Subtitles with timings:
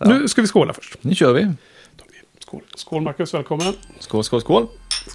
[0.00, 0.98] Nu ska vi skåla först.
[1.00, 1.52] Nu kör vi.
[2.38, 3.72] Skål, skål Marcus, välkommen.
[3.98, 4.66] Skål, skål, skål.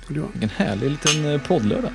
[0.07, 1.91] Vilken härlig liten eh, poddlördag.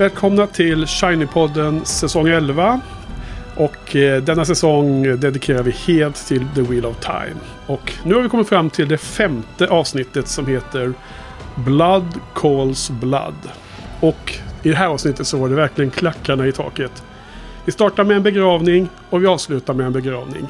[0.00, 2.80] Välkomna till Shiny-podden säsong 11.
[3.56, 7.36] Och eh, denna säsong dedikerar vi helt till The Wheel of Time.
[7.66, 10.92] Och nu har vi kommit fram till det femte avsnittet som heter
[11.54, 13.34] Blood Calls Blood.
[14.00, 17.02] Och i det här avsnittet så var det verkligen klackarna i taket.
[17.64, 20.46] Vi startar med en begravning och vi avslutar med en begravning.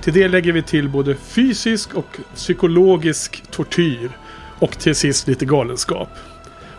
[0.00, 4.10] Till det lägger vi till både fysisk och psykologisk tortyr.
[4.58, 6.08] Och till sist lite galenskap.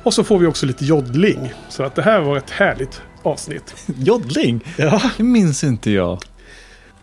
[0.03, 1.53] Och så får vi också lite joddling.
[1.69, 3.75] Så att det här var ett härligt avsnitt.
[3.97, 4.63] Joddling?
[4.77, 5.01] Ja.
[5.17, 6.19] Det minns inte jag.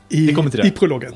[0.09, 0.67] I, Vi kommer till det.
[0.67, 1.15] I prologen.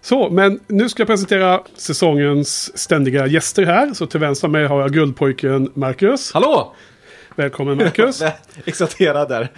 [0.00, 3.94] Så, men nu ska jag presentera säsongens ständiga gäster här.
[3.94, 6.32] Så till vänster om mig har jag guldpojken Marcus.
[6.32, 6.74] Hallå!
[7.36, 8.22] Välkommen Marcus.
[8.64, 9.48] Exalterad där.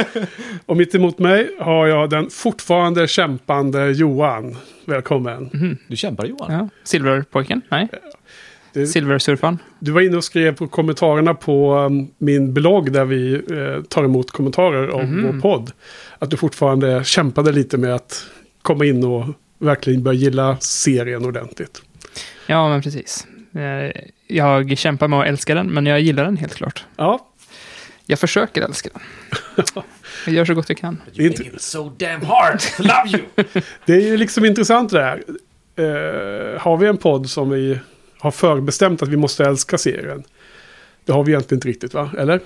[0.66, 4.56] Och mitt emot mig har jag den fortfarande kämpande Johan.
[4.84, 5.78] Välkommen.
[5.88, 6.52] Du kämpar Johan.
[6.52, 6.68] Ja.
[6.84, 7.60] Silverpojken?
[7.70, 7.88] Nej.
[8.72, 9.58] Det- Silversurfaren?
[9.78, 14.04] Du var inne och skrev på kommentarerna på um, min blogg där vi eh, tar
[14.04, 15.26] emot kommentarer om Mhm.
[15.26, 15.70] vår podd.
[16.18, 18.26] Att du fortfarande kämpade lite med att
[18.62, 19.24] komma in och
[19.58, 21.82] verkligen börja gilla serien ordentligt.
[22.46, 23.26] Ja, men precis.
[23.54, 26.84] Eh, Jag kämpar med att älska den, men jag gillar den helt klart.
[26.96, 27.28] Ja,
[28.06, 29.02] Jag försöker älska den.
[30.26, 31.00] Jag gör så gott jag kan.
[31.16, 33.44] det är, inte, so damn hard to love you!
[33.86, 35.22] det är ju liksom intressant det här.
[35.76, 37.78] Eh, har vi en podd som vi
[38.22, 40.22] har förbestämt att vi måste älska serien?
[41.04, 42.10] Det har vi egentligen inte riktigt va?
[42.18, 42.40] Eller?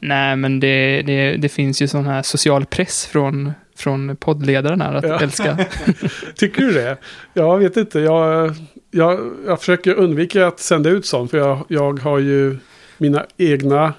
[0.00, 4.94] Nej, men det, det, det finns ju sån här social press från, från poddledaren här
[4.94, 5.20] att Ja.
[5.20, 5.58] älska.
[6.36, 6.96] Tycker du det?
[7.34, 8.00] Jag vet inte.
[8.00, 8.54] Jag,
[8.90, 11.30] jag, jag försöker undvika att sända ut sånt.
[11.30, 12.58] För jag, jag har ju
[12.98, 13.94] mina egna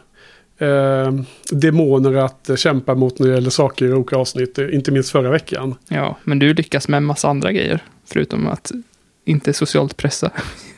[0.57, 1.11] eh,
[1.51, 4.57] demoner att kämpa mot när det gäller saker i olika avsnitt.
[4.57, 5.75] Inte minst förra veckan.
[5.89, 7.79] Ja, men du lyckas med en massa andra grejer.
[8.05, 8.71] Förutom att
[9.25, 10.31] inte socialt pressa.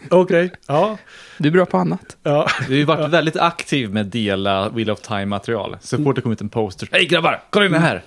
[0.10, 0.52] Okej.
[0.68, 0.98] Ja.
[1.38, 2.18] Du är bra på annat.
[2.24, 2.48] ja.
[2.60, 5.78] Du har ju varit väldigt aktiv med att dela Wheel of Time-material.
[5.82, 6.90] Så fort det kom ut en poster.
[6.92, 8.04] Hej grabbar, kolla in det här!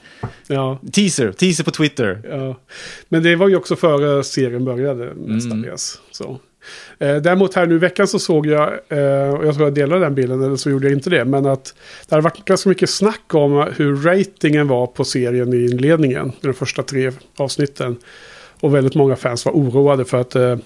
[0.47, 0.79] ja.
[0.93, 2.21] Teaser, teaser på Twitter.
[2.31, 2.57] Ja,
[3.09, 6.01] men det var ju också före serien började mestadels.
[6.11, 6.39] Så.
[6.99, 10.01] Eh, däremot här nu i veckan så såg jag, eh, och jag tror jag delade
[10.01, 11.75] den bilden, eller så gjorde jag inte det, men att
[12.09, 16.55] det hade varit ganska mycket snack om hur ratingen var på serien i inledningen, de
[16.55, 17.97] första tre avsnitten.
[18.61, 20.57] Och väldigt många fans var oroade för att eh,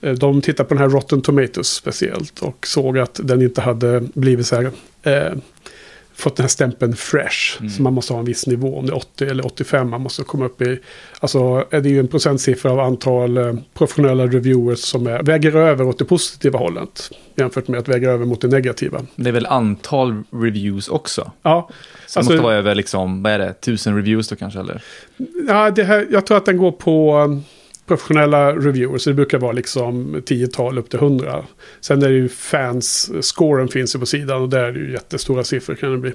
[0.00, 4.46] de tittade på den här Rotten Tomatoes speciellt och såg att den inte hade blivit
[4.46, 4.70] så här,
[5.02, 5.32] eh,
[6.14, 7.68] fått den här stämpeln fresh.
[7.76, 10.22] Så man måste ha en viss nivå, om det är 80 eller 85 man måste
[10.22, 10.80] komma upp i.
[11.20, 15.86] Alltså är det ju en procentsiffra av antal eh, professionella reviewers som är, väger över
[15.86, 17.10] åt det positiva hållet.
[17.34, 19.00] Jämfört med att väga över mot det negativa.
[19.16, 21.32] Det är väl antal reviews också?
[21.42, 21.68] Ja,
[22.06, 24.82] Så Alltså- det måste vara över liksom, vad är det, tusen reviews då kanske eller?
[25.48, 27.40] ja det här, jag tror att den går på
[27.86, 29.04] professionella reviewers.
[29.04, 31.44] Det brukar vara liksom 10-tal upp till 100.
[31.80, 34.92] Sen är det ju fans, scoren finns ju på sidan och där är det ju
[34.92, 36.12] jättestora siffror kan det bli.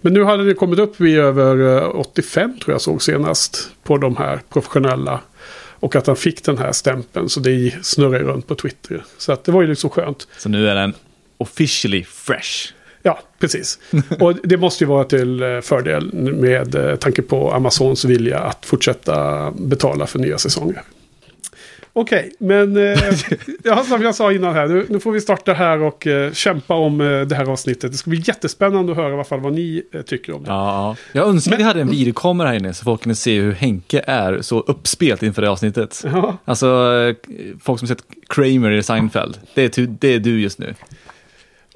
[0.00, 3.96] Men nu hade det kommit upp vid över eh, 85 tror jag såg senast på
[3.96, 5.20] de här professionella.
[5.84, 9.04] Och att han fick den här stämpeln så det snurrar ju runt på Twitter.
[9.18, 10.28] Så att det var ju liksom skönt.
[10.38, 10.92] Så nu är den
[11.38, 12.72] officially fresh.
[13.02, 13.78] Ja, precis.
[14.20, 18.66] Och det måste ju vara till eh, fördel med eh, tanke på Amazons vilja att
[18.66, 20.82] fortsätta betala för nya säsonger.
[21.96, 22.98] Okej, men eh,
[23.64, 26.74] ja, som jag sa innan här, nu, nu får vi starta här och eh, kämpa
[26.74, 27.92] om eh, det här avsnittet.
[27.92, 30.50] Det ska bli jättespännande att höra i alla fall vad ni eh, tycker om det.
[30.50, 34.04] Ja, jag önskar vi hade en videokamera här inne så folk kunde se hur Henke
[34.06, 36.04] är så uppspelt inför det avsnittet.
[36.12, 37.32] Ja, Alltså, eh,
[37.62, 40.74] folk som sett Kramer i Seinfeld, det är, det är du just nu.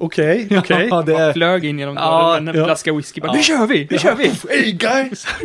[0.01, 0.89] Okej, okej.
[0.91, 1.33] Ja, det är...
[1.33, 2.67] flög in genom Ja, dörren med en ja.
[2.67, 3.21] flaska whisky.
[3.21, 3.89] Bara, nu kör vi!
[3.91, 4.33] Nu kör vi!
[4.49, 5.27] Hey guys!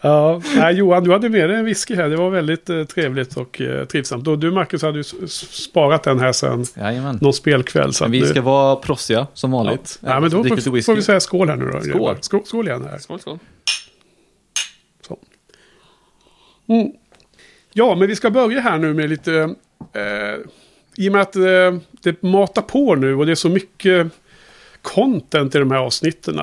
[0.00, 2.08] Ja, nej, Johan, du hade med dig en whisky här.
[2.08, 4.28] Det var väldigt eh, trevligt och eh, trivsamt.
[4.28, 7.18] Och du, Marcus, hade ju sparat den här sen Jajamän.
[7.20, 7.92] någon spelkväll.
[7.94, 9.98] Så Men vi nu- ska vara proffsiga som vanligt.
[10.02, 11.80] Ja, men då får, får vi säga skål här nu då.
[11.80, 12.16] Skål.
[12.20, 12.98] Skål, skål igen här.
[12.98, 13.38] Skål, skål.
[15.08, 15.18] Så.
[16.68, 16.92] Mm.
[17.72, 19.32] Ja, men vi ska börja här nu med lite...
[19.92, 20.40] Eh,
[20.96, 24.06] I och med att eh, det matar på nu och det är så mycket
[24.82, 26.40] content i de här avsnitten.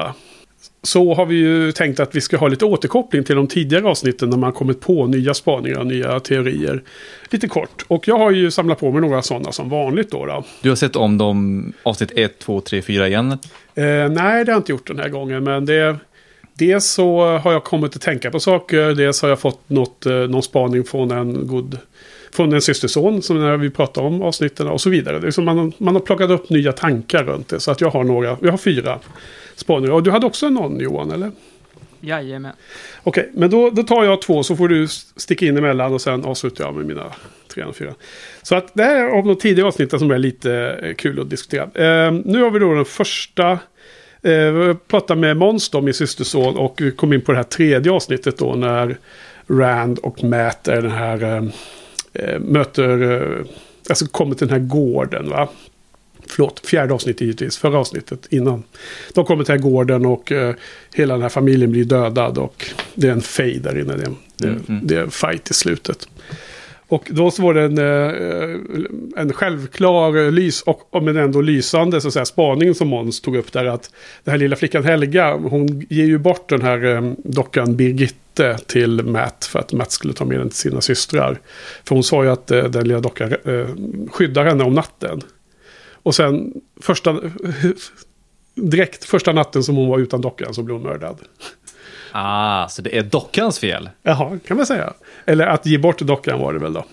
[0.84, 4.30] Så har vi ju tänkt att vi ska ha lite återkoppling till de tidigare avsnitten
[4.30, 6.84] när man kommit på nya spaningar, nya teorier.
[7.30, 7.86] Lite kort.
[7.88, 10.26] Och jag har ju samlat på mig några sådana som vanligt då.
[10.26, 10.44] då.
[10.62, 13.32] Du har sett om de avsnitt 1, 2, 3, 4 igen?
[13.32, 13.38] Eh,
[13.86, 15.44] nej, det har jag inte gjort den här gången.
[15.44, 15.98] Men det,
[16.54, 18.96] dels så har jag kommit att tänka på saker.
[18.96, 21.78] Dels har jag fått något, eh, någon spaning från en god
[22.34, 25.20] från en systerson som när vi pratade om avsnitten och så vidare.
[25.20, 27.60] Det är som man, man har plockat upp nya tankar runt det.
[27.60, 29.00] Så att jag har några, jag har fyra
[29.56, 29.94] spaningar.
[29.94, 31.32] Och du hade också någon Johan, eller?
[32.02, 32.54] Jajamän.
[33.04, 36.26] Okej, men då, då tar jag två så får du sticka in emellan och sen
[36.26, 37.12] avslutar jag med mina
[37.48, 37.94] tre och fyra.
[38.42, 41.30] Så att det här är av de tidigare avsnitten som är lite eh, kul att
[41.30, 41.64] diskutera.
[41.64, 43.60] Eh, nu har vi då den första.
[44.22, 48.38] Eh, pratade med Måns då, min systerson, och kom in på det här tredje avsnittet
[48.38, 48.98] då när
[49.48, 51.52] Rand och Matt är den här
[52.14, 53.46] eh, möter, eh,
[53.90, 55.50] alltså kommer till den här gården va.
[56.28, 58.64] Förlåt, fjärde avsnittet givetvis, förra avsnittet innan.
[59.14, 60.56] De kommer till den här gården och eh,
[60.94, 62.66] hela den här familjen blir dödad och
[62.96, 63.96] det är en fade där inne.
[63.96, 64.88] Det, det, Mm, mm.
[64.88, 66.08] det är en fight i slutet.
[66.92, 72.08] Och då så var det en, eh, en självklar lys, och, men ändå lysande så
[72.08, 73.66] att säga, spaning som Måns tog upp där.
[73.66, 73.92] Att
[74.24, 77.76] den här lilla flickan Helga, hon ger ju bort den här eh, dockan
[78.36, 81.40] Birgitte till Matt för att Matt skulle ta med den till sina systrar.
[81.84, 83.68] För hon sa ju att eh, den lilla dockan eh,
[84.12, 85.22] skyddar henne om natten.
[86.04, 87.20] Och sen första,
[88.56, 91.18] direkt första natten som hon var utan dockan så blev hon mördad.
[92.12, 93.90] Ah, så det är dockans fel?
[94.04, 94.94] Jaha, kan man säga.
[95.26, 96.86] Eller att ge bort dockan var det väl då.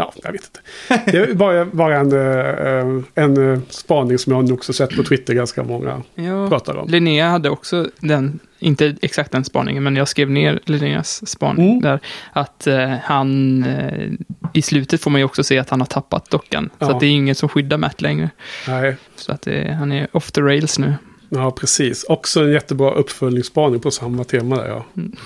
[0.00, 1.12] Ja, jag vet inte.
[1.12, 5.62] Det var bara en, eh, en eh, spaning som jag också sett på Twitter ganska
[5.62, 6.88] många Ja, pratar om.
[6.88, 11.80] Linnea hade också den, inte exakt den spaningen, men jag skrev ner Linneas spaning Mm.
[11.82, 12.00] där.
[12.32, 14.08] Att eh, han, eh,
[14.52, 16.70] i slutet får man ju också se att han har tappat dockan.
[16.78, 16.90] Så Ja.
[16.90, 18.30] att det är ingen som skyddar Matt längre.
[18.68, 20.94] Nej, Så att det, han är off the rails nu.
[21.28, 22.04] ja precis.
[22.04, 24.68] Också en jättebra uppföljningsspaning på samma tema där.
[24.68, 24.84] Ja.
[24.96, 25.16] Mm.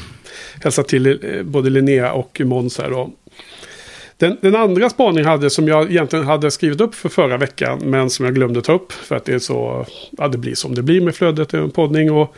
[0.63, 3.11] Hälsa till både Linnea och Måns här då.
[4.17, 7.81] Den, den andra spaningen hade som jag egentligen hade skrivit upp för förra veckan.
[7.85, 8.93] Men som jag glömde ta upp.
[8.93, 11.71] För att det är så, ja det blir som det blir med flödet i en
[11.71, 12.13] poddning.
[12.13, 12.37] Och,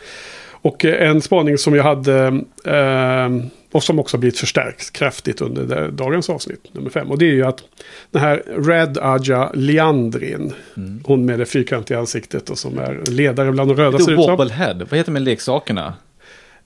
[0.52, 2.40] och eh, en spaning som jag hade.
[2.64, 3.28] Eh,
[3.72, 7.10] och som också blivit förstärkt kraftigt under dagens avsnitt, nummer fem.
[7.10, 7.62] Och det är ju att
[8.10, 10.52] den här Red Aja Leandrin.
[10.76, 11.00] Mm.
[11.04, 14.22] Hon med det fyrkantiga ansiktet och som är ledare bland de röda Det ser ut
[14.22, 14.36] som.
[14.36, 14.74] Wobblehead.
[14.90, 15.94] Vad heter de leksakerna?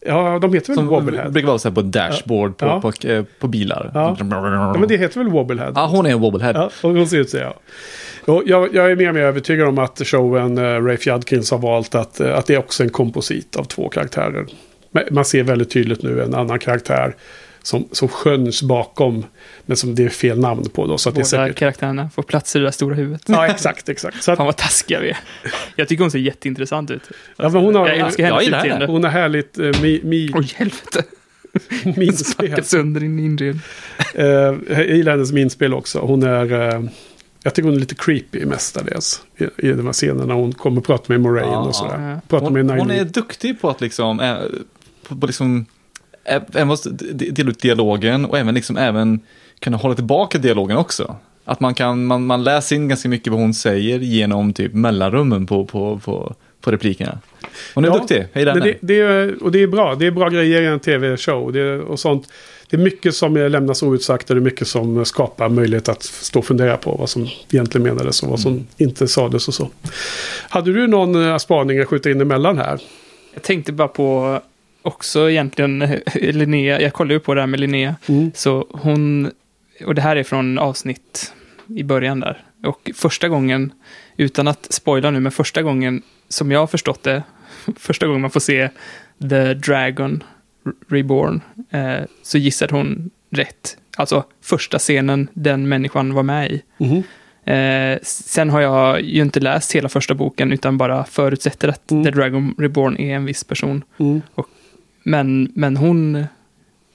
[0.06, 1.30] Ja, de heter väl Som Wobblehead?
[1.30, 2.80] brukar vara så här på dashboard på, Ja.
[2.80, 3.90] på, eh, på bilar.
[3.94, 4.16] Ja.
[4.18, 5.72] Ja, men det heter väl Wobblehead?
[5.74, 6.52] Ja, hon är en Wobblehead.
[6.56, 7.54] Ja, och hon ser ut så, ja.
[8.46, 11.94] Jag, jag är mer och mer övertygad om att showen uh, Rafe Judkins har valt
[11.94, 14.46] att, eh, att det är också en komposit av två karaktärer.
[15.10, 17.14] Man ser väldigt tydligt nu en annan karaktär
[17.62, 19.24] som, som sköns bakom,
[19.66, 20.98] men som det är fel namn på då.
[20.98, 21.58] Så att det är Båda säkert...
[21.58, 23.22] karaktärerna får plats i det där stora huvudet.
[23.26, 24.22] Ja, exakt, exakt.
[24.22, 25.18] Så att, Fan vad taskiga vi är.
[25.76, 27.02] Jag tycker hon ser jätteintressant ut.
[27.36, 28.86] ja, men hon, har, Jag älskar jag hennes utseende.
[28.86, 31.02] hon har härligt uh, mi, mi, Oj, helvete.
[31.96, 32.64] minspel.
[32.64, 33.62] Sönder din inredning.
[34.18, 34.24] Uh,
[34.68, 35.98] jag gillar hennes minspel också.
[35.98, 36.74] Hon är...
[36.74, 36.82] eh,
[37.42, 39.22] jag tycker hon är lite creepy mestadels.
[39.36, 42.10] I, I de här scenerna hon kommer och pratar med Moraine Ja, och sådär.
[42.14, 42.20] ja.
[42.28, 43.00] Pratar med Hon, hon Naili.
[43.00, 44.36] är duktig på att liksom, äh,
[45.08, 45.66] på, på liksom,
[46.24, 49.20] även måste de- dela ut dialogen och även liksom även
[49.60, 51.16] kunna hålla tillbaka dialogen också.
[51.44, 55.46] Att man kan, man, man läser in ganska mycket vad hon säger genom typ mellanrummen
[55.46, 57.18] på, på, på, på replikerna.
[57.74, 59.94] Hon är Ja, duktig, hej det, det är, och det är bra.
[59.94, 61.52] Det är bra grejer i en tv-show.
[61.52, 62.28] Det, är- och sånt.
[62.70, 66.38] det är mycket som lämnas outsagt och det är mycket som skapar möjlighet att stå
[66.38, 69.68] och fundera på vad som egentligen menades och vad som inte sades och så.
[70.48, 72.80] Hade du någon eh, spaning att skjuta in emellan här?
[73.34, 74.40] Jag tänkte bara på
[74.82, 76.80] också egentligen eh, Linnea.
[76.80, 77.94] Jag kollade ju på det här med Linnea.
[78.34, 79.30] Så hon,
[79.86, 81.32] och det här är från avsnitt
[81.66, 82.44] i början där.
[82.64, 83.72] Och första gången,
[84.16, 87.22] utan att spoila nu, men första gången som jag har förstått det,
[87.76, 88.68] första gången man får se
[89.30, 90.24] The Dragon
[90.88, 93.76] Reborn, eh, så gissade hon rätt.
[93.96, 96.62] Alltså första scenen den människan var med i.
[96.78, 97.02] Mhm.
[97.44, 102.04] Eh, sen har jag ju inte läst hela första boken, utan bara förutsätter att Mm.
[102.04, 103.84] The Dragon Reborn är en viss person.
[103.98, 104.22] Mm.
[105.10, 106.24] Men, men hon,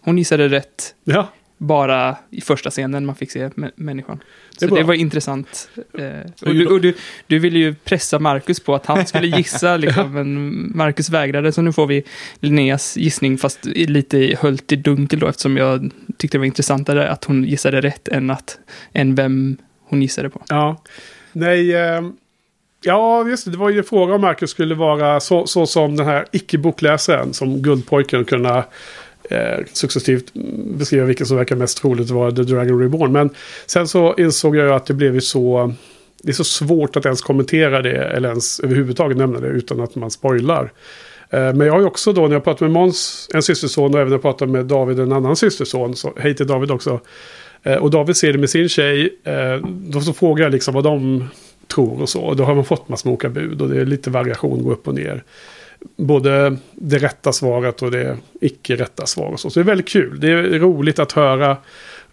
[0.02, 4.24] hon gissade rätt Ja, bara i första scenen man fick se mä- människan.
[4.60, 5.70] Det Så det var intressant.
[5.98, 6.94] Eh, och du, och du,
[7.28, 11.52] du ville ju pressa Marcus på att han skulle gissa, liksom, men Marcus vägrade.
[11.52, 12.04] Så nu får vi
[12.40, 17.24] Linneas gissning, fast lite höljt i dunkel då, eftersom jag tyckte det var intressantare att
[17.24, 18.60] hon gissade rätt än, att,
[18.94, 19.58] än vem
[19.90, 20.42] hon gissade på.
[20.50, 20.82] ja.
[21.38, 22.02] Nej, eh,
[22.86, 23.52] ja just det.
[23.52, 27.34] Det var ju en fråga om Marcus skulle vara så, så som den här icke-bokläsaren
[27.34, 28.64] som Guldpojken kunna
[29.30, 30.34] eh, successivt
[30.78, 33.12] beskriva vilken som verkar mest troligt vara The Dragon Reborn.
[33.12, 33.30] Men
[33.66, 35.74] sen så insåg jag ju att det blev ju så
[36.24, 39.96] det är så svårt att ens kommentera det eller ens överhuvudtaget nämna det utan att
[39.96, 40.72] man spoilar.
[41.30, 44.00] Eh, men jag har ju också då när jag pratar med Måns, en systerson och
[44.00, 47.00] även när jag pratar med David, en annan systerson, så hej till David också.
[47.64, 50.84] Eh, och David ser det med sin tjej, eh, då så frågar jag liksom vad
[50.84, 51.28] de
[51.68, 52.22] tror och så.
[52.22, 54.72] Och då har man fått massor med olika bud och det är lite variation, gå
[54.72, 55.24] upp och ner.
[55.96, 59.40] Både det rätta svaret och det icke rätta svaret.
[59.40, 60.20] Så, så det är väldigt kul.
[60.20, 61.58] Det är roligt att höra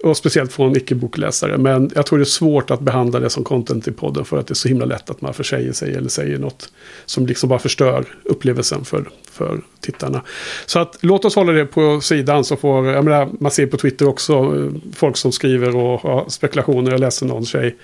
[0.03, 1.59] och speciellt från icke-bokläsare.
[1.59, 4.25] Men jag tror det är svårt att behandla det som content i podden.
[4.25, 6.73] För att det är så himla lätt att man försäger sig eller säger något.
[7.07, 10.23] Som liksom bara förstör upplevelsen för, för tittarna.
[10.67, 12.45] Så att låt oss hålla det på sidan.
[12.45, 16.29] Så får, jag menar, man ser på Twitter också eh, folk som skriver och har
[16.29, 16.91] spekulationer.
[16.91, 17.77] Jag läser någon tjej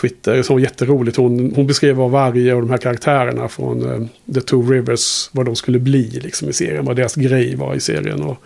[0.00, 0.42] Twitter.
[0.42, 1.16] Så jätteroligt.
[1.16, 5.46] Hon, hon beskrev vad varje av de här karaktärerna från uh, The Two Rivers, vad
[5.46, 6.84] de skulle bli liksom, i serien.
[6.84, 8.22] Vad deras grej var i serien.
[8.22, 8.42] Och,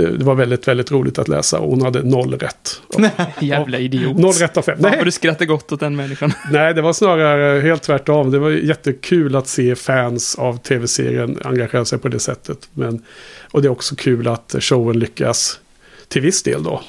[0.00, 1.58] uh, det var väldigt, väldigt roligt att läsa.
[1.58, 2.80] Och hon hade noll rätt.
[3.40, 4.18] Jävla idiot.
[4.18, 4.78] Noll rätt av fem.
[4.80, 6.32] Varför du skrattar gott åt den människan?
[6.50, 8.30] Nej, det var snarare helt tvärtom.
[8.30, 12.68] Det var jättekul att se fans av tv-serien engagera sig på det sättet.
[12.74, 13.02] Men,
[13.50, 15.60] och det är också kul att showen lyckas
[16.08, 16.82] till viss del då.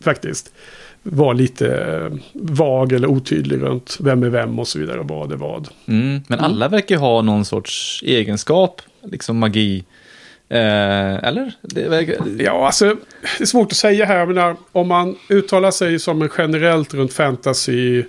[0.00, 0.50] Faktiskt
[1.10, 5.00] var lite eh, vag eller otydlig runt vem är vem och så vidare.
[5.02, 5.68] Vad är vad.
[5.86, 9.84] Mm, men alla verkar ha någon sorts egenskap, liksom magi.
[10.48, 11.52] Eh, eller?
[11.88, 12.16] Verkar...
[12.38, 12.96] Ja, alltså
[13.38, 14.26] det är svårt att säga här.
[14.26, 18.04] Men om man uttalar sig som en generellt runt fantasy.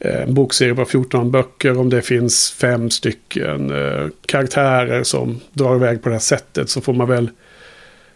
[0.00, 1.78] Eh, en bokserie på 14 böcker.
[1.78, 6.70] Om det finns fem stycken eh, karaktärer som drar iväg på det här sättet.
[6.70, 7.30] Så får man väl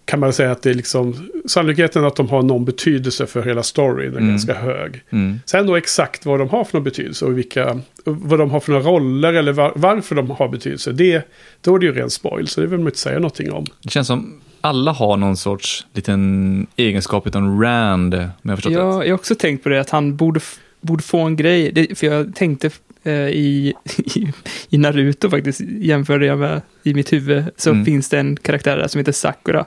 [0.04, 3.62] kan man säga att det är liksom sannolikheten att de har någon betydelse för hela
[3.62, 4.30] storyn är mm.
[4.30, 5.02] ganska hög.
[5.10, 5.40] Mm.
[5.46, 8.72] Sen då exakt vad de har för någon betydelse och vilka, vad de har för
[8.72, 10.92] några roller eller var, varför de har betydelse.
[10.92, 11.28] Det,
[11.60, 13.66] då är det ju ren spoil, så det vill man inte säga någonting om.
[13.82, 19.04] Det känns som alla har någon sorts liten egenskap utan Rand, om jag förstått ja,
[19.04, 20.40] Jag har också tänkt på det, att han borde,
[20.80, 21.72] borde få en grej.
[21.72, 22.70] Det, för jag tänkte
[23.10, 23.74] i,
[24.14, 24.32] i,
[24.70, 27.84] i, Naruto faktiskt, jämförde jag med i mitt huvud, så mm.
[27.84, 29.66] finns det en karaktär där som heter Sakura.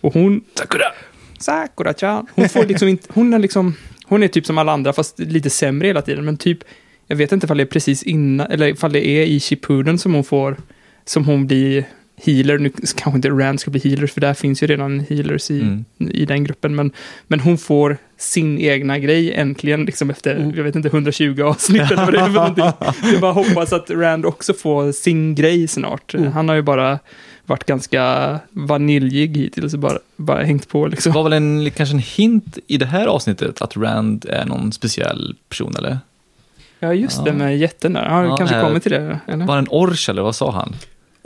[0.00, 0.44] Och hon...
[0.54, 0.84] Sakura!
[1.38, 2.26] Sakura-chan.
[2.34, 3.08] Hon får liksom inte...
[3.12, 3.74] Hon är liksom...
[4.04, 6.24] Hon är typ som alla andra, fast lite sämre hela tiden.
[6.24, 6.58] Men typ...
[7.06, 10.14] Jag vet inte ifall det är precis innan, eller ifall det är i Shippuden som
[10.14, 10.56] hon får...
[11.04, 11.84] Som hon blir
[12.16, 12.58] healer.
[12.58, 15.84] Nu kanske inte Rand ska bli healer, för där finns ju redan healers i, mm.
[15.98, 16.74] i den gruppen.
[16.74, 16.92] Men,
[17.26, 20.56] men hon får sin egna grej äntligen, liksom efter, mm.
[20.56, 22.64] jag vet inte, 120 avsnitt eller vad det är för någonting.
[23.12, 26.14] Jag bara hoppas att Rand också får sin grej snart.
[26.14, 26.32] Mm.
[26.32, 26.98] Han har ju bara
[27.46, 30.86] varit ganska vaniljig hittills och bara, bara hängt på.
[30.86, 31.12] Liksom.
[31.12, 34.72] Det var väl en, kanske en hint i det här avsnittet att Rand är någon
[34.72, 35.98] speciell person, eller?
[36.78, 37.24] Ja, just ja.
[37.24, 38.04] det med jätten där.
[38.04, 39.20] Har ja, kanske äh, kommit till det?
[39.26, 39.46] Eller?
[39.46, 40.74] Var det en ors, eller vad sa han?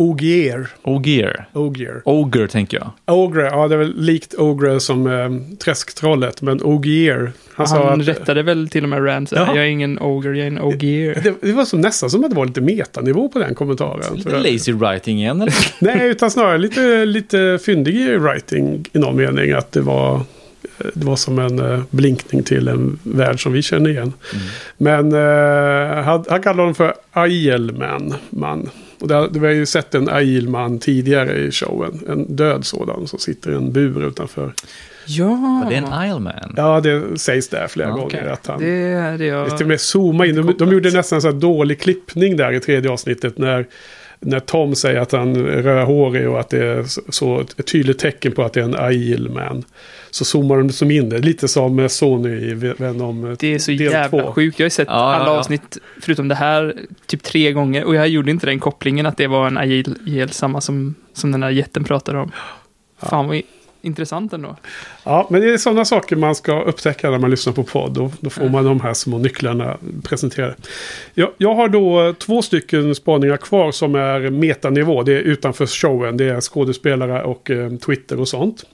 [0.01, 0.69] Ogier.
[0.83, 1.45] Ogier.
[1.53, 2.03] Ogier.
[2.05, 3.17] Ogre, tänker jag.
[3.17, 7.33] Ogre, ja det är väl likt Ogre som eh, träsktrollet, men Ogier.
[7.55, 9.47] Han, han att, rättade väl till och med Rand, ja.
[9.47, 11.21] jag är ingen Ogre, jag är en Ogier.
[11.23, 14.17] Det, det var som, nästan som att det var lite metanivå på den kommentaren.
[14.17, 15.55] Lite lazy writing igen, eller?
[15.79, 19.53] Nej, utan snarare lite, lite fyndig writing i någon mening.
[19.53, 20.21] Att det var
[20.95, 24.13] det var som en uh, blinkning till en värld som vi känner igen.
[24.33, 24.47] Mm.
[24.77, 28.15] Men uh, han, han kallade honom för Ailman.
[28.31, 28.71] Man.
[29.01, 32.01] Och det, det, vi har ju sett en Ailman tidigare i showen.
[32.09, 34.53] En död sådan som sitter i en bur utanför.
[35.07, 35.67] Ja.
[35.69, 36.55] Det en Isleman?
[36.57, 38.21] Ja, det sägs där flera okay.
[38.21, 38.33] gånger.
[38.33, 39.57] Att han, det, det jag...
[39.57, 40.35] Till och med zooma in.
[40.35, 43.39] De, de gjorde nästan så dålig klippning där i tredje avsnittet.
[43.39, 43.67] När
[44.21, 48.33] när Tom säger att han är rödhårig och att det är så ett tydligt tecken
[48.33, 49.65] på att det är en Ailman.
[50.11, 51.19] Så zoomar de som in det.
[51.19, 54.33] Lite som Sony i Venom Det är så jävla två.
[54.33, 54.59] sjukt.
[54.59, 55.39] Jag har sett ja, alla ja, ja.
[55.39, 56.75] avsnitt, förutom det här,
[57.07, 57.85] typ tre gånger.
[57.85, 61.43] Och jag gjorde inte den kopplingen att det var en Ail, samma som, som den
[61.43, 62.33] här jätten pratade om.
[63.03, 63.43] Fan vad
[63.83, 64.57] intressant ändå.
[65.05, 67.93] Ja, men det är sådana saker man ska upptäcka när man lyssnar på podd.
[67.93, 70.55] Då, då får man de här små nycklarna presenterade.
[71.15, 75.03] Jag, jag har då två stycken spaningar kvar som är metanivå.
[75.03, 76.17] Det är utanför showen.
[76.17, 78.65] Det är skådespelare och eh, Twitter och sånt.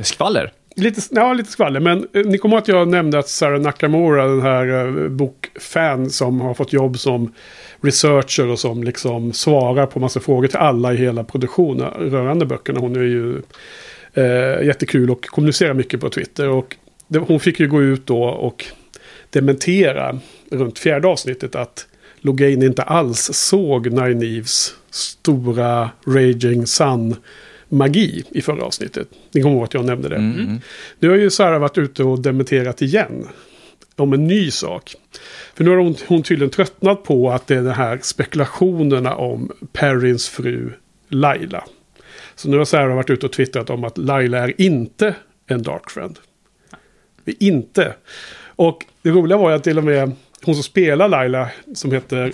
[0.00, 0.52] Skvaller?
[0.78, 1.80] Lite, ja, lite skvaller.
[1.80, 6.10] Men eh, ni kommer ihåg att jag nämnde att Sarah Nakamura, den här eh, bokfan
[6.10, 7.32] som har fått jobb som
[7.80, 12.80] researcher och som liksom svarar på massa frågor till alla i hela produktionen rörande böckerna.
[12.80, 13.42] Hon är ju
[14.18, 16.48] Eh, jättekul och kommunicerar mycket på Twitter.
[16.48, 16.76] Och
[17.08, 18.64] det, hon fick ju gå ut då och
[19.30, 20.18] dementera
[20.50, 21.86] runt fjärde avsnittet att
[22.20, 27.16] Logain inte alls såg Nine Eves stora Raging Sun
[27.68, 29.08] magi i förra avsnittet.
[29.32, 30.16] Ni kommer ihåg att jag nämnde det.
[30.16, 30.60] Mm.
[30.98, 33.28] Nu har ju Sarah varit ute och dementerat igen.
[33.96, 34.94] Om en ny sak.
[35.54, 39.52] För nu har hon, hon tydligen tröttnat på att det är de här spekulationerna om
[39.72, 40.72] Perrins fru
[41.08, 41.64] Laila.
[42.34, 45.14] Så nu har Sarah varit ute och twittrat om att Laila är inte
[45.46, 46.18] en Dark Friend.
[47.24, 47.94] Det är inte.
[48.40, 50.12] Och det roliga var ju att till och med
[50.44, 52.32] hon som spelar Laila, som heter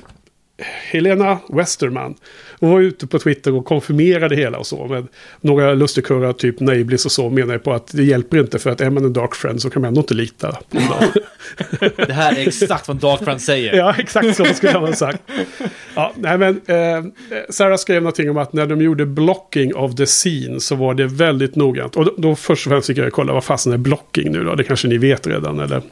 [0.62, 2.14] Helena Westerman.
[2.61, 4.87] Hon var ute på Twitter och konfirmerade hela och så.
[4.87, 5.06] Med
[5.40, 8.90] några lustigkurrar, typ Naiblis och så, menar på att det hjälper inte för att är
[8.90, 11.23] man en Dark Friend så kan man ändå inte lita på dem.
[11.96, 13.75] Det här är exakt vad Dark Friend säger.
[13.76, 15.23] ja, exakt så skulle jag ha sagt.
[15.94, 17.04] Ja, nej, men, eh,
[17.50, 21.06] Sarah skrev någonting om att när de gjorde blocking of the scene så var det
[21.06, 21.96] väldigt noggrant.
[21.96, 24.54] Och då, då först och främst fick jag kolla vad fasen är blocking nu då?
[24.54, 25.82] Det kanske ni vet redan eller?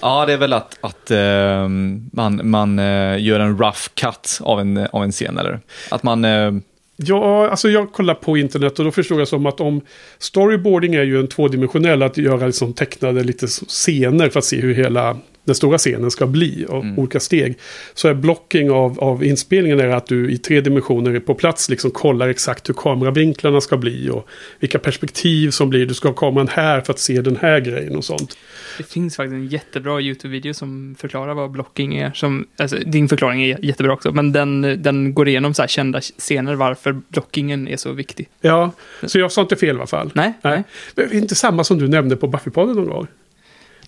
[0.00, 1.68] Ja, det är väl att, att uh,
[2.12, 5.60] man, man uh, gör en rough cut av en, av en scen, eller?
[5.90, 6.24] Att man...
[6.24, 6.54] Uh...
[7.00, 9.80] Ja, alltså jag kollar på internet och då förstod jag som att om
[10.18, 14.74] storyboarding är ju en tvådimensionell, att göra liksom tecknade lite scener för att se hur
[14.74, 15.16] hela
[15.48, 16.98] den stora scenen ska bli av mm.
[16.98, 17.58] olika steg.
[17.94, 21.90] Så är blocking av, av inspelningen är att du i tre dimensioner på plats liksom
[21.90, 24.28] kollar exakt hur kameravinklarna ska bli och
[24.60, 25.86] vilka perspektiv som blir.
[25.86, 28.38] Du ska ha kameran här för att se den här grejen och sånt.
[28.78, 32.12] Det finns faktiskt en jättebra YouTube-video som förklarar vad blocking är.
[32.12, 36.00] Som, alltså, din förklaring är jättebra också, men den, den går igenom så här kända
[36.00, 38.28] scener varför blockingen är så viktig.
[38.40, 38.70] Ja,
[39.02, 40.10] så jag sa inte fel i alla fall.
[40.14, 40.32] Nej.
[40.42, 40.64] nej.
[40.94, 41.16] nej.
[41.16, 43.06] Inte samma som du nämnde på Buffypodden någon gång.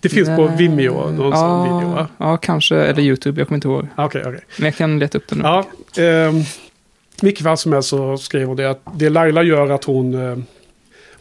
[0.01, 2.07] Det finns på Vimeo, någon ja, video va?
[2.17, 3.87] Ja, kanske, eller YouTube, jag kommer inte ihåg.
[3.97, 4.39] Okay, okay.
[4.57, 5.39] Men jag kan leta upp den.
[5.39, 5.65] Ja,
[6.03, 6.33] eh,
[7.21, 10.13] vilket fall som helst så skrev hon det att det Laila gör att hon...
[10.13, 10.37] Eh,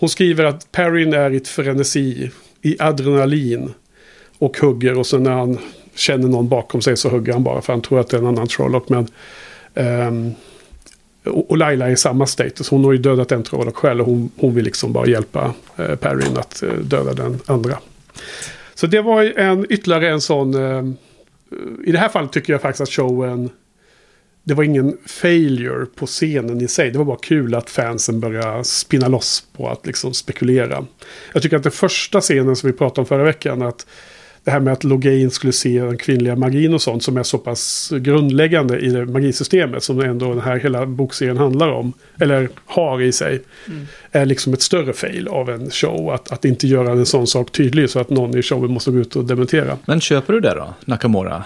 [0.01, 2.31] hon skriver att Perrin är i ett frenesi,
[2.63, 3.75] i adrenalin.
[4.39, 5.59] Och hugger och sen när han
[5.95, 8.27] känner någon bakom sig så hugger han bara för han tror att det är en
[8.27, 8.89] annan Trollock.
[8.89, 9.09] Men,
[9.75, 10.13] eh,
[11.33, 12.69] och Laila är i samma status.
[12.69, 15.95] Hon har ju dödat en Trollock själv och hon, hon vill liksom bara hjälpa eh,
[15.95, 17.79] Perrin att eh, döda den andra.
[18.81, 20.55] Så det var en, ytterligare en sån...
[20.55, 20.85] Eh,
[21.85, 23.51] I det här fallet tycker jag faktiskt att showen...
[24.43, 26.91] Det var ingen failure på scenen i sig.
[26.91, 30.87] Det var bara kul att fansen började spinna loss på att liksom spekulera.
[31.33, 33.63] Jag tycker att den första scenen som vi pratade om förra veckan.
[33.63, 33.87] att
[34.45, 37.39] det här med att Logain skulle se den kvinnliga magin och sånt som är så
[37.39, 41.93] pass grundläggande i det magisystemet som ändå den här hela bokserien handlar om.
[42.21, 43.43] Eller har i sig.
[43.67, 43.87] Mm.
[44.13, 46.11] Är liksom ett större fail av en show.
[46.11, 48.99] Att, att inte göra en sån sak tydlig så att någon i showen måste gå
[48.99, 49.79] ut och dementera.
[49.85, 51.45] Men köper du det då, Nakamura?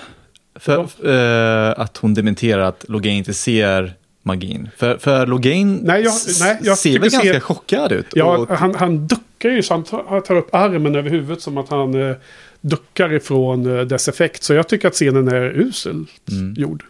[0.56, 1.10] För ja.
[1.10, 4.68] äh, att hon dementerar att Logain inte ser magin.
[4.76, 7.40] För, för Logain nej, jag, nej, jag ser väl ganska ser...
[7.40, 8.06] chockad ut.
[8.12, 8.48] Ja, och...
[8.48, 12.10] han, han duckar ju så han tar, tar upp armen över huvudet som att han
[12.10, 12.16] eh,
[12.64, 14.42] duckar ifrån uh, dess effekt.
[14.42, 16.54] Så jag tycker att scenen är uselt mm.
[16.54, 16.84] gjord.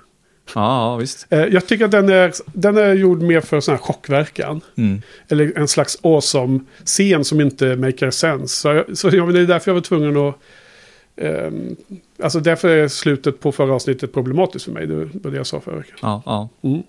[0.54, 1.26] Ja, visst.
[1.32, 4.60] Uh, jag tycker att den är, den är gjord mer för sån här chockverkan.
[4.76, 5.02] Mm.
[5.28, 8.56] Eller en slags awesome-scen som inte maker sense.
[8.56, 10.34] Så, jag, så jag, det är därför jag var tvungen att...
[11.16, 11.76] Um,
[12.22, 14.86] alltså därför är slutet på förra avsnittet problematiskt för mig.
[14.86, 15.98] Det var det jag sa förra veckan.
[16.02, 16.48] Ja, ja.
[16.62, 16.82] Mm.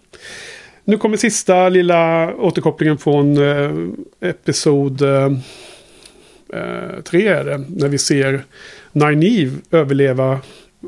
[0.83, 3.89] Nu kommer sista lilla återkopplingen från uh,
[4.21, 5.01] episod...
[5.01, 5.37] Uh,
[6.53, 7.63] eh, tre är det.
[7.69, 8.43] När vi ser
[8.95, 10.39] Nynaeve överleva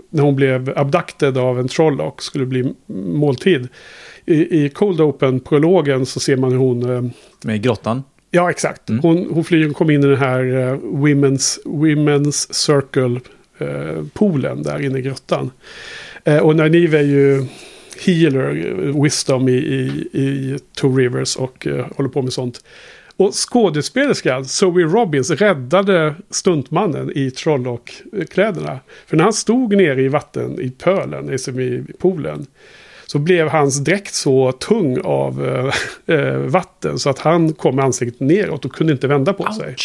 [0.09, 3.67] när hon blev abducted av en troll och skulle bli måltid.
[4.25, 6.95] I, i Cold Open-prologen så ser man hur hon...
[6.95, 7.03] Eh,
[7.43, 8.03] Med grottan?
[8.31, 8.89] Ja, exakt.
[8.89, 9.01] Mm.
[9.01, 14.99] Hon, hon flyger, kom in i den här uh, Women's, women's Circle-poolen uh, där inne
[14.99, 15.51] i grottan.
[16.27, 17.45] Uh, och Nynaeve är ju
[18.05, 18.51] healer,
[19.03, 22.63] wisdom i, i, i Two Rivers och uh, håller på med sånt.
[23.17, 28.79] Och skådespelerskan Zoe Robbins räddade stuntmannen i Trollock-kläderna.
[29.07, 32.45] För när han stod nere i vatten i pölen, liksom i poolen.
[33.05, 35.45] Så blev hans dräkt så tung av
[36.05, 39.55] äh, vatten så att han kom med ansiktet neråt och kunde inte vända på Ouch.
[39.55, 39.75] sig.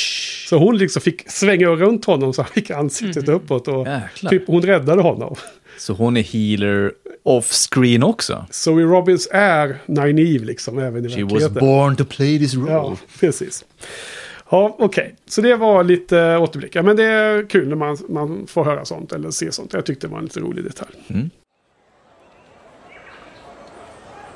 [0.49, 3.37] Så hon liksom fick svänga runt honom så han fick ansiktet mm.
[3.37, 3.69] uppåt.
[3.69, 3.87] Och
[4.31, 5.37] typ, hon räddade honom.
[5.79, 8.47] Så hon är healer off-screen också?
[8.51, 12.73] Zoe Robbins är naive liksom, även i She was born to play this role.
[12.73, 13.65] Ja, precis.
[14.51, 15.05] Ja, okej.
[15.05, 15.11] Okay.
[15.27, 16.83] Så det var lite återblickar.
[16.83, 19.73] Men det är kul när man, man får höra sånt eller se sånt.
[19.73, 20.91] Jag tyckte det var en lite rolig detalj.
[21.09, 21.31] Mm.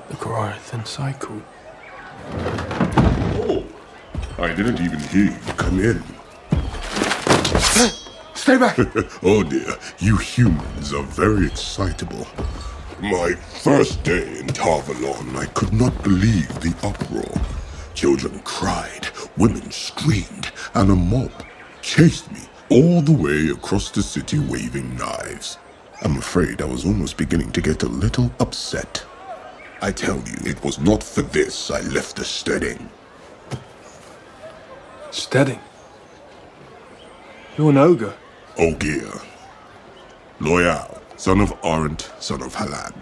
[0.08, 1.32] The Goliath Psycho.
[3.48, 3.62] Oh,
[4.38, 6.02] I didn't even hear you come in.
[8.36, 8.78] Stay back!
[9.22, 12.28] oh dear, you humans are very excitable.
[13.00, 17.40] My first day in Tarvalon, I could not believe the uproar.
[17.94, 21.32] Children cried, women screamed, and a mob
[21.80, 25.56] chased me all the way across the city waving knives.
[26.02, 29.04] I'm afraid I was almost beginning to get a little upset.
[29.80, 32.90] I tell you, it was not for this I left the steading.
[35.10, 35.60] Steading?
[37.56, 38.14] You're an ogre.
[38.58, 39.12] Ogier.
[40.40, 42.92] Loyal, son of Arendt, son of Halan.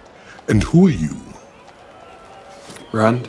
[0.49, 1.17] And who are you?
[2.93, 3.29] Rand.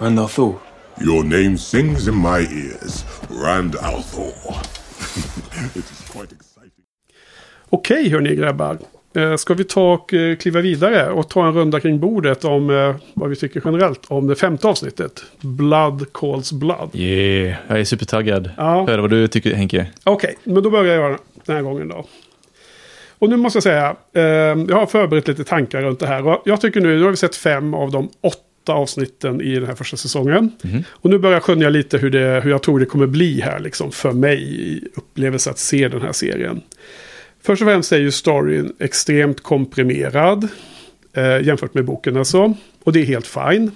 [0.00, 0.60] Rand Althor.
[1.00, 3.04] Your name sings in my ears.
[3.28, 4.34] Rand Althor.
[5.76, 6.84] it is quite exciting.
[7.70, 8.78] Okej hörni grabbar.
[9.16, 12.70] Eh, Ska vi ta och eh, kliva vidare och ta en runda kring bordet om
[12.70, 15.22] eh, vad vi tycker generellt om det femte avsnittet.
[15.40, 16.90] Blood calls blood.
[16.92, 18.50] Yeah, jag är supertaggad.
[18.56, 18.86] Ja.
[18.88, 19.86] Hör vad du tycker Henke.
[20.04, 22.06] Okej, men då börjar jag den här gången då.
[23.18, 23.96] Och nu måste jag säga,
[24.68, 26.26] jag har förberett lite tankar runt det här.
[26.26, 29.66] Och jag tycker nu, nu har vi sett fem av de åtta avsnitten i den
[29.66, 30.52] här första säsongen.
[30.90, 33.58] Och nu börjar jag skönja lite hur, det, hur jag tror det kommer bli här
[33.58, 36.60] liksom, för mig i upplevelse att se den här serien.
[37.46, 40.48] Först och främst är ju storyn extremt komprimerad
[41.12, 42.54] eh, jämfört med boken alltså.
[42.84, 43.70] Och det är helt fine.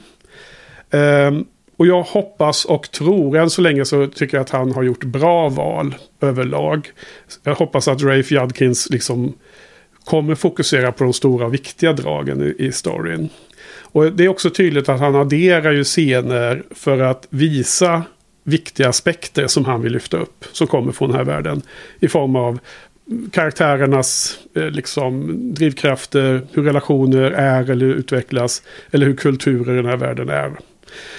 [0.91, 1.39] Eh,
[1.77, 5.05] och jag hoppas och tror, än så länge så tycker jag att han har gjort
[5.05, 6.91] bra val överlag.
[7.43, 9.35] Jag hoppas att Rafe Judkins liksom
[10.05, 13.29] kommer fokusera på de stora och viktiga dragen i, i storyn.
[13.81, 18.03] Och det är också tydligt att han adderar ju scener för att visa
[18.49, 20.45] viktiga aspekter som han vill lyfta upp.
[20.53, 21.63] Som kommer från den här världen.
[22.01, 22.59] I form av
[23.33, 28.63] karaktärernas eh, liksom, drivkrafter, hur relationer är eller utvecklas.
[28.91, 30.53] Eller hur kulturer i den här världen är.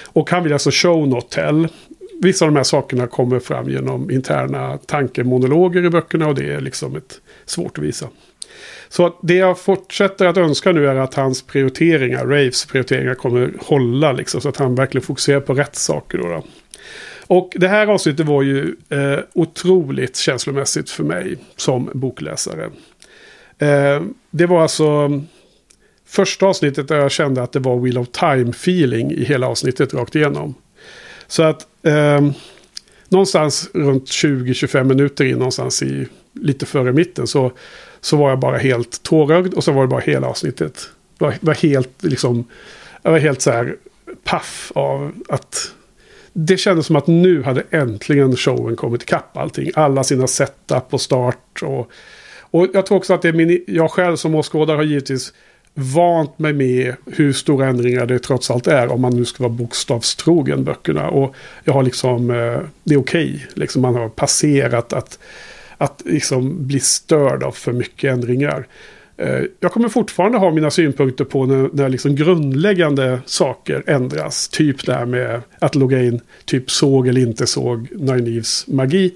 [0.04, 1.68] Och han vill alltså show not tell.
[2.22, 6.60] Vissa av de här sakerna kommer fram genom interna tankemonologer i böckerna och det är
[6.60, 8.08] liksom ett svårt att visa.
[8.88, 14.12] Så det jag fortsätter att önska nu är att hans prioriteringar, Raves prioriteringar kommer hålla
[14.12, 16.18] liksom så att han verkligen fokuserar på rätt saker.
[16.18, 16.44] Då, då.
[17.30, 22.70] Och det här avsnittet var ju eh, otroligt känslomässigt för mig som bokläsare.
[23.58, 25.22] Eh, det var alltså
[26.06, 30.14] första avsnittet där jag kände att det var Wheel of Time-feeling i hela avsnittet rakt
[30.14, 30.54] igenom.
[31.26, 32.30] Så att eh,
[33.08, 37.52] någonstans runt 20-25 minuter in, någonstans i lite före mitten, så,
[38.00, 40.90] så var jag bara helt tårögd och så var det bara hela avsnittet.
[41.18, 42.44] Jag var, var helt liksom,
[43.02, 43.76] jag var helt så här
[44.24, 45.74] paff av att
[46.32, 49.70] det kändes som att nu hade äntligen showen kommit ikapp allting.
[49.74, 51.62] Alla sina setup och start.
[51.62, 51.90] Och,
[52.40, 55.32] och jag tror också att det är min, jag själv som åskådare har givetvis
[55.74, 58.88] vant mig med hur stora ändringar det trots allt är.
[58.88, 61.08] Om man nu ska vara bokstavstrogen böckerna.
[61.08, 63.46] Och jag har liksom, eh, det är okej.
[63.54, 65.18] Liksom man har passerat att,
[65.78, 68.66] att liksom bli störd av för mycket ändringar.
[69.20, 74.48] Eh, jag kommer fortfarande ha mina synpunkter på när, när liksom grundläggande saker ändras.
[74.48, 79.14] Typ det här med att logga in, typ såg eller inte såg Nynaeves magi.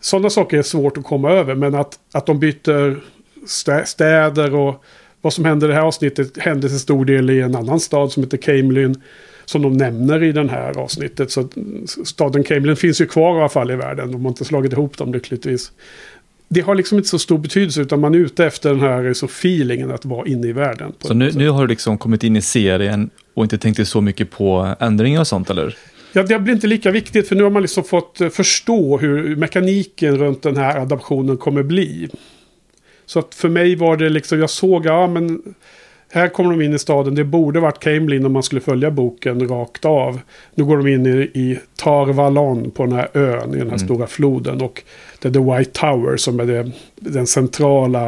[0.00, 3.00] Sådana saker är svårt att komma över, men att, att de byter
[3.46, 4.84] stä- städer och
[5.20, 8.12] vad som händer i det här avsnittet händer till stor del i en annan stad
[8.12, 9.02] som heter Camelin.
[9.44, 11.30] Som de nämner i det här avsnittet.
[11.30, 11.48] Så
[12.04, 14.12] staden Camelin finns ju kvar i alla fall i världen.
[14.12, 15.72] De har inte slagit ihop dem lyckligtvis
[16.48, 19.26] det har liksom inte så stor betydelse utan man är ute efter den här så
[19.26, 20.92] feelingen att vara inne i världen.
[21.00, 24.30] Så nu, nu har du liksom kommit in i serien och inte tänkt så mycket
[24.30, 25.76] på ändringar och sånt eller?
[26.12, 29.36] Ja, det blir inte lika viktigt för nu har man liksom fått eh, förstå hur
[29.36, 32.08] mekaniken runt den här adaptionen kommer bli.
[33.06, 35.42] Så att för mig var det liksom, jag såg, ja men
[36.12, 39.48] här kommer de in i staden, det borde varit Camelin om man skulle följa boken
[39.48, 40.20] rakt av.
[40.54, 43.78] Nu går de in i, i Tarvalon på den här ön, i den här Mm.
[43.78, 44.60] stora floden.
[44.60, 44.82] Och
[45.18, 48.06] det är The White Tower som är det, den centrala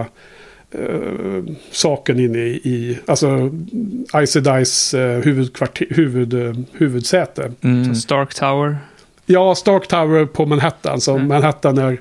[0.71, 3.51] eh, saken inne i, i alltså
[4.27, 5.19] Ice Dice eh,
[5.89, 7.53] huvud, eh, huvudsäte.
[7.61, 7.95] Mm.
[7.95, 8.79] Stark Tower.
[9.27, 11.01] Ja, Stark Tower på Manhattan.
[11.01, 11.29] Så Mm.
[11.29, 12.01] Manhattan är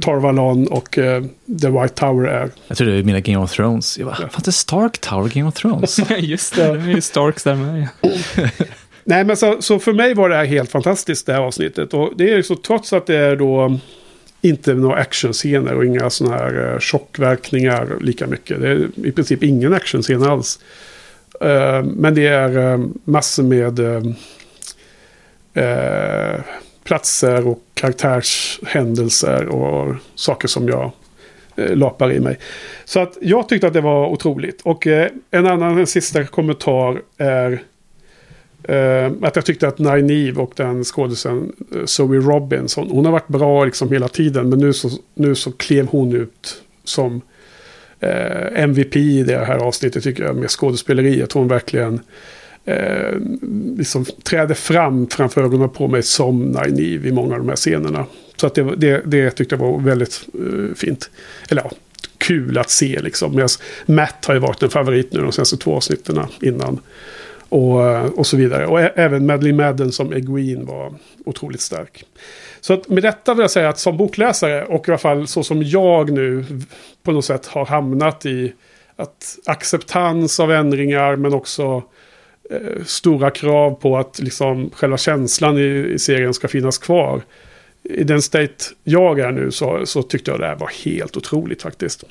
[0.00, 1.22] Tarvalon och eh,
[1.62, 2.50] The White Tower är...
[2.68, 3.98] Jag trodde du menade Game of Thrones.
[3.98, 5.98] Jag bara, fan det är Stark Tower Game of Thrones?
[6.18, 7.88] Just det, det är ju Starks där med.
[9.04, 11.94] Nej, men så, så för mig var det här helt fantastiskt det här avsnittet.
[11.94, 13.78] Och det är ju så trots att det är då
[14.40, 18.60] inte några actionscener och inga sådana här eh, chockverkningar lika mycket.
[18.60, 20.60] Det är i princip ingen actionscen alls.
[21.40, 23.80] Eh, men det är eh, massor med
[26.84, 30.92] platser och karaktärshändelser och saker som jag
[31.56, 32.38] lapar i mig.
[32.84, 34.60] Så att jag tyckte att det var otroligt.
[34.62, 34.86] Och
[35.30, 37.62] en annan, en sista kommentar är
[38.62, 43.28] Eh, att jag tyckte att Nineve och den skådisen eh, Zoe Robinson, hon har varit
[43.28, 47.20] bra liksom hela tiden, men nu så, nu så klev hon ut som
[48.00, 51.32] eh, MVP i det här avsnittet tycker jag, med skådespeleriet.
[51.32, 52.00] Hon verkligen
[52.64, 53.16] eh,
[53.76, 58.06] liksom träder fram framför ögonen på mig som Nineve i många av de här scenerna.
[58.36, 61.10] Så att det, det, det tyckte jag var väldigt eh, fint.
[61.50, 61.70] Eller ja,
[62.18, 63.34] kul att se liksom.
[63.34, 63.48] Medan
[63.86, 66.80] Matt har ju varit en favorit nu de senaste två avsnitten innan.
[67.48, 68.66] Och, och så vidare.
[68.66, 72.04] Och även Madeleine Madden som Eguin var otroligt stark.
[72.60, 75.42] Så att med detta vill jag säga att som bokläsare och i alla fall så
[75.42, 76.44] som jag nu
[77.02, 78.52] på något sätt har hamnat i
[78.96, 81.82] att acceptans av ändringar men också
[82.50, 87.22] eh, stora krav på att liksom själva känslan i, i serien ska finnas kvar.
[87.82, 91.62] i den state jag är nu så, så tyckte jag det här var helt otroligt
[91.62, 92.04] faktiskt.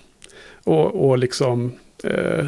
[0.64, 1.72] Och, och liksom...
[2.04, 2.46] Eh,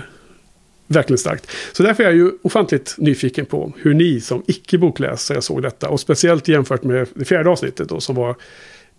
[0.89, 1.51] verkligen starkt.
[1.73, 5.89] Så därför är jag ju ofantligt nyfiken på hur ni som icke-bokläsare såg detta.
[5.89, 8.35] Och speciellt jämfört med det fjärde avsnittet då som var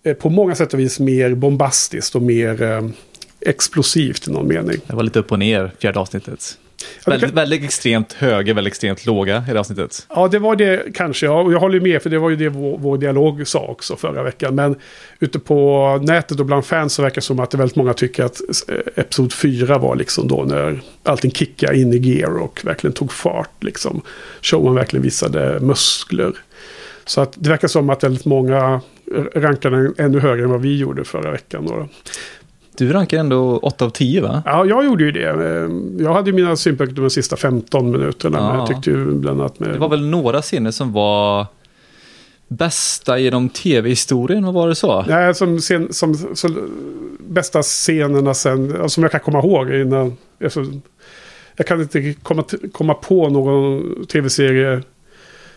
[0.03, 2.89] eh, på många sätt och vis mer bombastiskt och mer eh,
[3.41, 4.81] explosivt i någon mening.
[4.87, 6.57] Det var lite upp och ner, fjärde avsnittet.
[7.05, 7.35] Ja, väldigt, kan...
[7.35, 10.07] väldigt extremt höga, väldigt extremt låga i det avsnittet.
[10.09, 11.25] Ja, det var det kanske.
[11.25, 13.95] Ja, och jag håller med, för det var ju det vår, vår dialog sa också
[13.95, 14.55] förra veckan.
[14.55, 14.75] Men
[15.19, 18.23] ute på nätet och bland fans så verkar det som att det väldigt många tycker
[18.23, 22.93] att eh, Episod 4 var liksom då när allting kickade in i gear och verkligen
[22.93, 23.63] tog fart.
[23.63, 24.01] Liksom.
[24.41, 26.33] Showen verkligen visade muskler.
[27.05, 28.81] Så att det verkar som att väldigt många
[29.35, 31.65] rankar den ännu högre än vad vi gjorde förra veckan.
[31.65, 31.87] Då.
[32.77, 34.43] Du rankar ändå 8 av 10 va?
[34.45, 35.21] Ja, jag gjorde ju det.
[36.03, 38.37] Jag hade mina synpunkter de sista 15 minuterna.
[38.37, 38.47] Ja.
[38.49, 39.69] Men jag tyckte ju bland annat med...
[39.69, 41.47] Det var väl några scener som var
[42.47, 45.01] bästa genom tv-historien, vad var det så?
[45.01, 46.71] Nej, som, scen, som, som
[47.19, 50.17] bästa scenerna sen, som jag kan komma ihåg innan.
[50.43, 50.65] Alltså,
[51.55, 54.81] jag kan inte komma, komma på någon tv-serie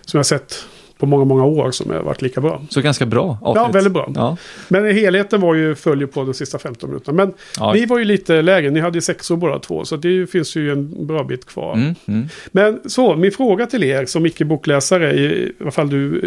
[0.06, 0.64] som jag sett
[0.98, 2.62] på många, många år som har varit lika bra.
[2.70, 3.62] Så ganska bra avsnitt.
[3.64, 4.12] Ja, väldigt bra.
[4.14, 4.36] Ja.
[4.68, 7.16] Men helheten var ju följer på de sista 15 minuterna.
[7.16, 7.72] Men ja.
[7.72, 9.84] ni var ju lite lägre, ni hade ju sexor båda två.
[9.84, 11.74] Så det finns ju en bra bit kvar.
[11.74, 12.28] Mm, mm.
[12.52, 16.20] Men så, min fråga till er som icke-bokläsare, i, alla fall du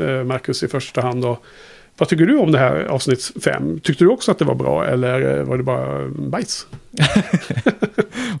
[0.00, 1.38] eh, Marcus i första hand då.
[1.98, 3.80] Vad tycker du om det här avsnitt 5?
[3.80, 6.66] Tyckte du också att det var bra eller var det bara bajs?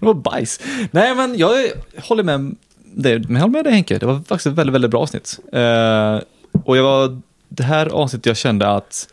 [0.00, 0.60] var bajs.
[0.90, 1.54] Nej, men jag
[1.96, 2.56] håller med
[2.94, 5.38] det, men jag håller med dig Henke, det var faktiskt ett väldigt, väldigt bra avsnitt.
[5.54, 6.20] Uh,
[6.64, 9.08] och jag var, det här avsnittet jag kände att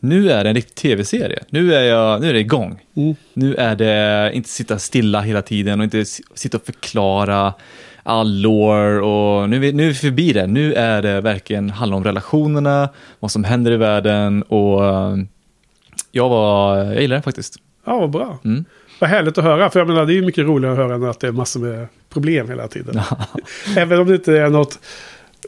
[0.00, 1.42] nu är det en riktig tv-serie.
[1.50, 2.80] Nu är, jag, nu är det igång.
[2.96, 3.14] Mm.
[3.34, 7.54] Nu är det inte sitta stilla hela tiden och inte sitta och förklara
[8.02, 10.46] all lore och nu, nu är vi förbi det.
[10.46, 12.88] Nu är det verkligen handlar om relationerna,
[13.20, 15.24] vad som händer i världen och uh,
[16.12, 17.56] jag var, jag gillar det faktiskt.
[17.84, 18.38] Ja, vad bra.
[18.44, 18.64] Mm.
[19.00, 21.20] Vad härligt att höra, för jag menar det är mycket roligare att höra än att
[21.20, 23.00] det är massor med problem hela tiden.
[23.76, 24.78] Även om det inte är något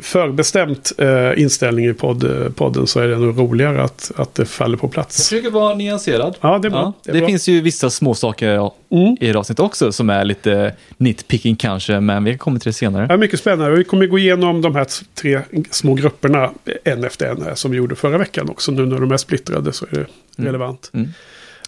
[0.01, 4.77] förbestämt eh, inställning i podd, podden så är det nog roligare att, att det faller
[4.77, 5.19] på plats.
[5.19, 6.37] Jag försöker vara nyanserad.
[6.41, 6.79] Ja, det är bra.
[6.79, 7.29] Ja, det, är det bra.
[7.29, 9.17] finns ju vissa små saker mm.
[9.21, 13.07] i avsnittet också som är lite nitpicking kanske, men vi kommer till det senare.
[13.11, 13.77] Ja, mycket spännande.
[13.77, 15.41] Vi kommer gå igenom de här tre
[15.71, 16.51] små grupperna
[16.85, 18.73] en efter en här, som vi gjorde förra veckan också.
[18.73, 20.07] Nu när de är splittrade så är det mm.
[20.37, 20.91] relevant.
[20.95, 21.09] Mm.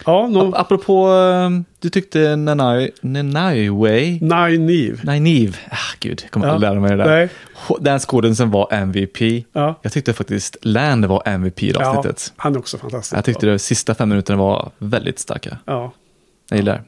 [0.06, 0.54] Ja, no.
[0.54, 4.18] Apropå, ehm, du tyckte Nanai, Nanaiway?
[4.20, 4.98] Naive.
[5.02, 5.58] Naive.
[5.70, 6.52] Ah, gud, jag kommer ja.
[6.52, 7.06] aldrig lära mig det där.
[7.06, 7.28] Nej.
[7.80, 9.44] Den skådisen var MVP.
[9.52, 9.74] Ja.
[9.82, 12.32] Jag tyckte faktiskt Land var MVP i avsnittet.
[12.36, 13.16] Ja, han är också fantastisk.
[13.16, 15.58] Jag tyckte de sista fem minuterna var väldigt starka.
[15.64, 15.92] Ja.
[16.48, 16.82] Jag gillar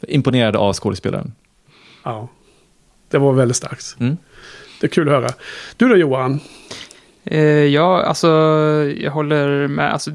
[0.00, 0.14] det.
[0.14, 1.32] Imponerad av skådespelaren.
[2.04, 2.28] Ja,
[3.10, 3.96] det var väldigt starkt.
[4.00, 4.16] Mm.
[4.80, 5.28] Det är kul att höra.
[5.76, 6.40] Du då Johan?
[7.24, 8.28] Eh, ja, alltså
[8.96, 9.92] jag håller med.
[9.92, 10.10] Alltså,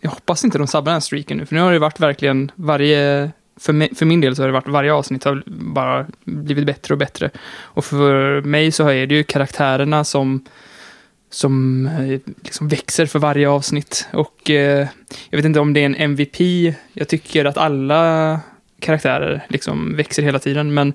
[0.00, 2.52] jag hoppas inte de sabbar den här streaken nu, för nu har det varit verkligen
[2.54, 6.66] varje, för, mig, för min del så har det varit varje avsnitt har bara blivit
[6.66, 7.30] bättre och bättre.
[7.60, 10.44] Och för mig så är det ju karaktärerna som,
[11.30, 14.08] som eh, liksom växer för varje avsnitt.
[14.12, 14.88] Och eh,
[15.30, 16.40] jag vet inte om det är en MVP,
[16.92, 18.40] jag tycker att alla
[18.80, 20.94] karaktärer liksom växer hela tiden, men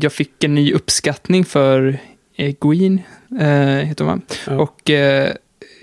[0.00, 1.98] jag fick en ny uppskattning för
[2.36, 3.00] eh, Gwyn,
[3.40, 4.56] eh, heter hon ja.
[4.56, 5.32] Och eh,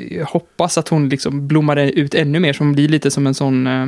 [0.10, 3.34] jag hoppas att hon liksom blommar ut ännu mer, så hon blir lite som en
[3.34, 3.88] sån, eh,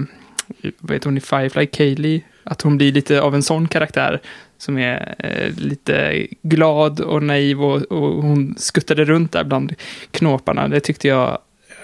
[0.79, 4.21] vad heter hon i Firefly, Kaylee, att hon blir lite av en sån karaktär
[4.57, 9.73] som är eh, lite glad och naiv och, och, hon skuttade runt där bland
[10.11, 10.67] knåparna.
[10.67, 11.39] Det tyckte jag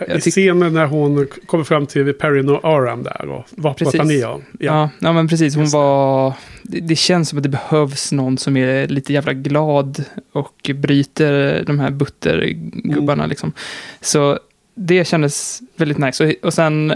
[0.07, 4.23] i scenen när hon kommer fram till Perrin och Aram där och vad pratar ni
[4.23, 4.41] om?
[4.51, 4.65] Ja.
[4.65, 5.55] ja, ja men precis.
[5.55, 6.33] Hon var...
[6.63, 11.63] Det, det, känns som att det behövs någon som är lite jävla glad och bryter
[11.65, 13.29] de här buttergubbarna mm.
[13.29, 13.53] liksom.
[14.01, 14.39] Så
[14.75, 16.25] det kändes väldigt nice.
[16.25, 16.91] Och, och sen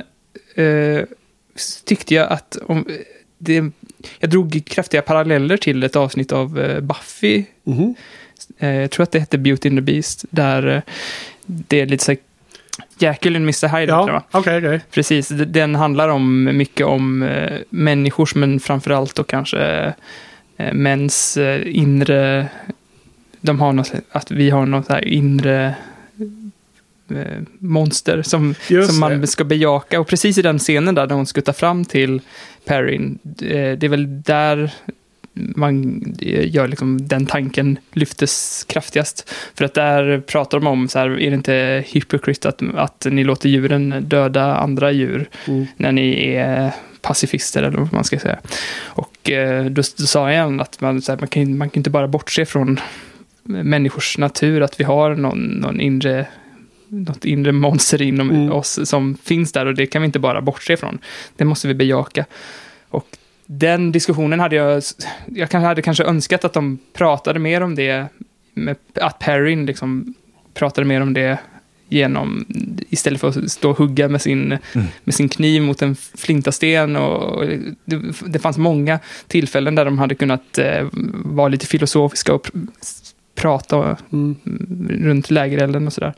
[0.55, 1.01] eh,
[1.85, 2.85] tyckte jag att om,
[3.37, 3.63] det,
[4.19, 7.43] jag drog kraftiga paralleller till ett avsnitt av eh, Buffy.
[7.67, 7.95] Mm.
[8.57, 10.25] Eh, jag tror att det hette Beauty and the Beast.
[10.29, 10.81] Där eh,
[11.45, 12.15] det är lite så
[12.97, 13.67] Jekyll and Mr.
[13.67, 13.91] Hyde.
[13.91, 14.79] Ja, okej, okay, okay.
[14.91, 19.93] Precis, den handlar om mycket om eh, människors, men framförallt då kanske
[20.57, 22.47] eh, mäns eh, inre...
[23.41, 25.75] De har något, att vi har något här inre
[27.09, 28.55] eh, monster som,
[28.87, 29.99] som man ska bejaka.
[29.99, 32.21] Och precis i den scenen där, där hon skuttar fram till
[32.65, 34.73] Perrin, eh, det är väl där
[35.33, 39.33] man gör liksom den tanken lyftes kraftigast.
[39.55, 43.23] För att där pratar de om, så här, är det inte hypocrit att, att ni
[43.23, 45.65] låter djuren döda andra djur mm.
[45.77, 48.39] när ni är pacifister eller vad man ska säga.
[48.83, 51.89] Och eh, då, då sa jag att man, så här, man, kan, man kan inte
[51.89, 52.79] bara bortse från
[53.43, 56.27] människors natur, att vi har någon, någon inre
[56.87, 58.51] något inre monster inom Mm.
[58.51, 60.99] oss som finns där och det kan vi inte bara bortse ifrån.
[61.35, 62.25] Det måste vi bejaka.
[62.89, 63.07] Och
[63.45, 64.83] den diskussionen hade jag,
[65.27, 68.07] jag hade kanske önskat att de pratade mer om det,
[68.53, 70.13] med, att Perrin liksom
[70.53, 71.37] pratade mer om det
[71.89, 72.45] genom,
[72.89, 74.57] istället för att stå och hugga med sin,
[75.03, 76.95] med sin kniv mot en flintasten.
[76.95, 77.45] Och
[77.85, 80.87] det, det fanns många tillfällen där de hade kunnat eh,
[81.25, 82.67] vara lite filosofiska och pr-
[83.35, 84.35] prata Mm.
[85.03, 86.13] runt lägerelden och sådär.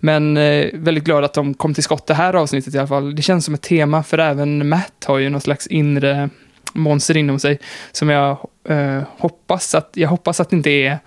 [0.00, 3.16] Men eh, väldigt glad att de kom till skott det här avsnittet i alla fall.
[3.16, 6.30] Det känns som ett tema, för även Matt har ju någon slags inre
[6.76, 7.58] monster inom sig
[7.92, 10.98] som jag eh, hoppas att, jag hoppas att det inte är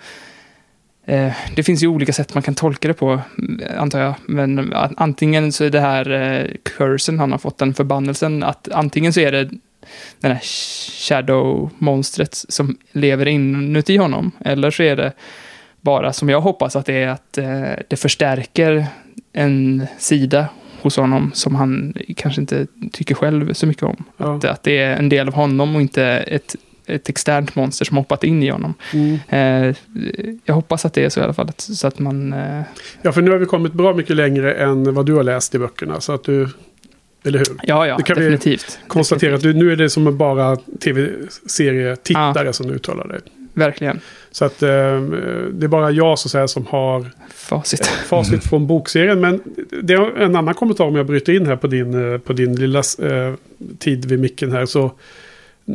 [1.10, 3.20] Eh, det finns ju olika sätt man kan tolka det på,
[3.62, 4.14] eh, antar jag.
[4.26, 9.12] Men antingen så är det här eh, cursen han har fått, den förbannelsen, att antingen
[9.12, 9.50] så är det
[10.20, 10.40] den här
[11.08, 15.12] shadow-monstret som lever inuti honom, eller så är det
[15.80, 18.86] bara, som jag hoppas, att det är att eh, det förstärker
[19.32, 20.48] en sida
[20.82, 24.04] hos honom som han kanske inte tycker själv så mycket om.
[24.16, 24.36] Ja.
[24.36, 27.96] Att, att det är en del av honom och inte ett, ett externt monster som
[27.96, 28.74] hoppat in i honom.
[28.92, 29.18] Mm.
[29.28, 29.76] Eh,
[30.44, 32.32] jag hoppas att det är så i alla fall, att- så att man...
[32.32, 32.62] Eh,
[33.02, 35.58] Ja, för nu har vi kommit bra mycket längre än vad du har läst i
[35.58, 36.00] böckerna.
[36.00, 36.48] Så att du,
[37.24, 37.46] eller hur?
[37.62, 38.78] ja, ja, Det kan vi definitivt.
[38.86, 40.56] Konstatera att du, nu är det som bara
[41.36, 43.20] tv-serietittare som uttalar dig.
[43.54, 44.00] Verkligen.
[44.30, 44.68] Så att eh,
[45.52, 47.86] det är bara jag så att säga, som har Facit.
[47.86, 49.20] facit från bokserien.
[49.20, 49.40] Men
[49.82, 52.56] det är en annan kommentar om jag bryter in här på din, eh, på din
[52.56, 53.34] lilla eh,
[53.78, 54.66] tid vid micken här.
[54.66, 54.90] Så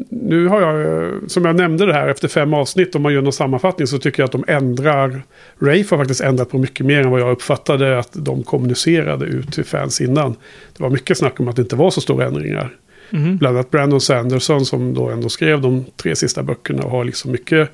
[0.10, 3.22] nu har jag, eh, som jag nämnde det här, efter fem avsnitt, om man gör
[3.22, 5.22] någon sammanfattning så tycker jag att de ändrar,
[5.60, 9.54] Rafe har faktiskt ändrat på mycket mer än vad jag uppfattade att de kommunicerade ut
[9.54, 10.36] till fans innan.
[10.78, 12.76] Det var mycket snack om att det inte var så stora ändringar.
[13.16, 13.38] Mhm.
[13.38, 17.32] Bland annat Brandon Sanderson som då ändå skrev de tre sista böckerna och har liksom
[17.32, 17.70] mycket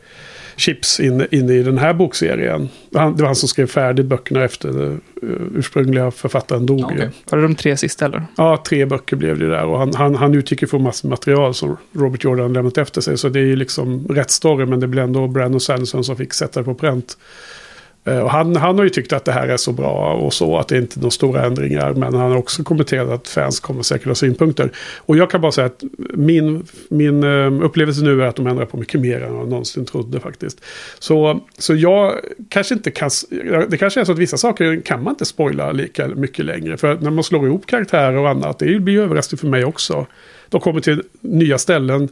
[0.55, 2.69] chips inne in i den här bokserien.
[2.93, 5.01] Han, det var han som skrev färdigt böckerna efter den
[5.55, 6.83] ursprungliga författaren dog.
[6.83, 7.09] Okej.
[7.29, 8.23] Var det de tre sista eller?
[8.37, 11.77] Ja, tre böcker blev det där och han, han, han utgick från massor material som
[11.93, 13.17] Robert Jordan lämnat efter sig.
[13.17, 16.33] Så det är ju liksom rätt story men det blir ändå Brandon Sanderson som fick
[16.33, 17.17] sätta det på pränt.
[18.05, 20.57] Eh, och han, han har ju tyckt att det här är så bra och så,
[20.57, 21.93] att det inte är några stora ändringar.
[21.93, 24.71] Men han har också kommenterat att fans kommer säkert ha synpunkter.
[24.97, 25.83] Och jag kan bara säga att
[26.13, 29.85] min, min eh, upplevelse nu är att de ändrar på mycket mer än jag någonsin
[29.85, 30.61] trodde faktiskt.
[30.99, 32.15] Så, så jag
[32.49, 33.09] kanske inte kan...
[33.67, 36.77] Det kanske är så att vissa saker kan man inte spoila lika mycket längre.
[36.77, 40.05] För när man slår ihop karaktärer och annat, det blir ju överraskning för mig också.
[40.49, 42.09] De kommer till nya ställen.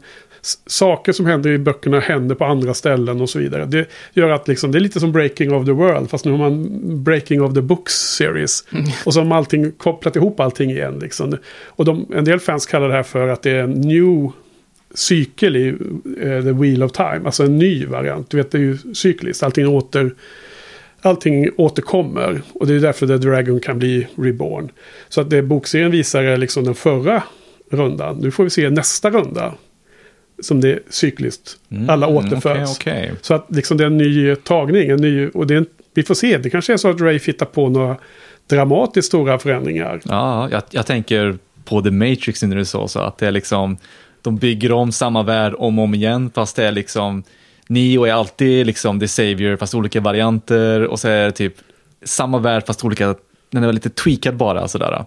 [0.68, 3.66] Saker som händer i böckerna händer på andra ställen och så vidare.
[3.66, 6.10] Det gör att liksom, det är lite som Breaking of the World.
[6.10, 8.64] Fast nu har man Breaking of the Books series.
[9.06, 11.00] Och så har man allting, kopplat ihop allting igen.
[11.00, 11.38] Liksom.
[11.66, 14.32] Och de, en del fans kallar det här för att det är en new
[14.94, 15.68] cykel i
[16.22, 17.22] eh, The Wheel of Time.
[17.26, 18.30] Alltså en ny variant.
[18.30, 19.44] Du vet, det är ju cykliskt.
[19.44, 20.16] Allting åter...
[21.02, 24.72] Allting återkommer och det är därför The Dragon kan bli reborn.
[25.10, 27.24] Så att det bokserien visar är liksom den förra
[27.70, 28.18] rundan.
[28.18, 29.54] Nu får vi se nästa runda.
[30.42, 31.58] Som det är cykliskt.
[31.88, 32.46] Alla återföds.
[32.46, 33.14] Mm, Okej, okej.
[33.22, 34.90] Så att liksom det är en ny tagning.
[34.90, 37.20] En ny, och det är en, vi får se, det kanske är så att Ray
[37.20, 37.98] hittar på några
[38.48, 40.02] dramatiskt stora förändringar.
[40.04, 43.78] Ja, jag, jag tänker på The Matrix när du sa så, att det är liksom,
[44.22, 47.24] de bygger om samma värld om och om igen, fast det är liksom,
[47.68, 51.54] Neo är alltid liksom the savior, fast olika varianter, och så är det typ
[52.04, 53.16] samma värld, fast olika,
[53.52, 55.06] den är lite tweakad bara sådär.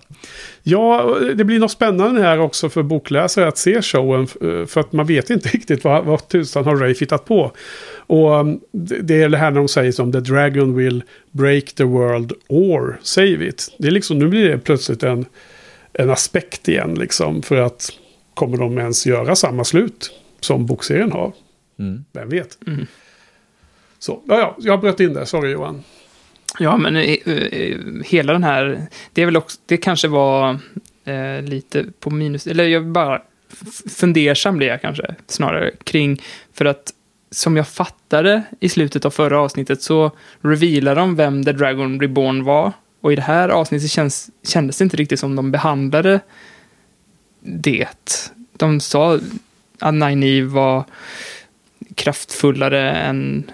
[0.63, 4.27] Ja, och det blir något spännande här också för bokläsare att se showen.
[4.67, 7.53] För att man vet inte riktigt vad, vad tusan har Ray hittat på.
[8.07, 11.85] Och um, det är det här när de säger som The Dragon will break the
[11.85, 13.75] world or save it.
[13.79, 15.27] Det är liksom, nu blir det plötsligt en,
[15.93, 17.43] en aspekt igen liksom.
[17.43, 17.91] För att
[18.35, 21.33] kommer de ens göra samma slut som bokserien har?
[21.79, 22.05] Mm.
[22.13, 22.59] Vem vet?
[23.99, 25.25] Så, ja, ja, jag bröt in där.
[25.25, 25.83] Sorry Johan.
[26.59, 30.59] Ja, men eh, eh, hela den här, det är väl också, det kanske var
[31.05, 33.23] eh, lite på minus, eller jag bara
[33.97, 36.93] fundersam blir jag kanske snarare kring, för att
[37.31, 40.11] som jag fattade i slutet av förra avsnittet så
[40.41, 42.73] revealar de vem The Dragon Reborn var.
[43.01, 46.21] Och i det här avsnittet känns, kändes det inte riktigt som de behandlade
[47.41, 48.31] det.
[48.57, 49.19] De sa
[49.79, 50.85] att Nynaeve var
[51.95, 53.51] kraftfullare än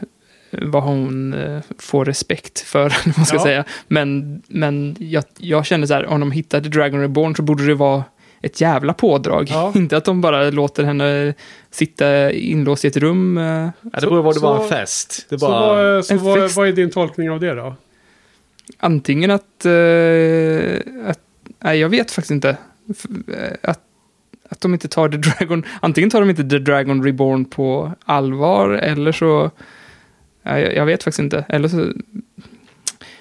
[0.51, 3.43] vad hon eh, får respekt för, vad man ska Ja.
[3.43, 3.65] säga.
[3.89, 7.75] Men, men jag, jag kände så här, om de hittade Dragon Reborn så borde det
[7.75, 8.05] vara
[8.43, 9.47] ett jävla pådrag.
[9.51, 9.73] Ja.
[9.77, 11.35] Inte att de bara låter henne
[11.71, 13.39] sitta inlåst i ett rum.
[13.39, 13.45] eh.
[13.45, 15.27] Ja, det Så- beror på, det var så- en fest.
[15.29, 16.57] Det Så, bara, så en vad, fest.
[16.57, 17.75] vad är din tolkning av det då?
[18.79, 21.21] Antingen att, eh, att...
[21.61, 22.57] Nej, jag vet faktiskt inte.
[22.91, 23.07] F-
[23.63, 23.81] Att,
[24.51, 25.65] att de inte tar The Dragon...
[25.81, 29.51] Antingen tar de inte The Dragon Reborn på allvar, eller så...
[30.49, 31.45] Jag, jag vet faktiskt inte.
[31.49, 31.93] Eller så...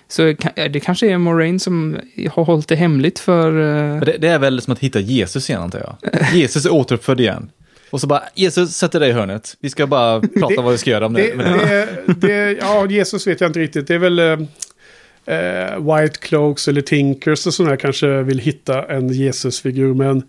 [0.10, 0.34] Så
[0.72, 1.98] det kanske är Moraine som
[2.32, 3.48] har hållit det hemligt för...
[3.96, 6.24] eh, Det, det är väl som att hitta Jesus igen antar jag.
[6.34, 7.50] Jesus är återuppfödd igen.
[7.90, 9.58] Och så bara, Jesus sätter dig i hörnet.
[9.60, 11.36] Vi ska bara prata Det- vad vi ska göra om det.
[11.38, 13.88] Det, det, det, ja, Jesus vet jag inte riktigt.
[13.88, 19.08] Det är väl eh, eh, White Cloaks eller Tinkers och sådana kanske vill hitta en
[19.14, 19.94] Jesusfigur.
[19.94, 20.24] Men,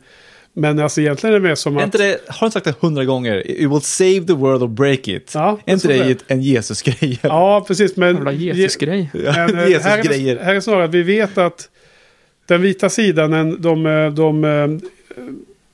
[0.58, 1.84] men alltså egentligen är det mer som att...
[1.84, 3.50] inte det, har du sagt det hundra gånger?
[3.50, 5.32] It will save the world or break it.
[5.34, 6.24] Ja, är inte det det.
[6.28, 7.18] en Jesus-grej?
[7.22, 7.96] Ja, precis.
[7.96, 9.10] Men, Jävla Jesus-grej.
[9.14, 9.48] Eh, här,
[10.02, 11.68] det, här är snarare att vi vet att
[12.46, 13.30] den vita sidan,
[13.60, 14.80] de, eh, de, de,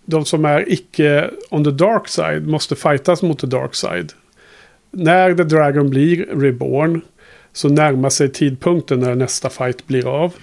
[0.04, 4.12] de som är icke on the dark side måste fightas mot the dark side.
[4.90, 7.00] När The Dragon blir reborn
[7.52, 10.34] så närmar sig tidpunkten när nästa fight blir av.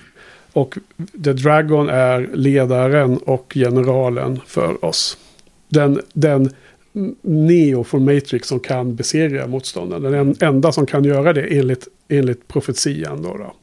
[0.53, 0.77] Och
[1.23, 5.17] The Dragon är ledaren och generalen för oss.
[5.69, 6.49] Den, den
[7.21, 10.11] Neo från Matrix som kan besegra motståndaren.
[10.11, 13.21] Den enda som kan göra det enligt, enligt profetian.
[13.21, 13.53] Då, då.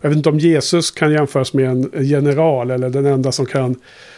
[0.00, 3.76] Jag vet inte om Jesus kan jämföras med en general eller den enda som kan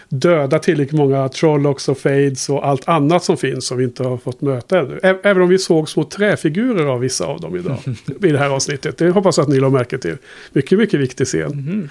[0.08, 4.16] döda tillräckligt många Trollocks och Fades och allt annat som finns som vi inte har
[4.16, 5.00] fått möta ännu.
[5.02, 7.76] Ä- Även om vi såg små träfigurer av vissa av dem idag
[8.22, 8.98] i det här avsnittet.
[8.98, 10.16] Det hoppas jag att ni la märke till.
[10.52, 11.90] Mycket, mycket viktig scen.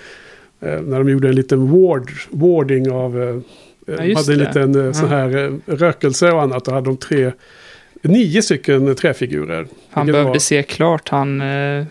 [0.61, 3.21] Eh, när de gjorde en liten ward, warding av...
[3.23, 3.35] Eh,
[3.87, 6.65] Ja, hade en liten eh, sån här eh, rökelse och annat.
[6.65, 7.31] Då hade de tre,
[8.07, 9.67] nio stycken träfigurer.
[9.89, 11.41] Han behövde var- se klart, han...
[11.41, 11.85] Uh,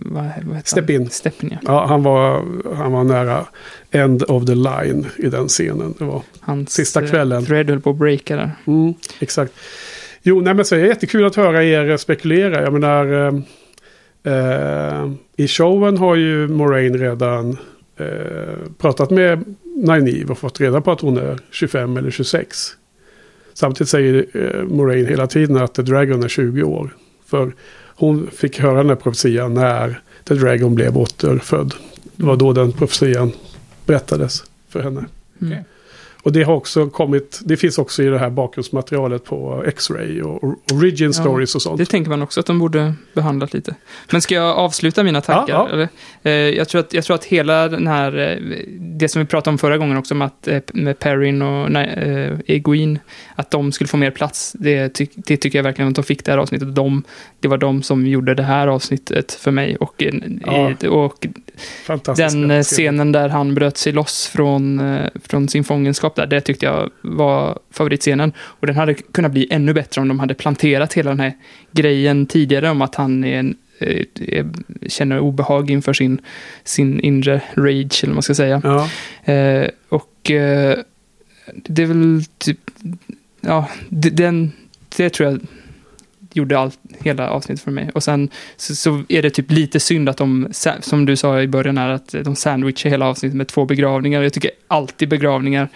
[0.00, 0.94] vad, vad heter Step han?
[0.94, 1.10] in.
[1.10, 1.58] Step in, ja.
[1.62, 3.46] Ja, han var, han var nära
[3.90, 5.94] end of the line i den scenen.
[5.98, 7.44] Det var, Hans Sista eh, kvällen.
[7.44, 8.50] thread höll på att breaka där.
[8.66, 9.52] mm, exakt.
[10.22, 12.62] Jo, nej men så är det jättekul att höra er spekulera.
[12.62, 13.26] Jag menar,
[14.24, 17.56] eh, i showen har ju Moraine redan
[17.98, 18.06] eh,
[18.78, 22.56] pratat med Nynaeve och fått reda på att hon är 25 eller 26.
[23.56, 26.96] Samtidigt säger eh, Moraine hela tiden att The Dragon är 20 år.
[27.26, 27.54] För
[27.96, 31.74] hon fick höra den här profetian när The Dragon blev återfödd.
[32.16, 33.32] Det var då den profetian
[33.86, 35.04] berättades för henne.
[35.42, 35.58] Mm.
[36.26, 40.44] Och det har också kommit, det finns också i det här bakgrundsmaterialet på X-Ray och
[40.44, 41.78] och Origin Stories och sånt.
[41.78, 43.74] Det tänker man också att de borde behandlat lite.
[44.12, 45.54] Men ska jag avsluta mina tankar?
[45.54, 45.78] Ja,
[46.22, 46.30] ja.
[46.30, 49.52] Eh, jag, tror att, jag tror att hela den här, eh, det som vi pratade
[49.52, 53.00] om förra gången också, med, att, eh, med Perrin och nej, Egwene,
[53.34, 56.24] att de skulle få mer plats, det, ty, det tycker jag verkligen att de fick
[56.24, 56.74] det här avsnittet.
[56.74, 57.04] De,
[57.40, 59.76] det var de som gjorde det här avsnittet för mig.
[59.76, 60.02] Och,
[60.90, 61.45] och Fantastiska
[62.16, 66.40] den eh, scenen där han bröt sig loss från, eh, från sin fångenskap där, det
[66.40, 68.32] tyckte jag var favoritscenen.
[68.38, 71.32] Och den hade kunnat bli ännu bättre om de hade planterat hela den här
[71.72, 74.46] grejen tidigare om att han är en, eh,
[74.86, 76.20] känner obehag inför sin,
[76.64, 78.60] sin inre rage, eller vad man ska säga.
[78.64, 78.88] Ja,
[79.26, 80.78] Eh, och eh,
[81.54, 82.58] det är väl typ,
[83.40, 84.52] ja, den,
[84.96, 85.40] det tror jag
[86.36, 87.90] gjorde allt, hela avsnittet för mig.
[87.94, 90.48] Och sen så, så är det typ lite synd att de,
[90.80, 94.22] som du sa i början här, att de sandwichar hela avsnittet med två begravningar.
[94.22, 95.68] Jag tycker alltid begravningar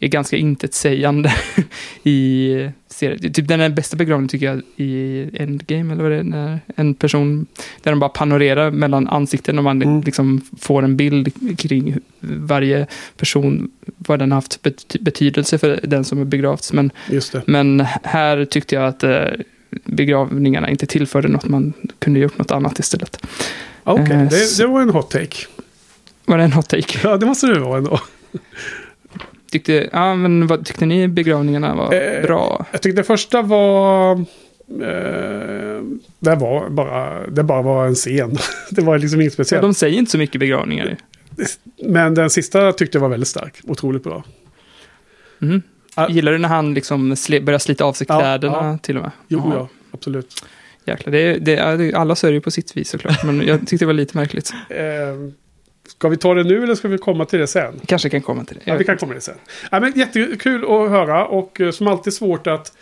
[0.00, 1.32] är ganska intetsägande
[2.02, 3.32] i serien.
[3.32, 7.46] Typ den bästa begravningen tycker jag i Endgame, eller vad det är, när en person,
[7.82, 10.00] där de bara panorerar mellan ansikten och man Mm.
[10.00, 12.86] liksom får en bild kring varje
[13.16, 16.72] person, vad den har haft bet- betydelse för den som är begravts.
[16.72, 16.90] Men,
[17.46, 19.24] men här tyckte jag att eh,
[19.70, 23.26] begravningarna inte tillförde något, man kunde gjort något annat istället.
[23.84, 25.36] Okej, Eh, det, det var en hot take.
[26.24, 26.98] Var det en hot take?
[27.02, 28.00] Ja, det måste det vara ändå.
[29.50, 32.66] Tyckte, ja, men vad tyckte ni begravningarna var Eh, bra?
[32.72, 34.12] Jag tyckte det första var...
[34.70, 35.82] Eh,
[36.18, 38.36] det var bara, det bara var en scen.
[38.70, 39.62] det var liksom inget Ja, speciellt.
[39.62, 40.96] de säger inte så mycket begravningar.
[41.84, 43.54] Men den sista tyckte jag var väldigt stark.
[43.64, 44.24] Otroligt bra.
[45.42, 45.62] Mm.
[45.98, 46.08] Ah.
[46.08, 48.78] Gillar du när han liksom sli- börjar slita av sig kläderna ja.
[48.82, 49.10] till och med?
[49.28, 50.44] Jo, ja, absolut.
[50.84, 53.86] Jäklar, det, är- det, är- alla sörjer på sitt vis såklart, men jag tyckte det
[53.86, 54.52] var lite märkligt.
[54.68, 55.30] Eh,
[55.88, 57.80] ska vi ta det nu eller ska vi komma till det sen?
[57.86, 58.62] Kanske kan komma till det.
[58.70, 59.34] Ja, vi kan komma till det sen.
[59.70, 62.72] Ja, men jättekul att höra och eh, som alltid svårt att...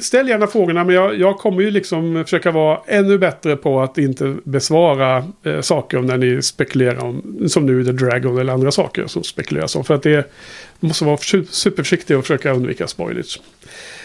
[0.00, 3.98] Ställ gärna frågorna men jag, jag kommer ju liksom försöka vara ännu bättre på att
[3.98, 8.70] inte besvara eh, saker om när ni spekulerar om, som nu The Dragon eller andra
[8.70, 9.84] saker som spekuleras om.
[9.84, 10.32] För att det
[10.80, 11.16] måste vara
[11.50, 13.40] superförsiktig och försöka undvika spoilers.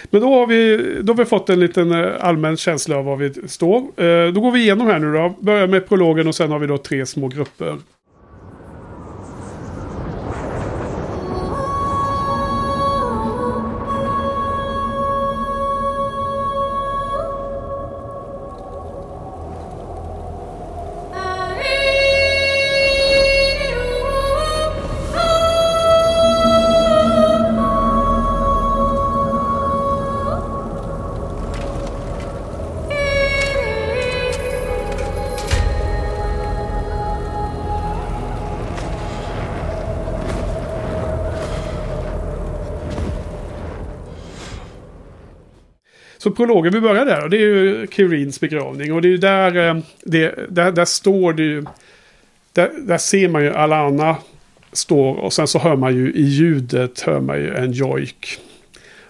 [0.10, 3.16] Men då har, vi, då har vi fått en liten eh, allmän känsla av var
[3.16, 3.78] vi står.
[3.78, 5.36] Eh, då går vi igenom här nu då.
[5.40, 7.78] Börjar med prologen och sen har vi då tre små grupper.
[46.36, 47.24] Prologen, vi börjar där.
[47.24, 48.94] Och det är ju Kirins begravning.
[48.94, 51.66] Och det är ju där, eh, det, där, där står det ju...
[52.54, 54.16] Där, där ser man ju Alana
[54.74, 58.40] står och sen så hör man ju i ljudet hör man ju en jojk.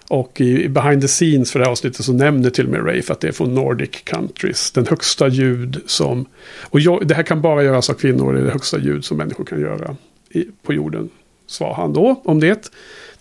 [0.08, 2.86] Och i, i behind the scenes för det här avsnittet så nämner till och med
[2.86, 4.70] Rafe att det är från Nordic Countries.
[4.70, 6.26] Den högsta ljud som...
[6.62, 8.32] Och jag, det här kan bara göras av kvinnor.
[8.32, 9.96] Det är det högsta ljud som människor kan göra
[10.30, 11.10] i, på jorden.
[11.46, 12.70] Svar han då om det.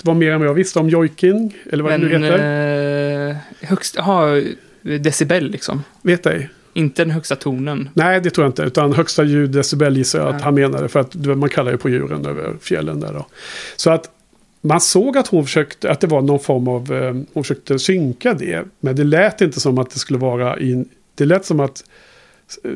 [0.06, 1.58] Var mer än vad jag visste om jojking.
[1.72, 3.30] Eller vad Men det nu heter.
[3.30, 3.36] eh,
[3.70, 4.42] högst, aha,
[4.82, 5.84] decibel liksom.
[6.02, 6.50] Vet ej.
[6.74, 7.90] Inte den högsta tonen.
[7.94, 8.64] Nej, det tror jag inte.
[8.64, 10.88] Utan högsta ljud decibel gissar jag att han menade.
[10.88, 13.26] För att man kallar ju på djuren över fjällen där då.
[13.76, 14.10] Så att
[14.62, 18.34] man såg att hon försökte, att det var någon form av, eh, hon försökte synka
[18.34, 18.64] det.
[18.80, 21.84] Men det lät inte som att det skulle vara in, det lät som att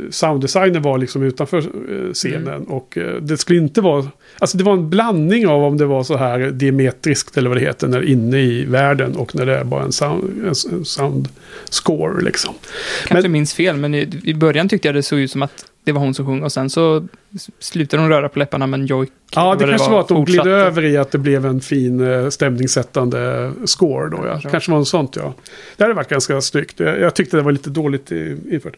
[0.10, 2.64] sounddesignen var liksom utanför eh, scenen.
[2.64, 4.06] Och eh, det skulle inte vara,
[4.40, 7.62] alltså det var en blandning av om det var så här diametriskt eller vad det
[7.62, 11.28] heter, när inne i världen och när det är bara en sound, en sound
[11.70, 12.54] score liksom.
[13.08, 15.66] Kanske Men- minns fel, men i, i början tyckte jag det såg ut som att
[15.90, 17.08] det var hon som sjöng och sen så
[17.60, 19.12] slutade hon röra på läpparna men jojk.
[19.36, 20.50] Ja, det kanske var att de gled fortsatte.
[20.50, 24.18] över i att det blev en fin eh, stämningssättande score då.
[24.26, 24.40] Ja.
[24.44, 24.50] Ja.
[24.50, 25.34] Kanske var något sånt ja.
[25.78, 26.80] Det hade varit ganska snyggt.
[26.80, 28.76] Jag, jag tyckte det var lite dåligt i- infört.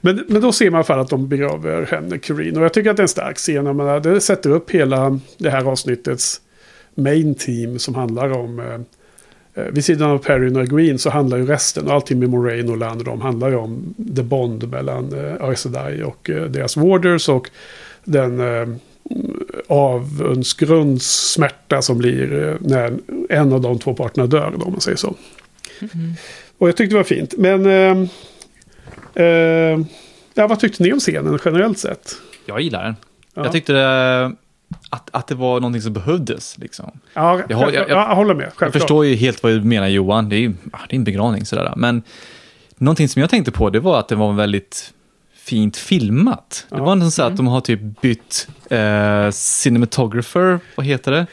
[0.00, 2.58] Men, men då ser man i alla fall att de begraver henne, Corrine.
[2.58, 3.64] Och jag tycker att det är en stark scen.
[3.76, 6.40] Menar, det sätter upp hela det här avsnittets
[6.94, 8.84] main team som handlar om...
[9.54, 12.76] Eh, vid sidan av Perrin och Green så handlar ju resten, allting med Moraine och
[12.76, 15.66] Land och de handlar ju om the bond mellan eh, Aes
[16.04, 17.50] och eh, deras warders och
[18.04, 18.68] den eh,
[19.66, 22.98] avundsgrunds smärta som blir när
[23.28, 25.14] en av de två parterna dör, om man säger så.
[26.58, 27.34] Och jag tyckte det var fint.
[27.38, 27.66] Men...
[27.66, 28.08] Eh,
[29.24, 29.80] eh,
[30.34, 32.16] ja, vad tyckte ni om scenen generellt sett?
[32.46, 32.96] Jag gillar den.
[33.34, 33.44] Ja.
[33.44, 34.32] Jag tyckte det,
[34.90, 36.58] att, att det var någonting som behövdes.
[36.58, 36.90] Liksom.
[37.14, 37.86] Ja, Jag jag- självklart.
[37.88, 38.44] ja, jag håller med.
[38.44, 38.72] Jag Självklart.
[38.82, 40.48] förstår ju helt vad du menar Johan, det är ju
[40.88, 41.72] det är en begravning sådär.
[41.76, 42.02] Men
[42.76, 44.92] någonting som jag tänkte på det var att det var väldigt
[45.36, 46.66] fint filmat.
[46.70, 46.84] Det Ja.
[46.84, 51.26] var nästan så att de har typ bytt eh, cinematographer, vad heter det?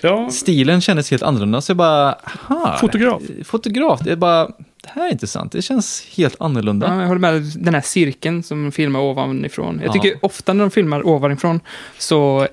[0.00, 2.12] Ja, Stilen kändes helt annorlunda, så jag bara,
[2.48, 2.76] aha.
[2.80, 3.22] Fotograf.
[3.44, 4.44] Fotograf, det är bara,
[4.82, 6.86] det här är intressant, det känns helt annorlunda.
[6.94, 7.42] Ja, jag håller med.
[7.56, 9.80] Den här cirkeln som filmar ovanifrån.
[9.84, 9.92] Jag Ja.
[9.92, 11.60] tycker ofta när de filmar ovanifrån
[11.98, 12.46] så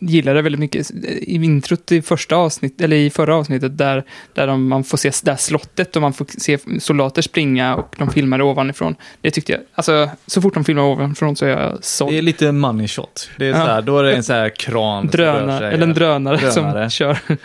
[0.00, 0.90] det väldigt mycket.
[1.04, 5.10] I introt i första avsnitt, eller i förra avsnittet där, där de, man får se
[5.24, 8.94] det här slottet och man får se soldater springa och de filmar ovanifrån.
[9.20, 12.24] Det tyckte jag, alltså så fort de filmar ovanifrån så är jag Det är såld.
[12.24, 13.30] lite money shot.
[13.38, 13.56] Det är Ja.
[13.56, 15.06] så här, då är det en så här kran.
[15.06, 15.72] Drönare, sig.
[15.74, 16.90] eller en drönare, Drönare.
[16.90, 17.18] som kör.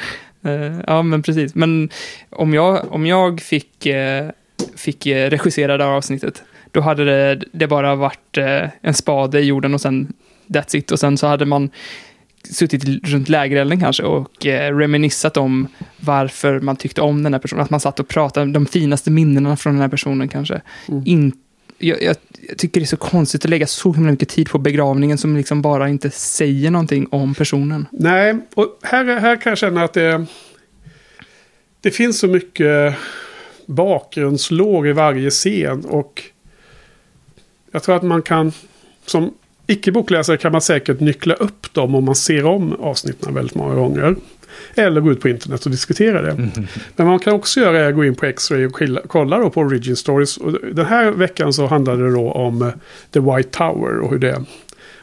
[0.46, 1.56] Eh, ja, men precis.
[1.56, 1.90] Men
[2.30, 4.30] om jag, om jag fick, eh,
[4.76, 8.38] fick eh, regissera det här avsnittet, då hade det, det bara varit
[8.82, 10.14] en spade i jorden och sen
[10.48, 10.92] that's it.
[10.92, 11.70] Och sen så hade man
[12.50, 15.68] suttit runt lägerelden kanske och eh, reminissat om
[16.00, 17.64] varför man tyckte om den här personen.
[17.64, 20.62] Att man satt och pratade, de finaste minnena från den här personen kanske.
[20.88, 21.04] Mm.
[21.06, 21.32] In,
[21.78, 22.16] jag, jag,
[22.48, 25.38] jag tycker det är så konstigt att lägga så himla mycket tid på begravningen som
[25.38, 27.86] liksom bara inte säger någonting om personen.
[27.92, 30.26] Nej, och här, här kan jag känna att det...
[31.82, 32.96] Det finns så mycket
[33.66, 36.24] bakgrundslåg i varje scen och
[37.72, 38.52] jag tror att man kan
[39.06, 39.34] som
[39.70, 44.16] icke-bokläsare kan man säkert nyckla upp dem om man ser om avsnitten väldigt många gånger.
[44.76, 46.36] Eller gå ut på internet och diskutera det.
[46.36, 49.62] Men vad man kan också göra är att gå in på X-Ray och kolla på
[49.62, 50.38] Origin Stories.
[50.38, 52.70] Och den här veckan så handlade det då om eh,
[53.12, 54.44] The White Tower och hur det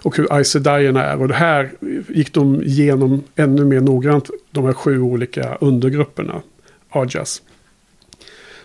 [0.03, 1.21] och hur Sedai är.
[1.21, 1.71] Och det här
[2.09, 4.31] gick de igenom ännu mer noggrant.
[4.51, 6.43] De här sju olika undergrupperna.
[6.91, 7.43] Ajas.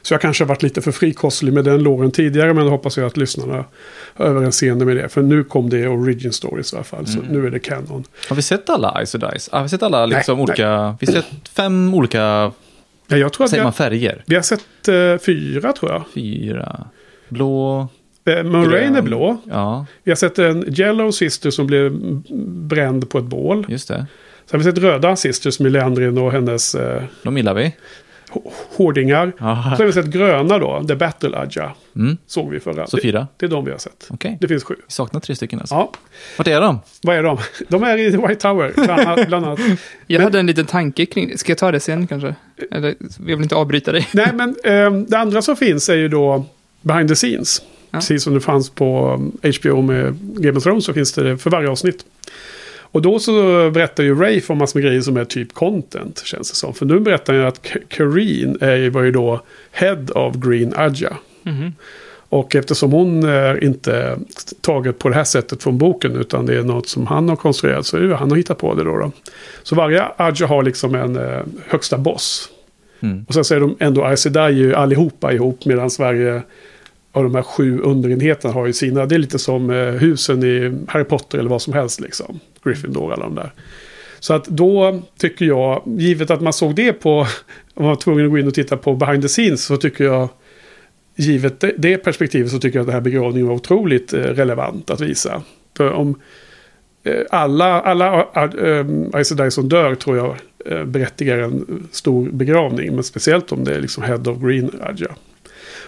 [0.01, 2.53] Så jag kanske har varit lite för frikostlig med den låren tidigare.
[2.53, 3.65] Men då hoppas jag att lyssnarna
[4.13, 5.09] har överseende med det.
[5.09, 7.07] För nu kom det Origin Stories i alla fall.
[7.07, 8.03] Så nu är det kanon.
[8.29, 9.49] Har vi sett alla Ice och Dice?
[9.51, 12.51] Har vi sett alla liksom Nej, olika, vi har sett fem olika,
[13.07, 14.23] Ja, jag tror att säger man färger?
[14.25, 16.03] vi har sett eh, fyra tror jag.
[16.13, 16.87] Fyra,
[17.29, 17.87] blå,
[18.25, 19.37] Eh, Moraine är blå.
[19.49, 21.91] Ja, Vi har sett en Yellow Sister som blev
[22.67, 23.65] bränd på ett bål.
[23.69, 24.05] just det.
[24.45, 27.75] Sen har vi sett röda Sisters med Leandrin och hennes eh, De gillar vi.
[28.77, 29.31] Hårdingar.
[29.37, 29.63] Ja.
[29.77, 31.71] Så har vi sett gröna då, The Battle Aja.
[31.95, 32.17] Mm.
[32.27, 32.87] Såg vi förra.
[32.87, 33.27] Så Det, fyra?
[33.37, 34.07] det är de vi har sett.
[34.09, 34.37] Okej.
[34.41, 34.75] Det finns sju.
[34.87, 35.75] Vi saknar tre stycken alltså.
[35.75, 35.91] Ja,
[36.37, 36.79] Vart är de?
[37.03, 37.37] vad är de?
[37.67, 39.27] De är i White Tower, bland annat.
[39.27, 39.59] Bland annat.
[40.07, 41.37] Jag Men- hade en liten tanke kring det.
[41.37, 42.35] Ska jag ta det sen kanske?
[42.71, 44.07] Eller, jag vill inte avbryta dig.
[44.13, 46.45] Nej, men eh, det andra som finns är ju då
[46.81, 47.61] behind the scenes.
[47.91, 47.97] Ja.
[47.99, 49.19] Precis som det fanns på
[49.61, 52.05] HBO med Game of Thrones så finns det för varje avsnitt.
[52.91, 53.31] Och då så
[53.71, 56.73] berättar ju Rafe om massor med grejer som är typ content, känns det som.
[56.73, 61.17] För nu berättar han ju att Kareen är var ju då Head of Green Aja.
[61.43, 61.73] Mhm.
[62.29, 64.19] Och eftersom hon är inte
[64.61, 67.85] taget på det här sättet från boken utan det är något som han har konstruerat
[67.85, 68.97] så är det han har hittat på det då.
[68.97, 69.11] då.
[69.63, 72.49] Så varje Aja har liksom en eh, högsta boss.
[72.99, 73.25] Mm.
[73.27, 76.41] Och sen så är de ändå Aes Sedai ju allihopa ihop medan Sverige
[77.11, 79.05] av de här sju underenheterna har ju sina.
[79.05, 82.39] Det är lite som eh, husen i Harry Potter eller vad som helst liksom.
[82.63, 83.51] Gryffindor alla de där.
[84.19, 87.19] Så att då tycker jag, givet att man såg det på,
[87.73, 90.03] om man var tvungen att gå in och titta på behind the scenes så tycker
[90.03, 90.29] jag,
[91.15, 95.01] givet det, perspektivet så tycker jag att den här begravningen var otroligt eh, relevant att
[95.01, 95.41] visa.
[95.77, 96.19] För om
[97.03, 98.27] eh, alla, alla
[99.43, 100.35] äh, som dör tror jag
[100.87, 102.95] berättigar en stor begravning.
[102.95, 105.15] Men speciellt om det är liksom Head of Green Raja.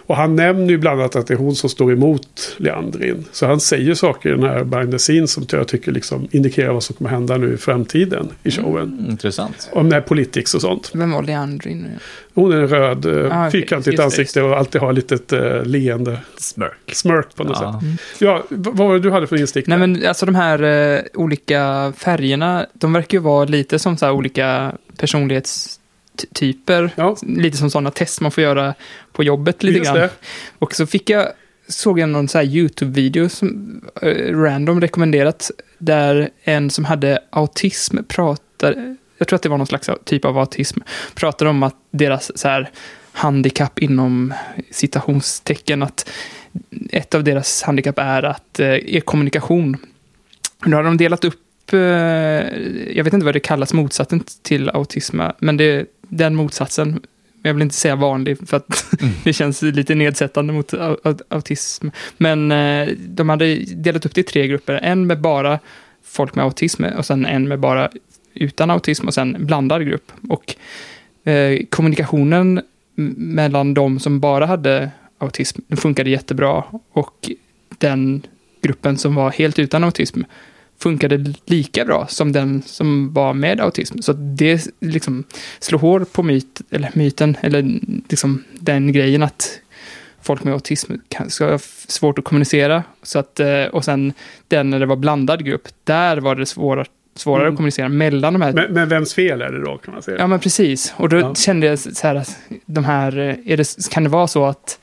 [0.06, 3.26] Och han nämner ju bland annat att det är hon som står emot Leandrin.
[3.32, 6.74] Så han säger saker i den här behind the scenes som jag tycker liksom indikerar
[6.74, 8.97] vad som kommer hända nu i framtiden i showen.
[8.99, 9.70] Mm, intressant.
[9.72, 10.91] Om det här politics och sånt.
[10.93, 11.88] Vem var Leandrin?
[12.34, 15.64] Hon är en röd, eh, Ah, fyrkantigt det, ansikte och alltid har ett litet uh,
[15.66, 16.18] leende.
[16.38, 16.78] Smörk.
[16.93, 17.82] Smirk på något Ja.
[17.82, 17.99] sätt.
[18.20, 19.68] Ja, vad var det du hade för instick?
[19.68, 20.64] Nej men alltså de här
[20.95, 24.72] eh, olika färgerna, de verkar ju vara lite som så här olika
[26.18, 26.91] personlighetstyper.
[26.95, 27.16] Ja.
[27.22, 28.74] Lite som sådana test man får göra
[29.11, 29.99] på jobbet lite Just grann.
[29.99, 30.09] det.
[30.59, 31.28] Och så fick jag,
[31.68, 35.51] såg jag någon så här YouTube-video som eh, random rekommenderat.
[35.78, 40.38] Där en som hade autism pratade, jag tror att det var någon slags typ av
[40.38, 40.80] autism,
[41.16, 42.70] pratade om att deras så här
[43.11, 44.34] handikapp inom
[44.72, 46.09] citationstecken, att
[46.89, 49.78] ett av deras handikapp är att eh, är kommunikation.
[50.66, 51.80] Nu har de delat upp, eh,
[52.95, 55.86] jag vet inte vad det kallas, motsatsen till autism, men det
[56.18, 57.01] den motsatsen.
[57.41, 58.86] Jag vill inte säga vanlig, för att
[59.24, 61.88] det känns lite nedsättande mot au- au- autism.
[62.18, 64.74] Men eh, de hade delat upp det i tre grupper.
[64.84, 65.59] En med bara
[66.03, 67.89] folk med autism och sen en med bara
[68.34, 70.11] utan autism och sen en blandad grupp.
[70.30, 70.55] Och
[71.30, 72.61] eh, kommunikationen
[73.16, 77.30] mellan de som bara hade autism den funkade jättebra och
[77.78, 78.22] den
[78.61, 80.22] gruppen som var helt utan autism
[80.84, 83.98] funkade lika bra som den som var med autism.
[84.02, 85.24] Så det liksom
[85.60, 87.80] slår hål på myt, eller myten, eller
[88.10, 89.60] liksom den grejen att
[90.22, 92.84] folk med autism kan, ska ha svårt att kommunicera.
[93.04, 94.14] Så att, eh, och sen
[94.48, 97.54] den när det var blandad grupp, där var det svårare, svårare Mm.
[97.54, 100.18] att kommunicera mellan de här Men, men vems fel är det då kan man säga?
[100.18, 100.94] Ja, men precis.
[100.98, 101.36] Och då Ja.
[101.36, 104.80] kände jag så här, att de här, eh, är det, kan det vara så att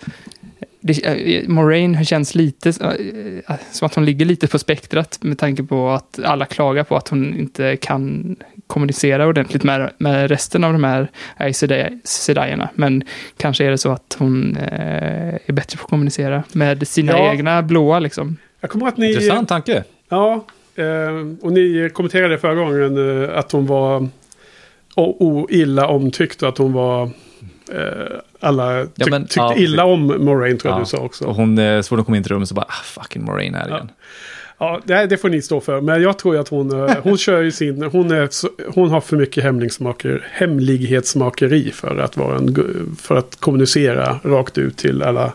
[0.81, 5.63] det, eh, Moraine känns lite eh, som att hon ligger lite på spektrat med tanke
[5.63, 10.73] på att alla klagar på att hon inte kan kommunicera ordentligt med, med resten av
[10.73, 11.09] de här
[12.05, 12.69] Sedaierna.
[12.75, 13.05] Men
[13.37, 17.33] kanske är det så att hon eh, är bättre på att kommunicera med sina Ja.
[17.33, 18.37] egna blåa liksom.
[18.61, 19.09] Jag kommer att ni...
[19.09, 19.85] Intressant tanke.
[20.09, 24.09] Ja, eh, och ni kommenterade förra gången eh, att hon var
[25.49, 27.11] illa omtyckt och att hon var...
[27.75, 30.85] Eh, alla tyck, Ja, men- tyckte ja, illa om Moraine tror jag Ja.
[30.85, 31.25] du sa också.
[31.25, 33.55] Och hon, eh, så fort hon kom in till rummet så bara, ah, fucking Moraine
[33.55, 33.91] här igen.
[34.59, 35.81] Ja, det, det får ni stå för.
[35.81, 37.83] Men jag tror att hon, eh, hon kör ju sin...
[37.83, 38.29] Hon, är,
[38.75, 42.57] hon har för mycket hemlighetsmaker, hemlighetsmakeri för att, vara en,
[43.01, 45.33] för att kommunicera rakt ut till alla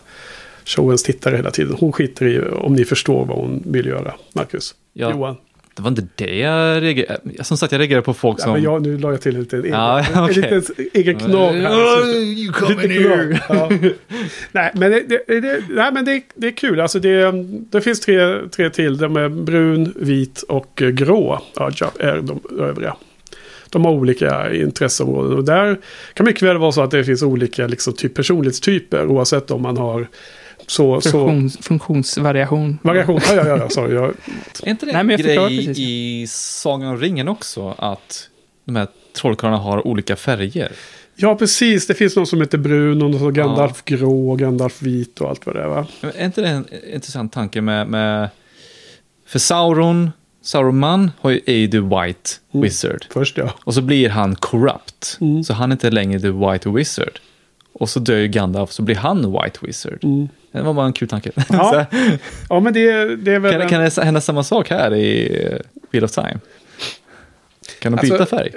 [0.65, 1.75] showens tittare hela tiden.
[1.79, 4.75] Hon skiter i om ni förstår vad hon vill göra, Marcus.
[4.93, 5.35] Ja, Johan.
[5.75, 8.53] Det var inte det jag reagerade Som sagt, jag reagerade på folk Ja, som...
[8.53, 10.35] men jag, nu la jag till en liten egen, Ja, en okej.
[10.35, 10.63] liten
[10.93, 12.15] egen knorr här.
[12.15, 13.39] you Lite knorr.
[13.49, 13.69] Ja.
[14.51, 16.79] Nej, men, det, det, det, nej, men det, det är kul.
[16.79, 17.31] Alltså det,
[17.71, 18.97] det finns tre, tre till.
[18.97, 21.41] De är brun, vit och eh, grå.
[21.55, 22.95] Ja, ja, är de övriga.
[23.69, 25.37] De har olika intresseområden.
[25.37, 25.77] Och där
[26.13, 29.05] kan mycket väl vara så att det finns olika liksom, typ, personlighetstyper.
[29.07, 30.07] Oavsett om man har
[30.67, 31.01] så...
[31.01, 32.79] så Funktions, funktionsvariation.
[32.81, 33.19] variation.
[33.27, 33.93] Ja, ja, ja, ja, sorry.
[33.95, 34.13] Jag,
[34.63, 35.73] Är inte det Nej, en men jag förklarar grej
[36.23, 37.75] i Sagan om ringen också?
[37.77, 38.29] Att
[38.65, 40.71] de här trollkarlarna har olika färger?
[41.15, 41.87] ja, precis.
[41.87, 45.45] Det finns någon som heter brun och någon som Gandalf grå, Gandalf vit och allt
[45.45, 45.67] vad det är.
[45.67, 45.87] Va?
[46.01, 47.87] Men Är inte det en intressant tanke med...
[47.87, 48.29] med
[49.27, 50.11] för Sauron,
[51.21, 52.63] har ju är ju the White Mm.
[52.63, 53.05] Wizard.
[53.09, 53.53] Först ja.
[53.63, 55.17] Och så blir han corrupt.
[55.21, 55.43] Mm.
[55.43, 57.19] Så han är inte längre the White Wizard.
[57.79, 60.03] Och så dör ju Gandalf, så blir han White Wizard.
[60.03, 60.27] Mm.
[60.51, 61.31] Det var bara en kul tanke.
[61.49, 61.85] Ja.
[62.49, 63.51] Ja, men det, det är väl...
[63.51, 65.57] kan, en- kan det hända samma sak här i eh,
[65.91, 66.39] Wheel of Time?
[67.79, 68.51] Kan de byta Alltså, färg?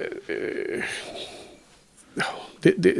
[2.61, 2.93] det, det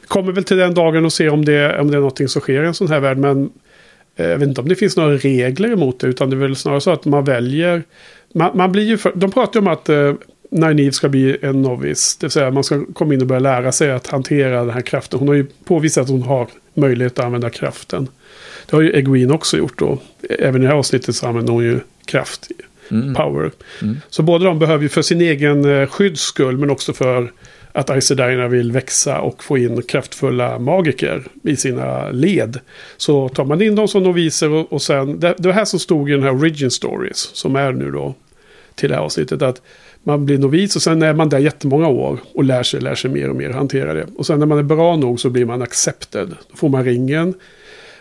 [0.00, 2.40] vi kommer väl till den dagen och se om det, om det är någonting som
[2.42, 3.18] sker i en sån här värld.
[3.18, 3.50] Men
[4.16, 6.06] eh, jag vet inte om det finns några regler emot det.
[6.06, 7.82] Utan det är väl snarare så att man väljer.
[8.34, 10.14] Man, man blir ju för, de pratar ju om att eh,
[10.50, 12.16] Nynaeve ska bli en novice.
[12.16, 14.80] Det vill säga man ska komma in och börja lära sig att hantera den här
[14.80, 15.18] kraften.
[15.18, 18.08] Hon har ju påvisat att hon har möjlighet att använda kraften.
[18.66, 19.98] Det har ju Egwene också gjort då.
[20.30, 22.48] Även i det här avsnittet så använder hon ju kraft.
[22.90, 23.14] Mm.
[23.14, 23.50] Power.
[23.82, 23.96] Mm.
[24.08, 27.32] Så båda de behöver ju för sin egen eh, skydds skull men också för
[27.72, 32.60] att Aes Sedai vill växa och få in kraftfulla magiker i sina led.
[32.96, 36.10] Så tar man in dem som noviser och, och sen, det, det här som stod
[36.10, 38.14] i den här Origin Stories som är nu då
[38.74, 39.42] till det här avsnittet.
[39.42, 39.62] Att
[40.06, 43.10] man blir novis och sen är man där jättemånga år och lär sig, lär sig
[43.10, 44.06] mer och mer hantera det.
[44.16, 46.28] Och sen när man är bra nog så blir man accepted.
[46.50, 47.34] Då får man ringen.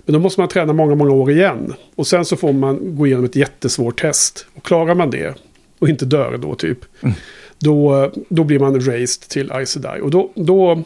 [0.06, 1.74] Men då måste man träna många, många år igen.
[1.96, 4.46] Och sen så får man gå igenom ett jättesvårt test.
[4.54, 5.38] Och klarar man det
[5.80, 6.80] och inte dör då typ.
[7.02, 7.16] Mm.
[7.60, 9.78] Då, då blir man raised till Ice.
[10.02, 10.84] Och då, då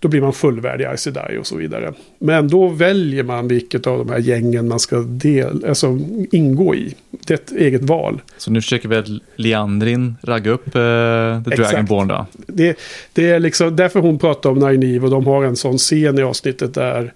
[0.00, 1.92] då blir man fullvärdig ICDI och så vidare.
[2.18, 5.98] Men då väljer man vilket av de här gängen man ska del, alltså
[6.32, 6.94] ingå i.
[7.10, 8.20] Det är ett eget val.
[8.36, 10.72] Så nu försöker väl Leandrin ragga upp eh,
[11.42, 12.26] The Dragonborn då?
[12.46, 12.78] Det,
[13.12, 16.22] det är liksom därför hon pratar om Nynaeve och de har en sån scen i
[16.22, 17.12] avsnittet där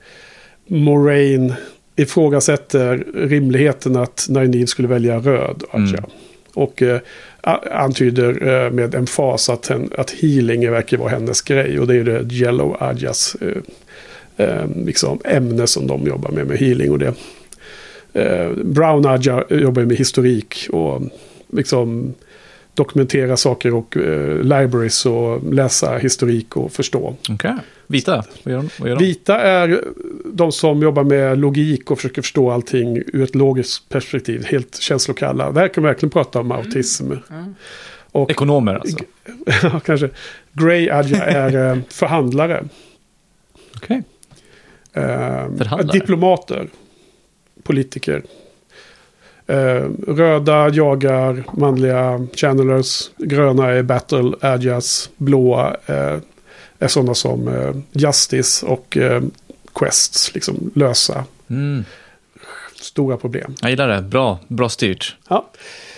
[0.67, 1.55] Moraine
[1.97, 5.63] ifrågasätter rimligheten att Nynaeve skulle välja röd.
[5.73, 6.05] Mm.
[6.55, 7.01] Och eh,
[7.71, 11.81] antyder eh, med med emfas att, att healing verkar vara hennes grej.
[11.81, 16.59] Och det är det Yellow Adjas eh, eh, liksom ämne som de jobbar med, med
[16.59, 16.91] healing.
[16.91, 17.15] och det.
[18.13, 21.03] Eh, Brown Adja jobbar med historik och
[21.53, 22.15] liksom
[22.75, 27.17] dokumentera saker och eh, libraries och läsa historik och förstå.
[27.31, 27.53] Okay.
[27.87, 28.69] Vita, vad gör, de?
[28.79, 29.05] vad gör de?
[29.05, 29.85] Vita är
[30.25, 34.45] de som jobbar med logik och försöker förstå allting ur ett logiskt perspektiv.
[34.45, 35.53] Helt känslokalla.
[35.53, 37.05] Där kan man verkligen prata om autism.
[37.05, 37.23] Mm.
[37.31, 37.55] Mm.
[38.13, 38.99] Och, Ekonomer alltså?
[39.63, 40.11] ja, kanske.
[40.53, 42.65] Grey Adja är eh, förhandlare.
[43.77, 44.03] Okej.
[44.91, 45.05] Okay.
[45.05, 46.69] Eh, diplomater.
[47.63, 48.23] Politiker.
[49.53, 53.11] Eh, röda jagar manliga channelers.
[53.19, 55.11] Gröna är battle adjas.
[55.17, 56.19] Blåa eh,
[56.79, 58.99] är sådana som eh, Justice och
[59.75, 60.35] Quests.
[60.35, 61.85] Liksom lösa mm.
[62.81, 63.55] stora problem.
[63.63, 64.03] Jag gillar det.
[64.03, 65.17] Bra, bra styrt.
[65.29, 65.51] Ja,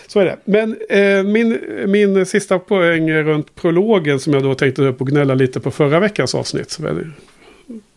[0.07, 0.37] så är det.
[0.45, 5.35] Men eh, min, min sista poäng runt prologen som jag då tänkte upp och gnälla
[5.35, 6.71] lite på förra veckans avsnitt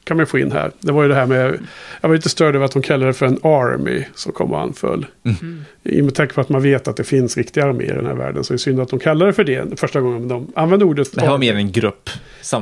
[0.08, 0.72] kan man få in här.
[0.80, 1.60] Det var ju det här med,
[2.01, 4.62] jag var lite störd över att de kallade det för en army som kom och
[4.62, 5.05] anföll.
[5.24, 5.66] Mm.
[5.84, 8.14] I med tanke på att man vet att det finns riktiga arméer i den här
[8.14, 10.86] världen så är det synd att de kallar det för det första gången de använde
[10.86, 11.16] ordet.
[11.16, 12.10] Det här var mer en grupp.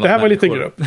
[0.02, 0.82] Det här var en liten grupp.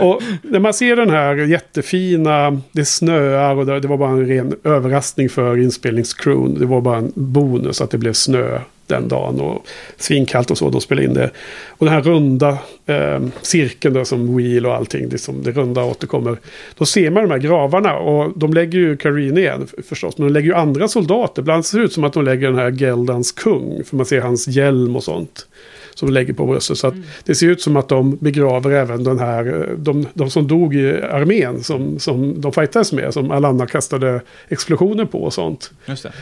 [0.00, 4.26] och när man ser den här jättefina, det snöar och det, det var bara en
[4.26, 6.58] ren överraskning för inspelningscrewn.
[6.58, 8.58] Det var bara en bonus att det blev snö
[8.92, 9.66] den dagen och
[9.96, 11.30] svinkallt och så, De spelade in det.
[11.68, 16.36] Och den här runda eh, cirkeln där som wheel och allting, liksom, det runda återkommer.
[16.78, 20.32] Då ser man de här gravarna och de lägger ju Karin igen förstås, men de
[20.32, 21.42] lägger ju andra soldater.
[21.42, 24.06] Bland annat ser det ut som att de lägger den här Geldans kung, för man
[24.06, 25.46] ser hans hjälm och sånt
[25.94, 26.78] som lägger på bröstet.
[26.78, 27.02] Så mm.
[27.24, 31.02] det ser ut som att de begraver även den här, de, de som dog i
[31.02, 35.70] armén som, som de fightades med, som Alanna kastade explosioner på och sånt.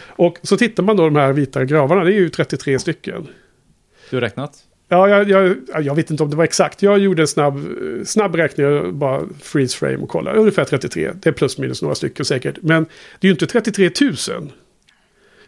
[0.06, 3.26] Och så tittar man då de här vita gravarna, det är ju 33 stycken.
[4.10, 4.52] Du har räknat?
[4.92, 6.82] Ja, jag, jag, jag, vet inte om det var exakt.
[6.82, 7.66] Jag gjorde en snabb,
[8.04, 10.32] snabb räkning, bara freeze frame och kolla.
[10.32, 11.10] Ungefär 33.
[11.22, 12.58] Det är plus minus några stycken säkert.
[12.62, 12.86] Men
[13.20, 14.52] det är ju inte 33 000.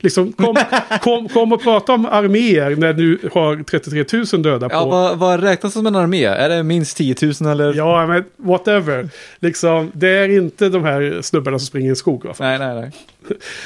[0.03, 0.57] Liksom, kom,
[1.03, 4.75] kom, kom och prata om arméer när du har 33 000 döda på.
[4.75, 6.25] Ja, vad, vad räknas som en armé?
[6.25, 7.75] Är det minst 10 000 eller?
[7.75, 9.09] Ja, men whatever.
[9.39, 12.25] Liksom, det är inte de här snubbarna som springer i en skog.
[12.41, 12.91] Nej, nej, nej.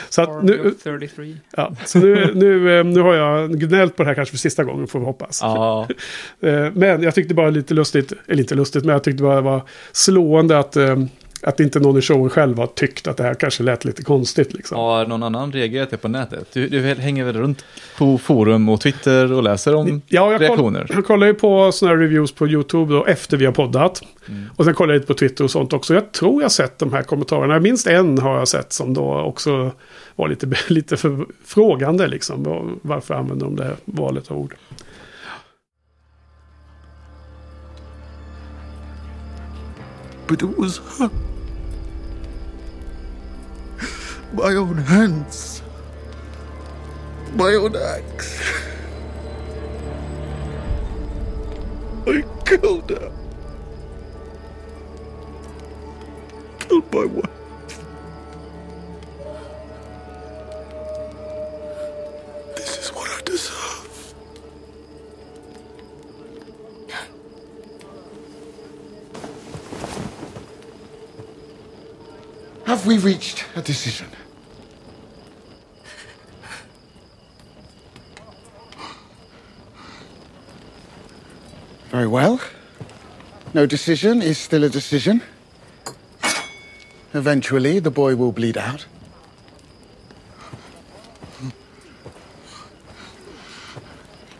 [0.09, 0.75] Så att nu,
[1.57, 4.65] ja, så nu, nu, eh, nu har jag gnällt på det här kanske för sista
[4.65, 5.41] gången får vi hoppas.
[5.43, 5.89] Ja.
[6.41, 9.41] Eh, men jag tyckte bara lite lustigt, eller inte lustigt, men jag tyckte bara det
[9.41, 9.63] var
[9.93, 10.97] slående att eh,
[11.47, 14.55] att inte någon i showen själv har tyckt att det här kanske lät lite konstigt.
[14.55, 14.79] Liksom.
[14.79, 16.49] Har någon annan reagerat det på nätet?
[16.53, 17.65] Du, du hänger väl runt
[17.99, 20.81] på forum och Twitter och läser om ja, jag reaktioner?
[20.87, 24.03] Koll, jag kollar ju på sådana reviews på YouTube då, efter vi har poddat.
[24.29, 24.45] Mm.
[24.57, 25.95] Och sen kollar jag lite på Twitter och sånt också.
[25.95, 27.61] Jag tror jag sett de här kommentarerna.
[27.61, 29.73] Minst en har jag sett som då också
[30.17, 32.07] var lite, lite för frågande.
[32.07, 32.79] Liksom.
[32.83, 34.55] Varför använder de det här valet av ord?
[40.29, 41.36] But it was her.
[44.37, 45.63] My own hands.
[47.33, 48.39] My own axe.
[52.07, 53.11] I killed her.
[56.59, 57.81] Killed my wife.
[62.57, 64.15] This is what I deserve.
[72.67, 74.09] Have we reached a decision?
[81.97, 82.39] Very well.
[83.55, 85.23] No decision is still a decision.
[87.15, 88.85] Eventually, the boy will bleed out.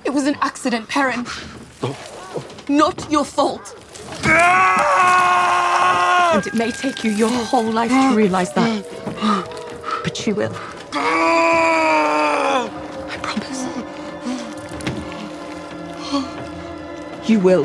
[0.05, 1.25] It was an accident, Perrin.
[2.69, 3.75] Not your fault.
[6.35, 8.85] And it may take you your whole life to realize that.
[10.05, 10.55] But you will.
[17.27, 17.65] You will.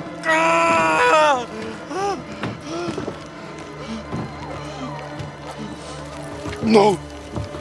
[6.64, 6.98] No!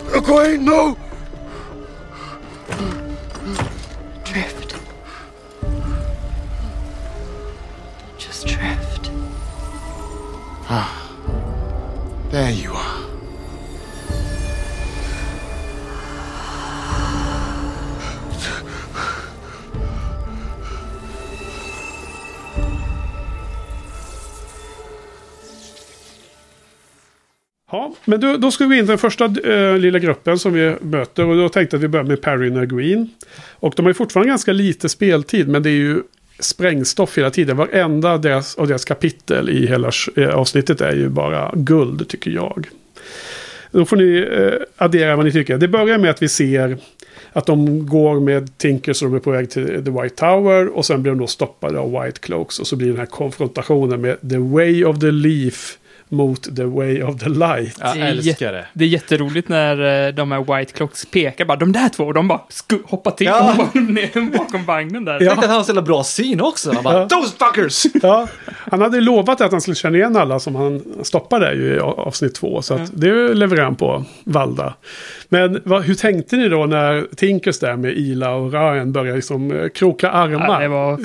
[0.08, 0.96] Egwene, no!
[4.24, 4.76] Drift.
[8.16, 9.10] Just drift.
[10.70, 10.96] Ah.
[12.30, 12.99] There you are.
[27.70, 30.52] Ja, men då, då ska vi gå in till den första äh, lilla gruppen som
[30.52, 31.26] vi möter.
[31.26, 33.10] Och då tänkte jag att vi börjar med Perry och Green.
[33.50, 36.02] Och de har ju fortfarande ganska lite speltid, men det är ju
[36.38, 37.56] sprängstoff hela tiden.
[37.56, 42.68] Varenda deras, av deras kapitel i hela äh, avsnittet är ju bara guld, tycker jag.
[43.70, 45.58] Då får ni äh, addera vad ni tycker.
[45.58, 46.78] Det börjar med att vi ser
[47.32, 50.68] att de går med Tinkers och de är på väg till The White Tower.
[50.68, 52.58] Och sen blir de då stoppade av White Cloaks.
[52.58, 55.76] Och så blir den här konfrontationen med The Way of the Leaf
[56.12, 57.76] mot The Way of the Light.
[57.80, 58.66] Jag Det är älskar det.
[58.72, 62.14] Det är jätteroligt när eh, de här White Clocks pekar bara, de där två, och
[62.14, 62.40] de bara
[62.84, 63.50] hoppar till Ja.
[63.50, 65.12] och bara ner bakom vagnen där.
[65.12, 66.72] Jag tänkte att han jävla bra syn också.
[66.72, 67.08] Han bara, Ja.
[67.08, 67.86] those fuckers!
[68.02, 71.78] Ja, han hade lovat att han skulle känna igen alla som han stoppade ju i
[71.80, 72.62] avsnitt två.
[72.62, 74.74] Så att det levererar han på, Valda.
[75.28, 79.52] Men vad, hur tänkte ni då när Tinkers där med Ila och Ryan började liksom
[79.52, 80.48] eh, kroka armar?
[80.54, 80.98] Ja, det, var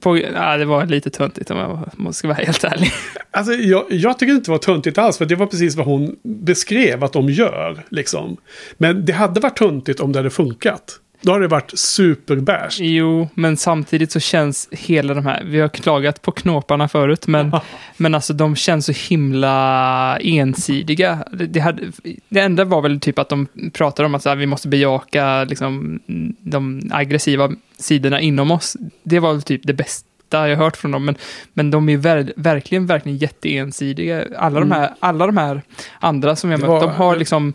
[0.00, 2.92] på, ja, det var lite töntigt om jag måste vara helt ärlig.
[3.30, 6.16] Alltså, jag, jag tycker inte det var töntigt alls, för det var precis vad hon
[6.22, 7.84] beskrev att de gör.
[7.88, 8.36] Liksom.
[8.78, 11.00] Men det hade varit töntigt om det hade funkat.
[11.24, 12.78] Då hade det varit superbärs.
[12.80, 17.52] Jo, men samtidigt så känns hela de här, vi har klagat på knåparna förut, men,
[17.96, 21.18] men alltså de känns så himla ensidiga.
[21.32, 21.82] Det, hade,
[22.28, 25.44] det enda var väl typ att de pratade om att så här, vi måste bejaka
[25.44, 26.00] liksom,
[26.40, 28.76] de aggressiva sidorna inom oss.
[29.02, 31.14] Det var väl typ det bästa jag hört från dem, men,
[31.52, 34.24] men de är ver, verkligen, verkligen jätteensidiga.
[34.38, 35.62] Alla, de här, alla de här
[36.00, 37.52] andra som jag mött, var- de har liksom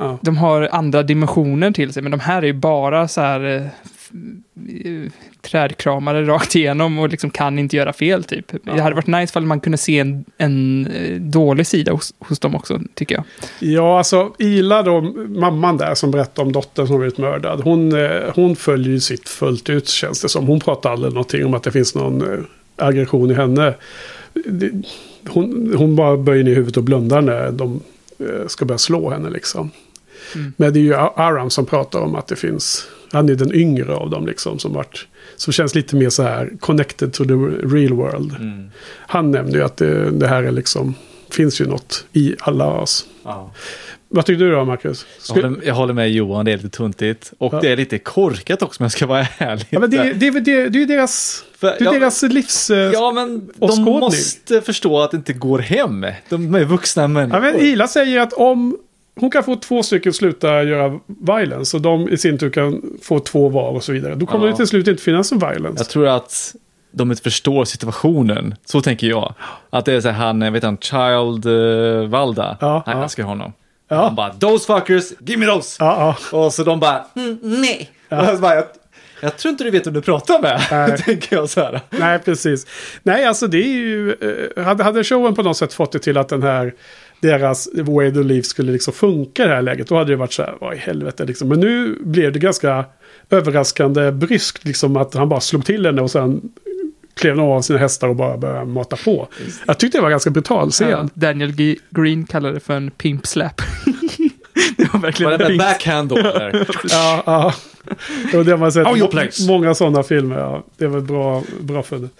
[0.00, 0.18] Ja.
[0.22, 3.62] de har andra dimensioner till sig, men de här är ju bara så här eh,
[3.62, 8.52] eh, trädkramare rakt igenom och liksom kan inte göra fel typ.
[8.62, 12.38] Det hade varit nice om man kunde se en, en eh, dålig sida hos, hos
[12.38, 13.24] dem också, tycker jag.
[13.58, 17.60] Ja, alltså Ila då, mamman där som berättade om dottern som blivit mördad.
[17.60, 17.92] Hon,
[18.34, 20.46] hon följer ju sitt fullt ut känns det som.
[20.46, 22.46] Hon pratar aldrig någonting om att det finns någon
[22.76, 23.74] aggression i henne.
[25.28, 27.80] Hon, hon bara böjer ner huvudet och blundar när de
[28.46, 29.70] ska börja slå henne liksom.
[30.56, 33.94] Men det är ju Aram som pratar om att det finns, han är den yngre
[33.94, 35.06] av dem liksom som vart,
[35.36, 37.34] som känns lite mer så här connected to the
[37.76, 38.34] real world.
[39.06, 40.94] Han nämnde ju att det, det här är liksom,
[41.30, 43.06] finns ju något i alla oss.
[43.24, 43.52] Ja.
[44.12, 45.06] Vad tycker du då, Marcus?
[45.28, 47.32] Jag håller, jag håller med Johan, det är lite tuntigt.
[47.38, 47.60] Och Ja.
[47.60, 49.66] det är lite korkat också om jag ska vara ärlig.
[49.70, 52.22] Ja, men det, det, det, det, det är ju deras, För- det är ja, deras
[52.22, 52.70] livs...
[52.70, 54.00] eh, Ja, men de åskådning.
[54.00, 56.06] måste förstå att det inte går hem.
[56.28, 57.40] De är vuxna Ja, människor.
[57.40, 58.76] men Ila säger att om
[59.16, 63.18] hon kan få två stycken sluta göra violence och de i sin tur kan få
[63.20, 64.14] två var och så vidare.
[64.14, 64.50] Då kommer Ja.
[64.50, 65.80] det till slut inte finnas en violence.
[65.80, 66.54] Jag tror att
[66.92, 68.54] de inte förstår situationen.
[68.64, 69.34] Så tänker jag.
[69.70, 72.56] Att det är så här, han, vet han, Child uh, Valda.
[72.60, 73.22] Ja, Nej, ja.
[73.22, 73.52] ha honom.
[73.88, 74.02] Ja.
[74.04, 75.76] Han bara, those fuckers, give me those!
[75.84, 76.38] Ja, ja.
[76.38, 77.90] Och så de bara, mm, nej.
[78.08, 78.64] Och jag, bara, jag,
[79.22, 80.60] jag tror inte du vet vem du pratar med.
[80.70, 80.98] Nej.
[81.04, 81.80] tänker jag så här.
[81.90, 82.66] Nej, precis.
[83.02, 84.12] Nej, alltså det är ju...
[84.56, 86.74] eh, hade, hade showen på något sätt fått det till att den här...
[87.20, 89.88] Deras Way to Live skulle liksom funka i det här läget.
[89.88, 91.48] Då hade det varit så här, vad i helvete liksom.
[91.48, 92.84] Men nu blev det ganska
[93.30, 96.40] överraskande bryskt liksom att han bara slog till henne och sen
[97.14, 99.28] klev av sina hästar och bara började mata på.
[99.66, 100.90] Jag tyckte det var ganska brutal scen.
[100.90, 103.62] Ja, Daniel G- Green kallade det för en pimp slap.
[104.76, 106.16] det var verkligen Var det med backhand då?
[106.90, 107.54] Ja, ja.
[108.32, 110.38] Det har man sett många sådana filmer.
[110.38, 110.64] Ja.
[110.76, 112.10] Det var bra, bra funnet.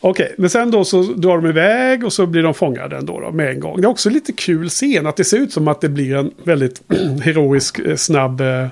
[0.00, 3.30] Okej, men sen då så drar de iväg och så blir de fångade ändå då,
[3.30, 3.80] med en gång.
[3.80, 6.30] Det är också lite kul scen att det ser ut som att det blir en
[6.44, 6.82] väldigt
[7.24, 8.66] heroisk, eh, snabb eh,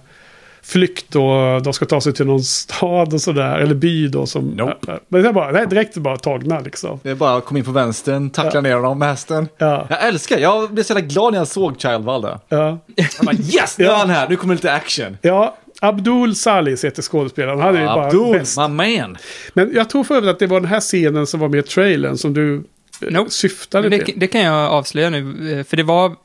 [0.62, 4.44] flykt och de ska ta sig till någon stad och sådär, eller by då som...
[4.44, 4.98] Nope.
[5.08, 7.00] Men det är bara, är direkt bara tagna liksom.
[7.02, 9.48] Det är bara att komma in på vänstern, tackla ner honom med hästen.
[9.58, 9.86] Ja.
[9.90, 12.40] Jag älskar, jag blev så jävla glad när jag såg Child Valda.
[12.48, 12.78] Ja.
[12.96, 15.18] Jag bara, yes, nu är han här, nu kommer lite action.
[15.22, 17.60] ja, Abdul Salis heter skådespelaren.
[17.60, 18.58] Han är ju bara Abdul, bäst.
[18.58, 19.16] my man.
[19.54, 21.62] Men jag tror för övrigt att det var den här scenen som var med i
[21.62, 23.30] trailern som du eh, Nope.
[23.30, 24.14] syftade Det, till.
[24.16, 26.16] det kan jag avslöja nu, eh, för det var,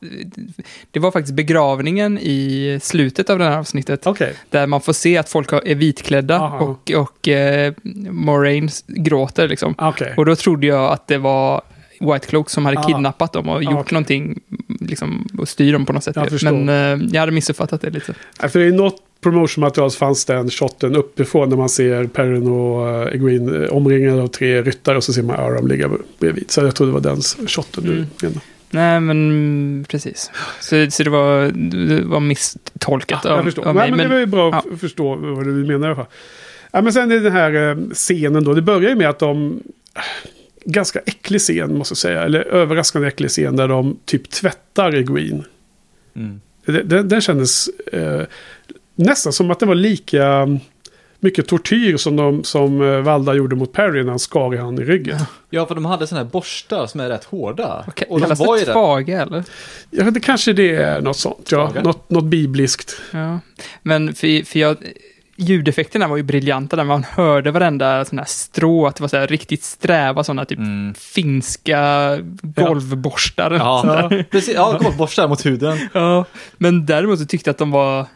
[0.90, 4.06] det var faktiskt begravningen i slutet av det här avsnittet.
[4.06, 4.34] Okej.
[4.50, 6.58] Där man får se att folk är vitklädda Aha.
[6.58, 7.72] och, och eh,
[8.10, 9.74] Moraine gråter liksom.
[9.78, 10.14] Okej.
[10.16, 11.62] Och då trodde jag att det var
[12.00, 12.82] White Cloak som hade Ah.
[12.82, 13.94] kidnappat dem och gjort okej.
[13.94, 14.40] någonting
[14.80, 16.16] liksom, och styr dem på något sätt.
[16.16, 16.42] Jag.
[16.42, 18.14] Men eh, jag hade missuppfattat det lite.
[18.42, 23.06] Ja, För i något promotionmaterial så fanns den shotten uppifrån när man ser Perrin och
[23.06, 26.50] uh, Egwene eh, omringade av tre ryttare och så ser man Aram ligga bredvid.
[26.50, 28.06] Så jag tror det var den shotten du Mm.
[28.22, 28.40] menade.
[28.70, 30.30] Nej, men precis.
[30.60, 33.64] Så, så det, var, det var misstolkat Ja, jag av, förstår.
[33.68, 33.96] av Nej, mig.
[33.96, 34.70] men, det var ju bra att ja.
[34.74, 36.06] f- förstå vad du menar i alla fall.
[36.72, 38.54] Ja, men sen är den här eh, scenen då.
[38.54, 39.60] Det börjar ju med att de...
[40.64, 42.22] Ganska äcklig scen måste jag säga.
[42.22, 45.44] Eller överraskande äcklig scen där de typ tvättar Egwene.
[46.16, 46.40] Mm.
[46.64, 48.22] Den, den kändes eh,
[48.94, 50.48] nästan som att det var lika
[51.20, 54.78] mycket tortyr som, de, som eh, Valda gjorde mot Perry när han skar i han
[54.78, 55.18] i ryggen.
[55.50, 57.84] Ja, för de hade sådana här borstar som är rätt hårda.
[57.88, 59.44] Okej, och de Kallas var ju tvage eller?
[59.90, 61.48] Ja, det kanske det är något sånt.
[61.52, 62.96] Ja, något, något bibliskt.
[63.10, 63.38] Ja.
[63.82, 64.76] Men för, för jag,
[65.36, 69.16] ljudeffekterna var ju briljanta där man hörde varenda sån här strå, att det var så
[69.16, 70.94] här riktigt sträva sådana typ Mm.
[70.94, 73.50] finska golvborstar.
[73.50, 74.54] Ja, precis.
[74.54, 75.78] Ja, golfborstar mot huden.
[75.92, 76.24] Ja,
[76.58, 78.06] men däremot så tyckte jag att de var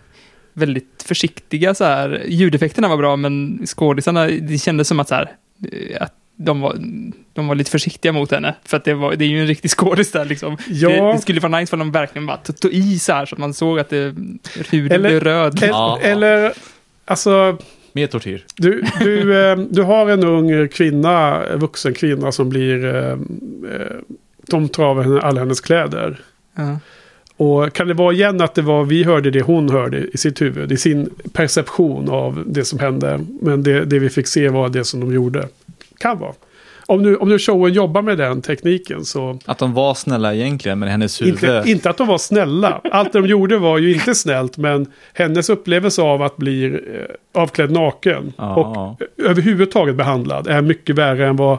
[0.57, 2.23] väldigt försiktiga så här.
[2.27, 5.33] Ljudeffekterna var bra, men skådisarna, det kändes som att så här,
[5.73, 6.77] eh, att de var,
[7.35, 8.55] de var lite försiktiga mot henne.
[8.65, 10.57] För att det, var, det är ju en riktig skådis där liksom.
[10.69, 10.89] Ja.
[10.89, 13.39] Det, det skulle vara nice för de verkligen bara tog i så här så att
[13.39, 14.15] man såg att det,
[14.71, 15.57] huden Eller- blev röd.
[15.63, 15.99] Eller, Ja.
[16.03, 16.53] eller
[17.05, 17.59] alltså...
[17.93, 18.45] Mer tortyr.
[18.57, 22.95] Du, du, eh, du har en ung kvinna, vuxen kvinna som blir...
[22.95, 23.17] eh,
[24.49, 26.21] De tar av henne alla hennes kläder.
[26.55, 26.79] Ja.
[27.37, 30.41] Och kan det vara igen att det var vi hörde det hon hörde i sitt
[30.41, 33.21] huvud, i sin perception av det som hände.
[33.41, 35.49] Men det, det vi fick se var det som de gjorde.
[35.99, 36.33] Kan vara.
[36.89, 39.39] Om nu, om nu showen jobbar med den tekniken så...
[39.45, 41.35] Att de var snälla egentligen, men hennes huvud...
[41.35, 42.81] Inte, inte att de var snälla.
[42.93, 46.81] Allt de gjorde var ju inte snällt, men hennes upplevelse av att bli eh,
[47.43, 48.55] avklädd naken Ja.
[48.55, 51.59] och eh, överhuvudtaget behandlad är mycket värre än vad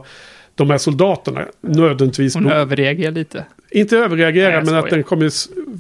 [0.56, 2.36] de här soldaterna nödvändigtvis...
[2.36, 3.46] Hon överreagerar lite.
[3.72, 5.32] Inte överreagera, Nej, men att den kommer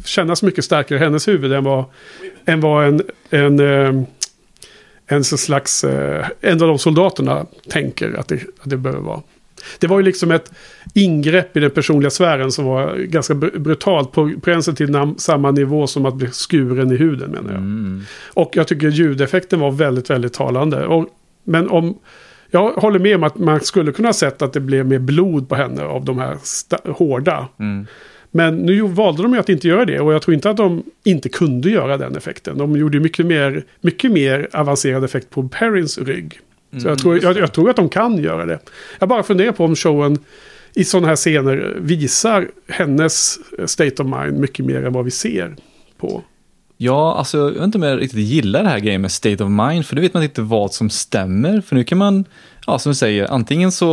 [0.07, 1.85] kännas mycket starkare i hennes huvud än vad,
[2.45, 4.03] än vad en, en, eh,
[5.07, 5.83] en så slags...
[5.83, 9.21] eh, En av de soldaterna tänker att det, att det behöver vara.
[9.79, 10.51] Det var ju liksom ett
[10.93, 14.11] ingrepp i den personliga sfären som var ganska br- brutalt.
[14.11, 17.57] På gränsen till samma nivå som att bli skuren i huden menar jag.
[17.57, 18.01] Mm.
[18.27, 20.85] Och jag tycker ljudeffekten var väldigt, väldigt talande.
[20.85, 21.07] Och,
[21.43, 21.97] men om...
[22.51, 25.49] Jag håller med om att man skulle kunna ha sett att det blev mer blod
[25.49, 26.37] på henne av de här
[26.91, 27.47] hårda.
[27.59, 27.87] Mm.
[28.31, 30.83] Men nu valde de ju att inte göra det och jag tror inte att de
[31.03, 32.57] inte kunde göra den effekten.
[32.57, 36.39] De gjorde mycket mer, mycket mer avancerad effekt på Perrins rygg.
[36.81, 38.59] Så jag, tror, jag, jag tror att de kan göra det.
[38.99, 40.19] Jag bara funderar på om showen
[40.73, 43.39] i sådana här scener visar hennes
[43.69, 45.55] state of mind mycket mer än vad vi ser
[45.97, 46.23] på.
[46.77, 49.49] Ja, alltså jag vet inte om jag riktigt gillar det här grejen med state of
[49.49, 51.61] mind, för nu vet man inte vad som stämmer.
[51.61, 52.25] För nu kan man,
[52.67, 53.87] ja som du säger, antingen så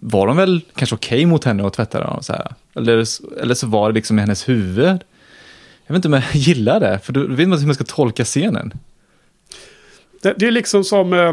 [0.00, 2.54] var de väl kanske okej mot henne och tvättade dem så här.
[2.74, 3.04] Eller,
[3.40, 5.00] eller så var det liksom i hennes huvud.
[5.86, 7.84] Jag vet inte om jag gillar det, för då vet man inte hur man ska
[7.84, 8.72] tolka scenen.
[10.22, 11.12] Det, det är liksom som...
[11.12, 11.32] Eh,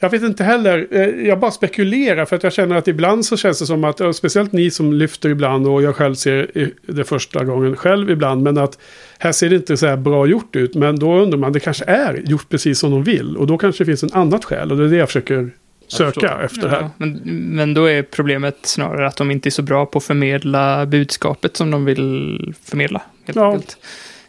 [0.00, 0.86] jag vet inte heller.
[0.90, 4.16] Eh, jag bara spekulerar för att jag känner att ibland så känns det som att,
[4.16, 6.50] speciellt ni som lyfter ibland och jag själv ser
[6.86, 8.78] det första gången själv ibland, men att
[9.18, 10.74] här ser det inte så här bra gjort ut.
[10.74, 13.84] Men då undrar man, det kanske är gjort precis som de vill och då kanske
[13.84, 15.50] det finns en annat skäl och det är det jag försöker
[15.88, 16.44] söka förstår.
[16.44, 16.80] efter här.
[16.80, 17.12] Ja, men,
[17.56, 21.56] men då är problemet snarare att de inte är så bra på att förmedla budskapet
[21.56, 23.02] som de vill förmedla.
[23.26, 23.52] Helt Ja.
[23.52, 23.76] enkelt.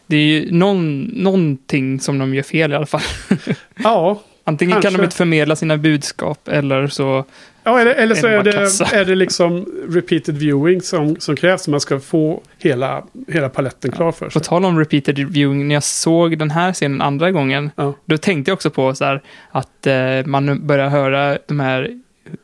[0.06, 3.00] Det är ju någon, någonting som de gör fel i alla fall.
[3.84, 5.00] Ja, Antingen kan Kanske.
[5.00, 7.24] de inte förmedla sina budskap eller så...
[7.64, 8.84] ja eller, eller så Är är de det, kassa?
[8.84, 11.68] är det liksom repeated viewing som, som krävs.
[11.68, 14.42] Man ska få hela, hela paletten klar för På sig.
[14.42, 17.94] tal om repeated viewing, när jag såg den här scenen andra gången, Ja.
[18.04, 21.88] då tänkte jag också på så här, att eh, man börjar höra de här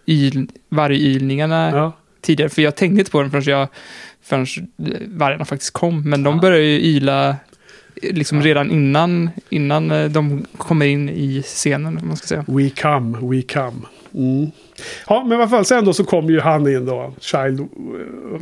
[0.06, 1.92] yl, vargylningarna Ja.
[2.20, 2.50] tidigare.
[2.50, 3.68] För jag tänkte inte på den förrän, jag,
[4.22, 4.46] förrän
[5.06, 6.10] vargarna faktiskt kom.
[6.10, 6.40] Men de Ja.
[6.40, 7.36] börjar ju yla
[8.02, 12.44] liksom redan innan, innan eh, de kommer in i scenen, om man ska säga.
[12.48, 13.86] We come, we come.
[14.14, 14.50] Mm.
[15.08, 17.66] Ja, men i alla fall sen då så kom ju han in då, Child eh,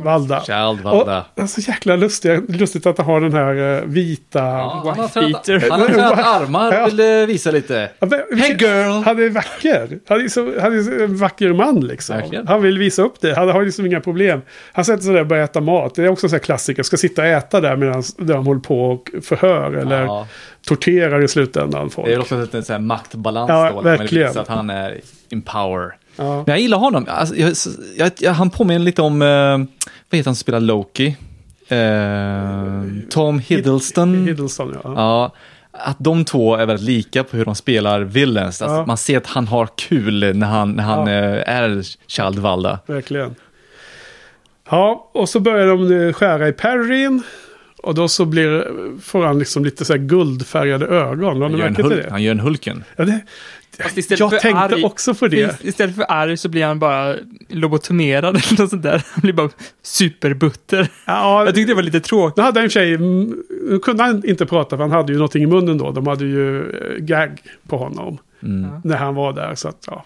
[0.03, 0.41] Valda.
[0.43, 1.25] Child Och, Valda.
[1.39, 4.39] alltså jäkla lustigt, lustigt att han har den här eh, vita...
[4.39, 6.85] Ja, han har tränat- han har tränat armar, Ja.
[6.85, 7.89] vill visa lite.
[7.99, 9.03] Ja, men- Hey girl!
[9.03, 9.99] Han är vacker.
[10.07, 12.15] Han är, så, han är en vacker man liksom.
[12.17, 12.47] Verkligen.
[12.47, 13.35] Han vill visa upp det.
[13.35, 14.41] Han har liksom inga problem.
[14.73, 15.95] Han sätter sig där och börjar äta mat.
[15.95, 16.83] Det är också en sån här klassiker.
[16.83, 20.27] Ska sitta och äta där medan de håller på och förhör eller Ja,
[20.67, 22.07] torterar i slutändan folk.
[22.07, 23.75] det är också en sån här maktbalans Ja, då.
[23.75, 24.27] Man verkligen.
[24.27, 25.95] visar att han är in power.
[26.15, 26.35] Ja.
[26.35, 27.05] Men jag gillar honom.
[27.09, 27.53] Alltså, jag,
[27.97, 31.15] jag, jag, han påminner lite om, eh, vad heter han som spelar Loki?
[31.67, 34.27] Eh, Tom Hiddleston.
[34.27, 34.93] Hiddleston, ja.
[34.95, 35.33] Ja,
[35.71, 38.61] att de två är väldigt lika på hur de spelar villains.
[38.61, 38.85] Alltså, Ja.
[38.85, 42.79] Man ser att han har kul när han, när han eh, är Child Valda.
[42.85, 43.35] Verkligen.
[44.69, 47.23] Ja, och så börjar de eh, skära i Perrin.
[47.83, 48.67] Och då så blir,
[49.01, 51.41] får han liksom lite så här guldfärgade ögon.
[51.41, 52.07] Han gör, en märkt till hul- det?
[52.11, 52.83] han gör en Hulken.
[52.95, 53.19] Ja, det
[53.83, 55.63] Fast istället jag för tänkte arg- också på det.
[55.65, 57.15] Istället för arg så blir han bara
[57.49, 59.03] lobotomerad eller något sånt där.
[59.11, 59.49] Han blir bara
[59.83, 60.87] superbutter.
[61.05, 62.35] Ja, Jag tyckte det var lite tråkigt.
[62.35, 65.47] Då hade en tjej, nu kunde han inte prata för han hade ju någonting i
[65.47, 65.91] munnen då.
[65.91, 68.67] De hade ju eh, gag på honom Mm.
[68.83, 69.55] när han var där.
[69.55, 70.05] Så att, ja.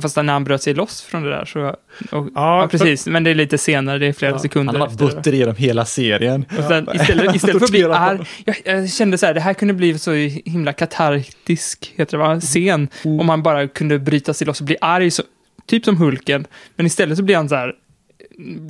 [0.00, 1.60] Fast när han bröt sig loss från det där så...
[1.68, 1.76] Och,
[2.10, 3.06] Ja, ja, precis.
[3.06, 5.56] Men det är lite senare, det är flera Ja, sekunder Han har varit butter genom
[5.56, 6.44] hela serien.
[6.58, 9.54] Och sen, istället, istället för att bli arg, jag, jag kände så här, det här
[9.54, 10.12] kunde bli så
[10.44, 12.88] himla katartisk, heter det va, scen.
[13.04, 15.22] Om man bara kunde bryta sig loss och bli arg, så,
[15.66, 16.46] typ som Hulken.
[16.76, 17.74] Men istället så blir han så här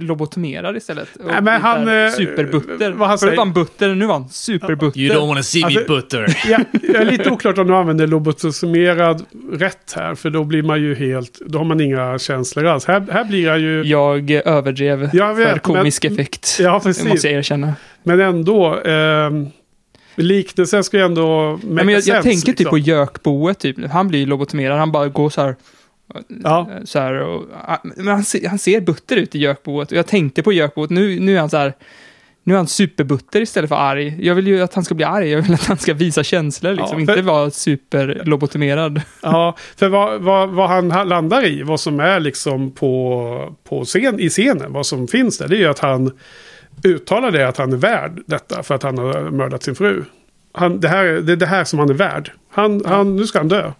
[0.00, 1.08] lobotomerad istället.
[1.16, 2.90] Och Nej, men han, eh, superbutter.
[2.92, 5.26] vad han Förut var han butter, nu var han superbutter.
[5.26, 6.36] wanna see Alltså- butter.
[6.48, 10.14] Ja, det är lite oklart om du använder lobotomerad rätt här.
[10.14, 12.84] För då blir man ju helt, då har man inga känslor alls.
[12.86, 16.56] Här, här blir jag ju, Jag överdrev Jag vet, för komisk men- effekt.
[16.60, 17.04] ja Det precis.
[17.04, 17.72] måste jag erkänna.
[18.02, 19.30] Men ändå, eh,
[20.16, 22.70] liknelsen ska ju ändå Ja, men jag, jag sense, tänker typ liksom.
[22.70, 23.90] på gökboet, typ.
[23.90, 25.56] Han blir ju lobotomerad, han bara går så här.
[26.44, 26.70] Ja.
[26.84, 27.44] Så här och,
[27.96, 29.90] men han, ser- han ser butter ut i gökboet.
[29.92, 31.72] Och jag tänkte på gökboet, nu, nu är han så här.
[32.44, 34.16] Nu är han superbutter istället för arg.
[34.26, 36.70] Jag vill ju att han ska bli arg, jag vill att han ska visa känslor,
[36.72, 37.00] liksom.
[37.00, 39.00] Ja, för- inte vara superlobotomerad.
[39.22, 44.20] Ja, för vad, vad, vad han landar i, vad som är liksom på, på scen,
[44.20, 46.12] i scenen, vad som finns där, det är ju att han
[46.84, 50.04] uttalar det att han är värd detta för att han har mördat sin fru.
[50.52, 52.30] Han, det, här, det är det här som han är värd.
[52.50, 53.72] Han, han, nu ska han dö.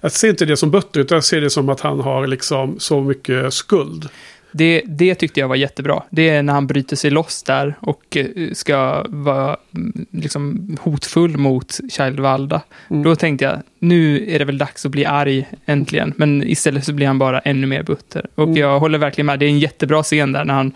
[0.00, 2.78] Jag ser inte det som butter, utan jag ser det som att han har liksom
[2.78, 4.08] så mycket skuld.
[4.52, 6.02] Det, det tyckte jag var jättebra.
[6.10, 11.36] Det är när han bryter sig loss där och eh, ska vara mm, liksom hotfull
[11.36, 12.62] mot Child Valda.
[12.90, 13.02] Mm.
[13.02, 16.14] Då tänkte jag, nu är det väl dags att bli arg äntligen.
[16.16, 18.26] Men istället så blir han bara ännu mer butter.
[18.34, 18.56] Och Mm.
[18.56, 19.38] jag håller verkligen med.
[19.38, 20.72] Det är en jättebra scen där när han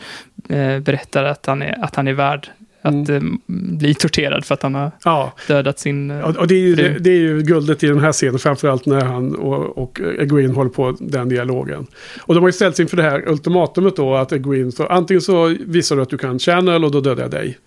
[0.48, 2.48] eh, berättar att han är, att han är värd
[2.82, 6.10] att eh, bli torterad för att han har Ja, dödat sin...
[6.10, 8.38] Eh, och och det är, ju, det, det är ju guldet i den här scenen,
[8.38, 11.86] framförallt när han och, och Egwene håller på den dialogen.
[12.22, 15.56] Och de har ju ställts inför det här ultimatumet då, att Egwene, så antingen så
[15.66, 17.58] visar du att du kan channel och då dödar jag dig.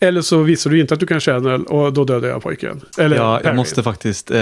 [0.00, 2.80] Eller så visar du inte att du kan channel och då dödar jag pojken.
[2.98, 3.56] Eller Ja, jag Perry.
[3.56, 4.40] måste faktiskt eh,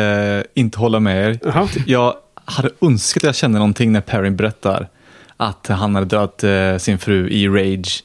[0.55, 1.39] inte hålla med er.
[1.45, 1.69] Jaha.
[1.87, 4.89] Jag hade önskat att jag kände någonting när Perrin berättar
[5.37, 8.05] att han hade dödat eh, sin fru i Rage.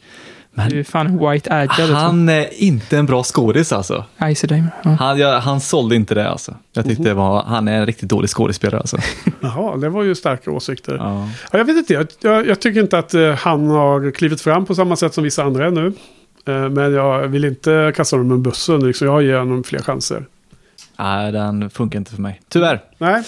[0.54, 1.94] Du är Men fan white agile.
[1.94, 4.06] han är inte en bra skådis alltså.
[4.18, 4.90] Ja.
[5.00, 6.56] Han, jag, han sålde inte det alltså.
[6.74, 8.98] Jag tyckte det var, han är en riktigt dålig skådespelare alltså.
[9.40, 10.96] Jaha, det var ju starka åsikter.
[10.96, 11.30] Ja.
[11.52, 14.66] Ja, jag vet inte, jag, jag, jag tycker inte att eh, han har klivit fram
[14.66, 15.94] på samma sätt som vissa andra ännu.
[16.48, 19.08] Eh, men jag vill inte kasta honom med bussen, liksom.
[19.08, 20.26] jag ger honom fler chanser.
[21.00, 22.42] Nej, den funkar inte för mig.
[22.50, 22.82] Tyvärr.
[22.98, 23.24] Nej,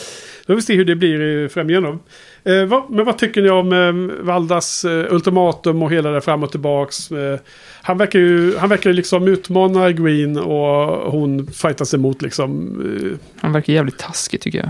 [0.45, 1.97] då får vi se hur det blir i framgående.
[2.45, 6.43] Eh, vad, men vad tycker ni om eh, Valdas eh, ultimatum och hela det fram
[6.43, 7.11] och tillbaks?
[7.11, 7.39] Eh,
[7.81, 12.79] han verkar ju han verkar liksom utmana Green och hon fightas emot liksom.
[13.13, 14.69] Eh, Han verkar jävligt taskig tycker jag.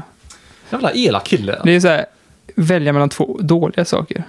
[0.72, 1.62] Jävla elak kille.
[1.64, 2.06] Det är så här,
[2.56, 4.24] välja mellan två dåliga saker.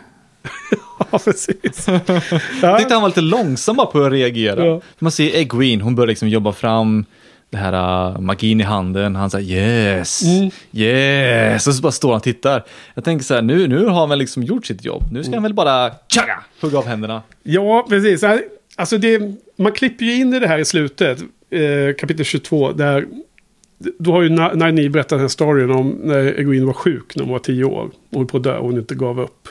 [1.10, 1.88] ja, precis.
[1.88, 2.00] Jag
[2.62, 4.66] Ja, tyckte han var lite långsam på att reagera.
[4.66, 4.80] Ja.
[4.98, 7.04] Man ser Egwene, hon börjar liksom jobba fram
[7.54, 9.16] det här uh, magin i handen.
[9.16, 10.50] Han säger yes, Mm.
[10.72, 11.66] yes.
[11.66, 12.64] Och så bara står han och tittar.
[12.94, 15.02] Jag tänker så här, nu, nu har han väl liksom gjort sitt jobb.
[15.12, 15.34] Nu ska Mm.
[15.36, 17.22] han väl bara tjaga, hugga av händerna.
[17.42, 18.24] ja precis.
[18.76, 19.20] Alltså det,
[19.56, 21.18] man klipper ju in i det här i slutet,
[21.50, 23.06] eh, kapitel 22, där
[23.98, 27.24] då har ju Na- Naini berättat den här storyn om när Egwene var sjuk när
[27.24, 27.90] hon var tio år.
[28.10, 29.48] Hon höll på att dö och hon inte gav upp.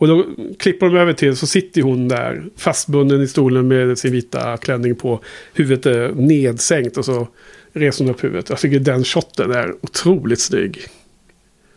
[0.00, 0.26] Och då
[0.58, 4.94] klipper de över till så sitter hon där fastbunden i stolen med sin vita klänning
[4.94, 5.20] på.
[5.54, 7.28] Huvudet är nedsänkt och så
[7.72, 8.50] reser hon upp huvudet.
[8.50, 10.78] Jag tycker den shotten är otroligt snygg.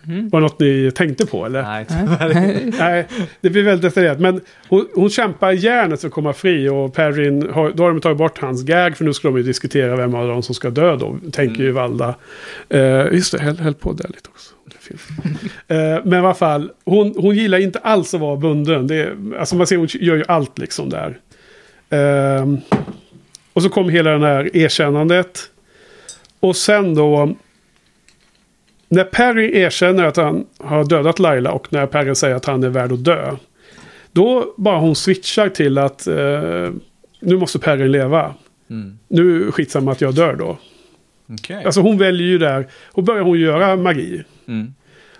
[0.07, 0.29] Mm.
[0.29, 1.63] Var det något ni tänkte på eller?
[1.63, 1.85] Nej,
[2.19, 2.71] Nej.
[2.79, 3.07] Nej,
[3.41, 4.19] det blir väldigt detaljerat.
[4.19, 6.69] Men hon, hon kämpar järnet för att komma fri.
[6.69, 8.97] Och Perrin, har, då har de tagit bort hans gag.
[8.97, 11.17] För nu ska de ju diskutera vem av dem som ska dö då.
[11.31, 12.15] Tänker ju Valda.
[12.73, 14.53] Uh, just det, häll, häll på där lite också.
[14.83, 15.01] Fint.
[15.67, 18.87] Eh, men i alla fall, hon, hon gillar inte alls att vara bunden.
[18.87, 21.19] Det, är- alltså man ser hon gör ju allt liksom där.
[21.89, 22.57] Ehm,
[23.53, 25.39] och så kom hela det här erkännandet.
[26.39, 27.35] Och sen då.
[28.89, 32.69] När Perry erkänner att han har dödat Laila och när Perry säger att han är
[32.69, 33.35] värd att dö.
[34.11, 36.69] Då bara hon switchar till att eh,
[37.19, 38.33] nu måste Perry leva.
[38.69, 38.99] Mm.
[39.07, 40.57] Nu skitsamma att jag dör då.
[41.33, 41.65] Okej.
[41.65, 42.67] Alltså hon väljer ju där.
[42.91, 44.23] Och börjar hon göra magi.
[44.47, 44.73] Mm.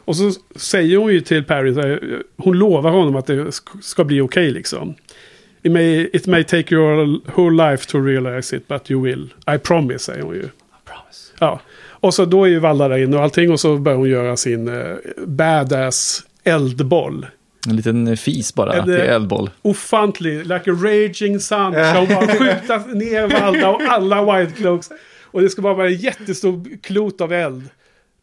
[0.06, 3.82] Och så säger hon ju till Perry, så här, hon lovar honom att det sk-
[3.82, 4.96] ska bli okej liksom.
[5.62, 9.34] It may, it may take your whole life to realize it, but you will.
[9.56, 10.42] I promise, säger hon ju.
[10.86, 11.32] Promise.
[11.40, 11.60] Ja.
[11.88, 14.38] Och så då är ju Valla där inne och allting och så börjar hon göra
[14.38, 14.96] sin eh,
[15.28, 17.26] badass eldboll.
[17.70, 19.50] En liten fis bara En, till eh, eldboll.
[19.62, 21.72] Ofantlig, like a raging sun.
[21.74, 24.90] Ska hon bara skjuta ner Valda och alla White Cloaks.
[25.24, 27.64] Och det ska bara vara en jättestor klot av eld.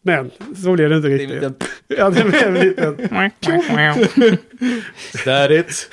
[0.03, 1.65] Men så blev det inte riktigt.
[1.97, 2.97] Ja, det blev en liten.
[5.25, 5.89] That it.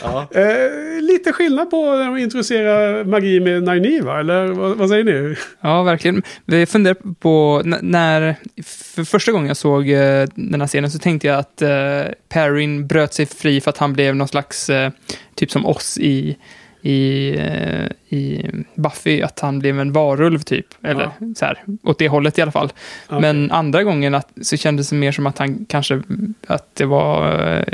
[0.00, 0.28] ja.
[0.30, 5.36] Eh, lite skillnad på när de introducerar magi med Nynaeve, eller vad, vad säger ni?
[5.60, 6.22] Ja, verkligen.
[6.44, 11.26] Vi funderar på när, för första gången jag såg eh, den här scenen så tänkte
[11.26, 14.90] jag att eh, Perrin bröt sig fri för att han blev någon slags, eh,
[15.34, 16.36] typ som oss i,
[16.86, 20.66] i, eh, i Buffy, att han blev en varulv typ.
[20.82, 22.72] Eller så här, åt det hållet i alla fall.
[23.08, 23.20] Ja.
[23.20, 26.02] Men andra gången att, så kändes det mer som att han kanske,
[26.46, 27.64] att det var, eh,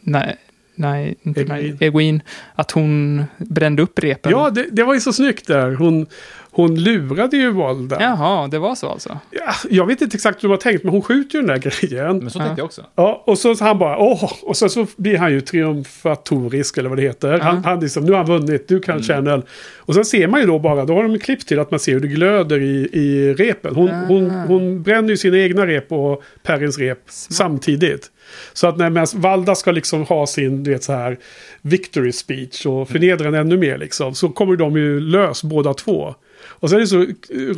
[0.00, 0.36] nej,
[0.74, 1.40] nej, inte.
[1.40, 1.76] Egwene.
[1.80, 2.20] Egwene,
[2.54, 4.32] att hon brände upp repen.
[4.32, 5.74] Ja, det, det var ju så snyggt där.
[5.74, 6.06] Hon,
[6.54, 7.96] hon lurade ju Valda.
[8.00, 9.18] Jaha, det var så alltså?
[9.30, 11.70] Ja, jag vet inte exakt hur de har tänkt, men hon skjuter ju den där
[11.70, 12.18] grejen.
[12.18, 12.84] Men så tänkte jag också.
[12.94, 16.88] Ja, och så, så han bara åh, och så, så blir han ju triumfatorisk eller
[16.88, 17.38] vad det heter.
[17.38, 19.42] Han, han liksom, nu har han vunnit, du kan channel.
[19.78, 21.92] Och sen ser man ju då bara, då har de klippt till att man ser
[21.92, 23.74] hur det glöder i, i repen.
[23.74, 28.10] Hon, hon, hon bränner ju sina egna rep och Perrins rep samtidigt.
[28.52, 31.18] Så att när Valda ska liksom ha sin, du vet så här,
[31.62, 36.14] victory speech och förnedra den ännu mer liksom, så kommer de ju lös båda två.
[36.62, 37.06] Och så är det så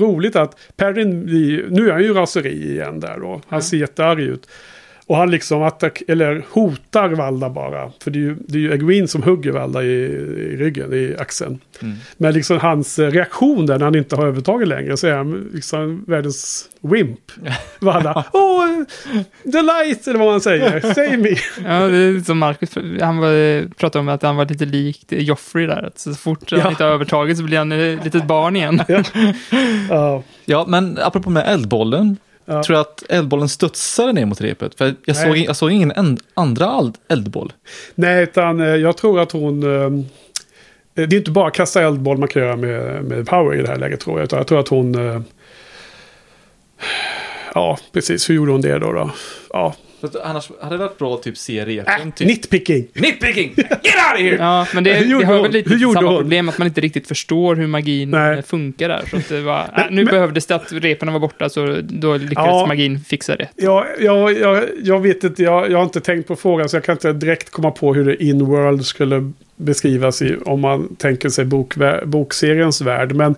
[0.04, 1.20] roligt att Perrin,
[1.70, 3.40] nu är han ju raseri igen där då.
[3.48, 4.48] Han ser jättearg ut.
[5.06, 7.90] Och han liksom attack eller hotar Valda bara.
[8.02, 11.14] För det är ju, det är ju Egwene som hugger Valda i, i ryggen, i
[11.18, 11.58] axeln.
[12.16, 15.50] Men liksom hans eh, reaktion där när han inte har övertaget längre så är han
[15.54, 17.20] liksom världens wimp.
[17.80, 18.82] Valda, åh,
[19.52, 21.28] the light, eller vad man säger, save me.
[21.68, 22.70] Ja, det är som Marcus
[23.00, 25.82] han var, pratade om att han var lite likt Joffrey där.
[25.86, 26.60] Att så fort Ja.
[26.60, 28.82] han inte har övertaget så blir han ett litet barn igen.
[29.88, 32.16] Ja, Ja, men apropå med eldbollen.
[32.44, 32.62] Ja.
[32.62, 34.74] Tror jag att eldbollen studsade ner mot repet?
[34.74, 37.52] För jag såg, jag såg ingen en, andra eldboll.
[37.94, 39.62] Nej, utan eh, jag tror att hon...
[39.62, 40.04] eh,
[40.94, 43.76] Det är inte bara kasta eldboll man kan göra med, med power i det här
[43.78, 44.24] läget tror jag.
[44.24, 44.94] Utan jag tror att hon...
[44.94, 45.20] eh,
[47.54, 48.30] Ja, precis.
[48.30, 48.92] Hur gjorde hon det då?
[48.92, 49.10] då?
[49.52, 49.74] Ja,
[50.10, 52.08] För att Annars hade det varit bra att typ se repen.
[52.08, 52.26] äh, typ.
[52.28, 52.86] nitpicking!
[52.94, 53.52] Nitpicking!
[53.56, 54.36] Get out of here!
[54.36, 54.90] Ja, men det,
[55.20, 56.16] det har väl lite samma hon?
[56.18, 58.38] problem att man inte riktigt förstår hur magin Nej.
[58.38, 59.02] eh, funkar där.
[59.10, 62.16] Så att det var, äh, nu men- behövdes det att repen var borta så då
[62.16, 62.66] lyckades Ja.
[62.66, 63.48] magin fixa det.
[63.56, 66.84] Ja, ja, jag, jag vet inte, jag, jag har inte tänkt på frågan så jag
[66.84, 71.44] kan inte direkt komma på hur det in-world skulle beskrivas i, om man tänker sig
[71.44, 71.74] bok,
[72.04, 73.12] bokseriens värld.
[73.14, 73.34] Men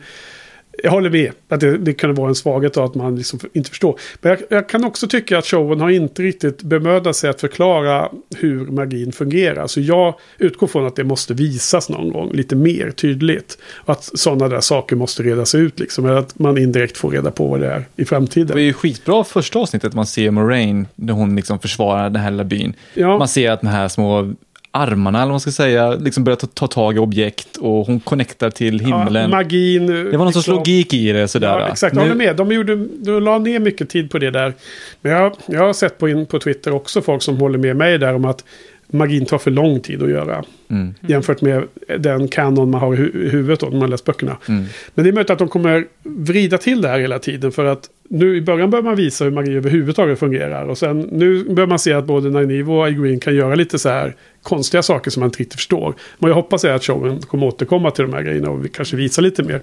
[0.83, 4.01] jag håller med att det, det kunde vara en svaghet att man liksom inte förstår.
[4.21, 8.09] Men jag, jag kan också tycka att showen har inte riktigt bemödat sig att förklara
[8.37, 9.67] hur magin fungerar.
[9.67, 13.59] Så jag utgår från att det måste visas någon gång lite mer tydligt.
[13.85, 16.07] Att sådana där saker måste redas ut liksom.
[16.07, 18.47] Eller att man indirekt får reda på vad det är i framtiden.
[18.47, 22.31] Det var ju skitbra första avsnittet man ser Moraine när hon liksom försvarar den här
[22.31, 22.75] lilla byn.
[22.95, 23.19] Ja.
[23.19, 24.35] Man ser att de här små
[24.77, 28.01] armarna, eller vad man ska säga, liksom börjar ta, ta tag i objekt och hon
[28.01, 29.23] connectar till himlen.
[29.23, 29.87] Ja, magin.
[29.87, 31.59] det var någon sorts logik i det sådär.
[31.59, 31.95] Ja, exakt.
[31.95, 32.37] Jag håller med.
[32.37, 34.53] De, gjorde, de la ner mycket tid på det där.
[35.01, 37.99] Men jag, jag har sett på, in, på Twitter också folk som håller med mig
[37.99, 38.45] där om att
[38.87, 40.45] magin tar för lång tid att göra.
[40.71, 40.95] Mm.
[41.01, 41.65] Jämfört med
[41.99, 44.37] den kanon man har i huvudet då, när man läst böckerna.
[44.49, 44.65] Mm.
[44.95, 47.53] Men det är möjligt att de kommer vrida till det här hela tiden.
[47.53, 50.65] För att nu i början bör man visa hur magi överhuvudtaget fungerar.
[50.65, 53.89] Och sen nu bör man se att både Nynaeve och Igreen kan göra lite så
[53.89, 55.95] här konstiga saker som man inte riktigt förstår.
[56.19, 59.23] Men jag hoppas att showen kommer återkomma till de här grejerna och vi kanske visa
[59.23, 59.61] lite mer.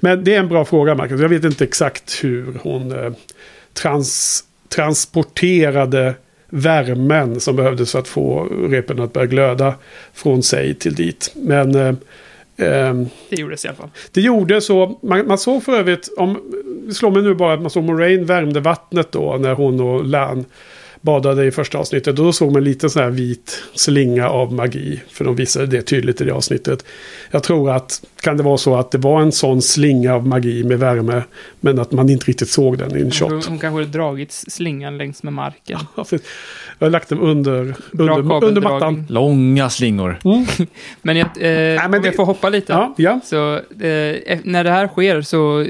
[0.00, 1.20] Men det är en bra fråga Marcus.
[1.20, 3.12] Jag vet inte exakt hur hon eh,
[3.72, 6.14] trans, transporterade
[6.48, 9.74] värmen som behövdes för att få repen att börja glöda
[10.12, 11.32] från sig till dit.
[11.34, 11.94] Men eh,
[13.28, 13.90] det gjordes i alla fall.
[14.12, 16.40] det gjorde så, man, man såg för övrigt, om,
[16.92, 20.44] slår mig nu bara att man såg Moraine värmde vattnet då när hon och Lan
[21.02, 22.18] badade i första avsnittet.
[22.18, 25.00] Och då såg man lite sån här vit slinga av magi.
[25.10, 26.84] För de visade det tydligt i det avsnittet.
[27.30, 30.64] Jag tror att, kan det vara så att det var en sån slinga av magi
[30.64, 31.22] med värme.
[31.60, 33.30] Men att man inte riktigt såg den i en Hon, shot.
[33.46, 35.78] hon kanske hade dragit slingan längs med marken.
[35.96, 36.04] Ja,
[36.78, 39.06] Jag har lagt dem under, under, under mattan.
[39.08, 40.18] Långa slingor.
[41.02, 42.72] Men jag, eh, men om det- jag får hoppa lite.
[42.72, 43.20] Ja, ja.
[43.24, 45.60] Så eh, när det här sker så,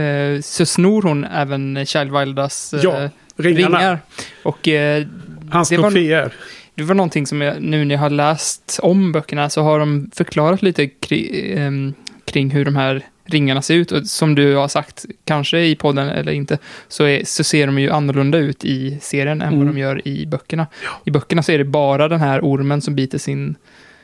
[0.00, 3.08] eh, så snor hon även Child Wildas eh, Ja,
[3.42, 3.78] ringarna.
[3.78, 3.98] ringar.
[4.42, 5.06] Och eh,
[5.50, 6.32] Hans det var- troféer.
[6.74, 10.10] det var någonting som jag, nu när jag har läst om böckerna så har de
[10.14, 11.94] förklarat lite kring, ehm,
[12.24, 13.92] kring hur de här ringarna ser ut.
[13.92, 16.58] Och som du har sagt, kanske i podden eller inte,
[16.88, 19.58] så, är, så ser de ju annorlunda ut i serien än Mm.
[19.58, 20.66] vad de gör i böckerna.
[21.04, 23.54] I böckerna så är det bara den här ormen som biter sin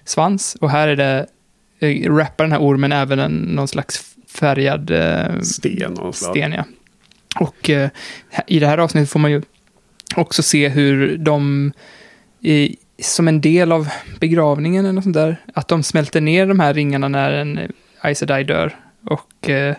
[0.05, 0.57] svans.
[0.61, 1.27] Och här är det,
[1.79, 4.05] eh, rappar den här ormen även en, någon slags
[4.41, 6.65] färgad eh, Sten sten, ja.
[7.41, 7.91] Och eh,
[8.47, 9.43] i det här avsnittet får man ju
[10.17, 11.73] också se hur de
[12.41, 13.89] i, som en del av
[14.21, 15.37] begravningen eller något sånt där.
[15.55, 18.77] Att de smälter ner de här ringarna när en Aes Sedai dör.
[19.05, 19.77] Och eh,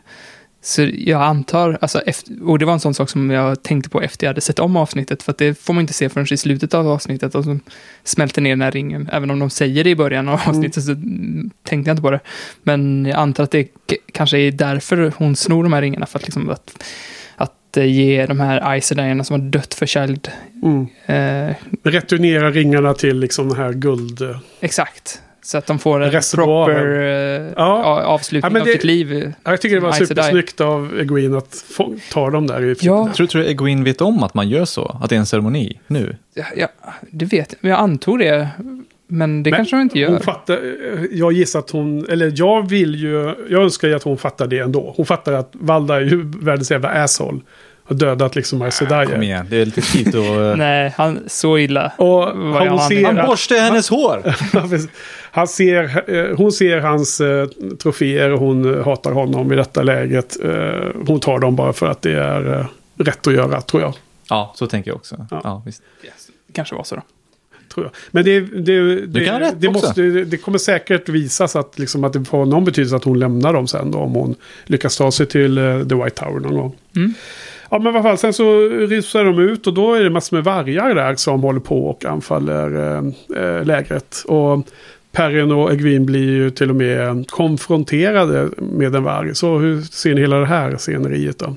[0.61, 4.01] så jag antar, alltså, efter, och det var en sån sak som jag tänkte på
[4.01, 6.37] efter jag hade sett om avsnittet, för att det får man inte se förrän i
[6.37, 7.59] slutet av avsnittet, att de
[8.03, 9.09] smälter ner den här ringen.
[9.11, 12.11] Även om de säger det i början av avsnittet så mm, tänkte jag inte på
[12.11, 12.19] det.
[12.63, 13.67] Men jag antar att det
[14.11, 16.83] kanske är därför hon snor de här ringarna, för att, liksom, att,
[17.77, 20.31] att eh, ge de här Sedai'erna som har dött för Child.
[20.63, 20.87] Mm.
[21.49, 24.21] Eh, Returnera ringarna till liksom den här guld...
[24.59, 25.21] exakt.
[25.41, 27.83] Så att de får en proper eh, Ja.
[28.03, 29.33] avslutning Ja, men av det- sitt liv.
[29.43, 33.09] Ja, Jag tycker det var supersnyggt av Egwene att få, ta dem där i Ja.
[33.15, 34.99] Tror, tror du Egwene vet om att man gör så?
[35.03, 36.15] Att det är en ceremoni nu?
[36.33, 36.67] Ja, ja,
[37.11, 37.57] det vet jag.
[37.61, 38.47] Men jag antog det.
[39.09, 40.09] Men det Men kanske de inte gör.
[40.09, 40.59] Hon fattar,
[41.11, 44.59] jag gissar att hon, eller jag vill ju, jag önskar ju att hon fattar det
[44.59, 44.93] ändå.
[44.97, 47.39] Hon fattar att Valda är ju världens jävla asshole.
[47.87, 49.23] Har dödat liksom Aes Kom Sedai.
[49.23, 50.57] igen, det är lite tidigt att...
[50.57, 51.91] Nej, han, så illa.
[51.97, 52.23] Och
[52.65, 54.33] jag ser, Han borstar hennes hår!
[55.31, 57.47] han ser, eh, hon ser hans eh,
[57.79, 60.37] troféer och hon hatar honom i detta läget.
[60.43, 60.51] Eh,
[61.07, 62.65] Hon tar dem bara för att det är eh,
[62.97, 63.93] rätt att göra, tror jag.
[64.29, 65.25] Ja, så tänker jag också.
[65.31, 65.41] Ja.
[65.43, 65.61] Ja.
[65.65, 65.81] visst.
[66.53, 67.01] kanske var så då.
[67.73, 67.93] Tror jag.
[68.11, 72.45] Men det, det, det, det, måste, det kommer säkert visas att, liksom, att det får
[72.45, 74.35] någon betydelse att hon lämnar dem sen då, om hon
[74.65, 76.75] lyckas ta sig till eh, The White Tower någon gång.
[76.95, 77.13] Mm.
[77.69, 80.43] Ja men alla fall, sen så rusar de ut och då är det massor med
[80.43, 84.23] vargar där som håller på och anfaller eh, eh, lägret.
[84.27, 84.67] Och
[85.11, 89.35] Perrin och Egwin blir ju till och med konfronterade med en varg.
[89.35, 91.55] Så hur ser ni hela det här sceneriet då?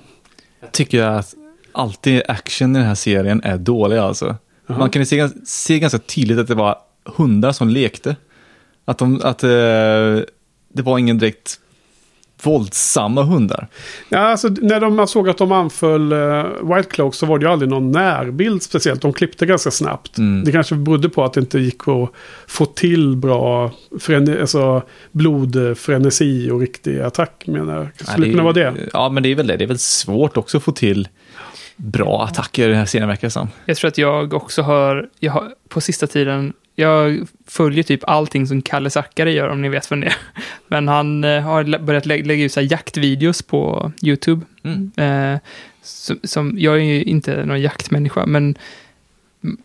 [0.61, 1.35] Jag tycker att
[1.73, 4.37] alltid action i den här serien är dålig alltså.
[4.67, 4.79] Jaha.
[4.79, 8.17] Man kan ju se, se ganska tydligt att det var hundar som lekte.
[8.85, 9.49] Att, de, att eh,
[10.73, 11.61] det var ingen direkt
[12.43, 13.69] våldsamma hundar.
[14.09, 17.53] Ja, alltså, när de såg att de anföll uh, White Cloak så var det ju
[17.53, 19.03] aldrig någon närbild speciellt.
[19.03, 20.19] De klippte ganska snabbt.
[20.19, 20.45] Mm.
[20.45, 22.11] Det kanske berodde på att det inte gick att
[22.47, 27.89] få till bra frene, alltså, blodfrenesi och riktig attack menar jag.
[27.99, 28.75] Ja, Skulle det kunna vara det?
[28.93, 29.57] Ja, men det är väl det.
[29.57, 31.09] Det är väl svårt också att få till
[31.77, 33.49] bra attacker i den här serien verkar som.
[33.65, 38.47] Jag tror att jag också har, jag har, på sista tiden, jag följer typ allting
[38.47, 40.17] som Kalle Zackari gör, om ni vet vem det är.
[40.69, 44.47] Men han eh, har börjat lä lägga ut så här jaktvideos på YouTube.
[44.65, 44.91] Mm.
[44.97, 45.41] Eh,
[45.83, 48.55] som, som, jag är ju inte någon jaktmänniska, men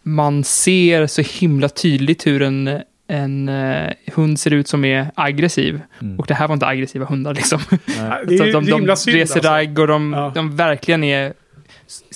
[0.03, 5.81] man ser så himla tydligt hur en, en eh, hund ser ut som är aggressiv.
[6.01, 6.19] Mm.
[6.19, 7.59] Och det här var inte aggressiva hundar liksom.
[7.69, 9.51] Ja, Det är Så ju de, himla de synd reser alltså.
[9.51, 10.31] ragg och de, Ja.
[10.35, 11.33] de verkligen är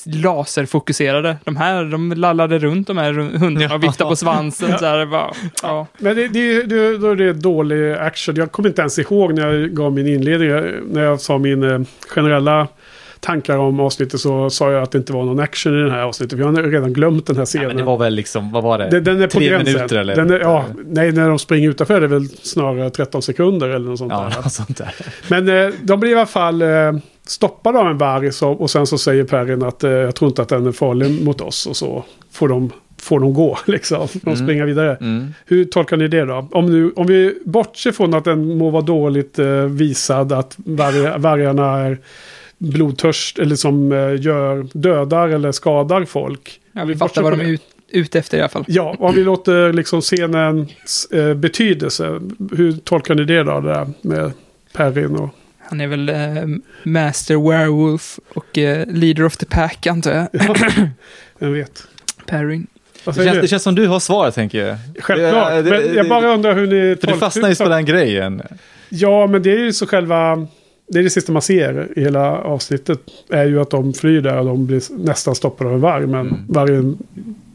[0.05, 1.37] laserfokuserade.
[1.43, 3.87] De här, de lallade runt de här hundarna och Ja.
[3.87, 4.77] viftade på svansen.
[4.77, 5.31] Så här, bara,
[5.63, 5.87] ja.
[5.97, 8.35] Men det, det, det, då är det dålig action.
[8.35, 10.49] Jag kommer inte ens ihåg när jag gav min inledning.
[10.93, 12.67] När jag sa min eh, generella
[13.19, 16.01] tankar om avsnittet så sa jag att det inte var någon action i den här
[16.01, 16.39] avsnittet.
[16.39, 17.67] Vi har redan glömt den här Ja, scenen.
[17.67, 18.89] men det var väl liksom, vad var det?
[18.89, 19.73] Den, den är på Tre gränsen.
[19.73, 20.15] minuter eller?
[20.15, 23.89] Den är, ja, nej, när de springer utanför är det väl snarare 13 sekunder eller
[23.89, 24.35] något sånt Ja, där.
[24.43, 24.95] något sånt där.
[25.27, 26.67] Men eh, de blir i alla fall eh,
[27.29, 30.41] stoppade av en varg så, och sen så säger Perrin att eh, jag tror inte
[30.41, 34.07] att den är farlig mot oss och så får de, får de gå liksom.
[34.13, 34.45] De Mm.
[34.45, 34.95] springa vidare.
[34.95, 35.33] Mm.
[35.45, 36.47] Hur tolkar ni det då?
[36.51, 41.19] Om, nu, om vi bortser från att den må vara dåligt eh, visad, att varg,
[41.21, 41.97] vargarna är
[42.57, 46.59] blodtörst eller som eh, gör, dödar eller skadar folk.
[46.71, 48.63] Ja, vi fattar vad de är ut, ute efter i alla fall.
[48.67, 52.19] Ja, om vi låter liksom scenens eh, betydelse.
[52.51, 54.31] Hur tolkar ni det då, det där med
[54.73, 55.29] Perrin och...
[55.69, 56.15] Han är väl eh,
[56.83, 60.27] Master Werewolf och eh, Leader of the Pack, antar jag.
[61.39, 61.83] Jag vet.
[62.25, 62.67] Perrin.
[63.05, 64.77] Det, känns, det känns som du har svaret, tänker jag.
[64.99, 65.49] Självklart.
[65.51, 68.41] Det- det- men jag bara undrar hur ni För du fastnar just på den grejen.
[68.89, 70.47] Ja, men det är ju så själva...
[70.91, 72.99] Det är det sista man ser i hela avsnittet.
[73.29, 76.07] Är ju att de flyr där och de blir nästan stoppade av en varg.
[76.07, 76.35] Men Mm.
[76.47, 76.97] vargen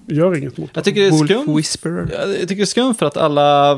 [0.07, 0.69] gör inget mot dem.
[0.75, 1.57] Jag tycker det är skumt.
[1.57, 2.09] Whisperer.
[2.13, 3.71] Ja, Jag tycker det är skumt för att alla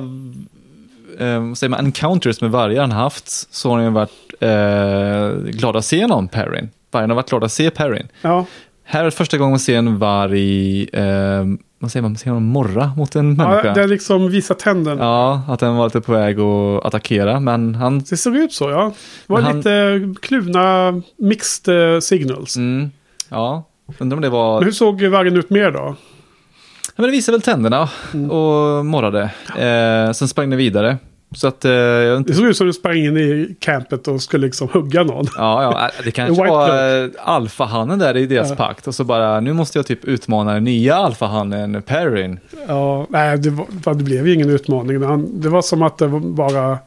[1.19, 4.11] eh, säger man, encounters med vargar han haft så har de varit
[4.41, 6.69] eh, glada att se någon Perrin.
[6.91, 8.09] Vargen har varit glada att se Perrin.
[8.23, 8.47] Ja,
[8.85, 11.45] Här är det första gången man ser en varg, eh,
[11.79, 13.75] vad säger man, man ser honom morra mot en ja människa.
[13.75, 15.05] det liksom visar tänderna.
[15.05, 17.99] Ja, att den var lite på väg att attackera, men han...
[17.99, 18.93] Det såg ut så, ja.
[19.27, 22.57] Det var han- lite kluvna mixed eh, signals.
[22.57, 22.91] Mm,
[23.29, 23.65] ja,
[23.99, 24.55] undrar om det var...
[24.59, 25.97] Men hur såg vargen ut mer då?
[26.87, 28.31] Ja, men det visade väl tänderna Mm.
[28.31, 29.23] och morrade.
[29.59, 30.97] Eh, sen sprang det vidare.
[31.35, 31.71] Så att, eh,
[32.17, 35.27] inte, Det såg ut som du sprang in i campet och skulle liksom hugga någon.
[35.37, 38.57] ja, ja, det kanske var eh, alfahannen där i deras Ja.
[38.57, 38.87] pakt.
[38.87, 42.39] Och så bara, nu måste jag typ utmana den nya alfahannen, Perrin.
[42.69, 45.03] Ja, nej, det, var, det blev ju ingen utmaning.
[45.03, 46.79] Han, det var som att det bara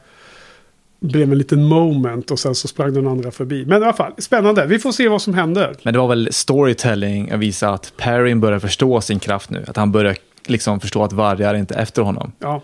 [1.01, 3.65] blev en liten moment och sen så sprang den andra förbi.
[3.65, 4.65] Men i alla fall, spännande.
[4.65, 5.75] Vi får se vad som händer.
[5.83, 9.65] Men det var väl storytelling att visa att Perrin börjar förstå sin kraft nu.
[9.67, 10.15] Att han börjar
[10.47, 12.31] liksom förstå att vargar är inte efter honom.
[12.39, 12.61] Ja,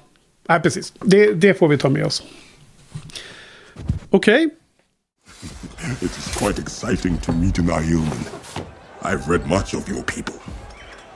[0.50, 0.94] nej, precis.
[1.02, 2.24] Det, det får vi ta med oss.
[4.10, 4.50] Okej.
[6.02, 8.26] It is quite exciting to meet an Ioman.
[9.04, 10.36] I've read much of your people.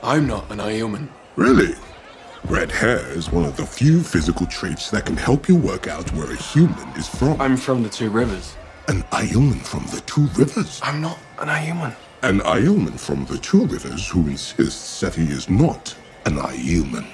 [0.03, 1.07] I'm not an Ioman.
[1.35, 1.75] Really?
[2.49, 6.09] Red hair is one of the few physical traits that can help you work out
[6.13, 7.41] where a human is from.
[7.41, 8.55] I'm from the Two Rivers.
[8.87, 10.79] an Ioman from the Two Rivers.
[10.83, 11.93] I'm not an Ioman.
[12.21, 15.95] An Ioman from the Two Rivers who insists that he is not
[16.25, 17.05] an Ioman.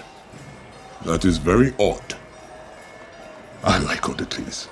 [1.05, 2.15] That is very odd.
[3.63, 4.69] I like oddities.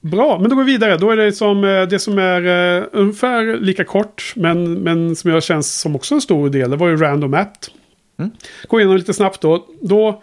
[0.00, 0.96] Bra, men då går vi vidare.
[0.96, 5.30] Då är det som eh, det som är uh, ungefär lika kort, men, men som
[5.30, 6.70] jag känns som också en stor del.
[6.70, 7.70] Det var ju Random Act.
[8.18, 8.30] Mm.
[8.68, 9.66] Gå igenom lite snabbt då.
[9.80, 10.22] Då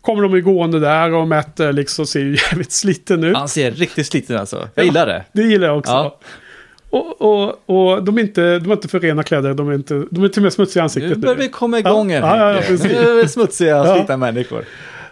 [0.00, 3.36] kommer de ju gående där och Matt eh, liksom ser ju jävligt sliten ut.
[3.36, 4.68] Han ser riktigt sliten alltså.
[4.74, 5.24] Jag gillar det.
[5.32, 5.92] Det gillar jag också.
[5.92, 6.18] Ja.
[6.90, 10.04] Och, och, och de, är inte, de har inte för rena kläder, de är, inte,
[10.10, 11.18] de är till och med smutsiga i Nu ansiktet.
[11.18, 12.38] börjar vi komma igång Ja, här.
[12.48, 12.84] ja, ja, precis.
[12.92, 13.94] Nu är vi smutsiga, Ja.
[13.96, 14.64] slitna människor.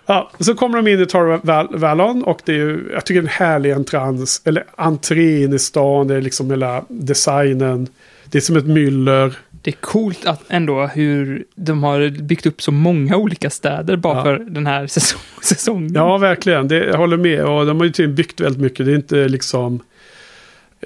[0.07, 3.21] Ja, så kommer de in i Tar Val- Vallon och det är ju, jag tycker
[3.21, 7.89] en härlig entrans, eller entré in i stan, det är liksom hela designen.
[8.25, 9.35] Det är som ett myller.
[9.63, 14.17] Det är coolt att ändå hur de har byggt upp så många olika städer bara
[14.17, 14.23] Ja.
[14.23, 15.93] för den här säsong, säsongen.
[15.95, 16.69] Ja, verkligen.
[16.69, 17.45] Det, jag håller med.
[17.45, 18.87] Och de har ju tydligen byggt väldigt mycket.
[18.87, 19.81] Det är inte liksom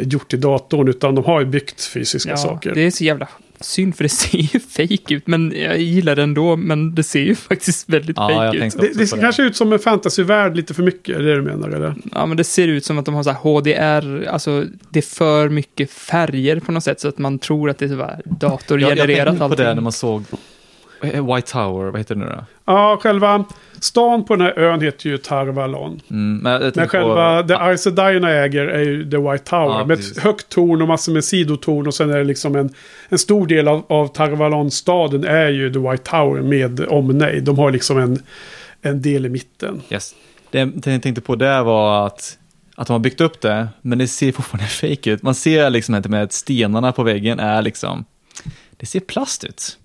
[0.02, 2.74] gjort i datorn, utan de har ju byggt fysiska Ja, saker.
[2.74, 3.28] det är så jävla
[3.62, 7.20] synd för det ser ju fake ut, men jag gillar det ändå, men det ser
[7.20, 8.77] ju faktiskt väldigt Ja, fake ut.
[8.81, 9.22] Det, det ser det.
[9.22, 11.94] kanske ut som en fantasyvärld lite för mycket, är det du menar eller?
[12.14, 15.14] Ja, men det ser ut som att de har så här HDR, alltså det är
[15.16, 18.20] för mycket färger på något sätt så att man tror att det är så här
[18.24, 19.64] Jag, jag datorgenererat tänkte på allting.
[19.66, 20.24] det när man såg
[21.02, 22.44] White Tower, vad heter det nu då?
[22.64, 23.44] Ja, själva
[23.81, 26.01] stan på den här ön heter ju Tarvalon.
[26.10, 29.78] Mm, men Men själva, på, det Aes äger är ju The White Tower.
[29.78, 30.16] Ja, med precis.
[30.16, 31.86] ett högt torn och massor med sidotorn.
[31.86, 32.74] Och sen är det liksom en,
[33.09, 37.44] en stor del av, av Tarvalon-staden är ju The White Tower med omnejd.
[37.44, 38.22] De har liksom en,
[38.82, 39.82] en del i mitten.
[39.90, 40.14] Yes.
[40.51, 42.39] Det, det jag tänkte på där var att,
[42.74, 45.22] att de har byggt upp det, men det ser fortfarande fake ut.
[45.22, 48.05] Man ser liksom inte med att stenarna på väggen är liksom,
[48.77, 49.77] det ser plast ut.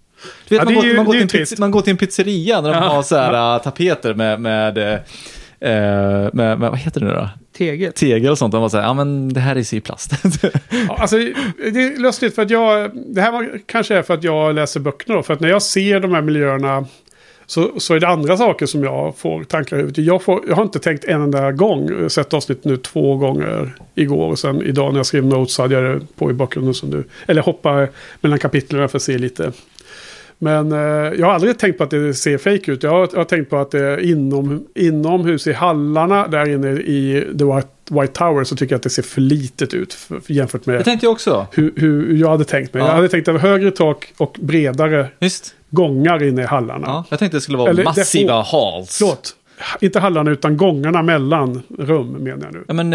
[0.48, 1.98] Du vet, Ja, man, går, ju- man, går till ju en man går till en
[1.98, 2.90] pizzeria när de Ja.
[2.90, 5.00] har så här äh, tapeter med, med, eh,
[5.60, 7.30] med, med, vad heter det nu då?
[7.58, 7.94] Tegel.
[7.94, 8.52] Tegel och sånt.
[8.52, 10.12] De var så här, ja men det här är i plast.
[10.88, 11.16] Ja, alltså,
[11.74, 12.92] det är lustigt för att jag...
[13.16, 15.24] Det här var, kanske är för att jag läser böckerna då.
[15.24, 16.86] För att när jag ser de här miljöerna
[17.48, 20.06] så, så är det andra saker som jag får tankar i huvudet.
[20.06, 21.90] Jag, får, jag har inte tänkt en enda gång.
[21.92, 24.28] Jag har sett avsnitt nu två gånger igår.
[24.32, 26.92] Och sen idag när jag skrev notes så hade jag det på i bakgrunden som
[26.92, 27.04] du.
[27.28, 27.88] Eller hoppa
[28.22, 29.52] mellan kapitlen för att se lite.
[30.46, 32.84] Men eh, jag har aldrig tänkt på att det ser fake ut.
[32.84, 36.72] Jag har, jag har tänkt på att det är inom, inomhus i hallarna där inne
[36.72, 40.20] i The White, White Tower så tycker jag att det ser för litet ut för,
[40.20, 41.48] för jämfört med det tänkte jag också.
[41.52, 42.84] hur, hur jag hade tänkt mig.
[42.84, 42.90] Ja.
[42.90, 45.56] Jag hade tänkt att högre tak och bredare Visst.
[45.70, 46.88] gångar inne i hallarna.
[46.88, 48.98] Ja, jag tänkte det skulle vara Eller massiva halls.
[48.98, 49.36] Förlåt,
[49.80, 52.64] inte hallarna utan gångarna mellan rum menar jag nu.
[52.68, 52.94] Ja, men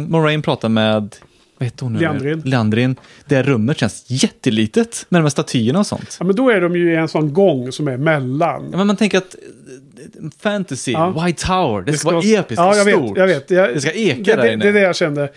[0.00, 1.16] uh, Moraine pratar med,
[1.62, 1.98] vad heter hon nu?
[2.00, 2.42] Leandrin.
[2.44, 2.96] Leandrin.
[3.26, 6.16] Det rummet känns jättelitet med de här statyerna och sånt.
[6.20, 8.68] Ja, men då är de ju i en sån gång som är mellan.
[8.70, 11.24] Ja, men man tänker att eh, fantasy, Ja.
[11.26, 13.10] White Tower, det, ska, vara episkt Ja, jag stort.
[13.10, 13.16] vet.
[13.18, 13.50] Jag vet.
[13.50, 14.64] Jag, Det ska eka det, där det, inne.
[14.64, 15.28] det är det jag kände.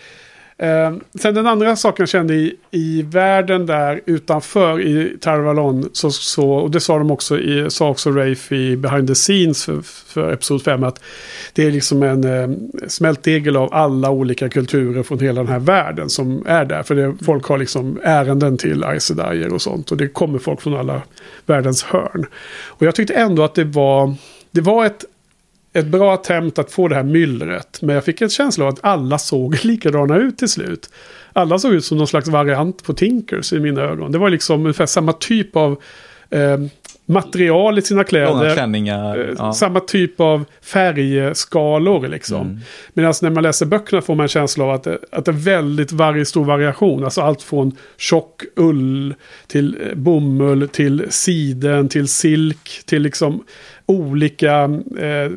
[0.58, 5.90] Eh, sen den andra saken jag kände i, i världen där utanför i Tarvalon.
[5.92, 9.64] Så, så, och det sa de också i, sa också Rafe i Behind the Scenes
[9.64, 10.84] för, för Episod 5.
[10.84, 11.02] Att
[11.52, 12.56] det är liksom en eh,
[12.88, 16.82] smältdegel av alla olika kulturer från hela den här världen som är där.
[16.82, 19.90] För det, folk har liksom ärenden till Aes Sedaier och sånt.
[19.90, 21.02] Och det kommer folk från alla
[21.46, 22.26] världens hörn.
[22.66, 24.14] Och jag tyckte ändå att det var,
[24.50, 25.04] det var ett
[25.78, 27.78] ett bra attempt att få det här myllret.
[27.82, 30.90] Men jag fick en känsla av att alla såg likadana ut till slut.
[31.32, 34.12] Alla såg ut som någon slags variant på Tinkers i mina ögon.
[34.12, 35.72] Det var liksom ungefär samma typ av
[36.30, 36.58] eh,
[37.06, 38.28] material i sina kläder.
[39.16, 39.52] Eh, Ja.
[39.52, 42.40] Samma typ av färgskalor liksom.
[42.40, 42.60] Mm.
[42.94, 45.32] Medan när man läser böckerna får man en känsla av att det, att det är
[45.32, 47.04] väldigt varje stor variation.
[47.04, 49.14] Alltså allt från tjock ull
[49.46, 53.44] till eh, bomull till siden till silk till liksom
[53.86, 54.54] olika...
[54.98, 55.30] Eh,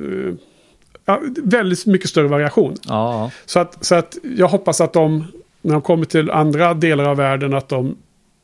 [1.43, 2.76] väldigt mycket större variation.
[2.88, 5.26] Ja, Så att, så att jag hoppas att de,
[5.61, 7.97] när de kommer till andra delar av världen, att de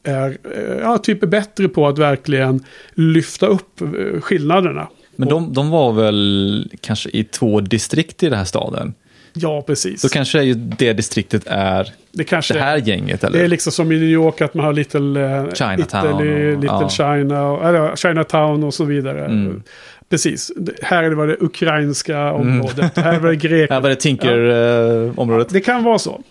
[0.03, 2.63] är eh, ja, typ är bättre på att verkligen
[2.93, 4.87] lyfta upp eh, skillnaderna.
[5.15, 8.93] men de, de var väl kanske i två distrikt i den här staden.
[9.37, 10.01] Ja, precis.
[10.01, 13.37] Så kanske ju det distriktet är det kanske det här gänget, eller?
[13.39, 16.61] Det är liksom som i New York att man har Little, eh, Chinatown Italy, och-
[16.61, 16.89] Little ja.
[16.89, 19.25] China, och, eller Chinatown och så vidare.
[19.25, 19.63] Mm.
[20.09, 20.51] Precis.
[20.55, 22.97] Det- Här var det ukrainska området.
[22.97, 23.83] Här var det Här Grekland.
[23.83, 25.49] var det Tinker-området.
[25.49, 26.21] Det kan vara så.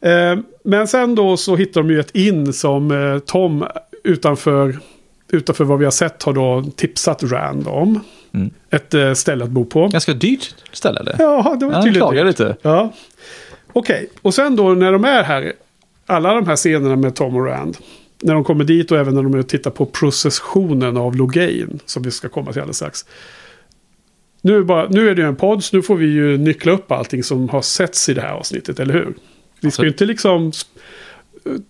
[0.00, 3.64] Eh, Men sen då så hittar de ju ett in som eh, Tom
[4.04, 4.78] utanför
[5.32, 8.00] utanför vad vi har sett har då tipsat Rand om.
[8.34, 8.50] Mm.
[8.70, 9.88] Ett eh, ställe att bo på.
[9.88, 11.16] Ganska dyrt ställe eller?
[11.18, 12.00] Ja, det var Han tydligt.
[12.00, 12.56] klagar lite.
[12.62, 12.92] Ja.
[13.72, 15.52] Okej, och sen då när de är här,
[16.06, 17.76] alla de här scenerna med Tom och Rand.
[18.24, 21.80] När de kommer dit och även när de är och tittar på processionen av Logain.
[21.84, 23.04] Som vi ska komma till alldeles strax.
[24.42, 26.38] Nu, är det bara, nu är det ju en podd, så nu får vi ju
[26.38, 29.14] nyckla upp allting som har setts i det här avsnittet, eller hur?
[29.60, 30.52] Vi ska ju inte liksom...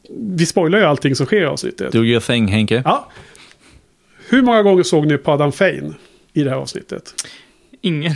[0.08, 1.92] Vi spoilar ju allting som sker i avsnittet.
[1.92, 2.82] Do your thing Henke.
[2.84, 3.08] Ja.
[4.28, 5.94] Hur många gånger såg ni Padan Fein
[6.32, 7.14] i det här avsnittet?
[7.80, 8.14] Ingen.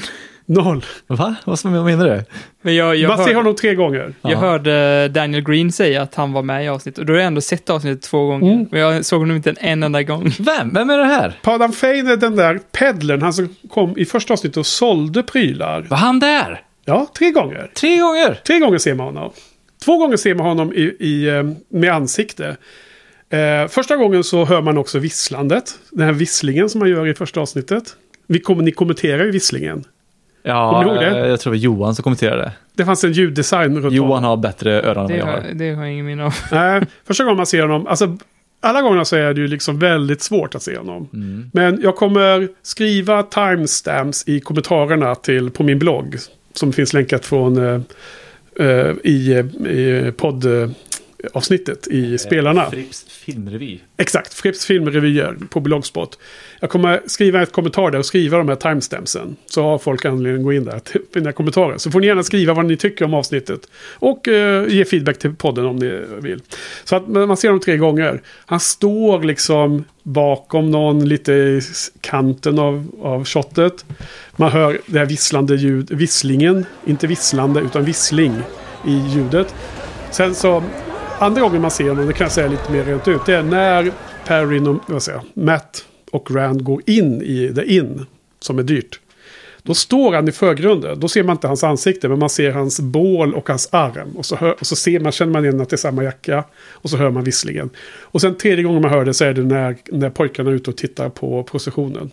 [0.49, 0.85] Noll.
[1.07, 1.35] Va?
[1.45, 2.25] Vad menar du?
[2.63, 4.15] Men jag, jag, Man ser honom tre gånger.
[4.23, 4.39] jag Ja.
[4.39, 6.99] hörde Daniel Green säga att han var med i avsnittet.
[6.99, 8.53] Och då har jag ändå sett avsnittet två gånger.
[8.53, 8.69] Mm.
[8.71, 10.31] Men jag såg honom inte en enda gång.
[10.39, 10.71] Vem?
[10.75, 11.39] Vem är det här?
[11.43, 15.83] Padan Fein är den där peddlern, han som kom i första avsnittet och sålde prylar.
[15.91, 16.61] Var han där?
[16.85, 17.71] Ja, tre gånger.
[17.75, 18.41] Tre gånger?
[18.47, 19.31] Tre gånger ser man honom.
[19.85, 22.57] Två gånger ser man honom i, i, eh, med ansikte.
[23.31, 25.79] Eh, första gången så hör man också visslandet.
[25.91, 27.85] Den här visslingen som man gör i första avsnittet.
[28.27, 29.85] Vi kom, ni kommenterar ju visslingen.
[30.43, 31.29] Ja, Kommer ni ihåg det?
[31.29, 32.53] jag tror det var Johan som kommenterade.
[32.77, 35.43] Det fanns en ljuddesign runt Johan har bättre öron än vad Det jag har, har.
[35.55, 36.35] det har jag ingen minne av.
[36.53, 38.17] Nej, första gången man ser honom, alltså
[38.61, 41.09] alla gånger så är det ju liksom väldigt svårt att se honom.
[41.13, 41.51] Mm.
[41.53, 46.17] Men jag kommer skriva timestamps i kommentarerna till, på min blogg.
[46.55, 47.81] Som finns länkat från eh,
[48.67, 49.33] eh, i,
[49.69, 50.13] i
[51.23, 52.71] poddavsnittet i spelarna.
[52.71, 53.79] Fripps filmrevy.
[53.97, 56.19] Exakt, Fripps filmrevyer på Blogspot.
[56.61, 59.37] Jag kommer skriva ett kommentar där och skriva de här timestampsen.
[59.47, 61.79] Så har folk anledning att gå in där till mina kommentarer.
[61.79, 63.61] Så får ni gärna skriva vad ni tycker om avsnittet.
[63.95, 66.43] Och eh, ge feedback till podden om ni vill.
[66.85, 68.23] Så att man ser dem tre gånger.
[68.47, 71.61] Han står liksom bakom någon lite i
[72.01, 73.85] kanten av, av shotet.
[74.37, 76.67] Man hör det här visslande ljud, visslingen.
[76.87, 78.35] Inte visslande utan vissling
[78.87, 79.55] i ljudet.
[80.11, 80.63] Sen så,
[81.19, 83.43] andra gången man ser honom, det kan jag säga lite mer rent ut, det är
[83.43, 83.93] när
[84.27, 88.07] Perrin och vad säger, Matt och Rand går in i The Inn,
[88.41, 89.01] som är dyrt.
[89.63, 91.01] Då står han i förgrunden.
[91.01, 94.17] Då ser man inte hans ansikte, men man ser hans bål och hans arm.
[94.17, 96.45] Och så, hör, och så ser man, känner man igen att det är samma jacka.
[96.73, 97.71] Och så hör man visslingen.
[98.01, 100.71] Och sen tredje gången man hör det så är det när, när pojkarna är ute
[100.71, 102.11] och tittar på processionen.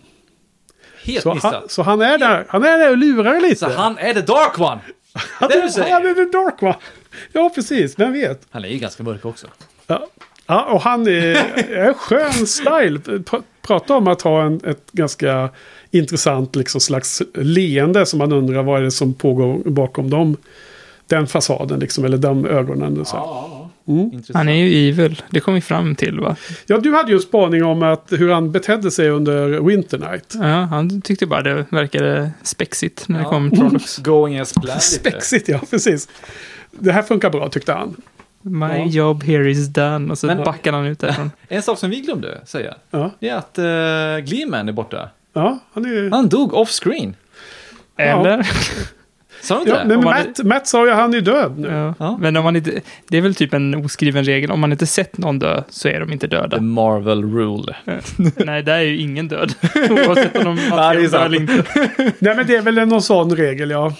[1.04, 3.56] Helt Så han, så han är där, han är där och lurar lite.
[3.56, 4.80] Så han är the dark one!
[5.40, 6.76] det han är the dark one.
[7.32, 7.98] Ja, precis.
[7.98, 8.46] Vem vet?
[8.50, 9.46] Han är ju ganska mörk också.
[9.86, 10.06] Ja,
[10.46, 11.10] ja och han är,
[11.72, 12.98] är skön style.
[12.98, 15.48] Pr- Prata om att ha en, ett ganska
[15.90, 20.36] intressant liksom, slags leende som man undrar vad är det som pågår bakom dem.
[21.06, 23.04] Den fasaden liksom, eller de ögonen.
[23.04, 23.16] Så.
[23.16, 23.55] Ja.
[23.86, 24.36] Intressant.
[24.36, 25.22] Han är ju evil.
[25.30, 26.36] Det kom vi fram till va?
[26.66, 30.34] ja, du hade ju en spaning om att hur han betedde sig under Winter Night.
[30.34, 33.30] Ja, han tyckte bara det verkade spexigt när det Ja.
[33.30, 33.98] kom Trollocs.
[34.04, 34.82] Going as planned.
[34.82, 36.08] Spexigt, ja precis.
[36.70, 37.96] Det här funkar bra tyckte han.
[38.42, 38.86] My Ja.
[38.86, 40.10] job here is done.
[40.10, 41.30] Och så Men- backade han ut därifrån.
[41.48, 42.74] En sak som vi glömde säga.
[42.90, 45.08] Ja, Det är att uh, Gleeman är borta.
[45.32, 46.10] ja han är...
[46.10, 47.14] Han dog off-screen.
[47.96, 48.48] Eller?
[49.46, 49.84] Sa du inte Ja, det?
[49.88, 51.68] men Om man- Matt, Matt sa ju att han är död nu.
[51.68, 51.94] Ja.
[51.98, 52.16] Ja.
[52.20, 54.50] Men om man inte, det är väl typ en oskriven regel.
[54.50, 56.60] Om man inte sett någon dö så är de inte The döda.
[56.60, 57.76] Marvel rule.
[58.36, 59.54] Nej, där är ju ingen död.
[59.90, 61.24] Oavsett om de man det är dö sant.
[61.24, 61.64] eller inte.
[62.18, 63.92] Nej, men det är väl någon sån regel, ja.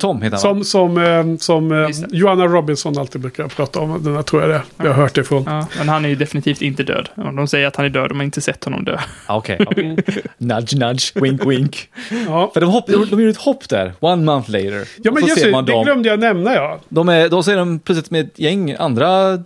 [0.00, 0.64] Tom heter han?
[0.64, 1.88] Som, som, eh, som eh.
[2.10, 4.02] Joanna Robinson alltid brukar prata om.
[4.04, 4.62] Den här tror jag det.
[4.76, 5.42] Jag har hört det från.
[5.46, 7.08] Ja, men han är ju definitivt inte död.
[7.14, 8.98] Om de säger att han är död, de har inte sett honom dö.
[9.26, 9.58] Ah, Okej.
[9.66, 9.96] okej.
[10.38, 11.88] nudge, nudge, wink, wink.
[12.26, 14.88] Ja, För de, hopp, de, de gjorde ett hopp där, one month later.
[15.02, 15.84] ja men just ser det, man det dem.
[15.84, 16.80] glömde jag nämna ja.
[16.88, 19.38] De är, då ser de plötsligt med ett gäng andra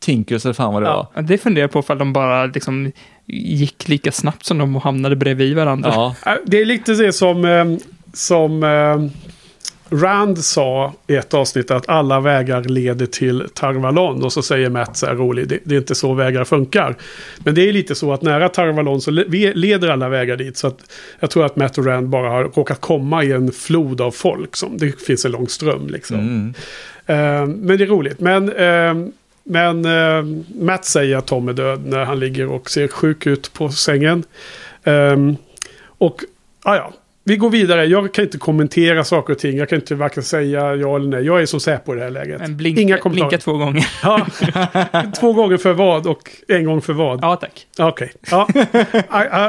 [0.00, 1.10] Tinkers eller fan vad det Ja.
[1.14, 1.22] var.
[1.22, 2.92] Det funderar jag på ifall de bara liksom
[3.26, 5.90] gick lika snabbt som de och hamnade bredvid varandra.
[5.94, 6.14] Ja.
[6.26, 7.64] Äh, Det är lite det som, eh,
[8.12, 8.96] som eh,
[9.90, 14.24] Rand sa i ett avsnitt att alla vägar leder till Tarvalon.
[14.24, 16.96] Och så säger Matt så här roligt, det, det är inte så vägar funkar.
[17.38, 20.56] Men det är lite så att nära Tarvalon så le- leder alla vägar dit.
[20.56, 20.78] Så att
[21.20, 24.56] jag tror att Matt och Rand bara har råkat komma i en flod av folk.
[24.56, 26.16] Som, det finns en lång ström liksom.
[26.16, 26.54] Mm.
[27.06, 28.20] Eh, men det är roligt.
[28.20, 29.10] Men, eh,
[29.44, 30.24] men eh,
[30.60, 34.24] Matt säger att Tom är död när han ligger och ser sjuk ut på sängen.
[34.84, 35.36] Um,
[35.98, 36.24] och
[36.62, 36.92] ah, ja,
[37.28, 37.84] vi går vidare.
[37.84, 39.56] Jag kan inte kommentera saker och ting.
[39.58, 41.24] Jag kan inte varken säga ja eller nej.
[41.26, 42.40] Jag är som Säpo i det här läget.
[42.40, 43.28] Men blink, Inga kommentarer.
[43.28, 43.86] blinka två gånger.
[44.02, 44.26] Ja.
[45.20, 47.18] Två gånger för vad och en gång för vad.
[47.22, 47.66] Ja, tack.
[47.78, 48.12] Okej.
[48.30, 48.48] Ja.
[48.54, 48.58] I,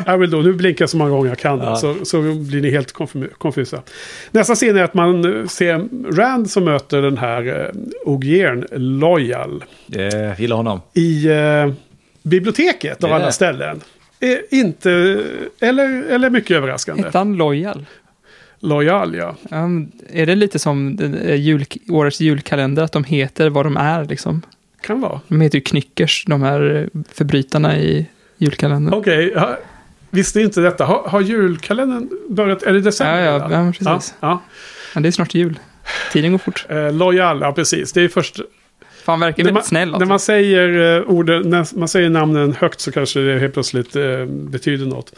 [0.10, 0.42] I, I will do.
[0.42, 1.60] Nu blinkar jag så många gånger jag kan.
[1.60, 1.76] Ja.
[1.76, 2.94] Så, så blir ni helt
[3.38, 3.82] konfusa.
[4.32, 5.86] Nästa scen är att man eh, ser
[6.16, 7.66] Rand som möter den här eh,
[8.06, 9.64] Ogiern Loyal
[9.96, 10.82] Yeah, gillar honom.
[10.94, 11.72] i eh,
[12.24, 13.82] biblioteket av är alla ställen.
[14.50, 14.92] Inte,
[15.60, 17.04] eller, eller mycket överraskande.
[17.04, 17.86] Hette han Loyal?
[18.60, 19.36] Loyal, ja.
[19.52, 24.06] Um, är det lite som eh, jul, årets julkalender, att de heter vad de är
[24.06, 24.42] liksom?
[24.82, 25.22] Kan vara.
[25.28, 28.06] De heter ju Knyckers, de här eh, förbrytarna i
[28.38, 28.94] julkalendern.
[28.94, 29.58] Okej, ja,
[30.10, 30.86] visste inte detta.
[30.86, 32.64] Har, har julkalendern börjat?
[32.64, 33.22] Är det december?
[33.26, 34.14] Ja, ja, ja, precis.
[34.20, 34.42] Ja,
[34.94, 35.60] Men det är snart jul.
[36.12, 36.66] Tiden går fort.
[36.70, 36.76] ja.
[36.76, 37.94] Eh, Loyal, ja precis.
[37.94, 38.40] Det är först...
[39.10, 39.88] Fan, verkar När man, väldigt snäll.
[39.90, 40.10] när Alltså.
[40.10, 40.70] man säger
[41.00, 45.14] uh, orden, när man säger namnen högt så kanske det helt plötsligt eh, betyder något.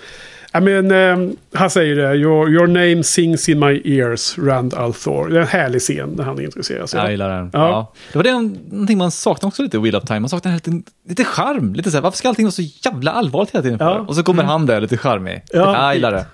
[0.54, 5.30] Ja, men, eh, han säger det, your, your name sings in my ears, Rand Althor.
[5.30, 7.00] Det är en härlig scen när han introducerar sig.
[7.00, 7.50] Jag gillar den.
[7.54, 7.60] Ja.
[7.70, 7.94] Ja.
[8.12, 8.32] Det var det
[8.72, 10.20] någonting man saknar också lite i Wheel of Time.
[10.20, 11.74] Man saknar lite, lite charm.
[11.74, 13.78] Lite så här, varför ska allting vara så jävla allvarligt hela tiden?
[13.78, 13.86] för?
[13.86, 14.00] Ja.
[14.08, 15.42] Och så kommer han där lite charmig.
[15.52, 15.86] Ja.
[15.86, 16.26] Jag gillar det.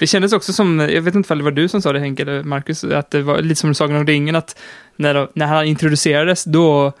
[0.00, 2.22] Det kändes också som, jag vet inte om det var du som sa det Henke
[2.22, 4.58] eller Marcus, att det var lite som Sagan om ringen, att
[4.96, 6.92] när, när han introducerades då,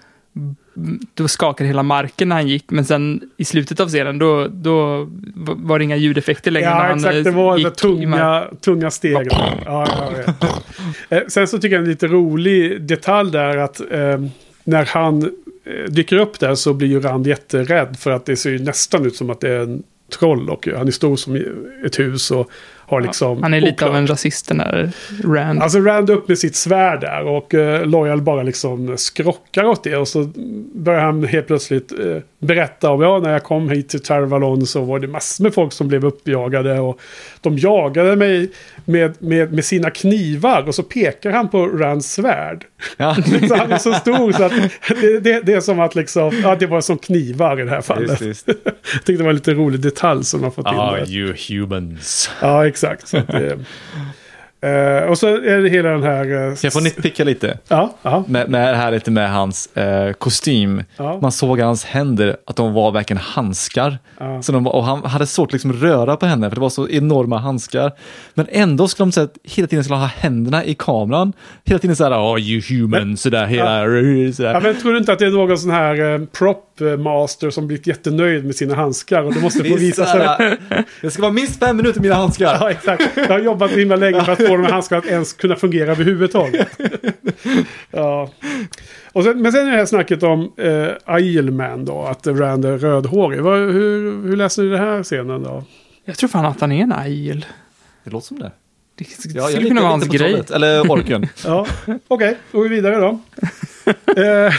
[1.14, 5.08] då skakade hela marken när han gick, men sen i slutet av serien då, då
[5.34, 6.70] var det inga ljudeffekter längre.
[6.70, 7.24] när Ja, han exakt.
[7.24, 9.28] Det var det tunga, tunga steg.
[9.30, 10.48] Ja, ja, ja.
[11.16, 14.20] Eh, Sen så tycker jag en lite rolig detalj där att eh,
[14.64, 15.22] när han
[15.64, 19.06] eh, dyker upp där så blir ju Rand jätterädd för att det ser ju nästan
[19.06, 19.82] ut som att det är en
[20.18, 21.36] troll och han är stor som
[21.86, 22.50] ett hus och
[22.90, 23.42] har liksom...
[23.42, 24.00] Han är lite av oklart.
[24.00, 24.92] en rasist den där
[25.24, 25.62] Rand.
[25.62, 29.96] Alltså Rand upp med sitt svärd där och eh, Loyal bara liksom skrockar åt det
[29.96, 30.30] och så
[30.74, 34.80] börjar han helt plötsligt eh, berätta om ja när jag kom hit till Tarvalon så
[34.84, 37.00] var det massor med folk som blev uppjagade och
[37.40, 38.50] de jagade mig
[38.84, 42.64] med, med, med sina knivar och så pekar han på Rands svärd.
[42.96, 43.14] Ja.
[43.48, 44.52] så han är så stor så att
[45.00, 47.80] det, det, det är som att liksom, ja det var som knivar i det här
[47.80, 48.20] fallet.
[48.20, 48.48] Just, just.
[48.92, 51.10] Jag tyckte det var en lite rolig detalj som man fått in Ah, där.
[51.10, 52.30] you humans.
[52.40, 52.79] Ja, exakt.
[52.80, 53.58] Så att eh,
[54.60, 56.24] eh, och så är det hela den här...
[56.24, 57.58] Kan jag få nitpicka lite?
[57.68, 58.24] Ja, ja.
[58.28, 60.82] Med, med det här lite med hans eh, kostym.
[60.96, 61.18] Ja.
[61.22, 63.98] Man såg hans händer att de var verkligen handskar.
[64.18, 64.42] Ja.
[64.42, 66.88] Så de, och han hade svårt att liksom röra på henne för det var så
[66.88, 67.92] enorma handskar.
[68.34, 71.32] Men ändå skulle de säga att hela tiden skulle ha händerna i kameran.
[71.64, 73.84] Hela tiden så här, oh you human, sådär, hela,
[74.32, 74.52] sådär.
[74.54, 76.66] Ja, men tror du inte att det är någon sån här prop
[76.98, 80.26] master som blivit jättenöjd med sina handskar och det måste få visa så sig?
[80.26, 80.58] här,
[81.00, 82.56] Det ska vara minst fem minuter mina handskar.
[82.60, 83.02] Ja, exakt.
[83.16, 85.56] Jag har jobbat så himla länge för att få de här handskarna att ens kunna
[85.56, 86.68] fungera överhuvudtaget.
[87.90, 88.30] Ja.
[89.12, 92.78] Och sen, men sen är det här snacket om eh, Isleman då, att Rand är
[92.78, 93.40] rödhårig.
[93.40, 95.64] Vad, hur, hur läser ni det här scenen då?
[96.04, 97.46] Jag tror fan att han är en aiel.
[98.04, 98.52] Det låter som det.
[98.94, 100.18] Det Ja, skulle kunna vara hans grej.
[100.30, 100.50] trollet.
[100.50, 101.26] Eller orken.
[101.44, 101.66] Ja,
[102.08, 103.18] okej, då går vi vidare då.
[104.16, 104.52] Eh,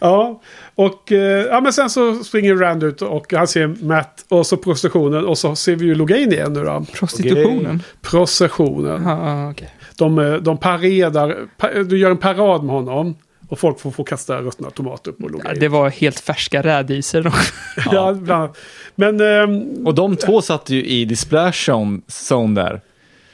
[0.00, 0.40] Ja,
[0.74, 4.56] och eh, ja, men sen så springer Rand ut och han ser Matt och så
[4.56, 6.86] processionen och så ser vi ju Logain igen nu då.
[6.92, 7.82] Prostitutionen.
[8.02, 9.02] Processionen.
[9.04, 9.74] Ja, okej.
[9.98, 13.14] De, eh, de paredar, pa, du gör en parad med honom
[13.48, 15.60] och folk får, får kasta ruttna tomater på Ja, Logain.
[15.60, 17.32] det var helt färska rädisor.
[17.92, 18.56] Ja, bland annat.
[18.94, 22.80] Men, ehm, Och de två satt ju i the splash zone, zone där.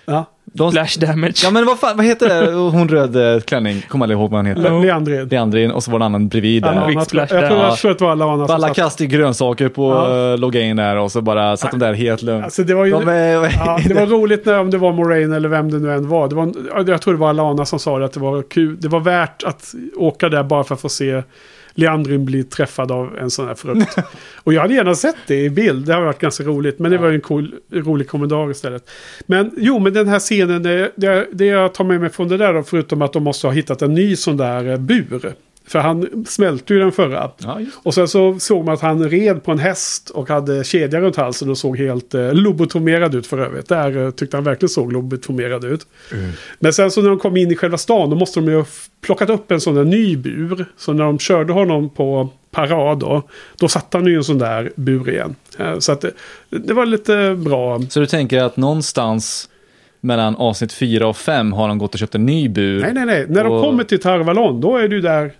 [0.04, 1.34] ja, De, Splash damage.
[1.44, 2.52] ja men vad fan, vad heter det?
[2.52, 4.62] Hon röd eh, klänning, kommer aldrig ihåg vad han heter.
[4.62, 5.28] Le- Leandrin.
[5.28, 7.98] Leandrin och så var det en annan bredvid tror- splash jag tror, jag tror att
[7.98, 8.76] det var Alana som Alla satt.
[8.76, 10.16] kastade grönsaker på Ja.
[10.16, 10.36] ja.
[10.36, 12.44] Logain där och så bara satt de där helt lugnt.
[12.44, 12.90] Alltså det var ju...
[12.92, 13.32] de är,
[13.66, 16.28] Ja, det var roligt när, om det var Moraine eller vem det nu än var.
[16.28, 18.76] Det var ja, jag tror det var Alana som sa det, att det var kul.
[18.80, 21.22] Det var värt att åka där bara för att få se
[21.74, 23.96] Leandrin bli träffad av en sån här frukt.
[24.36, 25.86] och jag hade gärna sett det i bild.
[25.86, 26.78] Det har varit ganska roligt.
[26.78, 28.90] Men det var en cool, rolig kommentar istället.
[29.26, 32.36] Men jo, men den här scenen, det, det, det jag tar med mig från det
[32.36, 35.34] där då, förutom att de måste ha hittat en ny sån där eh, bur.
[35.70, 37.30] För han smälte ju den förra.
[37.38, 37.60] Ja.
[37.82, 41.16] Och sen så såg man att han red på en häst och hade kedja runt
[41.16, 43.68] halsen och såg helt eh, lobotomerad ut för övrigt.
[43.68, 45.86] Där eh, tyckte han verkligen såg lobotomerad ut.
[46.58, 48.64] Men sen så när de kom in i själva stan då måste de ju ha
[49.00, 50.66] plockat upp en sån där ny bur.
[50.76, 53.22] Så när de körde honom på parad då,
[53.56, 55.34] då satte han ju en sån där bur igen.
[55.58, 56.10] Eh, så att det,
[56.48, 57.80] det var lite bra.
[57.88, 59.48] Så du tänker att någonstans
[60.00, 62.80] mellan avsnitt 4 och 5 har de gått och köpt en ny bur?
[62.80, 63.26] Nej, nej, nej.
[63.28, 65.32] När de Och- kommer till Tarvalon då är du där.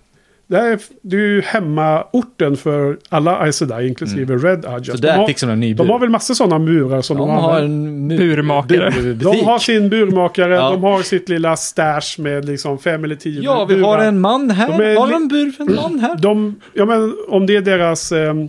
[0.51, 4.89] Det är, det är ju hemmaorten för alla Aes Sedai, inklusive Red Adjust.
[4.89, 4.97] Mm.
[4.97, 5.83] Så där de, har, fixar de en ny bur?
[5.83, 8.91] de har väl massor sådana murar som de, de har en Burmakare.
[8.91, 9.23] burbutik.
[9.41, 10.69] De har sin burmakare, Ja.
[10.69, 13.87] de har sitt lilla stash med liksom fem eller tio Ja, vi burar.
[13.87, 14.67] har en man här.
[14.77, 16.15] De är har de en bur för en man här?
[16.17, 18.41] De, ja men om det är deras ehm,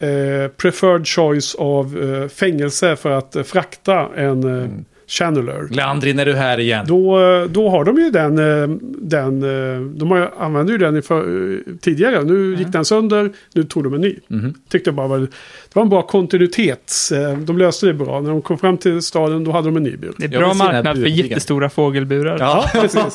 [0.00, 4.84] eh, preferred choice av eh, fängelse för att eh, frakta en eh, Mm.
[5.08, 5.68] Channeler.
[5.70, 6.84] Leandrin, är du här igen?
[6.88, 7.18] Då,
[7.50, 8.68] då har de ju den, eh,
[8.98, 12.24] den eh, de har, använde ju den för, eh, tidigare.
[12.24, 14.16] Nu gick den sönder, nu tog de en ny.
[14.28, 14.54] Mhm.
[14.68, 15.28] Tyckte jag bara var,
[15.68, 16.92] det var en bra kontinuitet.
[17.12, 18.20] Eh, De löste det bra.
[18.20, 20.14] När de kom fram till staden då hade de en ny bur.
[20.18, 22.36] Det är bra marknad för jättestora fågelburar.
[22.40, 23.14] Ja, precis.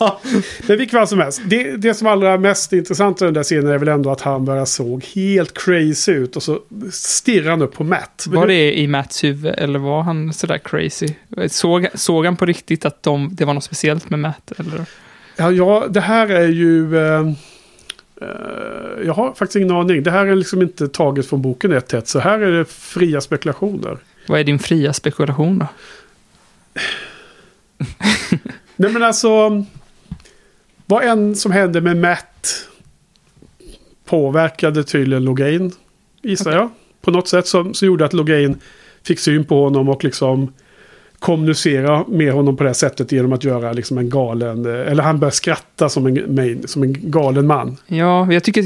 [0.67, 1.41] Men vilket fall som helst.
[1.45, 4.45] Det, det som allra mest intressant i den där scenen är väl ändå att han
[4.45, 6.35] bara såg helt crazy ut.
[6.35, 6.59] Och så
[6.91, 8.25] stirrar han upp på Matt.
[8.29, 11.07] Var det i Mats huvud eller var han sådär crazy?
[11.47, 14.51] Såg, såg han på riktigt att de, det var något speciellt med Matt?
[14.57, 14.85] Eller?
[15.37, 16.97] Ja, ja, det här är ju...
[16.97, 17.31] Eh,
[19.05, 20.03] jag har faktiskt ingen aning.
[20.03, 23.21] Det här är liksom inte taget från boken ett ett, så här är det fria
[23.21, 23.97] spekulationer.
[24.27, 25.67] Vad är din fria spekulation då?
[28.75, 29.65] Nej men alltså,
[30.85, 32.67] vad än som hände med Matt
[34.05, 35.71] påverkade tydligen Logain,
[36.21, 36.69] gissar jag.
[37.01, 38.59] På något sätt som, som gjorde att Logain
[39.03, 40.53] fick syn på honom och liksom
[41.23, 45.19] kommunicera med honom på det sättet genom att göra liksom en galen, eh, eller han
[45.19, 47.77] börjar skratta som en, main, som en galen man.
[47.87, 48.63] Ja, jag tycker,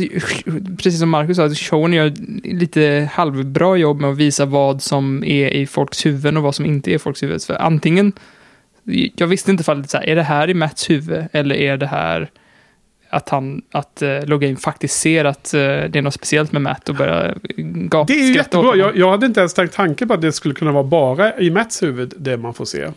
[0.77, 2.13] precis som Marcus sa, att showen gör
[2.43, 6.65] lite halvbra jobb med att visa vad som är i folks huvuden och vad som
[6.65, 7.39] inte är i folks huvuden.
[7.39, 8.11] För antingen,
[9.15, 11.87] jag visste inte fallet så här, är det här i Mats huvud eller är det
[11.87, 12.29] här
[13.09, 16.89] att han, att uh, Logain faktiskt ser att uh, det är något speciellt med Matt
[16.89, 17.37] och börjar
[17.89, 18.75] gapa, Det är ju jättebra.
[18.75, 21.49] Jag, jag hade inte ens tänkt tanke på att det skulle kunna vara bara i
[21.51, 22.87] Mats huvud det man får se.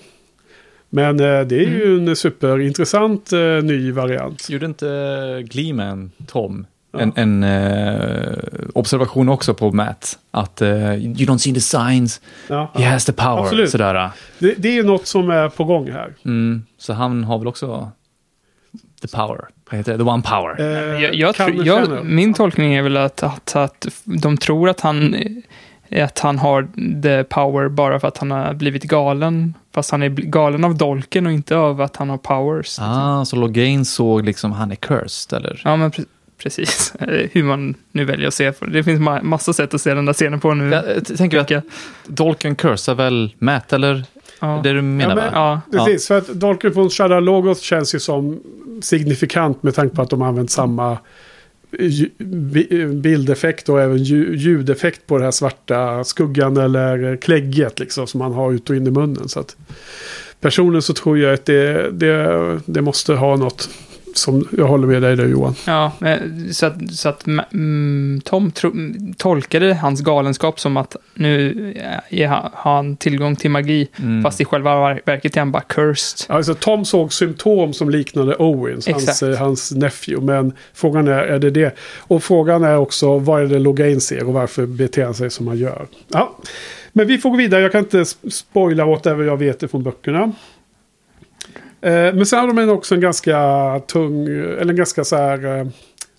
[0.90, 4.50] Men eh, det är ju en superintressant eh, ny variant.
[4.50, 6.66] Gjorde inte Gleeman, Tom,
[6.98, 8.38] en, en eh,
[8.74, 10.18] observation också på Matt?
[10.30, 13.42] Att eh, you don't see the signs, Ja, he has the power.
[13.42, 13.70] Absolut.
[13.70, 14.10] Sådär.
[14.38, 16.14] Det, det är ju något som är på gång här.
[16.24, 17.90] Mm, så han har väl också
[19.02, 19.44] the power.
[19.70, 19.98] Vad heter det?
[19.98, 20.60] The one power.
[20.60, 24.80] Eh, Jag, jag, du jag, min tolkning är väl att, att, att de tror att
[24.80, 25.16] han,
[25.96, 26.68] att han har
[27.02, 29.54] the power bara för att han har blivit galen.
[29.74, 32.78] Fast han är galen av dolken och inte av att han har powers.
[32.80, 35.60] Ah, så Logain såg liksom han är cursed, eller?
[35.64, 36.04] Ja, men pre-
[36.42, 36.94] precis.
[37.00, 38.70] Eh, Hur man nu väljer att se på det.
[38.72, 40.70] Det finns ma- massa sätt att se den där scenen på nu.
[40.74, 41.62] Jag, t- tänker att jag.
[42.06, 44.04] Dolken cursar väl Matt, eller?
[44.40, 44.60] Ja.
[44.64, 45.60] Det du menar, Ja, men- va?
[45.72, 48.40] Ja, Precis, för att från Shadow Logos känns ju som
[48.82, 50.98] signifikant med tanke på att de har använt samma
[52.94, 58.32] bildeffekt och även lju- ljudeffekt på det här svarta skuggan eller klägget liksom som man
[58.32, 59.28] har ut och in i munnen.
[59.28, 59.56] Så att
[60.40, 63.68] personligen så tror jag att det, det, det måste ha något
[64.14, 65.54] som jag håller med dig där Johan.
[65.66, 65.92] ja
[66.52, 68.72] så att, så att mm, Tom tro,
[69.16, 71.74] tolkade hans galenskap som att nu
[72.28, 73.88] har han tillgång till magi.
[73.98, 74.22] Mm.
[74.22, 76.36] Fast i själva ver- verket är han bara cursed.
[76.36, 79.22] Alltså Tom såg symptom som liknade Owens, hans, Exakt.
[79.22, 80.26] eh, hans nephew.
[80.32, 81.76] Men frågan är, är det det?
[81.98, 85.46] Och frågan är också, vad är det Logain ser och varför beter han sig som
[85.46, 85.86] han gör?
[86.08, 86.36] Ja.
[86.92, 90.32] Men vi får gå vidare, jag kan inte sp- spoila whatever jag vet från böckerna.
[91.82, 93.36] Eh, men sen har de också en ganska
[93.86, 95.66] tung, eller en ganska så här eh,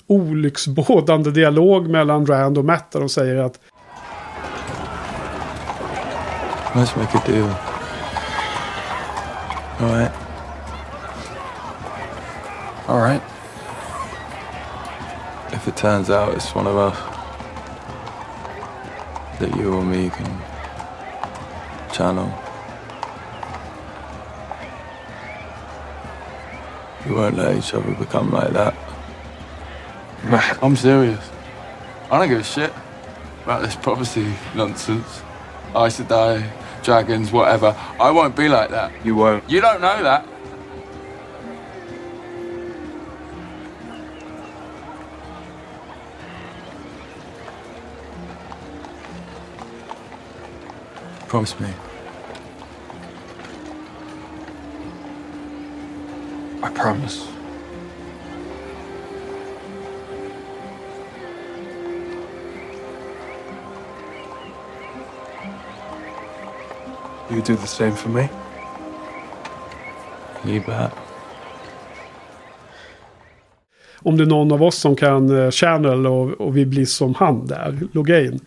[0.07, 2.91] olycksbådande dialog mellan Rand och Matt.
[2.91, 3.59] Där de säger att
[6.73, 7.49] Let's make a deal.
[9.79, 10.11] All right.
[12.87, 13.21] All right.
[15.51, 16.97] If it turns out it's one of us,
[19.39, 20.41] that you or me can
[21.91, 22.40] channel.
[27.07, 28.75] We won't let each other become like that.
[30.61, 31.29] I'm serious.
[32.11, 32.71] I don't give a shit
[33.43, 35.21] about this prophecy nonsense.
[35.75, 36.51] Ice to die,
[36.83, 37.75] dragons, whatever.
[37.99, 38.91] I won't be like that.
[39.05, 39.49] You won't.
[39.49, 40.27] You don't know that.
[51.27, 51.73] Promise me.
[56.63, 57.27] I promise.
[67.29, 68.29] You do the same for me?
[70.45, 70.91] You bet.
[74.03, 77.15] om det är någon av oss som kan eh, channel och, och vi blir som
[77.15, 78.39] han där, Logain.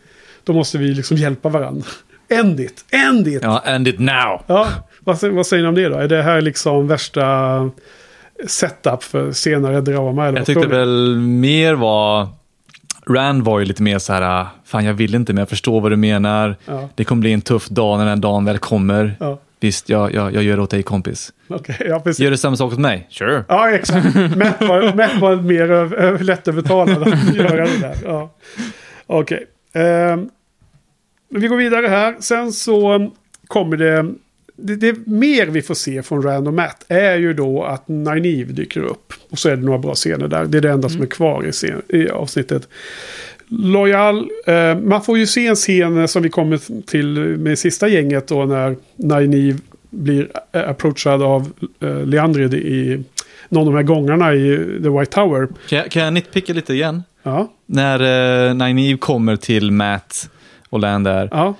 [0.45, 1.87] Då måste vi liksom hjälpa varandra.
[2.29, 3.43] End it, end it!
[3.43, 4.43] Ja, end it now!
[4.47, 4.69] Ja,
[5.01, 5.97] vad, vad säger ni om det då?
[5.97, 7.71] Är det här liksom värsta
[8.47, 10.27] setup för senare drama?
[10.29, 12.29] Eller Jag tyckte väl mer var...
[13.07, 15.93] Rand var ju lite mer så här, fan jag vill inte men jag förstår vad
[15.93, 16.57] du menar.
[16.67, 16.89] Ja.
[16.95, 19.17] Det kommer bli en tuff dag när den dagen väl kommer.
[19.21, 21.33] Ja, Visst, jag, jag, jag gör det åt dig kompis.
[21.49, 22.03] okej, ja.
[22.19, 23.07] Gör du samma sak åt mig?
[23.11, 23.45] Sure.
[23.49, 24.15] Ja, exakt.
[24.37, 27.97] Matt var, Matt var mer lättövertalad att göra det där.
[28.05, 28.31] Ja.
[29.07, 29.47] Okej.
[29.73, 30.29] Ehm,
[31.31, 32.17] vi går vidare här.
[32.21, 33.11] Sen så
[33.47, 34.07] kommer det,
[34.57, 34.77] det...
[34.77, 38.81] Det mer vi får se från Rand och Matt är ju då att Nynaeve dyker
[38.83, 39.13] upp.
[39.31, 40.45] Och så är det några bra scener där.
[40.45, 42.69] Det är det enda som är kvar i, scen, i avsnittet.
[43.49, 44.31] Loyal.
[44.47, 48.45] Eh, man får ju se en scen som vi kommer till med sista gänget då
[48.45, 49.59] när Nynaeve
[49.91, 53.05] blir eh, approachad av eh, Leandrid i
[53.49, 55.49] någon av de här gångarna i The White Tower.
[55.69, 57.03] Kan jag, kan jag nitpicka lite igen?
[57.23, 58.03] Ja, När
[58.49, 60.31] uh, Nynaeve kommer till Matt
[60.71, 61.29] och Land där.
[61.33, 61.55] ja,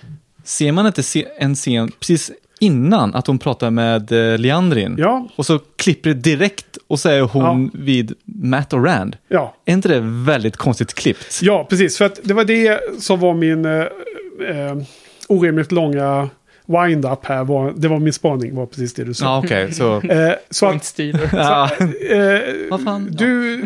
[0.45, 2.33] Ser man inte se, en scen precis
[2.65, 4.95] innan att hon pratar med eh, Leandrin.
[4.99, 9.17] Ja, Och så klipper det direkt och så är hon vid Matt och Rand.
[9.29, 9.55] ja.
[9.65, 11.41] Är inte det väldigt konstigt klippt?
[11.43, 11.99] Ja, precis.
[11.99, 14.77] För att det var det som var min eh, eh,
[15.29, 16.29] orimligt långa
[16.67, 17.45] wind-up här.
[17.45, 19.25] Var, det var min spaning, var precis det du sa.
[19.25, 19.73] Ja, okej.
[19.73, 19.97] så...
[20.01, 20.99] Eh, så att.
[21.33, 21.71] Ja.
[22.11, 23.09] eh, Vad fan?
[23.11, 23.65] du,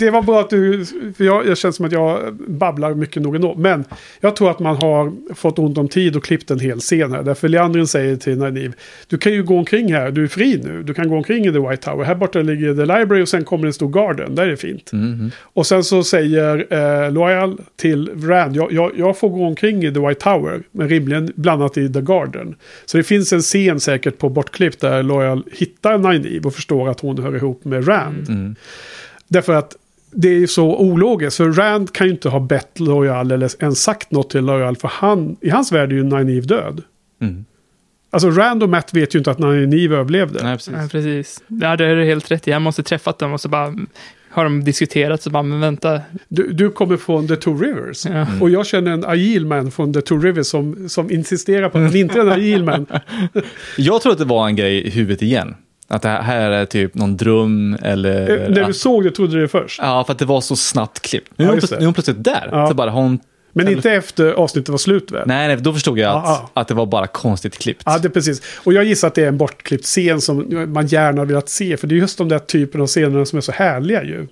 [0.00, 0.84] det var bra att du,
[1.16, 3.54] för jag, jag känner som att jag babblar mycket nog ändå.
[3.54, 3.84] Men
[4.20, 7.22] jag tror att man har fått ont om tid och klippt en hel scen här.
[7.22, 8.72] Därför Leandrin säger till Nynaeve,
[9.08, 10.82] du kan ju gå omkring här, du är fri nu.
[10.82, 12.04] Du kan gå omkring i The White Tower.
[12.04, 14.92] Här borta ligger The Library och sen kommer en stor garden, där är det fint.
[14.92, 15.30] Mhm.
[15.40, 16.66] Och sen så säger
[17.04, 20.88] eh, Loyal till Rand, jag, jag, jag får gå omkring i The White Tower, men
[20.88, 22.33] rimligen blandat i The Garden.
[22.84, 27.00] Så det finns en scen säkert på bortklippt där Loyal hittar Nynaeve och förstår att
[27.00, 28.28] hon hör ihop med Rand.
[28.28, 28.56] Mm.
[29.28, 29.76] Därför att
[30.10, 31.36] det är ju så ologiskt.
[31.36, 34.76] För Rand kan ju inte ha bett Loyal eller ens sagt något till Loyal.
[34.76, 36.82] För han, i hans värld är ju Nynaeve död.
[37.20, 37.44] Mm.
[38.10, 40.42] Alltså Rand och Matt vet ju inte att Nynaeve överlevde.
[40.42, 40.74] Nej, precis.
[40.76, 41.42] Ja, precis.
[41.46, 42.50] Ja, det är du helt rätt i.
[42.50, 43.74] Jag måste träffat dem och så bara
[44.34, 46.00] har de diskuterat så bara, men vänta.
[46.28, 48.06] Du, du kommer från The Two Rivers.
[48.06, 48.26] Ja.
[48.40, 51.84] Och jag känner en agil man från The Two Rivers som, som insisterar på att
[51.84, 52.86] han inte är en agil man.
[53.78, 55.54] Jag tror att det var en grej i huvudet igen.
[55.88, 58.42] Att det här är typ någon dröm eller...
[58.44, 59.80] Eh, När du såg det trodde du det först.
[59.82, 61.32] Ja, för att det var så snabbt klippt.
[61.36, 61.76] Nu, är Ja, hon plötsligt- det.
[61.78, 62.48] nu är hon plötsligt där.
[62.52, 62.68] Ja.
[62.68, 63.18] Så bara, har hon...
[63.56, 65.22] Men inte efter avsnittet var slut väl?
[65.26, 67.82] Nej, nej, då förstod jag att, Ja, att det var bara konstigt klippt.
[67.86, 68.42] Ja, det är precis.
[68.56, 71.76] Och jag gissar att det är en bortklippt scen som man gärna har velat se.
[71.76, 74.26] För det är just de där typen av scenerna som är så härliga ju.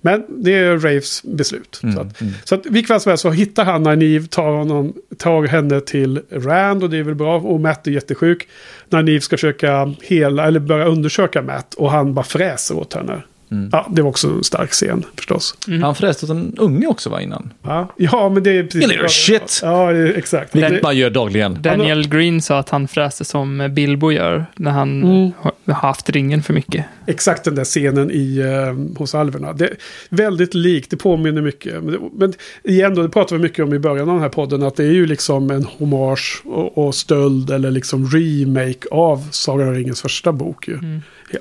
[0.00, 1.80] Men det är Rafes beslut.
[1.82, 4.92] Mm, så att, så att vilket fall som helst så hittar han Nynaeve, tar, honom,
[5.18, 7.36] tar henne till Rand och det är väl bra.
[7.36, 8.48] Och Matt är jättesjuk.
[8.88, 13.22] Nynaeve ska försöka hela, eller börja undersöka Matt och han bara fräser åt henne.
[13.54, 13.68] Mm.
[13.72, 15.54] Ja, det var också en stark scen förstås.
[15.82, 17.52] Han förresten en unge också var innan.
[17.62, 18.86] Ja, ja men det är precis...
[18.88, 19.60] Little shit!
[19.62, 20.54] Ja, det exakt.
[20.54, 21.62] Vilket Det- man gör dagligen.
[21.62, 25.30] Daniel Green sa att han fräste som Bilbo gör när han Mm.
[25.66, 26.84] har haft ringen för mycket.
[27.06, 29.52] Exakt den där scenen i, eh, hos alverna.
[29.52, 29.76] Det är
[30.08, 31.82] väldigt likt, det påminner mycket.
[31.82, 32.32] Men, det- men
[32.64, 34.84] igen då, det pratade vi mycket om i början av den här podden, att det
[34.84, 40.02] är ju liksom en hommage och, och stöld eller liksom remake av Sagan om ringens
[40.02, 40.78] första bok ju.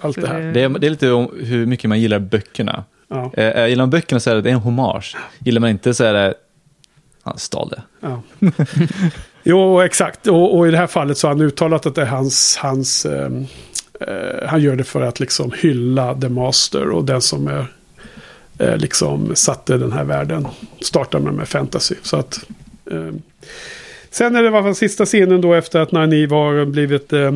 [0.01, 0.39] Allt det här.
[0.39, 2.83] Det är, det är lite om hur mycket man gillar böckerna.
[3.07, 5.15] Ja, Eh, eh, gillar man böckerna så är det, en hommage.
[5.39, 6.33] Gillar man inte så är det,
[7.23, 7.81] han stal det.
[7.99, 8.21] ja.
[9.43, 10.27] jo, exakt.
[10.27, 13.05] Och, och i det här fallet så har han uttalat att det är hans, hans
[13.05, 13.45] ehm,
[14.01, 17.65] eh, han gör det för att liksom hylla The Master och den som är
[18.59, 20.47] eh, liksom satte den här världen.
[20.81, 21.95] Startar med, med fantasy.
[22.01, 22.39] Så att,
[22.91, 23.21] ehm,
[24.09, 27.33] sen är det i alla fall sista scenen då efter att Nynaeve har blivit eh,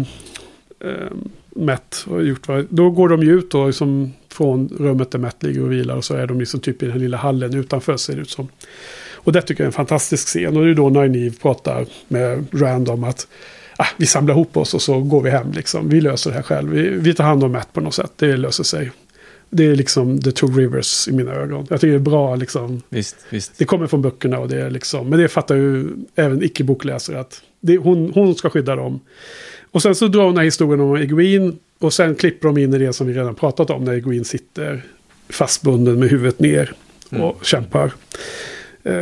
[0.79, 1.11] eh,
[1.57, 5.43] mätt och gjort vad, Då går de ju ut då liksom från rummet där Matt
[5.43, 8.15] ligger och vilar och så är de liksom typ i den lilla hallen utanför ser
[8.15, 8.47] det ut som.
[9.27, 10.57] Och det tycker jag är en fantastisk scen.
[10.57, 13.27] Och det är då Nynaeve pratar med Rand om att
[13.77, 15.51] ah, vi samlar ihop oss och så går vi hem.
[15.51, 15.89] Liksom.
[15.89, 16.69] Vi löser det här själv.
[16.69, 18.11] Vi, vi tar hand om Matt på något sätt.
[18.15, 18.91] Det löser sig.
[19.49, 21.67] Det är liksom the two rivers i mina ögon.
[21.69, 22.81] Jag tycker det är bra liksom.
[22.89, 23.57] Visst, visst.
[23.57, 25.09] Det kommer från böckerna och det är liksom.
[25.09, 28.99] Men det fattar ju även icke-bokläsare att det, hon, hon ska skydda dem.
[29.71, 31.53] Och sen så drar hon den här historien om Egwene.
[31.79, 33.83] Och sen klipper de in i det som vi redan pratat om.
[33.83, 34.81] När Egwene sitter
[35.29, 36.73] fastbunden med huvudet ner.
[37.21, 37.91] Och kämpar.
[38.83, 38.93] Eh,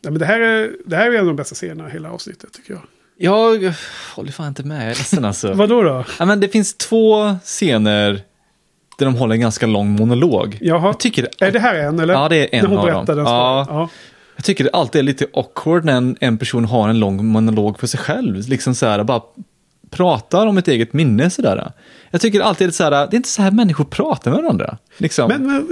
[0.00, 2.10] ja, men det, här är, det här är en av de bästa scenerna i hela
[2.12, 2.82] avsnittet tycker jag.
[3.18, 3.72] Jag
[4.14, 5.52] håller fan inte med, jag är ledsen alltså.
[5.54, 6.04] Vadå då?
[6.18, 8.20] ja, men det finns två scener
[8.98, 10.58] där de håller en ganska lång monolog.
[10.60, 10.86] Jaha.
[10.86, 12.14] Jag tycker, Är det här en eller?
[12.14, 13.16] Ja, det är en När hon av berättar dem.
[13.16, 13.66] den Ja.
[13.68, 13.88] ja.
[14.36, 17.80] jag tycker det alltid är lite awkward när en, en person har en lång monolog
[17.80, 18.48] för sig själv.
[18.48, 19.22] Liksom så här, bara
[19.92, 21.72] pratar om ett eget minne sådär.
[22.10, 24.78] Jag tycker alltid här, det är inte så här människor pratar med varandra.
[24.96, 25.28] Liksom.
[25.28, 25.66] Men,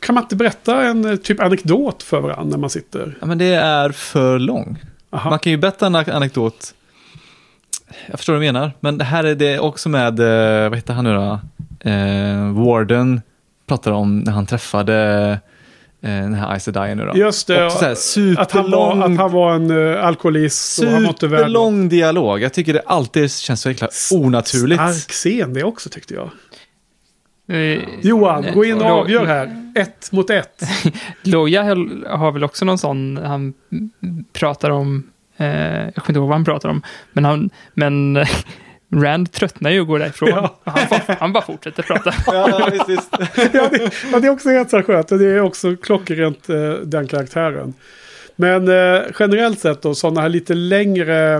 [0.00, 3.16] kan man inte berätta en typ anekdot för varandra när man sitter?
[3.20, 4.82] Ja, men det är för lång.
[5.10, 5.30] Aha.
[5.30, 6.74] Man kan ju berätta en anekdot.
[8.06, 8.72] Jag förstår vad du menar.
[8.80, 11.40] Men det här är det också med, eh, vad heter han nu då?
[11.90, 13.22] Eh, Warden
[13.66, 15.38] pratar om när han träffade
[16.08, 17.18] den här Aes Sedai nu då.
[17.18, 17.66] Just det.
[17.66, 17.92] Och så här,
[18.38, 22.42] att, han var, superlång, att han var en uh, alkoholist superlång dialog.
[22.42, 24.80] Jag tycker det alltid känns så jäkla onaturligt.
[24.80, 26.30] Stark scen det också tyckte jag.
[27.48, 29.72] Eh, Johan, gå in och avgör här.
[29.74, 30.62] Ett mot ett.
[31.22, 31.62] Loja
[32.06, 33.54] har väl också någon sån, han
[34.32, 36.82] pratar om, eh, jag kommer inte ihåg vad han pratar om,
[37.12, 38.28] men, han, men eh,
[39.02, 40.28] Rand tröttnar ju och går därifrån.
[40.28, 40.58] Ja.
[40.64, 42.12] Han, får- han bara fortsätter prata.
[42.26, 43.08] Ja, visst, visst.
[43.54, 45.08] ja, det, ja, det är också rätt så skönt.
[45.08, 47.74] Det är också klockrent eh, den karaktären.
[48.36, 51.34] Men eh, generellt sett då, sådana här lite längre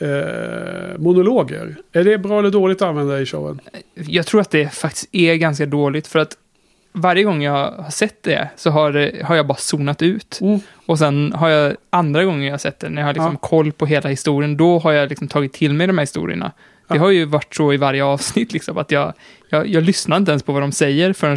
[0.00, 1.76] eh, monologer.
[1.92, 3.60] Är det bra eller dåligt att använda i showen?
[3.94, 6.36] Jag tror att det faktiskt är ganska dåligt för att
[6.92, 10.38] varje gång jag har sett det så har, det, har jag bara zonat ut.
[10.40, 10.60] Mm.
[10.86, 13.48] Och sen har jag andra gånger jag har sett det, när jag har liksom Ja.
[13.48, 16.52] koll på hela historien, då har jag liksom tagit till mig de här historierna.
[16.88, 17.00] Det Ja.
[17.00, 19.12] har ju varit så i varje avsnitt, liksom, att jag,
[19.48, 21.36] jag, jag lyssnar inte ens på vad de säger förrän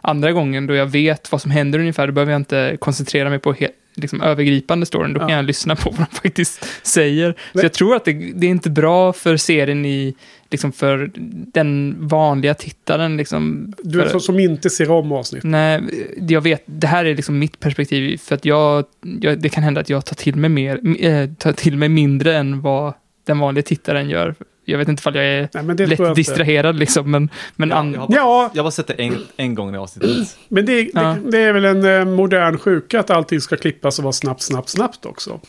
[0.00, 2.06] andra gången då jag vet vad som händer ungefär.
[2.06, 5.12] Då behöver jag inte koncentrera mig på he, liksom, övergripande storyn.
[5.12, 5.36] Då kan Ja.
[5.36, 7.32] jag lyssna på vad de faktiskt säger.
[7.32, 10.14] Så Men- jag tror att det, det är inte bra för serien i,
[10.50, 11.10] liksom för
[11.52, 13.16] den vanliga tittaren.
[13.16, 15.44] Liksom, Du är för- så, som inte ser om avsnitt.
[15.44, 15.80] Nej,
[16.28, 18.84] jag vet, det här är liksom mitt perspektiv, för att jag,
[19.20, 22.36] jag det kan hända att jag tar till mig mer, äh, tar till mig mindre
[22.36, 22.94] än vad
[23.24, 24.34] den vanliga tittaren gör.
[24.68, 28.00] Jag vet inte ifall jag är Nej, jag lätt distraherad liksom, men, men Ja, jag,
[28.00, 28.50] har bara, Ja.
[28.54, 30.36] jag har bara sett det en, en gång i avsnittet.
[30.48, 31.16] Men det, Ja.
[31.24, 34.42] det, det är väl en eh, modern sjuka att allting ska klippas och vara snabbt,
[34.42, 35.40] snabbt, snabbt också.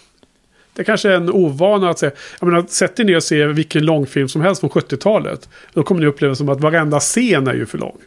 [0.73, 2.11] Det kanske är en ovana att säga.
[2.39, 5.49] Jag menar, sätt er ner och se vilken långfilm som helst från 70-talet.
[5.73, 7.97] Då kommer ni uppleva som att varenda scen är ju för lång.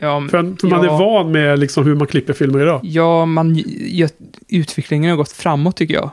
[0.00, 2.80] ja, För, för man är ja, van med liksom hur man klipper filmer idag.
[2.82, 4.08] Ja, man, ja,
[4.48, 6.10] utvecklingen har gått framåt tycker jag.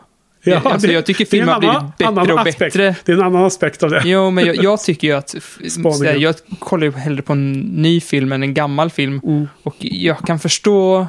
[0.51, 2.59] Alltså, jag tycker det är en filmer har blivit annan- bättre annan och aspekt.
[2.59, 2.95] bättre.
[3.05, 4.01] Det är en annan aspekt av det.
[4.05, 5.35] Jo, men jag, jag tycker ju att...
[5.69, 9.21] såhär, Jag kollar ju hellre på en ny film än en gammal film.
[9.23, 9.47] Mm.
[9.63, 11.07] Och jag kan förstå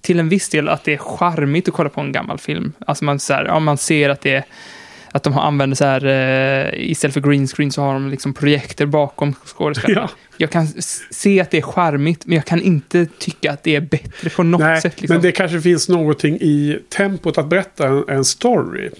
[0.00, 2.72] till en viss del att det är charmigt att kolla på en gammal film.
[2.86, 4.44] Alltså man, så här, ja, man ser att det är
[5.12, 8.34] att de har använder så här, eh, istället för green screen så har de liksom
[8.34, 10.08] projekter bakom skådespelarna.
[10.12, 10.16] Ja.
[10.36, 10.66] Jag kan
[11.10, 14.42] se att det är charmigt, men jag kan inte tycka att det är bättre på
[14.42, 15.00] något Nej, sätt.
[15.00, 15.14] Liksom.
[15.14, 18.90] men det kanske finns någonting i tempot att berätta en, en story.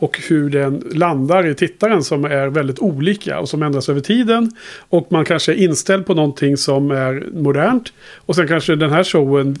[0.00, 4.50] Och hur den landar i tittaren som är väldigt olika och som ändras över tiden.
[4.88, 7.92] Och man kanske är inställd på någonting som är modernt.
[8.16, 9.58] Och sen kanske den här showen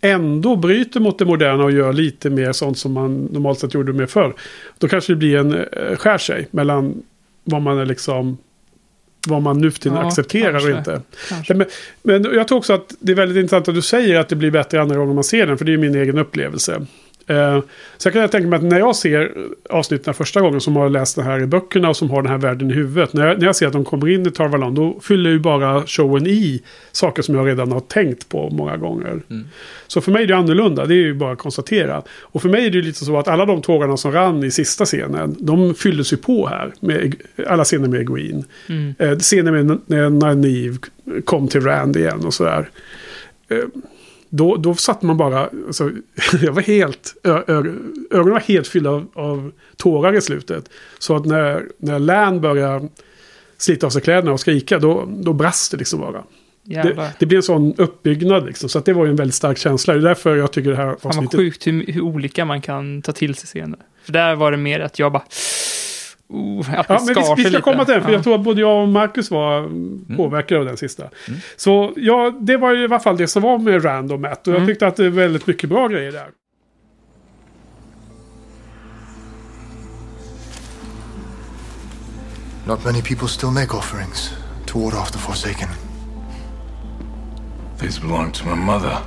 [0.00, 3.92] ändå bryter mot det moderna och gör lite mer sånt som man normalt sett gjorde
[3.92, 4.34] med förr.
[4.78, 7.02] Då kanske det blir en eh, skär sig mellan
[7.44, 8.38] vad man är liksom
[9.28, 10.78] vad man nu för tiden Ja, accepterar och kanske.
[10.78, 11.02] inte.
[11.28, 11.54] Kanske.
[11.54, 11.66] Men,
[12.02, 14.50] men jag tror också att det är väldigt intressant att du säger att det blir
[14.50, 16.86] bättre andra gånger man ser den, för det är min egen upplevelse.
[17.26, 17.60] Eh,
[17.96, 19.32] så jag kan tänka mig att när jag ser
[19.70, 22.38] avsnitten första gången som har läst det här i böckerna och som har den här
[22.38, 23.12] världen i huvudet.
[23.12, 25.86] När jag, när jag ser att de kommer in i Tarvaland då fyller ju bara
[25.86, 29.20] showen i saker som jag redan har tänkt på många gånger.
[29.86, 32.02] Så för mig är det annorlunda, det är ju bara att konstatera.
[32.20, 34.84] Och för mig är det lite så att alla de tårarna som rann i sista
[34.84, 36.72] scenen, de fylldes ju på här.
[36.80, 37.14] Med
[37.46, 38.44] alla scener med Egwene.
[38.68, 38.94] Mm.
[38.98, 40.78] Eh, scenen med när Nynaeve
[41.24, 42.70] kom till Rand igen och sådär.
[43.48, 43.56] Eh,
[44.30, 45.90] då, då satt man bara, alltså,
[46.42, 47.62] jag var helt, ö, ö,
[48.10, 50.70] ögonen var helt fyllda av, av tårar i slutet.
[50.98, 52.88] Så att när, när Lan började
[53.58, 56.24] slita av sig kläderna och skrika, då, då brast det liksom bara.
[56.64, 58.68] Det, det blir en sån uppbyggnad liksom.
[58.68, 59.94] Så att det var ju en väldigt stark känsla.
[59.94, 61.40] Det är därför jag tycker det här Fan vad avsnittet...
[61.40, 63.78] sjukt hur, hur olika man kan ta till sig scener.
[64.04, 65.24] För där var det mer att jag bara...
[66.32, 67.60] Oh, Ja, men vi, vi ska lite.
[67.60, 68.14] komma till den, för Ja.
[68.16, 70.16] jag tror att både jag och Marcus var mm.
[70.16, 71.04] påverkade av den sista.
[71.56, 74.46] Så ja, det var ju i alla fall det som var med Rand och Matt.
[74.46, 74.62] Och Mm.
[74.62, 76.26] jag tyckte att det är väldigt mycket bra grejer där.
[82.66, 84.32] Not many people still make offerings
[84.66, 85.68] to ward off the Forsaken.
[87.78, 88.98] These belonged to my mother.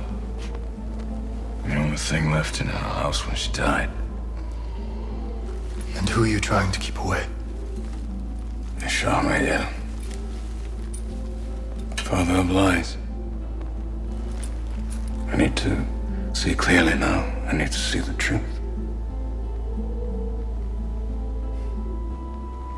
[1.66, 3.90] The only thing left in our house when she died.
[5.96, 7.26] And who are you trying to keep away?
[8.78, 9.68] Ishamael.
[11.96, 12.96] Father of lies.
[15.28, 15.84] I need to
[16.32, 17.24] see clearly now.
[17.46, 18.42] I need to see the truth.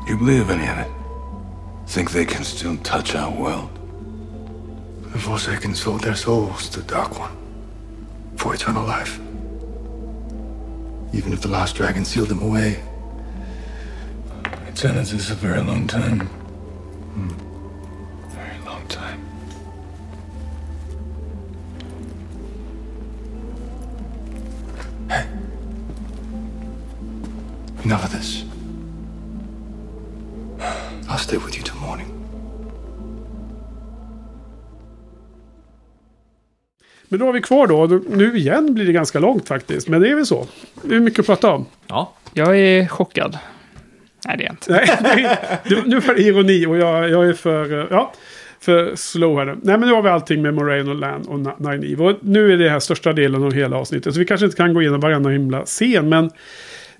[0.07, 0.87] You believe any of it?
[1.87, 3.69] Think they can still touch our world?
[5.11, 7.35] The Forsaken sold their souls to the Dark One
[8.37, 9.19] for eternal life.
[11.13, 12.81] Even if the last dragon sealed them away,
[14.77, 16.29] Eternity is a very long time.
[18.35, 19.19] Very long time.
[27.83, 28.43] enough of this.
[31.09, 32.07] I'll stay with you till morning.
[37.09, 37.67] Men då har vi kvar.
[37.67, 39.87] Då- Nu igen blir det ganska långt faktiskt.
[39.87, 40.47] Men det är väl så.
[40.81, 41.65] Det är mycket att prata om.
[41.87, 43.37] Ja, Jag är chockad.
[44.27, 44.97] Nej, det är jag inte.
[45.01, 48.13] Nej, nu var det ironi och jag, jag är för, eh, ja,
[48.59, 49.57] för slow här nu.
[49.61, 52.03] Nej, men nu har vi allting med Moraine och Lan och Nine Eve.
[52.03, 54.13] Och nu är det här största delen av hela avsnittet.
[54.13, 56.09] Så vi kanske inte kan gå igenom varenda himla scen.
[56.09, 56.31] Men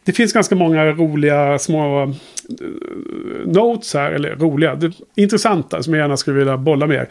[0.04, 2.10] det finns ganska många roliga små eh,
[3.46, 4.12] notes här.
[4.12, 4.80] Eller roliga,
[5.16, 7.08] intressanta som jag gärna skulle vilja bolla med er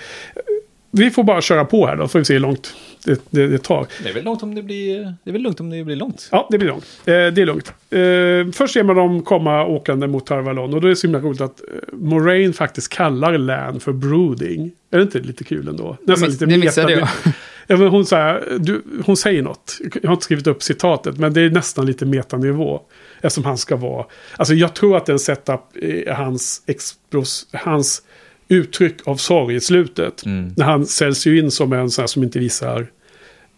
[0.96, 2.74] vi får bara köra på här då, får vi se hur långt
[3.04, 3.86] det, det, det tar.
[4.02, 6.28] Det är väl långt om det blir, det är väl lugnt om det blir långt.
[6.32, 6.84] Ja, det blir lugnt.
[7.04, 7.72] Eh, det är lugnt.
[7.90, 10.74] Eh, först ser man dem komma åkande mot Tarvalon.
[10.74, 14.72] Och då är det så himla roligt att eh, Moraine faktiskt kallar Lan för brooding.
[14.90, 15.96] Är det inte lite kul ändå?
[16.02, 17.32] Nästan miss- lite det missade meta- jag.
[17.68, 19.78] Ja, men hon, så här, du, hon säger något.
[20.02, 22.80] Jag har inte skrivit upp citatet, men det är nästan lite metanivå.
[23.20, 24.06] Eftersom han ska vara...
[24.36, 28.02] Alltså jag tror att det är en setup i hans, explos, hans
[28.48, 30.22] uttryck av sorg i slutet.
[30.56, 32.86] När han säljs ju in som en sån här som inte visar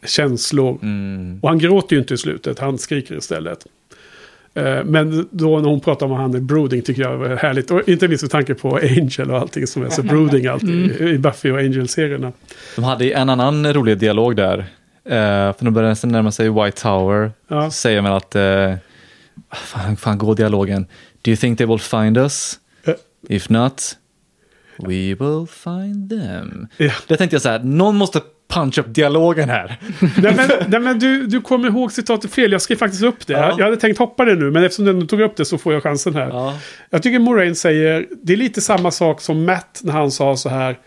[0.07, 0.79] känslor.
[1.43, 3.67] Och han gråter ju inte i slutet, han skriker istället.
[4.55, 7.71] Eh, Men då när hon pratar om att han är brooding tycker jag var härligt.
[7.71, 11.19] Och inte minst med tanke på Angel och allting som är så brooding alltid i
[11.19, 12.33] Buffy och Angel-serierna.
[12.77, 14.59] De hade en annan rolig dialog där.
[15.05, 15.13] Eh,
[15.53, 17.33] för de började nästan närma sig White Tower.
[17.49, 17.65] Ja.
[17.71, 18.75] Så säger man att, eh,
[19.53, 20.87] fan, fan går dialogen.
[21.23, 22.59] Do you think they will find us?
[23.29, 23.97] If not,
[24.79, 26.67] we will find them.
[26.77, 26.93] Ja.
[27.07, 29.77] Det tänkte jag så här, någon måste punch upp dialogen här.
[30.17, 32.53] nej men, nej, men du, du kommer ihåg citatet fel.
[32.53, 33.33] Jag skrev faktiskt upp det.
[33.33, 33.55] Ja.
[33.59, 35.75] Jag hade tänkt hoppa det nu, men eftersom du ändå tog upp det så får
[35.75, 36.29] jag chansen här.
[36.29, 36.59] Ja.
[36.91, 40.49] Jag tycker Moraine säger, det är lite samma sak som Matt när han sa så
[40.49, 40.79] här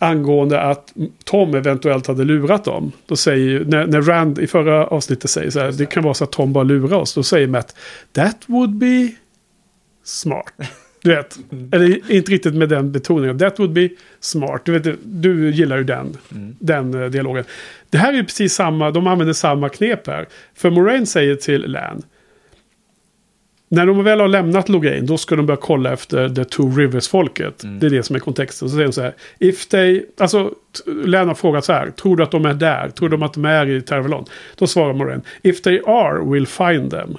[0.00, 0.92] angående att
[1.24, 2.92] Tom eventuellt hade lurat dem.
[3.06, 6.24] Då säger när, när Rand i förra avsnittet säger så här, det kan vara så
[6.24, 7.14] att Tom bara lurar oss.
[7.14, 7.76] Då säger Matt,
[8.12, 9.08] that would be
[10.04, 10.52] smart.
[11.04, 11.38] Du vet,
[11.72, 13.38] eller inte riktigt med den betoningen.
[13.38, 13.88] That would be
[14.20, 14.64] smart.
[14.64, 16.16] Du, vet, du gillar ju den,
[16.58, 17.44] den eh, dialogen.
[17.90, 20.26] Det här är ju precis samma, de använder samma knep här.
[20.54, 22.02] För Moraine säger till Lan,
[23.68, 27.64] när de väl har lämnat Logain, då ska de börja kolla efter The Two Rivers-folket.
[27.80, 28.68] Det är det som är kontexten.
[28.68, 30.52] Så säger de så här, if they, alltså,
[30.86, 32.88] Lan har frågat så här, tror du att de är där?
[32.88, 34.24] Tror du att de är i Tervalon?
[34.56, 37.16] Då svarar Moraine, if they are, we'll find them.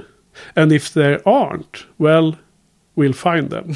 [0.54, 2.36] And if they aren't, well,
[2.96, 3.74] we'll find them.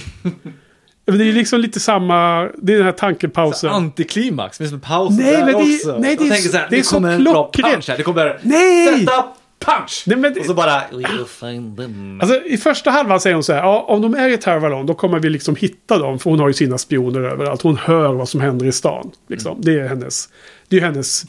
[1.06, 3.70] det är liksom lite samma, det är den här tankepausen.
[3.70, 5.98] Antiklimax, finns det paus Nej, där men det också?
[6.00, 7.86] nej, det är så- här, det är så en klockrent.
[7.98, 9.00] Det kommer Nej!
[9.00, 9.26] sätta
[9.66, 10.04] punch!
[10.08, 12.20] Nej, men det- Och så bara, we will find them.
[12.22, 14.94] Alltså i första halvan säger hon så här, ja, om de är i Tarvalon då
[14.94, 16.20] kommer vi liksom hitta dem.
[16.20, 17.62] För hon har ju sina spioner överallt.
[17.62, 19.12] Hon hör vad som händer i stan.
[19.30, 19.58] Liksom.
[19.62, 20.30] Det är hennes,
[20.68, 21.24] det är hennes,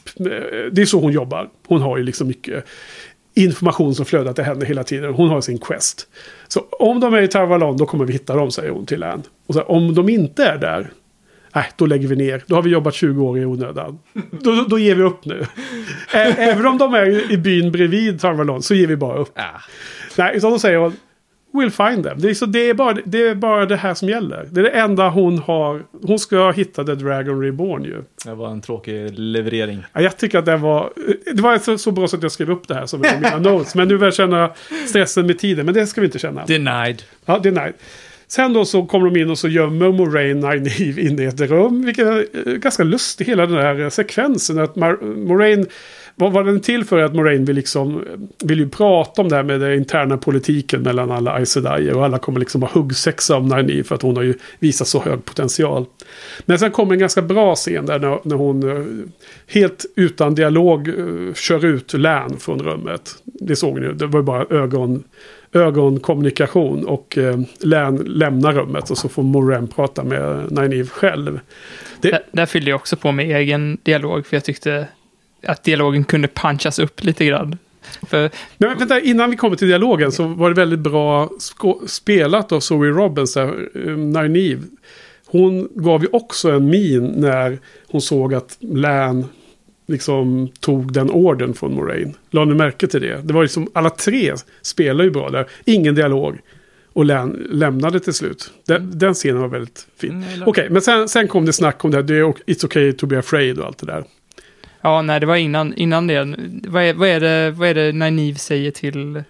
[0.71, 1.49] det är så hon jobbar.
[1.67, 2.65] Hon har ju liksom mycket
[3.33, 5.13] information som flödar till henne hela tiden.
[5.13, 6.07] Hon har sin quest.
[6.47, 9.23] Så om de är i Tarvalon då kommer vi hitta dem, säger hon till Anne.
[9.47, 10.91] Och så, om de inte är där,
[11.55, 12.43] nej, då lägger vi ner.
[12.47, 13.99] Då har vi jobbat 20 år i onödan.
[14.31, 15.45] Då, då, då ger vi upp nu.
[16.13, 19.31] Även om de är i byn bredvid Tarvalon så ger vi bara upp.
[19.35, 19.61] Ah.
[20.17, 20.95] Nej, utan då säger hon
[21.53, 22.19] We'll find them.
[22.19, 24.47] Det är, så det, är bara, det är bara det här som gäller.
[24.51, 25.83] Det är det enda hon har.
[26.03, 28.03] Hon ska hitta The Dragon Reborn ju.
[28.25, 29.83] Det var en tråkig leverering.
[29.93, 30.93] Ja, jag tycker att det var...
[31.33, 33.75] Det var så, så bra så att jag skrev upp det här som mina notes.
[33.75, 34.51] Men nu börjar jag känna
[34.87, 35.65] stressen med tiden.
[35.65, 36.45] Men det ska vi inte känna.
[36.45, 37.03] Denied.
[37.25, 37.73] Ja, nice.
[38.31, 41.85] Sen då så kommer de in och så gömmer Moraine Nynaeve inne i ett rum.
[41.85, 44.59] Vilket är eh, ganska lustigt, hela den här eh, sekvensen.
[44.59, 45.65] Att Mar- Moraine,
[46.15, 46.97] vad var den till för?
[46.97, 50.81] Att Moraine vill, liksom, eh, vill ju prata om det här med den interna politiken
[50.81, 51.91] mellan alla Aes Sedai.
[51.91, 55.01] Och alla kommer liksom ha huggsexa om Nynaeve för att hon har ju visat så
[55.01, 55.85] hög potential.
[56.45, 59.11] Men sen kommer en ganska bra scen där när, när hon
[59.47, 60.89] helt utan dialog
[61.35, 63.15] kör ut Län från rummet.
[63.23, 65.03] Det såg ni ju, det var ju bara ögon
[65.53, 71.39] ögonkommunikation och eh, Län lämnar rummet och så får Moran prata med Nynaeve själv.
[72.01, 74.87] Det, Där, där fyllde jag också på med egen dialog, för jag tyckte
[75.47, 77.57] att dialogen kunde punchas upp lite grann.
[78.01, 81.29] För, men vänta, innan vi kommer till dialogen så var det väldigt bra
[81.87, 84.61] spelat av Zoe Robbins, där, eh, Nynaeve.
[85.25, 89.25] Hon gav ju också en min när hon såg att Län
[89.91, 92.13] liksom tog den orden från Moraine.
[92.31, 93.21] La ni märke till det?
[93.23, 95.47] Det var liksom, alla tre spelar ju bra där.
[95.65, 96.39] Ingen dialog.
[96.93, 98.51] Och Län lämnade till slut.
[98.67, 100.23] Den, den scenen var väldigt fin.
[100.23, 102.03] Mm, Okej, men sen, sen kom det snack om det här.
[102.03, 104.03] Det är It's okay to be afraid och allt det där.
[104.81, 106.35] ja, nej, det var innan, innan det.
[106.67, 109.23] Vad är, vad är det, vad är det Nynaeve säger till...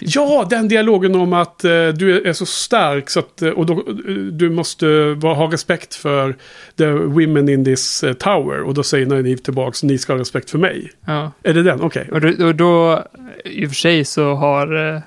[0.00, 3.72] Ja, den dialogen om att eh, du är så stark så att, eh, och då,
[3.74, 6.36] eh, du måste vara, ha respekt för
[6.76, 8.62] the women in this eh, tower.
[8.62, 10.90] Och då säger Nynaeve tillbaks, ni ska ha respekt för mig.
[11.06, 11.32] Ja.
[11.42, 11.80] Är det den?
[11.80, 12.08] Okej.
[12.12, 13.04] Och då, och då,
[13.44, 15.00] i och för sig så har eh,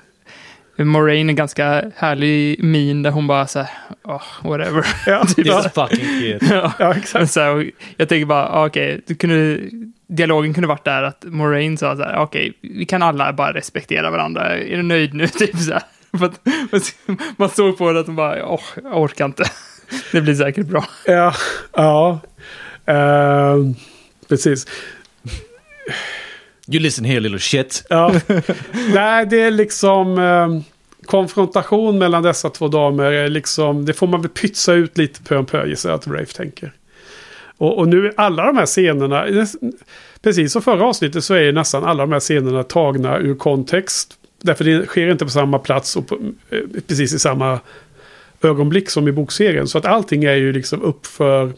[0.76, 3.68] Moraine en ganska härlig min där hon bara så här,
[4.04, 4.86] oh, whatever.
[5.06, 6.38] Ja, This ja, fucking kid.
[6.50, 6.72] ja.
[6.78, 7.30] ja, exakt.
[7.30, 9.60] Så här, jag tänker bara, ah, okej, det kunde,
[10.16, 14.10] dialogen kunde varit där att Moraine sa så här, okej, vi kan alla bara respektera
[14.10, 15.28] varandra, är du nöjd nu?
[15.38, 15.82] Typ så här.
[17.36, 19.44] Man såg på det att de bara, åh, jag orkar inte.
[20.12, 20.84] Det blir säkert bra.
[21.06, 21.34] Ja,
[21.72, 22.20] ja.
[22.86, 23.74] Ehm,
[24.28, 24.66] precis.
[26.68, 27.86] You listen here little shit.
[27.88, 28.14] Ja.
[28.94, 30.48] Nej, det är liksom eh,
[31.06, 33.12] konfrontation mellan dessa två damer.
[33.12, 36.06] Är liksom, det får man väl pytsa ut lite pö om pö gissar jag att
[36.06, 36.72] Rafe tänker.
[37.58, 39.46] Och, och nu är alla de här scenerna,
[40.22, 44.18] precis som förra avsnittet så är nästan alla de här scenerna tagna ur kontext.
[44.42, 46.18] Därför det sker inte på samma plats och på,
[46.50, 47.60] eh, precis i samma
[48.42, 49.68] ögonblick som i bokserien.
[49.68, 51.52] Så att allting är ju liksom uppför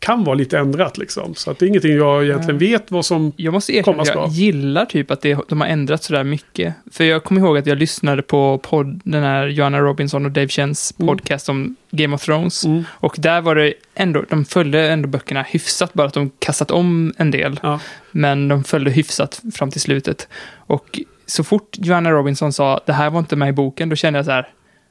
[0.00, 1.34] kan vara lite ändrat liksom.
[1.34, 4.28] Så att det är ingenting jag egentligen vet vad som Jag måste erkänna att jag
[4.28, 6.74] gillar typ att det, de har ändrat sådär mycket.
[6.92, 10.48] För jag kommer ihåg att jag lyssnade på podd, den här Joanna Robinson och Dave
[10.48, 11.06] Chens Mm.
[11.16, 12.64] podcast om Game of Thrones.
[12.64, 12.84] Mm.
[12.90, 17.12] Och där var det ändå, de följde ändå böckerna hyfsat, bara att de kastat om
[17.16, 17.60] en del.
[17.62, 17.80] Ja.
[18.10, 20.28] Men de följde hyfsat fram till slutet.
[20.56, 24.18] Och så fort Joanna Robinson sa det här var inte med i boken, då kände
[24.18, 24.48] jag så här,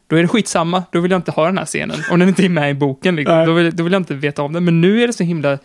[0.10, 1.98] då är det skitsamma, då vill jag inte ha den här scenen.
[2.12, 4.42] Om den inte är med i boken, liksom, då, vill, då vill jag inte veta
[4.42, 4.66] om den.
[4.66, 5.58] Men nu är det så himla,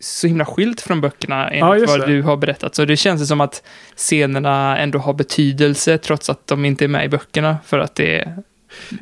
[0.00, 2.14] så himla skilt från böckerna Ja, enligt just vad det.
[2.14, 2.74] du har berättat.
[2.74, 3.62] Så det känns som att
[3.96, 7.56] scenerna ändå har betydelse, trots att de inte är med i böckerna.
[7.64, 8.36] För att det, är-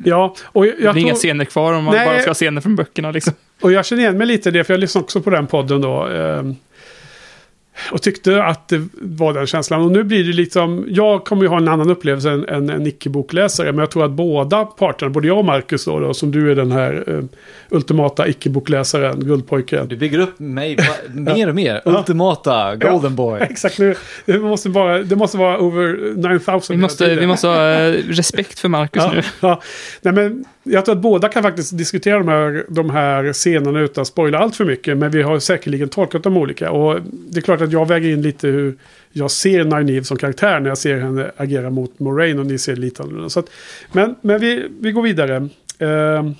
[0.05, 2.05] Ja, och jag, det jag blir inga tror, scener kvar om man Nej.
[2.05, 3.11] bara ska ha scener från böckerna.
[3.11, 3.33] Liksom.
[3.61, 5.81] och jag känner igen mig lite i det, för jag lyssnade också på den podden
[5.81, 6.07] då.
[7.91, 9.81] Och tyckte att det var den känslan.
[9.81, 12.87] Och nu blir det liksom, jag kommer ju ha en annan upplevelse än, än en
[12.87, 13.71] icke-bokläsare.
[13.71, 16.55] Men jag tror att båda parterna, både jag och Marcus då, då som du är
[16.55, 17.23] den här eh,
[17.69, 19.87] ultimata icke-bokläsaren, guldpojken.
[19.87, 20.77] Du bygger upp mig
[21.13, 21.81] mer och mer.
[21.85, 23.39] Ultimata, golden boy.
[23.49, 23.95] Exakt, nu,
[24.25, 26.75] det, måste bara, det måste vara over 9000.
[26.75, 29.21] Vi måste, vi måste ha eh, respekt för Marcus Ja, nu.
[29.39, 29.61] ja.
[30.01, 34.01] Nej, men jag tror att båda kan faktiskt diskutera de här, de här scenerna utan
[34.01, 34.97] att spoila allt för mycket.
[34.97, 36.71] Men vi har säkerligen tolkat dem olika.
[36.71, 38.77] Och det är klart att jag väger in lite hur
[39.11, 42.75] jag ser Nynaeve som karaktär när jag ser henne agera mot Moraine och ni ser
[42.75, 43.29] lite annorlunda.
[43.29, 43.49] Så att,
[43.91, 45.49] men men vi, vi går vidare.
[45.81, 46.31] Uh,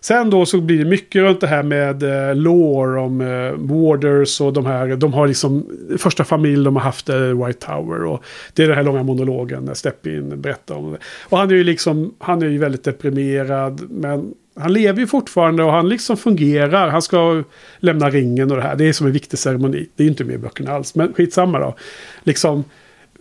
[0.00, 4.40] Sen då så blir det mycket runt det här med eh, lore om eh, Warders
[4.40, 4.96] och de här.
[4.96, 5.66] De har liksom
[5.98, 8.04] första familj de har haft eh, White Tower.
[8.04, 8.24] Och
[8.54, 10.98] det är den här långa monologen när Steppin berättar om det.
[11.28, 13.90] Och han är ju liksom, han är ju väldigt deprimerad.
[13.90, 16.88] Men han lever ju fortfarande och han liksom fungerar.
[16.88, 17.42] Han ska
[17.78, 18.76] lämna ringen och det här.
[18.76, 19.88] Det är som en viktig ceremoni.
[19.96, 20.94] Det är ju inte med i böckerna alls.
[20.94, 21.74] Men skitsamma då.
[22.22, 22.64] Liksom,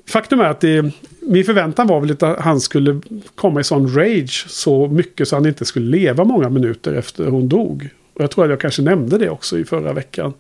[0.08, 0.92] faktum är att det,
[1.30, 3.02] min förväntan var väl att han skulle
[3.36, 7.50] komma i sån rage så mycket så han inte skulle leva många minuter efter hon
[7.50, 7.90] dog.
[8.14, 10.34] Och jag tror att jag kanske nämnde det också i förra veckan.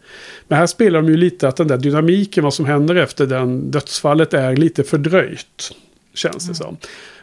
[0.47, 3.71] Men här spelar de ju lite att den där dynamiken, vad som händer efter den
[3.71, 5.71] dödsfallet är lite fördröjt.
[6.13, 6.77] Känns det som.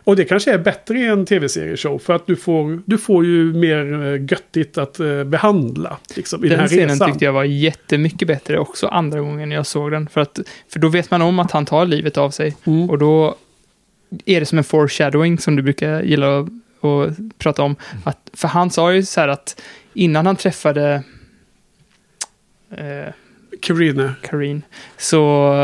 [0.05, 3.53] Och det kanske är bättre i en tv-serieshow för att du får, du får ju
[3.53, 5.97] mer eh, göttigt att eh, behandla.
[6.17, 7.11] Liksom, i den, Den här scenen resan.
[7.11, 10.09] tyckte jag var jättemycket bättre också andra gången jag såg den.
[10.09, 10.39] För, att,
[10.73, 12.57] för då vet man om att han tar livet av sig.
[12.65, 12.91] Mm.
[12.91, 13.37] Och då
[14.27, 16.47] är det som en foreshadowing som du brukar gilla att,
[16.85, 17.77] att prata om.
[18.05, 19.63] Att, för han sa ju så här att
[19.95, 21.03] innan han träffade
[22.71, 23.13] eh,
[23.63, 24.15] Karina.
[24.23, 24.63] Karin
[24.99, 25.55] så,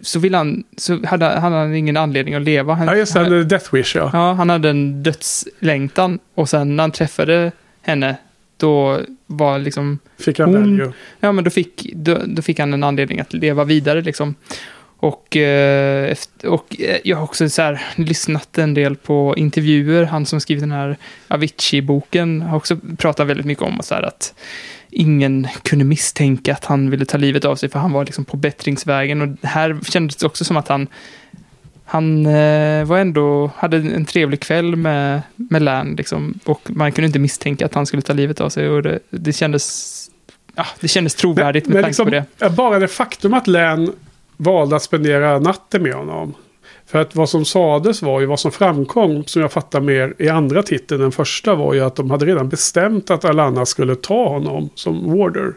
[0.00, 2.74] så, vill han, så hade, hade han ingen anledning att leva.
[2.74, 3.20] Han, Ja, just det.
[3.20, 4.10] en Death Wish, ja.
[4.12, 7.52] Ja, han hade en dödslängtan och sen när han träffade
[7.82, 8.16] henne,
[8.56, 10.92] då var liksom, Fick han Hon- value.
[11.20, 14.34] ja men då fick, då, då fick han en anledning att leva vidare liksom.
[15.02, 20.04] Och, eh, och eh, jag har också så här, lyssnat en del på intervjuer.
[20.04, 20.96] Han som skrivit den här
[21.28, 24.34] Avicii-boken har också pratat väldigt mycket om så här, att
[24.90, 28.36] ingen kunde misstänka att han ville ta livet av sig för han var liksom på
[28.36, 29.22] bättringsvägen.
[29.22, 30.88] Och här kändes det också som att han
[31.84, 37.06] han eh, var ändå, hade en trevlig kväll med, med Lan liksom, och man kunde
[37.06, 39.96] inte misstänka att han skulle ta livet av sig och det, det kändes
[40.54, 42.50] Ja, det kändes trovärdigt med tanke liksom, på det.
[42.56, 43.92] Bara det faktum att Län
[44.40, 46.34] valde att spendera natten med honom.
[46.86, 50.28] För att vad som sades var ju, vad som framkom, som jag fattar mer i
[50.28, 54.28] andra titeln än första, var ju att de hade redan bestämt att Alana skulle ta
[54.28, 55.54] honom som warder.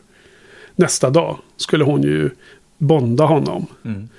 [0.76, 2.30] Nästa dag skulle hon ju
[2.78, 3.66] bonda honom.
[3.86, 4.10] Mm.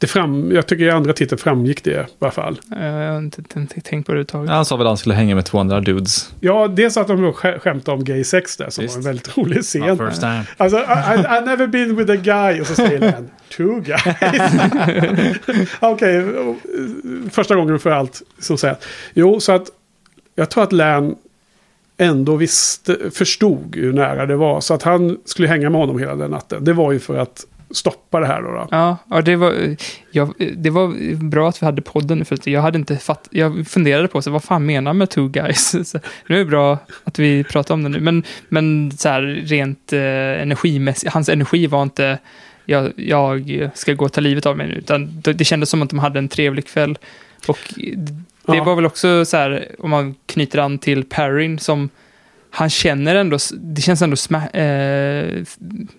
[0.00, 2.60] Det fram, jag tycker i andra titeln framgick det i alla fall.
[2.76, 4.50] Eh, Jag har inte, tänkt på det överhuvudtaget.
[4.50, 6.32] Han sa väl att han skulle hänga med två andra dudes.
[6.40, 8.94] Ja, dels att de skä- skämtade om gay sex där, som Visst.
[8.94, 9.98] var en väldigt rolig scen.
[9.98, 10.44] First time.
[10.56, 12.60] Alltså, I, I, I've never been with a guy.
[12.60, 14.02] Och så säger den, two guys.
[15.80, 16.24] Okej,
[17.30, 18.22] första gången för allt.
[18.38, 18.76] Så att säga.
[19.14, 19.66] Jo, så att
[20.34, 21.16] jag tror att Län
[21.96, 24.60] ändå visste, förstod hur nära det var.
[24.60, 26.64] Så att han skulle hänga med honom hela den natten.
[26.64, 28.50] Det var ju för att stoppa det här då.
[28.52, 28.68] då.
[28.70, 29.76] Ja, ja det, var,
[30.10, 34.08] ja, det var bra att vi hade podden för jag hade inte fatt, Jag funderade
[34.08, 35.88] på så, vad fan menar med two guys?
[35.90, 38.00] Så, nu är det bra att vi pratar om det nu.
[38.00, 40.00] Men, men så här, rent eh,
[40.42, 42.18] energimässigt, hans energi var inte
[42.64, 45.82] jag, jag ska gå och ta livet av mig nu, utan det, det kändes som
[45.82, 46.98] att de hade en trevlig kväll.
[47.46, 48.64] Och det Ja.
[48.64, 51.88] var väl också så här, om man knyter an till Perrin, som
[52.50, 55.44] han känner ändå, det känns ändå smä, eh,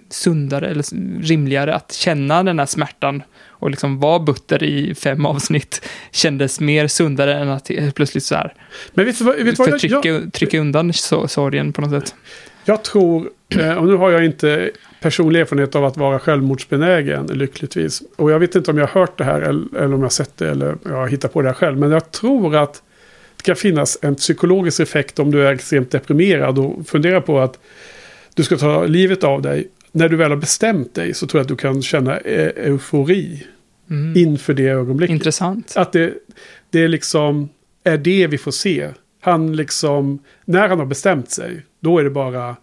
[0.10, 0.86] sundare eller
[1.24, 6.88] rimligare att känna den här smärtan och liksom vara butter i fem avsnitt kändes mer
[6.88, 8.54] sundare än att plötsligt så här
[8.94, 12.16] Men vet vet förtrycka, jag, trycka undan so- sorgen på något sätt.
[12.66, 14.72] Jag tror, eh, och nu har jag inte
[15.02, 18.02] personlig erfarenhet av att vara självmordsbenägen, lyckligtvis.
[18.16, 20.10] Och jag vet inte om jag har hört det här eller, eller om jag har
[20.10, 21.78] sett det eller jag har hittat på det här själv.
[21.78, 22.82] Men jag tror att
[23.40, 27.60] det kan finnas en psykologisk effekt om du är extremt deprimerad och funderar på att
[28.34, 29.68] du ska ta livet av dig.
[29.92, 33.48] När du väl har bestämt dig så tror jag att du kan känna e eufori
[33.90, 34.18] Mm.
[34.18, 35.14] inför det ögonblicket.
[35.14, 35.74] Intressant.
[35.78, 36.14] Att det,
[36.70, 37.50] det är liksom
[37.84, 38.88] är det vi får se.
[39.22, 42.56] Han liksom, när han har bestämt sig, då är det bara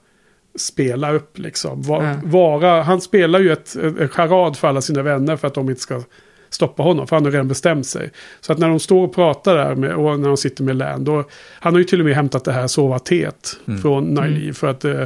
[0.58, 1.82] spela upp liksom.
[1.82, 2.20] Va, Ja.
[2.24, 5.82] Vara, han spelar ju ett, en charad för alla sina vänner för att de inte
[5.82, 6.02] ska
[6.50, 7.06] stoppa honom.
[7.06, 8.10] För han har redan bestämt sig.
[8.40, 11.04] Så att när de står och pratar där med, och när de sitter med Län,
[11.04, 11.24] då,
[11.60, 14.52] han har ju till och med hämtat det här sova teet från Nyliv.
[14.52, 15.02] För att eh,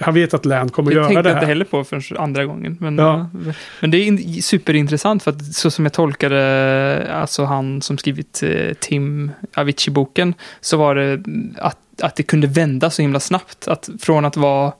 [0.00, 1.52] han vet att Län kommer Det göra tänkte det jag inte här.
[1.52, 2.76] heller på förrän andra gången.
[2.80, 3.28] Men, Ja.
[3.46, 3.52] ja.
[3.80, 8.42] men det är in, superintressant för att så som jag tolkade alltså han som skrivit
[8.42, 11.22] eh, Tim Avicii-boken så var det
[11.58, 13.68] att, att det kunde vända så himla snabbt.
[13.68, 14.72] Att från att vara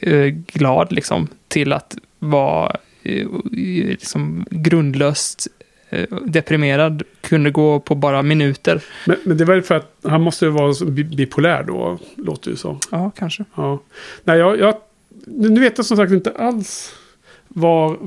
[0.00, 2.76] eh, glad liksom till att vara eh,
[3.52, 5.46] liksom grundlöst
[5.90, 8.82] eh, deprimerad kunde gå på bara minuter.
[9.06, 12.50] Men, men det var för att han måste ju vara så bi- bipolär då, låter
[12.50, 12.78] det som.
[12.90, 13.44] Ja, kanske.
[13.54, 13.82] Ja.
[14.24, 14.76] Nej, jag, jag,
[15.26, 16.94] nu vet jag som sagt inte alls
[17.48, 17.98] var,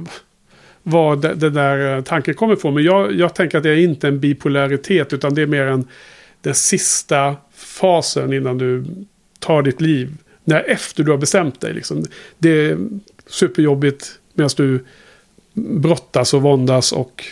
[0.83, 2.73] var det, det där eh, tanken kommer ifrån.
[2.73, 5.87] Men jag, jag tänker att det är inte en bipolaritet utan det är mer en
[6.41, 8.85] den sista fasen innan du
[9.39, 10.17] tar ditt liv.
[10.43, 11.73] När efter du har bestämt dig.
[11.73, 12.05] Liksom.
[12.37, 12.77] Det är
[13.27, 14.85] superjobbigt medan du
[15.53, 17.23] brottas och våndas och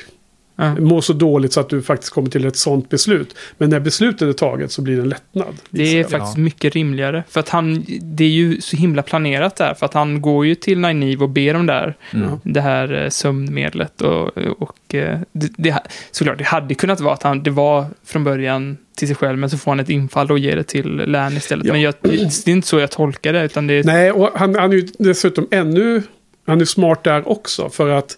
[0.58, 0.76] Ja.
[0.76, 3.36] mår så dåligt så att du faktiskt kommer till ett sånt beslut.
[3.58, 5.56] Men när beslutet är taget så blir det en lättnad.
[5.70, 7.24] Det är faktiskt mycket rimligare.
[7.30, 9.74] För att han, det är ju så himla planerat där.
[9.74, 11.96] För att han går ju till Nynaeve och ber om det här,
[12.44, 14.02] det här eh, sömnmedlet.
[14.02, 15.80] Och, och eh, det, det,
[16.12, 19.50] såklart, det hade kunnat vara att han, det var från början till sig själv, men
[19.50, 21.66] så får han ett infall och ger det till Län istället.
[21.66, 21.74] Ja.
[21.74, 22.10] Men jag, det
[22.48, 23.84] är inte så jag tolkar det, utan det är...
[23.84, 26.04] Nej, och han, han är ju dessutom ännu...
[26.46, 28.18] Han är smart där också för att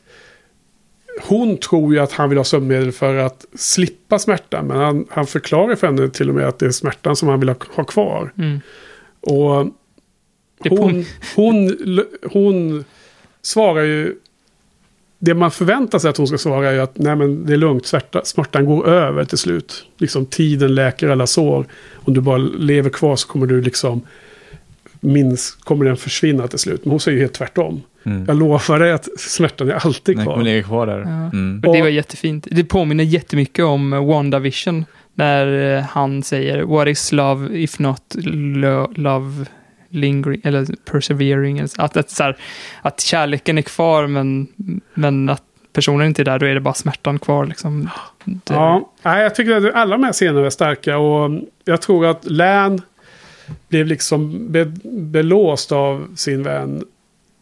[1.21, 4.67] hon tror ju att han vill ha sömnmedel för att slippa smärtan.
[4.67, 7.39] Men han, han förklarar för henne till och med att det är smärtan som han
[7.39, 8.33] vill ha, ha kvar.
[8.37, 8.59] Mm.
[9.21, 9.67] Och
[10.69, 11.05] hon,
[11.35, 11.75] hon,
[12.31, 12.85] hon
[13.41, 14.15] svarar ju...
[15.19, 17.57] Det man förväntar sig att hon ska svara är ju att nej men det är
[17.57, 19.85] lugnt, smärta, smärtan går över till slut.
[19.97, 21.65] Liksom tiden läker alla sår.
[21.93, 24.01] Om du bara lever kvar så kommer du liksom
[24.99, 26.85] minns, kommer den försvinna till slut.
[26.85, 27.81] Men hon säger ju helt tvärtom.
[28.27, 30.33] Jag lovar dig att smärtan är alltid Den kvar.
[30.33, 30.99] kommer ligga kvar där.
[30.99, 31.07] Ja.
[31.07, 31.63] Mm.
[31.67, 32.47] Och det var jättefint.
[32.51, 34.85] Det påminner jättemycket om WandaVision.
[35.13, 39.45] När eh, han säger What is love if not lo- love
[39.89, 41.59] lingering eller persevering.
[41.77, 42.37] Att, att, så här,
[42.81, 44.47] att kärleken är kvar men,
[44.93, 45.43] men att
[45.73, 47.45] personen inte är där, då är det bara smärtan kvar.
[47.45, 47.89] Liksom.
[48.23, 51.31] Det, Ja, nej, jag tycker att alla de här scenerna är starka och
[51.65, 52.81] jag tror att Län
[53.69, 56.83] blev liksom be, belåst av sin vän.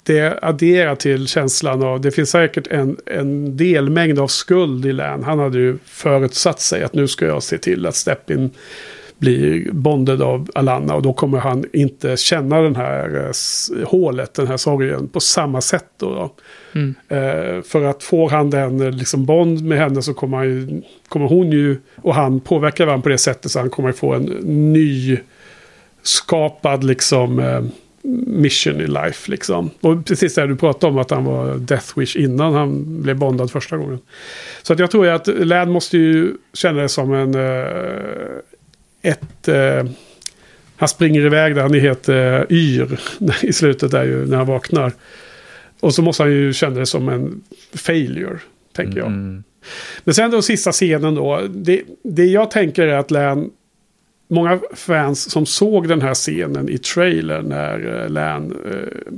[0.06, 5.24] Det adderar till känslan av, det finns säkert en, en delmängd av skuld i Län.
[5.24, 8.52] Han hade ju förutsatt sig att nu ska jag se till att Steppin
[9.18, 14.48] blir bonded av Alanna och då kommer han inte känna den här eh, hålet, den
[14.48, 15.90] här sorgen på samma sätt.
[15.98, 16.34] Då, då.
[16.80, 16.96] Mm.
[17.08, 20.82] Eh, för att får han den eh, liksom bond med henne så kommer, han ju,
[21.08, 24.24] kommer hon ju och han påverka varandra på det sättet så han kommer få en
[24.74, 25.18] ny
[26.02, 27.62] skapad liksom eh,
[28.28, 29.70] mission i life liksom.
[29.82, 33.52] Och precis det du pratade om att han var Death Wish innan han blev bondad
[33.52, 34.00] första gången.
[34.64, 39.86] Så att jag tror att Lad måste ju känna det som en eh, ett eh,
[40.78, 43.00] han springer iväg där han heter eh, Yr
[43.46, 44.92] i slutet där ju när han vaknar.
[45.80, 47.42] Och så måste han ju känna det som en
[47.74, 48.40] failure,
[48.74, 49.08] tänker jag.
[49.08, 49.44] Mm.
[50.04, 51.42] Men sen då sista scenen då.
[51.50, 53.50] Det, det jag tänker är att Län...
[54.28, 59.14] Många fans som såg den här scenen i trailern när eh, Län eh,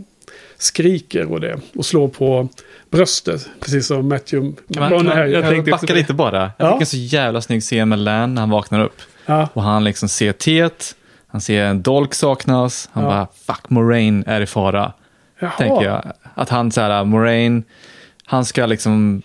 [0.57, 1.59] skriker och det.
[1.75, 2.49] Och slår på
[2.89, 3.49] bröstet.
[3.59, 5.17] Precis som Matthew McConaughey.
[5.31, 5.99] jag jag tänkte också backa det.
[5.99, 6.51] lite bara.
[6.57, 6.71] Jag Ja.
[6.73, 9.01] fick en så jävla snygg scen med Lan när han vaknar upp.
[9.25, 10.95] Ja, Och han liksom ser teet,
[11.27, 13.09] han ser en dolk saknas, han Ja.
[13.09, 14.93] bara fuck Moraine är i fara.
[15.39, 15.51] Jaha.
[15.57, 16.11] Tänker jag.
[16.33, 17.63] Att han så här, Moraine,
[18.25, 19.21] han ska liksom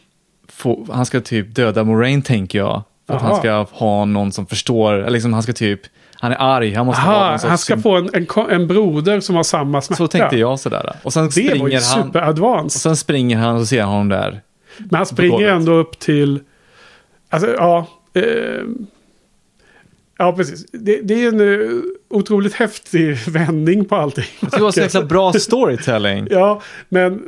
[0.49, 2.83] få, han ska typ döda Moraine tänker jag.
[3.13, 3.33] För att Jaha.
[3.55, 5.81] han ska ha någon som förstår, eller liksom han ska typ,
[6.15, 8.67] han är arg, han måste ha Aha, någon sorts han ska få en, en, en
[8.67, 9.99] broder som har samma smärta.
[9.99, 10.97] Så tänkte jag sådär.
[11.03, 12.81] Och sen Det var ju springer han, och superadvanced.
[12.81, 14.41] sen springer han och ser honom där.
[14.79, 16.41] Men han springer ändå upp till...
[17.31, 17.87] Alltså, ja.
[18.15, 18.23] Eh,
[20.19, 20.67] ja, precis.
[20.73, 21.69] Det, det är en eh,
[22.11, 24.25] otroligt häftig vändning på allting.
[24.41, 26.27] Jag tycker det var så jäkla bra storytelling.
[26.31, 27.23] Ja, men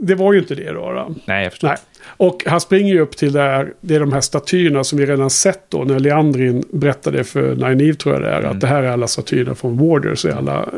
[0.00, 0.92] det var ju inte det då.
[0.92, 1.14] då.
[1.24, 1.68] Nej, jag förstår.
[1.68, 1.76] Nej.
[2.04, 5.30] Och han springer ju upp till där, det är de här statyerna som vi redan
[5.30, 8.42] sett då när Leandrin berättade för Nynaeve tror jag det är.
[8.42, 10.68] Att det här är alla statyerna från Warders i alla,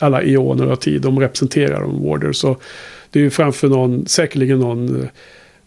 [0.00, 1.02] alla ioner av tid.
[1.02, 2.36] De representerar de Warders.
[2.36, 2.56] Så
[3.10, 5.08] det är ju framför någon, säkerligen någon eh,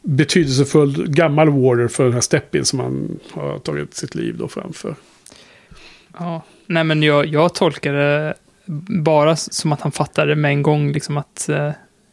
[0.01, 4.95] betydelsefull gammal Warder för den här Steppin som han har tagit sitt liv då framför.
[6.19, 6.43] Ja.
[6.65, 8.33] Nej, men jag, jag tolkar det
[9.03, 11.71] bara som att han fattar det med en gång, liksom att eh,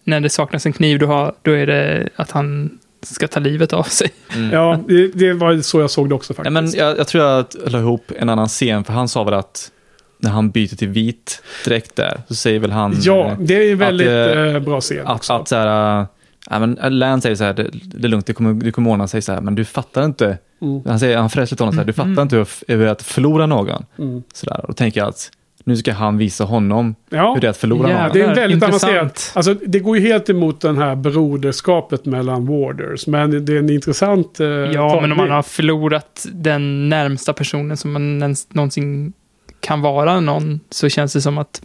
[0.09, 3.73] när det saknas en kniv, då, har, då är det att han ska ta livet
[3.73, 4.11] av sig.
[4.53, 6.53] Ja, det, det var så jag såg det också Ja, faktiskt.
[6.53, 9.71] men jag, jag tror jag la ihop en annan scen, för han sa väl att
[10.19, 12.97] när han byter till vit direkt där, så säger väl han...
[13.01, 15.33] Ja, eh, det är en väldigt eh, eh, bra scen Att, också.
[15.33, 16.07] att så här, äh,
[16.51, 19.09] ja, men Lan säger så här, det, det är lugnt, det kommer, det kommer ordna
[19.09, 20.39] sig så här, men du fattar inte.
[20.63, 20.83] Mm.
[20.87, 22.93] Han, säger, han fräser till honom så här, du fattar inte hur, hur det är
[22.93, 23.85] att förlora någon.
[23.99, 24.23] Mm.
[24.35, 24.61] Så där.
[24.61, 25.31] Och då tänker jag att
[25.69, 27.35] nu ska han visa honom Ja.
[27.35, 28.13] hur det är att förlora någon.
[28.13, 28.85] Det är väldigt intressant.
[28.85, 29.33] avancerat.
[29.35, 33.07] Alltså, det går ju helt emot den här broderskapet mellan Warders.
[33.07, 35.13] Men det är en intressant eh, Ja, men tolkning.
[35.13, 39.13] om man har förlorat den närmsta personen som man ens, någonsin
[39.61, 41.63] kan vara någon, så känns det som att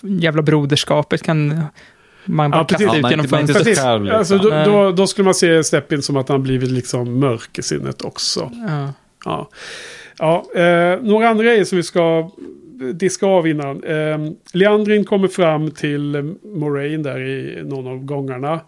[0.00, 1.62] jävla broderskapet kan
[2.24, 2.98] man bara Ja, kasta precis.
[2.98, 3.66] ut Ja, genom fönstret.
[3.66, 4.08] Liksom.
[4.12, 7.62] alltså, då, då, då skulle man se Steppin som att han blivit liksom mörk i
[7.62, 8.50] sinnet också.
[8.68, 8.92] Ja.
[9.24, 9.48] Ja,
[10.18, 12.30] ja eh, några andra grejer som vi ska
[12.94, 13.84] diska av innan.
[13.84, 14.18] Eh,
[14.52, 18.60] Leandrin kommer fram till Moraine där i någon av gångarna.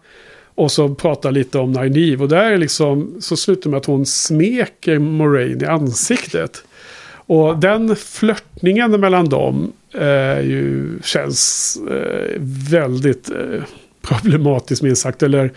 [0.55, 2.23] Och så pratar lite om Nynaeve.
[2.23, 6.63] Och där liksom, så slutar med att hon smeker Moraine i ansiktet.
[7.11, 13.63] Och den flörtningen mellan dem eh, ju, känns eh, väldigt eh,
[14.01, 15.23] problematisk minst sagt.
[15.23, 15.51] Eller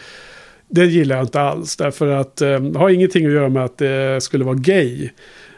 [0.69, 1.77] det gillar jag inte alls.
[1.77, 5.11] Därför att eh, det har ingenting att göra med att det skulle vara gay.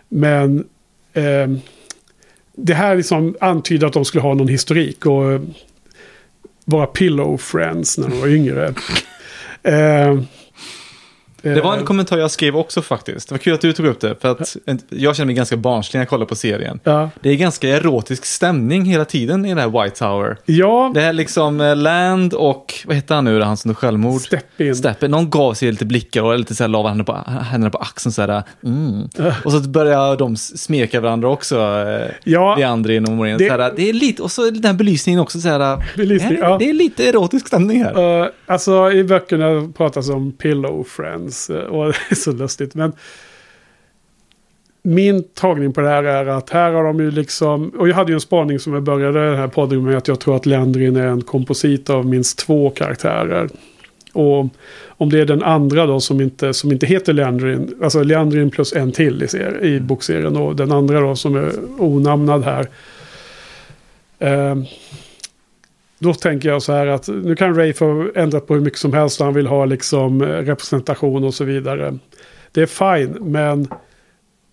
[0.09, 0.65] Men
[1.13, 1.49] eh,
[2.57, 5.41] det här liksom antyder att de skulle ha någon historik och eh,
[6.65, 8.75] vara pillow friends när de var yngre.
[9.63, 10.21] eh,
[11.45, 13.29] Det var en eh, kommentar jag skrev också faktiskt.
[13.29, 14.57] Det var kul att du tog upp det, för att
[14.89, 16.81] jag känner mig ganska barnslig när jag kollar på serien.
[16.85, 20.37] Ja, Det är ganska erotisk stämning hela tiden i det här White Tower.
[20.45, 23.79] ja Det är liksom eh, Land och, vad heter han nu då, han som tog
[23.79, 24.21] självmord?
[24.21, 24.77] Steppin.
[24.77, 27.79] Steppen, någon gav sig lite blickar och lite så här la händerna på, händerna på
[27.79, 28.43] axeln så här.
[28.65, 29.09] Mm.
[29.45, 33.39] Och så börjar de smeka varandra också, eh, Ja, Leandrin och Morén.
[33.39, 33.49] Det-.
[33.49, 35.85] Så här, det är lite, och så den här belysningen också så här.
[35.97, 36.59] Belysning, ja, ja.
[36.59, 38.21] Det är lite erotisk stämning här.
[38.23, 41.34] Uh, alltså i böckerna pratas om pillow friends.
[41.51, 42.75] Eh, Och det är så lustigt.
[42.75, 42.93] Men
[44.83, 47.69] min tagning på det här är att här har de ju liksom.
[47.69, 49.97] Och jag hade ju en spaning som jag började den här podden med.
[49.97, 53.49] Att jag tror att Leandrin är en komposit av minst två karaktärer.
[54.13, 54.47] Och
[54.89, 57.75] om det är den andra då som inte, som inte heter Leandrin.
[57.83, 60.37] Alltså Leandrin plus en till i, ser, i bokserien.
[60.37, 62.69] Och den andra då som är onamnad här.
[64.19, 64.57] Eh,
[66.05, 68.93] då tänker jag så här att nu kan Ray få ändra på hur mycket som
[68.93, 71.99] helst och han vill ha liksom eh, representation och så vidare.
[72.53, 72.67] Det är
[72.97, 73.69] fine, men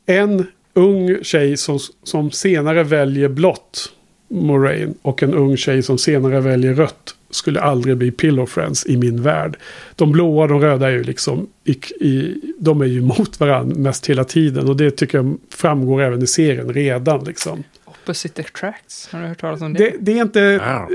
[0.06, 3.92] en ung tjej som, som senare väljer blått,
[4.30, 8.98] Moraine, och en ung tjej som senare väljer rött skulle aldrig bli pillow friends i
[8.98, 9.58] min värld.
[9.96, 11.72] De blåa och de röda är ju liksom, i,
[12.06, 16.24] i, de är ju mot varandra mest hela tiden och det tycker jag framgår även
[16.24, 17.64] i serien redan liksom.
[18.04, 19.80] Opposite attracts, har du hört talas om det?
[19.80, 20.40] Det, det är inte...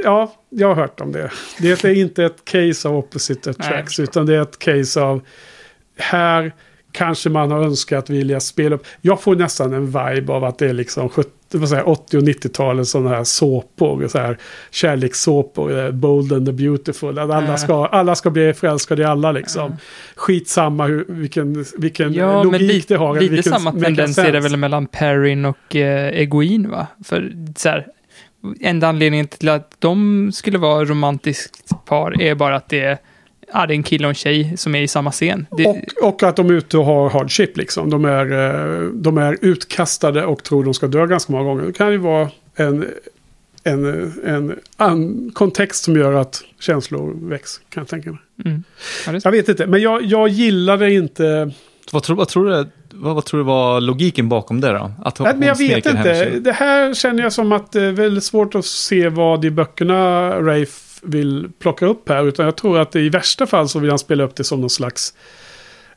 [0.04, 1.30] Ja, jag har hört om det.
[1.58, 3.96] Det är inte ett case av opposite Nej, attracts.
[3.96, 4.04] förstår.
[4.04, 5.26] utan det är ett case av...
[5.98, 6.52] Här
[6.96, 8.86] kanske man har önskat vilja spela upp.
[9.00, 12.16] Jag får nästan en vibe av att det är liksom 70, vad säger, jag, 80
[12.16, 14.08] och 90-talets sådana här såpor.
[14.08, 14.38] Så här,
[14.70, 15.84] kärlekssåpor.
[15.84, 17.18] eh, Bold and the beautiful.
[17.18, 19.76] Att alla, ska, alla ska bli förälskade i alla liksom.
[20.16, 23.14] Skitsamma hur, vilken, vilken Ja, logik men lite, det har.
[23.20, 26.86] lite vilken samma tendens är det väl mellan Perrin och eh, Egoin, va?
[27.04, 27.86] För så här,
[28.60, 32.98] enda anledningen till att de skulle vara romantiskt par är bara att det är,
[33.52, 35.46] ja, det är en kille och en tjej som är i samma scen.
[35.50, 37.90] Det, Och, och att de är ute och har hardship liksom.
[37.90, 41.66] De är, eh, de är utkastade och tror de ska dö ganska många gånger.
[41.66, 42.86] Det kan ju vara en,
[43.62, 47.60] en, en an, kontext som gör att känslor väcks.
[47.68, 48.20] Kan jag tänka mig.
[48.44, 48.64] mm.
[49.06, 49.20] ja.
[49.24, 51.50] Jag vet inte, men jag, jag gillade inte...
[51.92, 54.92] Vad, tror, vad, tror du, vad, vad tror du var logiken bakom det då?
[55.04, 56.30] Att Nej, men jag vet inte.
[56.40, 60.30] Det här känner jag som att det är väldigt svårt att se vad i böckerna
[60.40, 62.28] Rafe vill plocka upp här.
[62.28, 64.70] Utan jag tror att i värsta fall så vill han spela upp det som någon
[64.70, 65.14] slags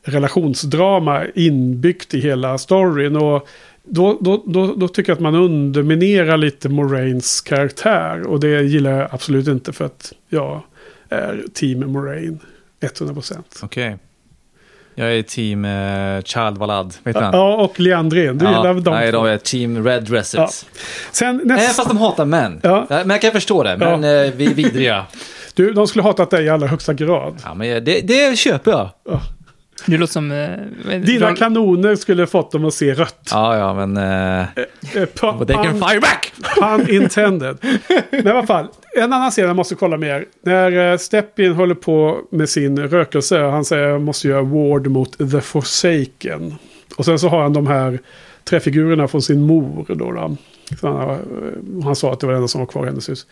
[0.04, 3.16] relationsdrama inbyggt i hela storyn.
[3.16, 3.48] Och
[3.84, 8.28] då, då, då, då tycker jag att man underminerar lite Moraines karaktär.
[8.28, 10.62] Och det gillar jag absolut inte för att jag
[11.10, 12.40] är team Moraine.
[12.82, 13.44] 100%.
[13.64, 13.98] Okej.
[15.00, 17.22] Jag är team eh, Child Valad, vet du?
[17.22, 18.38] Ja, och Leandrin.
[18.38, 20.66] Du gillar dem Nej, de är team Red Dresses.
[20.74, 20.80] Ja.
[21.12, 21.74] Sen Nej, nästa...
[21.74, 22.60] fast de hatar män.
[22.64, 22.86] Ja.
[22.90, 25.06] Men jag kan förstå det, men eh, vi är vidriga.
[25.54, 27.36] Du, de skulle hatat dig i allra högsta grad.
[27.44, 28.90] Ja, men det, det köper jag.
[29.86, 30.32] Det låter som...
[30.32, 33.30] Eh, Dina Ron- kanoner skulle fått dem att se rött.
[33.32, 33.98] Ja, ja, men...
[33.98, 34.46] Eh,
[34.96, 36.34] Eh, pa- but they can fire back!
[36.60, 37.58] Pun intended.
[38.12, 40.26] Men i alla fall, en annan scen jag måste kolla mer.
[40.44, 43.40] När uh, Steppin håller på med sin rökelse.
[43.42, 46.56] Han säger jag måste göra ward mot The Forsaken.
[46.96, 48.00] Och sen så har han de här
[48.50, 49.86] träfigurerna från sin mor.
[49.88, 50.20] Då, då.
[50.20, 50.38] Han,
[51.10, 51.18] eh,
[51.84, 53.26] han sa att det var det enda som var kvar i hennes hus.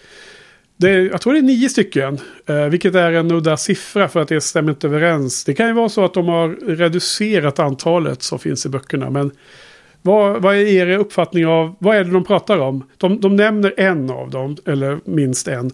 [0.80, 2.20] Det är, jag tror det är nio stycken.
[2.46, 5.44] eh, vilket är en udda siffra för att det stämmer inte överens.
[5.44, 9.10] Det kan ju vara så att de har reducerat antalet som finns i böckerna.
[9.10, 9.32] Men
[10.02, 12.84] vad, vad är er uppfattning av, vad är det de pratar om?
[12.98, 15.72] De, de nämner en av dem, eller minst en.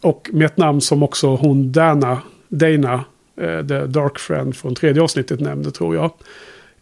[0.00, 3.04] Och med ett namn som också hon Dana, Dana,
[3.40, 6.10] eh, The Dark Friend från tredje avsnittet nämnde tror jag.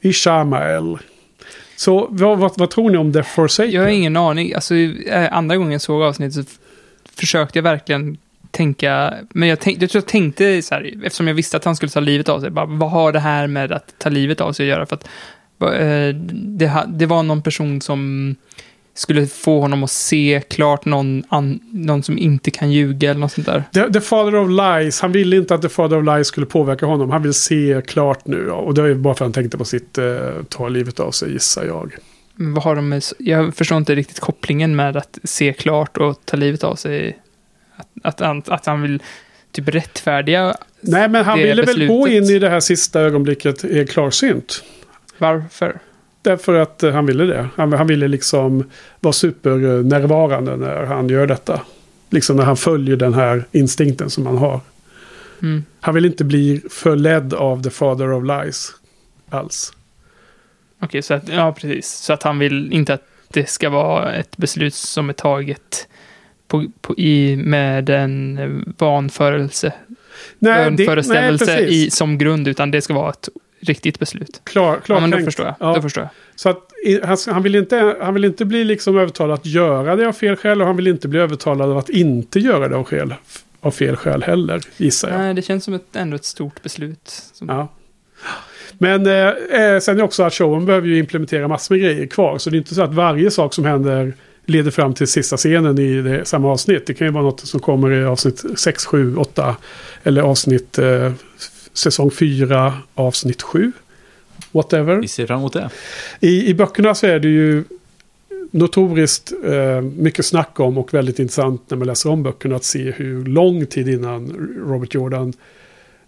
[0.00, 0.98] Ishamael.
[1.76, 3.72] Så vad, vad, vad tror ni om The Forsaken?
[3.72, 4.54] Jag har ingen aning.
[4.54, 6.48] Alltså, eh, andra gången jag såg avsnittet
[7.14, 8.16] försökte jag verkligen
[8.50, 11.76] tänka, men jag, tänk, jag tror jag tänkte så här, eftersom jag visste att han
[11.76, 14.52] skulle ta livet av sig, bara, vad har det här med att ta livet av
[14.52, 14.86] sig att göra?
[14.86, 15.04] För att
[15.60, 18.34] eh, det, det var någon person som
[18.94, 23.32] skulle få honom att se klart någon, an, någon som inte kan ljuga eller något
[23.32, 23.64] sånt där.
[23.72, 26.86] The, the Father of Lies, han ville inte att The Father of Lies skulle påverka
[26.86, 27.10] honom.
[27.10, 28.50] Han vill se klart nu.
[28.50, 30.04] Och det är bara för att han tänkte på sitt eh,
[30.48, 31.92] ta livet av sig, gissar jag.
[32.36, 36.36] Vad har de med, jag förstår inte riktigt kopplingen med att se klart och ta
[36.36, 37.18] livet av sig.
[37.76, 39.02] Att, att, han, att han vill
[39.52, 42.36] typ rättfärdiga Nej, men han ville väl gå in beslutet.
[42.36, 44.64] i det här sista ögonblicket eh, klarsynt.
[45.18, 45.78] varför.
[46.22, 47.48] Därför att eh, han ville det.
[47.56, 48.70] Han, han ville liksom
[49.00, 51.60] vara supernärvarande när han gör detta.
[52.10, 54.60] Liksom när han följer den här instinkten som han har.
[55.42, 55.64] Mm.
[55.80, 58.72] Han vill inte bli förledd av the father of lies.
[59.30, 59.72] Alls.
[60.84, 61.90] Okej, så att, ja precis.
[61.90, 65.88] Så att han vill inte att det ska vara ett beslut som är taget
[66.48, 69.72] på, på, i, med en vanförelse,
[70.38, 71.70] vanföreställelse precis.
[71.70, 73.28] i, som grund, utan det ska vara ett
[73.60, 74.40] riktigt beslut.
[74.44, 75.24] Klar, klar Ja, men då tänkt.
[75.24, 75.54] förstår jag.
[75.60, 75.74] Ja.
[75.74, 76.10] Då förstår jag.
[76.34, 80.12] Så att han, vill inte, han vill inte bli liksom övertalad att göra det av
[80.12, 80.60] fel skäl.
[80.60, 83.14] Och han vill inte bli övertalad av att inte göra det av, skäl,
[83.60, 85.18] av fel skäl heller, gissar jag.
[85.18, 87.22] Nej, det känns som ett, ändå ett stort beslut.
[87.32, 87.68] Som, Ja.
[88.78, 89.28] Men eh,
[89.60, 92.38] eh, sen är också att showen behöver ju implementera massor med grejer kvar.
[92.38, 94.12] Så det är inte så att varje sak som händer
[94.46, 96.86] leder fram till sista scenen i det, samma avsnitt.
[96.86, 99.56] Det kan ju vara något som kommer i avsnitt 6, 7, 8.
[100.02, 101.12] Eller avsnitt eh,
[101.72, 103.72] säsong 4, avsnitt 7.
[104.52, 104.96] Whatever.
[104.96, 105.70] Vi ser fram emot det.
[106.20, 107.64] I, I böckerna så är det ju
[108.50, 112.90] notoriskt eh, mycket snack om och väldigt intressant när man läser om böckerna att se
[112.90, 114.30] hur lång tid innan
[114.68, 115.32] Robert Jordan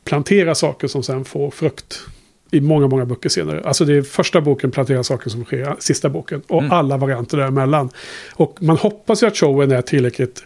[0.04, 2.06] planterar saker som sen får frukt.
[2.50, 3.62] I många, många böcker senare.
[3.64, 6.42] Alltså det är första boken planterar saker som sker, sista boken.
[6.46, 6.72] Och Mm.
[6.72, 7.90] alla varianter däremellan.
[8.34, 10.42] Och man hoppas ju att showen är tillräckligt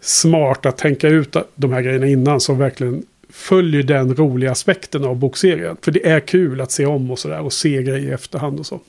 [0.00, 2.40] smart att tänka ut de här grejerna innan.
[2.40, 5.76] Som verkligen följer den roliga aspekten av bokserien.
[5.82, 7.40] För det är kul att se om och sådär.
[7.40, 8.80] Och se grejer i efterhand och så.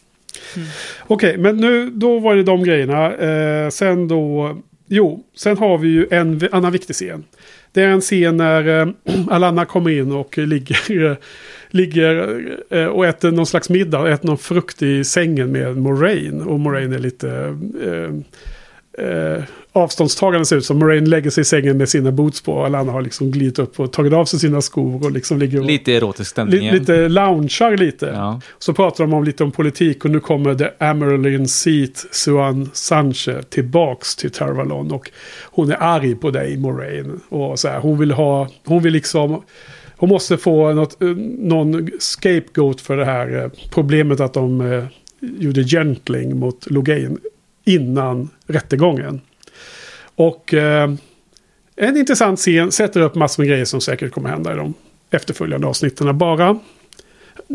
[1.08, 3.16] Okej, men nu då var det de grejerna.
[3.16, 4.58] Eh, sen då...
[4.92, 7.24] Jo, sen har vi ju en annan viktig scen.
[7.72, 8.88] Det är en scen när eh,
[9.30, 11.18] Alanna kommer in och ligger, eh,
[11.70, 14.10] ligger eh, och äter någon slags middag.
[14.10, 16.42] Äter någon frukt i sängen med Moraine.
[16.42, 17.58] Och Moraine är lite...
[17.84, 20.80] Eh, eh, avståndstagande ser ut som.
[20.80, 22.54] Moraine lägger sig i sängen med sina boots på.
[22.54, 25.06] Och Alanna har liksom glidit upp och tagit av sig sina skor.
[25.06, 28.06] Och liksom ligger och, Lite erotisk stämning li, lite loungear lite.
[28.06, 28.42] Ja.
[28.60, 33.44] Så pratar de om lite om politik och nu kommer The Amerlin Seat Suan Sanche
[33.50, 34.92] tillbaks till Tarvalon.
[34.92, 35.12] Och
[35.44, 37.20] hon är arg på dig Moraine.
[37.30, 39.42] Och så här, hon vill ha, hon vill liksom,
[40.00, 41.08] hon måste få något, eh,
[41.38, 44.84] någon scapegoat för det här eh, problemet att de eh,
[45.20, 47.18] gjorde gentling mot Logain
[47.66, 49.22] innan rättegången.
[50.16, 50.94] Och eh,
[51.76, 54.74] en intressant scen sätter upp massor med grejer som säkert kommer hända i de
[55.12, 56.18] efterföljande avsnitten.
[56.18, 56.60] Bara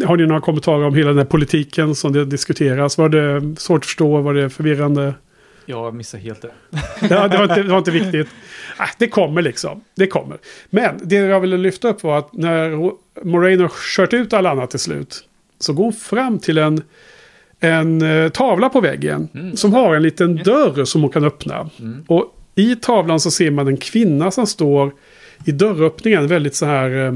[0.05, 2.99] har ni några kommentarer om hela den här politiken som det diskuteras?
[2.99, 4.21] Var det svårt att förstå?
[4.21, 5.15] Var det förvirrande?
[5.67, 6.51] Jag missar helt det.
[7.11, 8.29] Ja, det, var inte, det var inte viktigt.
[8.81, 9.81] Äh, det kommer liksom.
[9.95, 10.39] Det kommer.
[10.71, 12.71] Men det jag ville lyfta upp var att när
[13.63, 15.25] har kört ut alla annat till slut.
[15.59, 16.83] Så går hon fram till en,
[17.61, 19.29] en eh, tavla på väggen.
[19.55, 21.71] Som har en liten dörr som hon kan öppna.
[22.07, 24.93] Och i tavlan så ser man en kvinna som står
[25.45, 26.27] i dörröppningen.
[26.27, 27.15] Väldigt så här eh,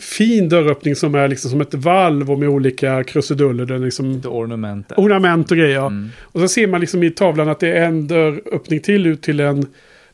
[0.00, 3.66] fin dörröppning som är liksom som ett valv och med olika krusiduller.
[3.66, 4.92] Den liksom The ornament.
[4.96, 5.86] ornament och grejer.
[5.86, 6.08] Mm.
[6.22, 9.40] Och så ser man liksom i tavlan att det är en dörröppning till ut till
[9.40, 9.66] en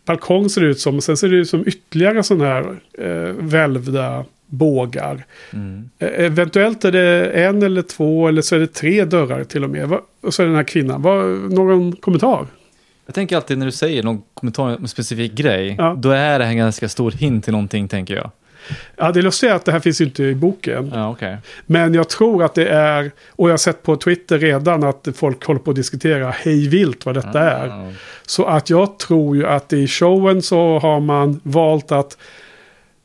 [0.05, 0.97] balkong ser det ut som.
[0.97, 5.25] Och sen ser det ut som ytterligare sådana här eh, välvda bågar.
[5.53, 5.91] Mm.
[5.99, 9.71] Eh, eventuellt är det en eller två eller så är det tre dörrar till och
[9.71, 9.93] med.
[10.21, 11.03] Och så är det den här kvinnan.
[11.03, 11.25] Var,
[11.55, 12.47] någon kommentar?
[13.07, 15.95] Jag tänker alltid när du säger någon kommentar om en specifik grej, Ja.
[15.99, 18.31] då är det en ganska stor hint till någonting, tänker jag.
[18.97, 20.91] Ja, det lustiga är att det här finns ju inte i boken.
[20.95, 21.37] Ja, okej.
[21.67, 25.45] Men jag tror att det är, och jag har sett på Twitter redan att folk
[25.45, 27.67] håller på att diskutera hej vilt vad detta är.
[27.67, 27.93] Ja.
[28.27, 32.19] Så att jag tror ju att i showen så har man valt att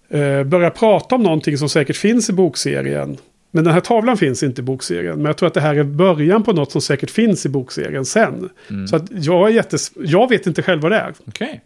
[0.10, 3.18] eh, börja prata om någonting som säkert finns i bokserien.
[3.52, 5.16] Men den här tavlan finns inte i bokserien.
[5.16, 8.06] Men jag tror att det här är början på något som säkert finns i bokserien
[8.06, 8.50] sen.
[8.90, 9.92] Så att jag är jättes...
[9.96, 11.14] Jag vet inte själv vad det är.
[11.28, 11.62] Okej.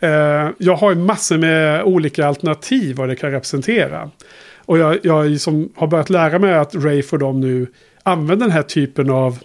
[0.00, 4.10] Eh, jag har ju massor med olika alternativ vad det kan representera.
[4.58, 7.66] Och jag, jag liksom har börjat lära mig att Rafe och de nu
[8.02, 9.38] använder den här typen av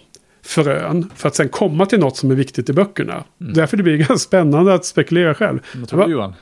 [0.44, 3.24] frön för att sen komma till något som är viktigt i böckerna.
[3.38, 5.58] Därför det blir ganska spännande att spekulera själv.
[5.74, 6.34] Vad tror du Johan?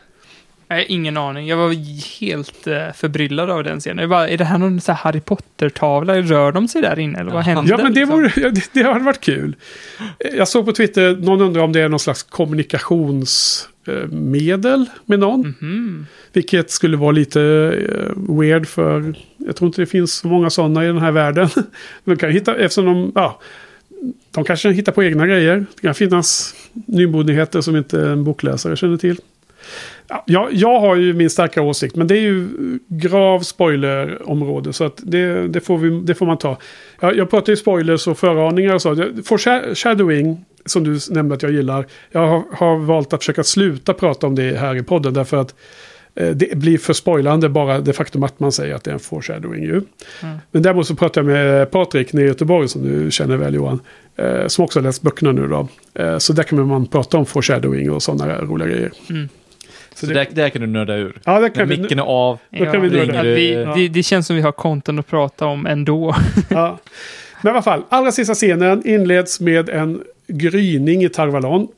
[0.71, 1.47] Nej, ingen aning.
[1.47, 1.75] Jag var
[2.21, 3.99] helt uh, förbryllad av den scenen.
[3.99, 6.17] Jag bara, är det här någon så här Harry Potter-tavla?
[6.17, 7.19] Rör de sig där inne?
[7.19, 7.71] Eller vad händer?
[7.71, 8.17] Ja, men det, liksom?
[8.17, 9.57] vore, det, det hade varit kul.
[10.19, 12.23] Jag såg på Twitter, någon undrar om det är någon slags
[13.91, 15.55] kommunikationsmedel med någon.
[15.61, 16.07] Mhm.
[16.33, 17.43] Vilket skulle vara lite
[17.89, 21.49] eh, weird för jag tror inte det finns så många sådana i den här världen.
[22.05, 23.41] Men kan hitta, eftersom de, ja,
[24.31, 25.67] de kanske hittar på egna grejer.
[25.75, 29.21] Det kan finnas nymodigheter som inte en bokläsare känner till.
[30.27, 32.49] Ja, jag, har ju min starka åsikt, men det är ju
[32.89, 34.73] grav spoilerområde.
[34.73, 36.59] Så att det, det, får vi, det får man ta.
[37.01, 38.97] Jag, jag pratar ju spoilers och föraningar och så.
[39.25, 41.87] Foreshadowing, som du nämnde att jag gillar.
[42.11, 45.15] Jag har, har valt att försöka sluta prata om det här i podden.
[45.15, 45.55] Därför att
[46.15, 49.01] eh, det blir för spoilande bara det faktum att man säger att det är en
[49.01, 49.83] foreshadowing ju.
[50.51, 53.81] Men däremot så pratar jag med Patrik nere i Göteborg som du känner väl Johan.
[54.17, 55.69] Eh, som också har läst böckerna nu då.
[55.95, 58.91] Eh, så där kan man prata om foreshadowing och sådana roliga grejer.
[59.95, 61.21] Så där, där kan du nörda ur.
[61.25, 61.83] Ja, det kan När vi.
[61.83, 62.39] micken är av.
[62.51, 63.05] Då kan vi det.
[63.05, 63.75] Ja.
[63.75, 66.15] det, det känns som vi har content att prata om ändå.
[66.49, 66.79] Ja.
[67.43, 70.01] Men i alla fall, allra sista scenen inleds med en
[70.31, 71.69] gryning i Tarvalon.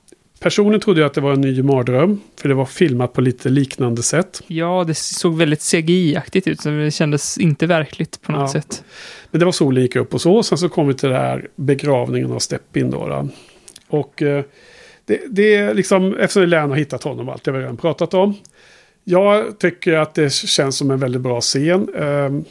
[0.40, 2.20] Personen trodde ju att det var en ny mardröm.
[2.40, 4.42] För det var filmat på lite liknande sätt.
[4.46, 8.60] Ja, det såg väldigt CGI-aktigt ut, så det kändes inte verkligt på något Ja.
[8.60, 8.84] sätt.
[9.30, 10.42] Men det var solen gick upp och så.
[10.42, 13.08] Sen så kom vi till det här begravningen av Steppin då.
[13.08, 13.28] då.
[13.88, 14.44] Och eh,
[15.06, 18.14] det, det är liksom, eftersom Län har hittat honom, allt det har vi redan pratat
[18.14, 18.34] om.
[19.04, 21.88] Jag tycker att det känns som en väldigt bra scen.
[21.98, 22.44] Ehm,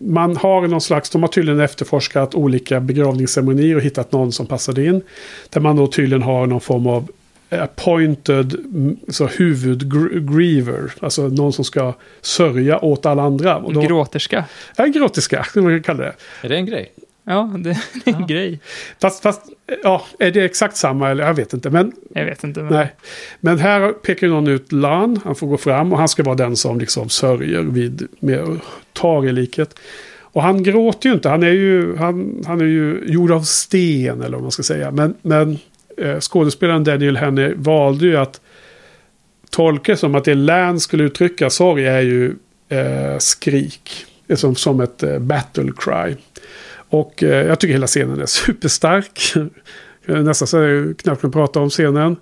[0.00, 4.84] man har någon slags, de har tydligen efterforskat olika begravningsceremonier och hittat någon som passade
[4.84, 5.02] in.
[5.50, 7.08] Där man då tydligen har någon form av
[7.48, 10.92] appointed mm, så huvudgriever.
[11.00, 13.56] Alltså någon som ska sörja åt alla andra.
[13.56, 14.44] Och En då, gråterska.
[14.76, 16.14] Ja, en gråterska, som man kan kalla det.
[16.42, 16.92] Är det en grej?
[17.28, 17.70] Ja, det,
[18.04, 18.60] är en grej.
[19.00, 19.42] Fast, fast,
[19.82, 21.70] ja, är det exakt samma eller jag vet inte.
[21.70, 22.62] Men, Jag vet inte.
[22.62, 22.72] Men...
[22.72, 22.94] nej.
[23.40, 26.56] men här pekar någon ut Lan, han får gå fram och han ska vara den
[26.56, 28.60] som liksom sörjer vid, med,
[28.92, 29.78] tar i liket.
[30.20, 34.22] Och han gråter ju inte, han är ju, han, han är ju gjord av sten
[34.22, 34.90] eller vad man ska säga.
[34.90, 35.58] Men, men
[35.96, 38.40] eh, skådespelaren Daniel Henney valde ju att
[39.50, 42.34] tolka som att det Lan skulle uttrycka sorg är ju
[42.68, 44.06] eh, skrik.
[44.34, 46.14] Som, som ett eh, battle cry.
[46.88, 49.34] Och eh, jag tycker hela scenen är superstark.
[50.06, 52.16] Nästan så jag knappt kan prata om scenen.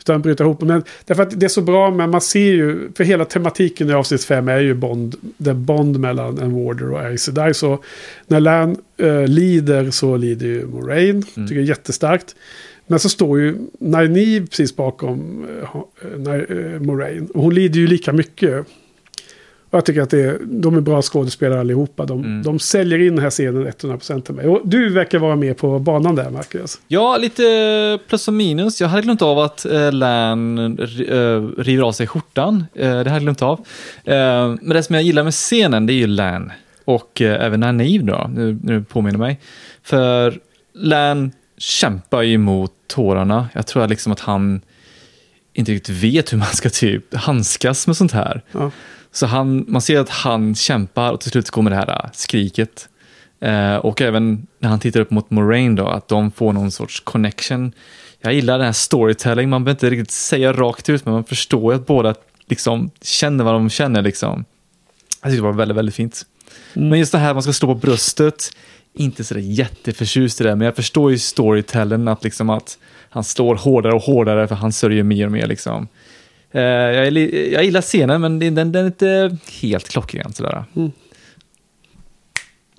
[0.00, 0.60] Utan bryta ihop.
[0.60, 3.92] Men därför att det är så bra, men man ser ju, för hela tematiken i
[3.92, 7.54] avsnitt 5 är ju Bond, den Bond mellan en Warder och Ace Sedai.
[7.54, 7.78] Så
[8.26, 11.22] när Lan eh, lider så lider ju Moraine.
[11.22, 12.34] Tycker det är jättestarkt.
[12.86, 15.76] Men så står ju Nynaeve precis bakom eh,
[16.26, 17.26] eh, eh, Moraine.
[17.34, 18.66] Och hon lider ju lika mycket.
[19.74, 22.04] Jag tycker att det är, de är bra skådespelare allihopa.
[22.04, 24.46] De, de säljer in den här scenen 100% till mig.
[24.46, 26.80] Och du verkar vara med på banan där, Marcus.
[26.88, 28.80] Ja, lite plus och minus.
[28.80, 32.64] Jag hade glömt av att eh, Lan eh, river av sig skjortan.
[32.74, 33.58] Eh, det hade jag glömt av.
[34.04, 34.14] Eh,
[34.60, 36.52] men det som jag gillar med scenen, det är ju Lan.
[36.84, 39.40] Och även Naiv då, nu, nu påminner mig.
[39.82, 40.40] För
[40.74, 43.48] Lan kämpar ju emot tårarna.
[43.52, 44.60] Jag tror liksom att han
[45.52, 48.42] inte riktigt vet hur man ska typ handskas med sånt här.
[48.52, 48.70] Ja.
[49.12, 52.88] Så han, man ser att han kämpar och till slut kommer det här äh, skriket.
[53.40, 57.00] Eh, och även när han tittar upp mot Moraine då, att de får någon sorts
[57.00, 57.72] connection.
[58.20, 61.72] Jag gillar den här storytelling, man behöver inte riktigt säga rakt ut, men man förstår
[61.72, 62.14] ju att båda
[62.46, 64.44] liksom känner vad de känner liksom.
[65.22, 66.26] Jag tycker det var väldigt, väldigt fint.
[66.74, 68.50] Men just det här man ska stå på bröstet,
[68.94, 72.78] inte sådär jätteförtjust i det, men jag förstår ju storytellen att liksom att
[73.10, 75.88] han slår hårdare och hårdare för han sörjer mer och mer liksom.
[76.52, 80.64] Eh, jag, gillar- jag gillar scenen, men den, den är inte helt klockren sådär.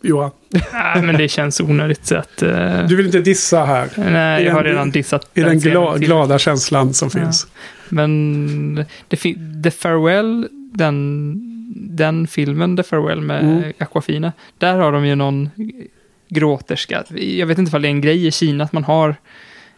[0.06, 0.32] Johan,
[0.74, 2.42] Nej, men det känns onödigt så att...
[2.42, 3.90] eh, du vill inte dissa här.
[3.98, 7.10] nej, i jag har den- redan dissat I den scenen gla, till- glada känslan som
[7.14, 7.19] Ja.
[7.19, 7.48] finns.
[7.90, 11.34] Men det fin- The Farewell, den,
[11.76, 13.74] den filmen The Farewell med Mm.
[13.80, 15.50] Aquafina, där har de ju någon
[16.30, 17.03] gråterska.
[17.16, 19.16] Jag vet inte ifall det är en grej i Kina att man har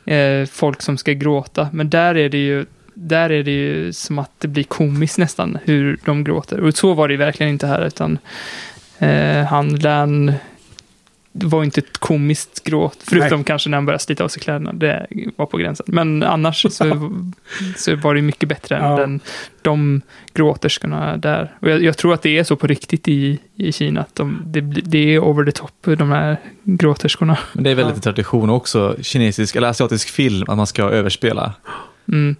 [0.05, 1.69] eh, folk som ska gråta.
[1.73, 2.65] Men där är det ju
[2.95, 6.59] där är det ju som att det blir komiskt nästan hur de gråter.
[6.59, 8.17] Och så var det ju verkligen inte här, utan
[8.99, 10.33] eh, han Län
[11.37, 13.45] det var inte ett komiskt gråt, förutom Nej.
[13.45, 14.73] kanske när han började slita av sig kläderna.
[14.73, 15.85] Det var på gränsen.
[15.89, 16.69] Men annars så,
[17.77, 18.97] så var det mycket bättre än Ja.
[18.97, 19.19] den,
[19.61, 20.01] de
[20.33, 21.55] gråterskorna där.
[21.59, 24.41] Och jag, jag tror att det är så på riktigt i, i Kina, att de,
[24.45, 27.37] det, det är over the top, de här gråterskorna.
[27.53, 31.53] Men det är väl lite tradition också, kinesisk eller asiatisk film, att man ska överspela.
[32.07, 32.35] Mm.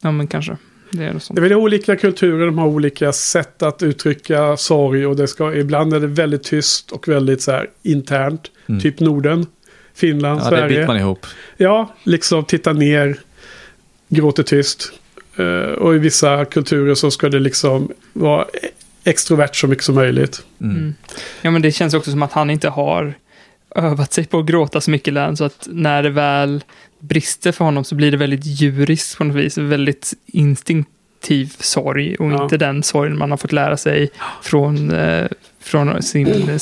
[0.00, 0.56] Ja, men kanske.
[0.90, 1.12] Det är.
[1.34, 5.54] Det är väl olika kulturer, de har olika sätt att uttrycka sorg och det ska,
[5.54, 8.50] ibland är det väldigt tyst och väldigt så här internt.
[8.68, 8.80] Mm.
[8.80, 9.46] Typ Norden,
[9.94, 10.68] Finland, Ja, det Sverige.
[10.68, 11.26] biter man ihop.
[11.56, 13.18] Ja, liksom titta ner,
[14.08, 14.92] gråter tyst.
[15.36, 18.46] Eh, och i vissa kulturer så ska det liksom vara
[19.04, 20.42] extrovert så mycket som möjligt.
[20.60, 20.76] Mm.
[20.76, 20.94] Mm.
[21.42, 23.14] Ja, men det känns också som att han inte har
[23.76, 26.64] övat sig på att gråta så mycket län, så att när det väl
[27.00, 32.32] brister för honom så blir det väldigt djuriskt på något vis, väldigt instinktiv sorg och
[32.32, 32.42] Ja.
[32.42, 34.08] inte den sorgen man har fått lära sig
[34.42, 35.26] från, eh,
[35.60, 36.58] från sin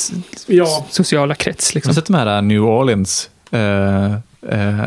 [0.47, 0.87] Ja.
[0.91, 1.71] sociala krets.
[1.71, 1.91] Har Liksom.
[1.91, 4.15] du sett de här New Orleans eh,
[4.51, 4.81] eh,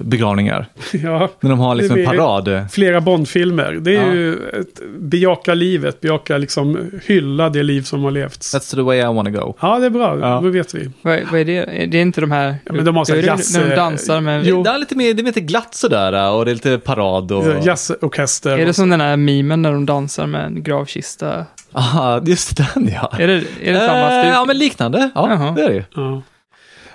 [0.00, 0.66] begravningar?
[0.92, 2.66] Ja, När de har liksom en parad.
[2.72, 3.72] flera Bondfilmer.
[3.72, 4.14] Det är Ja.
[4.14, 8.54] ju ett bejaka livet, bejaka liksom hylla det liv som har levts.
[8.54, 9.54] That's the way I wanna go.
[9.60, 10.18] Ja, det är bra.
[10.20, 10.40] Ja.
[10.42, 10.90] Då vet vi.
[11.02, 11.56] Vad, vad är det?
[11.56, 12.56] Är Det är inte de här...
[12.64, 14.46] Ja, men de har jazz- När de dansar med...
[14.46, 14.62] Jo.
[14.62, 17.44] Det är lite mer, det är lite glatt sådär och det är lite parad och...
[17.64, 18.58] Jazzorkester.
[18.58, 21.44] Är det som den här memen när de dansar med en gravkista?
[21.72, 23.12] Aha, just den ja.
[23.18, 24.34] Är det, är det samma Eh, stuk?
[24.34, 25.10] Ja, men liknande.
[25.14, 25.50] Ja, Jaha.
[25.56, 25.84] det är det ju.
[25.94, 26.22] Ja.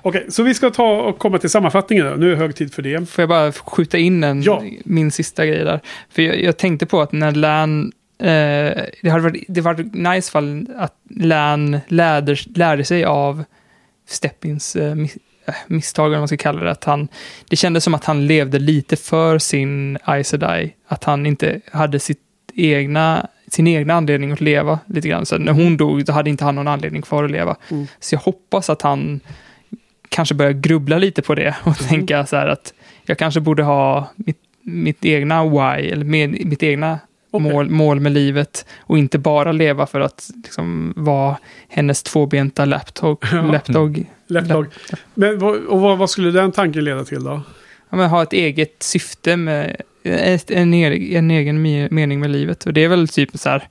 [0.01, 2.05] Okej, så vi ska ta och komma till sammanfattningen.
[2.05, 2.11] Då.
[2.15, 3.09] Nu är det hög tid för det.
[3.09, 4.63] Får jag bara skjuta in en, Ja.
[4.85, 5.79] min sista grej där?
[6.09, 7.91] För jag, jag tänkte på att när Lan...
[8.19, 8.27] Eh,
[9.01, 9.73] det hade varit, det var
[10.13, 13.43] nice fall att Lan lärde, lärde sig av
[14.07, 16.71] Steppins mis, eh, misstag, eller vad man ska kalla det.
[16.71, 17.07] Att han,
[17.49, 20.75] det kändes som att han levde lite för sin Aes Sedai.
[20.87, 22.19] Att han inte hade sitt
[22.55, 25.25] egna, sin egna anledning att leva lite grann.
[25.25, 27.55] Så när hon dog, då hade inte han någon anledning kvar att leva.
[27.69, 27.87] Mm.
[27.99, 29.19] Så jag hoppas att han
[30.11, 32.73] kanske börjar grubbla lite på det och tänka så här att
[33.05, 36.99] jag kanske borde ha mitt, mitt egna why, eller med, mitt egna
[37.31, 37.51] Okej.
[37.51, 41.37] mål, mål med livet och inte bara leva för att liksom, vara
[41.69, 43.23] hennes tvåbenta lapdog.
[43.31, 43.41] Ja.
[43.41, 44.05] lapdog.
[44.27, 44.65] Lapdog.
[45.13, 47.41] Men och vad, vad skulle den tanken leda till då?
[47.89, 52.65] Ja, men ha ett eget syfte med en, e- en egen me- mening med livet.
[52.65, 53.67] Och det är väl typ så här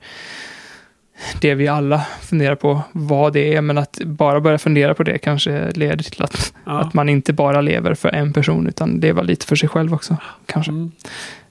[1.41, 5.17] det vi alla funderar på vad det är, men att bara börja fundera på det
[5.17, 6.79] kanske leder till att, Ja.
[6.81, 10.17] att man inte bara lever för en person, utan lever lite för sig själv också.
[10.45, 10.71] Kanske.
[10.71, 10.91] Mm.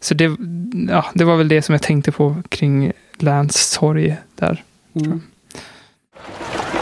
[0.00, 0.36] Så det,
[0.88, 4.62] ja, det var väl det som jag tänkte på kring Lance sorg där.
[4.94, 5.20] Mm.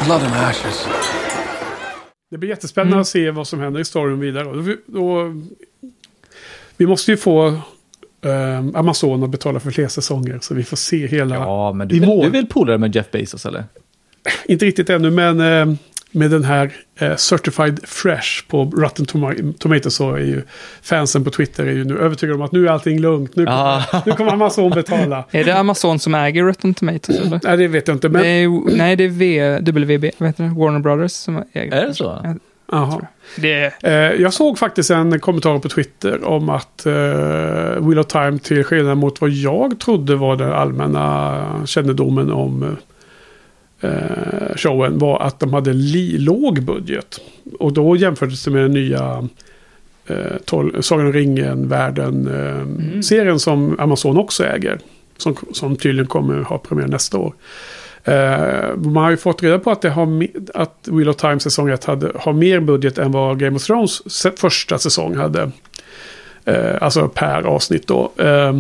[0.05, 0.86] Blood and ashes.
[2.31, 3.00] Det blir jättespännande Mm.
[3.00, 4.44] att se vad som händer i storyn vidare.
[4.44, 5.34] Då, då,
[6.76, 7.60] vi måste ju få
[8.24, 10.38] eh, Amazon att betala för fler säsonger.
[10.42, 11.34] Så vi får se hela...
[11.34, 13.64] Ja, men du, I vill- du är väl polare med Jeff Bezos eller?
[14.47, 15.76] Inte riktigt ännu, men eh,
[16.10, 20.42] med den här eh, Certified Fresh på Rotten Toma- Tomatoes så är ju
[20.82, 23.36] fansen på Twitter är ju nu övertygade om att nu är allting lugnt.
[23.36, 24.02] Nu kommer, Ah.
[24.06, 25.24] nu kommer Amazon betala.
[25.30, 27.20] Är det Amazon som äger Rotten Tomatoes?
[27.20, 27.40] Eller?
[27.44, 28.08] Nej, det vet jag inte.
[28.08, 30.50] Men, det är, nej, det är v, WB, vad heter det?
[30.50, 32.36] Warner Brothers som äger Är det så?
[32.72, 33.00] aha.
[33.36, 33.92] Det, Eh,
[34.23, 36.92] jag såg faktiskt en kommentar på Twitter om att eh,
[37.81, 42.76] Wheel of Time till skillnad mot vad jag trodde var den allmänna kännedomen om
[43.81, 47.20] eh, showen var att de hade li- låg budget.
[47.58, 49.28] Och då jämfördes det med den nya
[50.07, 50.36] eh,
[50.81, 54.78] Sagan om ringen-världen-serien som Amazon också äger.
[55.16, 57.34] Som, som tydligen kommer ha premiär nästa år.
[58.08, 61.70] Eh, man har ju fått reda på att, det har att Wheel of Time säsong
[61.70, 64.02] 1 hade, har mer budget än vad Game of Thrones
[64.36, 65.50] första säsong hade.
[66.44, 68.12] Eh, alltså per avsnitt då.
[68.16, 68.52] Eh,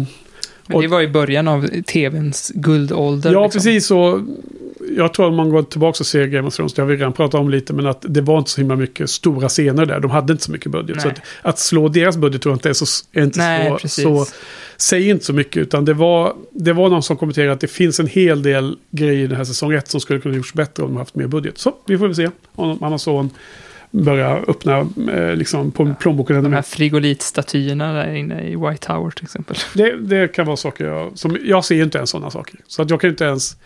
[0.68, 3.32] men det var i början av tvns guldålder.
[3.32, 3.58] ja, liksom.
[3.58, 3.90] precis.
[3.90, 4.20] Och
[4.96, 7.12] jag tror att man går tillbaka och ser Game of Thrones, det har vi redan
[7.12, 10.00] pratat om lite, men att det var inte så himla mycket stora scener där.
[10.00, 11.00] De hade inte så mycket budget.
[11.00, 11.16] Så Nej.
[11.42, 14.04] att, att slå deras budget tror jag inte är så, är inte Nej, så, precis.
[14.04, 14.26] så
[14.76, 18.00] säger inte så mycket, utan det var, det var någon som kommenterade att det finns
[18.00, 20.88] en hel del grejer i den här säsong 1 som skulle kunna gjorts bättre om
[20.88, 21.58] de haft mer budget.
[21.58, 23.30] Så vi får väl se om Amazon
[23.90, 29.10] börjar öppna eh, liksom på plånboken ännu De här frigolitstatyerna där inne i White Tower
[29.10, 29.56] till exempel.
[29.74, 32.60] Det, det kan vara saker jag, som, jag ser ju inte ens sådana saker.
[32.66, 33.56] Så att jag kan inte ens,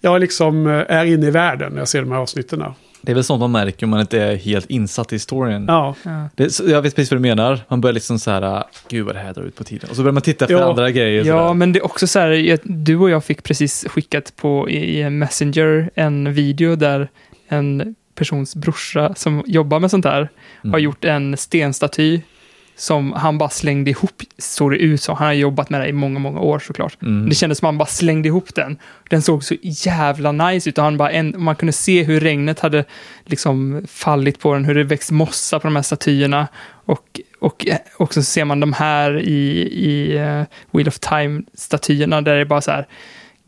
[0.00, 2.64] jag liksom eh, är inne i världen när jag ser de här avsnitten.
[3.02, 5.64] Det är väl sånt man märker om man inte är helt insatt i storyn.
[5.68, 6.28] Ja, Ja.
[6.34, 7.60] Det, jag vet precis vad du menar.
[7.68, 9.90] Man börjar liksom så här, gud vad det här drar ut på tiden.
[9.90, 10.70] Och så börjar man titta efter Ja.
[10.70, 11.24] andra grejer.
[11.24, 11.54] Ja, sådär.
[11.54, 15.10] men det är också så här, du och jag fick precis skickat på i i
[15.10, 17.08] Messenger en video där
[17.48, 20.28] en persons brorsa som jobbar med sånt här
[20.62, 20.72] Mm.
[20.72, 22.20] har gjort en stenstaty
[22.76, 25.16] som han bara slängde ihop, såg det ut som.
[25.16, 27.02] Han har jobbat med det i många, många år såklart.
[27.02, 27.28] Mm.
[27.28, 28.78] Det kändes som han bara slängde ihop den.
[29.10, 32.60] Den såg så jävla nice ut och han bara en, man kunde se hur regnet
[32.60, 32.84] hade
[33.24, 36.48] liksom fallit på den, hur det växt mossa på de här statyerna.
[36.86, 42.34] Och, och, och så ser man de här i, i uh, Wheel of Time-statyerna där
[42.34, 42.86] det är bara så här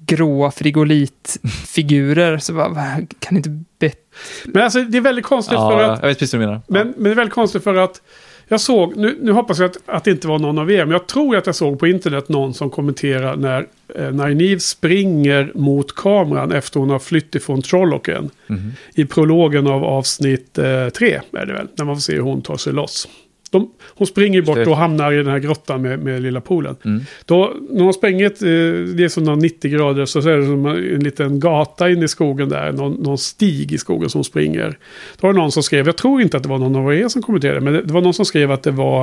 [0.09, 2.39] gråa frigolitfigurer.
[2.39, 3.99] Så bara, kan inte bättre...
[4.45, 6.01] Men alltså det är väldigt konstigt för Ja, att...
[6.03, 6.61] jag vet precis vad du menar.
[6.69, 8.03] Men, men det är väldigt konstigt för att
[8.51, 10.93] jag såg, nu, nu hoppas jag att, att det inte var någon av er, men
[10.93, 15.95] jag tror att jag såg på internet någon som kommenterar när eh, Nynaeve springer mot
[15.95, 18.31] kameran efter hon har flytt ifrån Trollocken.
[18.47, 18.73] Mhm.
[18.95, 22.43] I prologen av avsnitt eh, tre är det väl, när man får se hur hon
[22.43, 23.09] tar sig loss.
[23.51, 26.77] De, hon springer bort och hamnar i den här grottan med, med lilla poolen.
[26.85, 27.01] Mm.
[27.25, 28.49] Då, när hon sprungit, eh,
[28.97, 32.09] det är som någon 90 grader, så är det som en liten gata in i
[32.09, 32.73] skogen där.
[32.73, 34.79] Någon, någon stig i skogen som springer.
[35.21, 37.09] Då var det någon som skrev, jag tror inte att det var någon av er
[37.09, 39.03] som kommenterade, men det, det var någon som skrev att det var,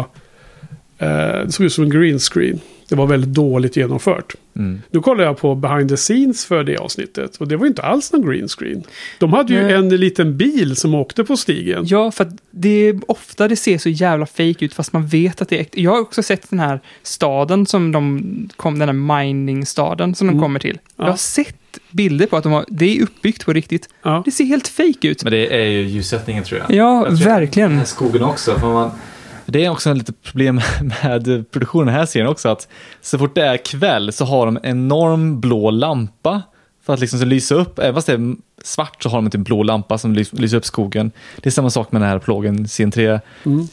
[0.97, 1.07] eh,
[1.45, 2.59] det såg ut som en green screen.
[2.89, 4.35] Det var väldigt dåligt genomfört.
[4.55, 4.81] Mm.
[4.91, 7.35] Nu kollar jag på behind the scenes för det avsnittet.
[7.37, 8.83] Och det var inte alls någon green screen.
[9.19, 9.73] De hade ju Nej.
[9.73, 11.83] en liten bil som åkte på stigen.
[11.87, 15.41] Ja, för att det är ofta det ser så jävla fake ut fast man vet
[15.41, 15.79] att det är äkta.
[15.79, 18.21] Jag har också sett den här staden som de
[18.55, 20.41] kom, den här mining-staden som de Mm.
[20.43, 20.79] kommer till.
[20.95, 21.03] Ja.
[21.03, 21.55] Jag har sett
[21.91, 23.89] bilder på att de har, det är uppbyggt på riktigt.
[24.03, 24.21] Ja.
[24.25, 25.23] Det ser helt fake ut.
[25.23, 26.77] Men det är ju ljussättningen tror jag.
[26.77, 27.69] Ja, Jag tror verkligen.
[27.69, 28.59] Den här skogen också.
[28.59, 28.91] För man,
[29.45, 30.61] det är också ett litet problem
[31.03, 32.49] med produktionen här serien också.
[32.49, 32.67] Att
[33.01, 36.41] så fort det är kväll så har de en enorm blå lampa.
[36.85, 39.37] För att liksom så lysa upp, även fast det är svart så har de inte
[39.37, 41.11] en blå lampa som lys- lyser upp skogen.
[41.37, 43.19] Det är samma sak med den här plågen scen 3.
[43.45, 43.67] Mm.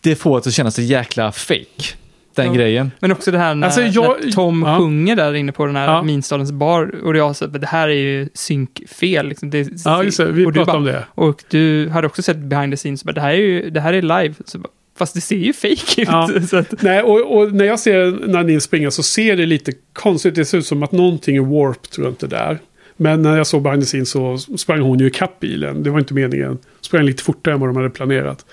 [0.00, 1.94] Det får det att kännas så jäkla fake.
[2.34, 2.52] Den Ja.
[2.52, 2.90] grejen.
[3.00, 4.78] Men också det här när, Alltså, jag- när Tom ja.
[4.78, 6.02] sjunger där inne på den här Ja.
[6.02, 6.94] minstadens bar.
[7.04, 9.26] Och jag sa att det här är ju synkfel.
[9.28, 9.50] Liksom.
[9.50, 10.24] Det, Ja, just det.
[10.32, 11.04] Vi och du pratade bara- om det.
[11.14, 13.04] Och du hade också sett behind the scenes.
[13.04, 14.34] Bara, det, här är ju, det här är live.
[14.44, 14.68] Så, bara,
[14.98, 16.08] fast det ser ju fake ut.
[16.08, 16.30] Ja.
[16.50, 20.34] Så att, Nej, och, och när jag ser Nadine springa så ser det lite konstigt.
[20.34, 22.58] Det ser ut som att någonting är warped runt det där.
[22.96, 25.82] Men när jag såg behind the scenes så sprang hon ju ikapp bilen.
[25.82, 26.58] Det var inte meningen.
[26.80, 28.46] Sprang lite fortare än vad de hade planerat.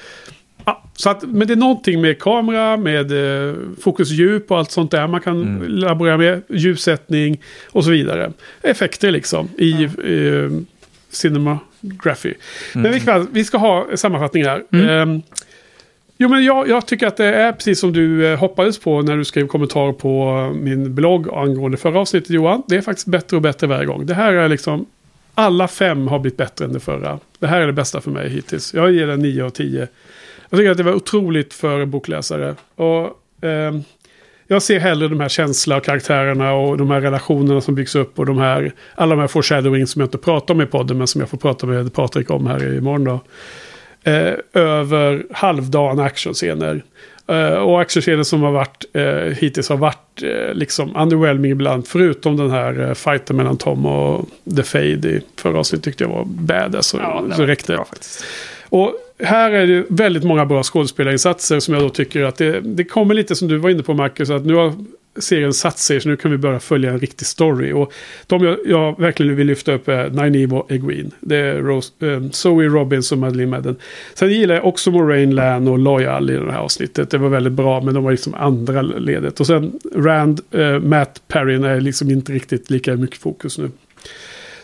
[0.66, 3.12] Ja, så att, men det är någonting med kamera, med
[3.50, 5.64] eh, fokusdjup och allt sånt där man kan Mm.
[5.68, 6.42] laborera med.
[6.50, 8.32] Ljussättning och så vidare.
[8.62, 10.52] Effekter liksom i eh,
[11.10, 12.34] cinematography.
[12.74, 14.64] Men vi, ska, vi ska ha sammanfattning här.
[14.72, 15.22] Ehm,
[16.22, 19.18] Jo, men jag, jag tycker att det är precis som du eh, hoppades på när
[19.18, 22.64] du skrev kommentar på eh, min blogg angående förra avsnittet Johan.
[22.68, 24.06] Det är faktiskt bättre och bättre varje gång.
[24.06, 24.86] Det här är liksom...
[25.36, 27.20] Alla fem har blivit bättre än det förra.
[27.40, 28.74] Det här är det bästa för mig hittills.
[28.74, 29.88] Jag ger den 9 av 10.
[30.50, 32.56] Jag tycker att det var otroligt för en bokläsare.
[32.76, 33.04] Och,
[33.46, 33.80] eh,
[34.48, 38.20] jag ser hellre de här känslorna och karaktärerna och de här relationerna som byggs upp
[38.20, 41.08] och de här, alla de här foreshadowing som jag inte pratar om i podden men
[41.08, 43.20] som jag får prata med Patrik om här imorgon då.
[44.10, 46.84] Eh, över halvdana actionscener.
[47.28, 51.88] Eh, och actionscener som har varit, eh, hittills har varit eh, liksom underwhelming ibland.
[51.88, 56.10] Förutom den här eh, fighten mellan Tom och The Fade i förra avsnittet tyckte jag
[56.12, 56.88] var badass.
[56.88, 58.26] Så, Ja, det så räckte faktiskt.
[58.70, 62.84] och här är det väldigt många bra skådespelarinsatser som jag då tycker att det, det
[62.84, 64.74] kommer lite som du var inne på Marcus, att nu har
[65.20, 67.72] serien satt sig så nu kan vi börja följa en riktig story.
[67.72, 67.94] Och
[68.28, 71.10] de jag, jag verkligen vill lyfta upp är Nynaeve och Egwene.
[71.20, 73.76] Det är Rose, um, Zoe Robbins och Madeleine Madden.
[74.14, 77.10] Sen gillar jag också Moraine Lan och Loyal i det här avsnittet.
[77.10, 79.40] Det var väldigt bra men de var liksom andra ledet.
[79.40, 83.72] Och sen Rand, uh, Matt Perrin är liksom inte riktigt lika mycket fokus nu.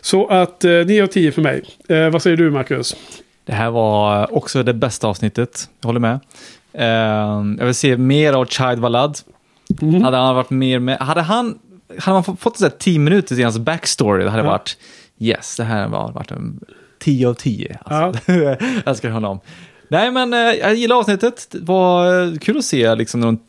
[0.01, 1.63] Så att eh, 9 av 10 för mig.
[1.87, 2.95] Eh, vad säger du Marcus?
[3.45, 6.19] Det här var också det bästa avsnittet, jag håller med.
[6.73, 9.17] Ehm, jag vill se mer av Child Ballad.
[9.81, 10.03] Mm.
[10.03, 11.59] Hade han varit mer med, hade han,
[11.99, 14.49] hade man fått- så här 10 minuter till hans backstory, det hade Ja.
[14.49, 14.77] varit,
[15.19, 16.59] yes, det här var varit en
[16.99, 17.77] 10 av 10.
[17.85, 18.31] Alltså.
[18.31, 19.39] jag älskar honom.
[19.87, 21.47] Nej, men eh, jag gillar avsnittet.
[21.51, 23.39] Det var eh, kul att se liksom när de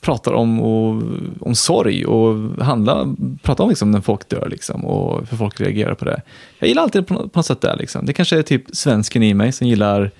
[0.00, 1.02] pratar om, och,
[1.40, 5.94] om sorg och handla, pratar om liksom när folk dör liksom och hur folk reagerar
[5.94, 6.22] på det.
[6.58, 8.06] Jag gillar alltid på något sätt det liksom.
[8.06, 10.10] Det kanske är typ svensken i mig som gillar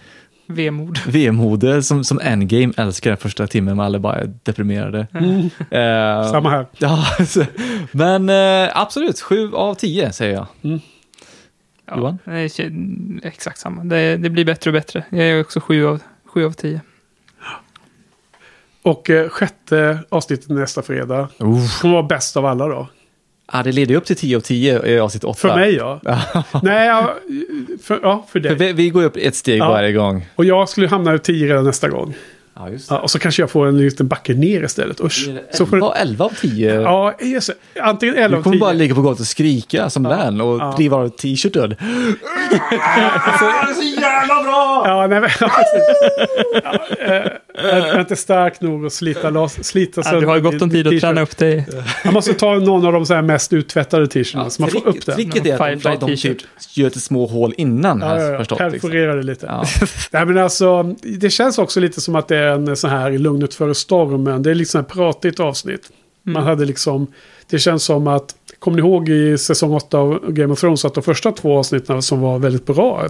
[0.47, 0.99] Vemod.
[1.07, 5.07] vemode som, som endgame älskar den första timmen med alla bara är deprimerade.
[5.70, 6.66] Eh, Samma här.
[6.78, 7.44] Ja, så-
[7.92, 10.47] men eh, absolut, sju av tio säger jag.
[11.89, 12.18] Ja, Johan?
[12.25, 13.84] det är ke- exakt samma.
[13.84, 15.05] Det, det blir bättre och bättre.
[15.10, 16.81] Jag är också sju av, sju av tio.
[18.83, 21.28] Och eh, sjätte avsnittet nästa fredag.
[21.81, 22.89] Kommer vara bäst av alla då.
[23.52, 25.39] Ja, det leder ju upp till 10 av 10 i avsnitt 8.
[25.41, 26.00] För mig ja.
[26.62, 27.15] Nej, ja,
[27.83, 28.55] för, ja, för För dig.
[28.55, 29.68] vi, vi går upp ett steg Ja.
[29.68, 30.26] varje gång.
[30.34, 32.15] Och jag skulle hamna i 10 redan nästa gång.
[32.59, 32.94] Ja, just det.
[32.94, 35.01] Ja, och så kanske jag får en liten backe ner istället.
[35.01, 35.28] Usch.
[35.51, 36.81] Så får, 11, 11 av 10.
[36.81, 37.81] ja, just, det.
[37.81, 38.60] antingen 11 Du av kommer 10.
[38.60, 40.75] bara ligga på golvet och skrika som län och ja.
[40.76, 41.76] driva av t-shirten.
[44.85, 45.83] Ja, nej, men, ja, precis.
[46.65, 46.78] ja,
[47.15, 50.62] eh, jag är inte stark nog att slita, loss, slita Ja, du har ju gott
[50.62, 51.67] om tid att träna upp dig.
[52.05, 55.07] Jag måste ta någon av de så här mest uttvättade t-shirtarna så man får upp
[55.07, 55.12] det.
[55.15, 56.39] Tricket är att de, de, de t-shirt.
[56.39, 58.01] typ gör till små hål innan.
[58.01, 58.39] Ja, ja, ja.
[58.39, 58.91] förstått, liksom.
[58.91, 59.47] Perforera det lite.
[59.47, 59.65] Ja.
[60.10, 63.55] Nej, men alltså, det känns också lite som att det är en sån här lugnet
[63.55, 64.42] före stormen.
[64.42, 65.91] Det är liksom ett pratigt avsnitt.
[66.23, 67.07] Man hade liksom,
[67.50, 70.94] det känns som att, kommer ni ihåg i säsong 8 av Game of Thrones att
[70.94, 73.07] de första två avsnitten som var väldigt bra,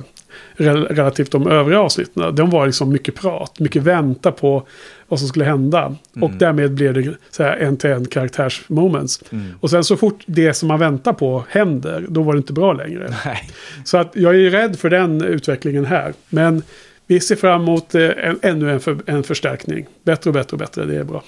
[0.56, 4.66] rel- relativt de övriga avsnitten, de var liksom mycket prat, mycket vänta på
[5.08, 5.94] vad som skulle hända.
[6.20, 9.20] Och därmed blev det så här en-till-en karaktärsmoments.
[9.60, 12.72] Och sen så fort det som man väntar på händer, då var det inte bra
[12.72, 13.14] längre.
[13.24, 13.50] Nej.
[13.84, 16.14] Så att jag är ju rädd för den utvecklingen här.
[16.28, 16.62] Men
[17.06, 19.86] vi ser fram emot eh, en, ännu en, för, en förstärkning.
[20.02, 21.22] Bättre och bättre och bättre, det är bra.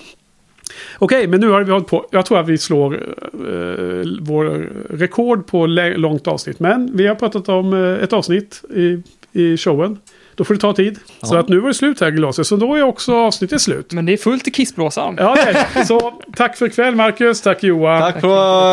[0.99, 2.07] Okej, men nu har vi hållit på.
[2.11, 6.61] Jag tror att vi slår eh, vår rekord på långt avsnitt.
[6.61, 9.99] Men vi har pratat om eh, ett avsnitt i, i showen.
[10.35, 10.99] Då får det ta tid.
[11.23, 12.47] Så att nu var det slut här glaset.
[12.47, 13.93] Så då är också avsnittet slut.
[13.93, 15.17] Men det är fullt i kissblåsan.
[15.19, 15.37] Ja,
[15.75, 15.87] det.
[15.87, 17.41] Så tack för ikväll Marcus.
[17.41, 18.01] Tack Johan.
[18.01, 18.29] Tack på,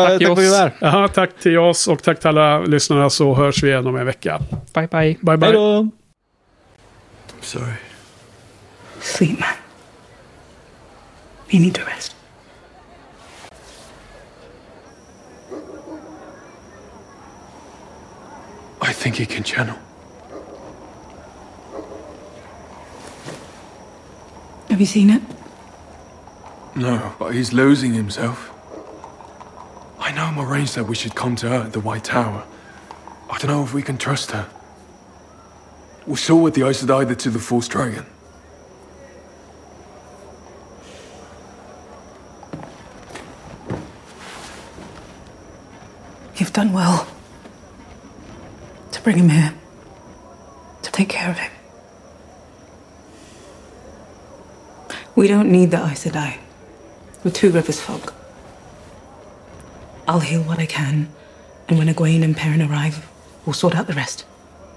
[0.08, 0.72] Tack tack gevär.
[0.78, 4.06] Jaha, tack till oss och tack till alla lyssnarna så hörs vi igen om en
[4.06, 4.40] vecka.
[4.74, 5.16] Bye, bye.
[5.20, 5.46] Bye bye.
[5.46, 5.60] Hej då!
[5.60, 6.05] I'm
[7.46, 7.78] sorry.
[9.00, 9.56] Sleep, man.
[11.48, 12.14] You need to rest.
[18.82, 19.78] I think he can channel.
[24.68, 25.22] Have you seen it?
[26.74, 28.52] No, but he's losing himself.
[30.00, 32.44] I know Moraine said we should come to her at the White Tower.
[33.30, 34.48] I don't know if we can trust her.
[36.06, 38.06] We saw what the Aes Sedai did to the False Dragon.
[46.36, 47.08] You've done well.
[48.92, 49.54] To bring him here.
[50.82, 51.50] To take care of him.
[55.16, 56.36] We don't need the Aes Sedai.
[57.24, 58.14] We're two rivers folk.
[60.06, 61.08] I'll heal what I can,
[61.68, 63.10] and when Egwene and Perrin arrive,
[63.44, 64.24] we'll sort out the rest.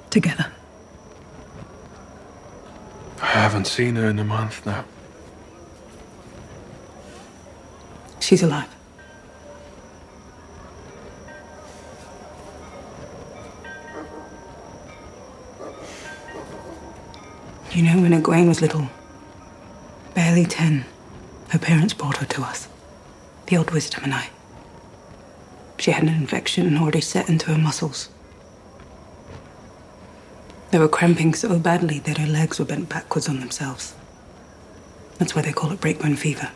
[0.09, 0.51] Together.
[3.22, 4.85] I haven't seen her in a month now.
[8.19, 8.67] She's alive.
[17.72, 18.89] You know, when Egwene was little,
[20.14, 20.85] barely ten,
[21.49, 22.67] her parents brought her to us.
[23.48, 24.30] The old wisdom and I.
[25.77, 28.09] She had an infection already set into her muscles.
[30.72, 33.95] They were cramping so badly that her legs were bent backwards on themselves.
[35.17, 36.51] That's why they call it breakbone fever.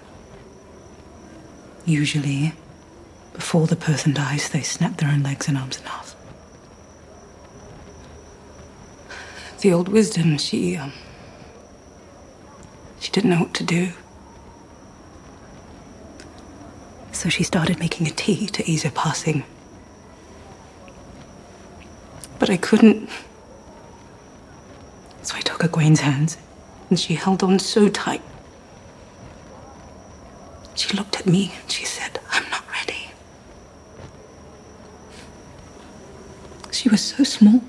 [1.85, 2.53] Usually,
[3.33, 6.15] before the person dies, they snap their own legs and arms in half.
[9.61, 10.93] The old wisdom, she, um,
[12.99, 13.89] she didn't know what to do.
[17.11, 19.43] So she started making a tea to ease her passing.
[22.39, 23.09] But I couldn't.
[25.23, 26.37] So I took Egwene's hands,
[26.89, 28.21] and she held on so tight.
[30.75, 33.11] She looked at me and she said, I'm not ready.
[36.71, 37.61] She was so small.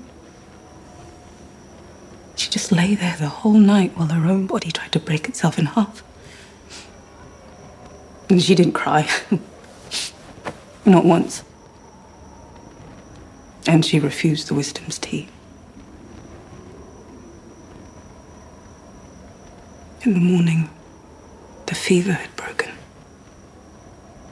[2.35, 5.57] She just lay there the whole night while her own body tried to break itself
[5.57, 6.03] in half.
[8.29, 9.07] And she didn't cry.
[10.85, 11.43] not once.
[13.67, 15.29] And she refused the wisdom's tea.
[20.05, 20.69] In the morning,
[21.65, 22.71] the fever had broken.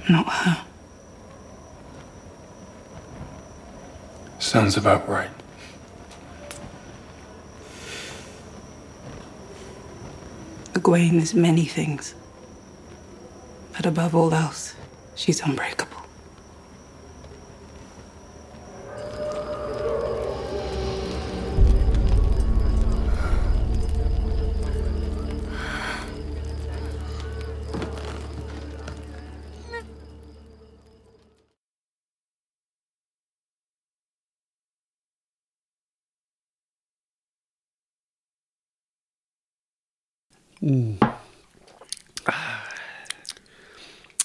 [0.08, 0.66] Not her.
[4.38, 5.32] Sounds about right.
[10.74, 12.14] Egwene is many things.
[13.76, 14.76] But above all else,
[15.16, 16.02] she's unbreakable.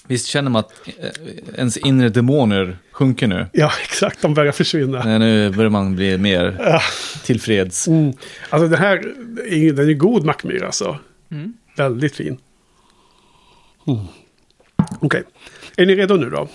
[0.07, 1.09] Visst känner man att eh,
[1.55, 3.45] ens inre demoner sjunker nu?
[3.53, 4.21] Ja, exakt.
[4.21, 5.03] De börjar försvinna.
[5.03, 6.81] Nej, nu börjar man bli mer
[7.25, 7.87] tillfreds.
[7.87, 8.13] Mm.
[8.49, 8.97] Alltså det här,
[9.47, 10.97] är- den är god Mackmyra alltså.
[11.29, 12.37] Den Väldigt fin.
[13.87, 13.99] Mm.
[14.99, 15.23] Okej.
[15.77, 16.47] Är ni redo nu då?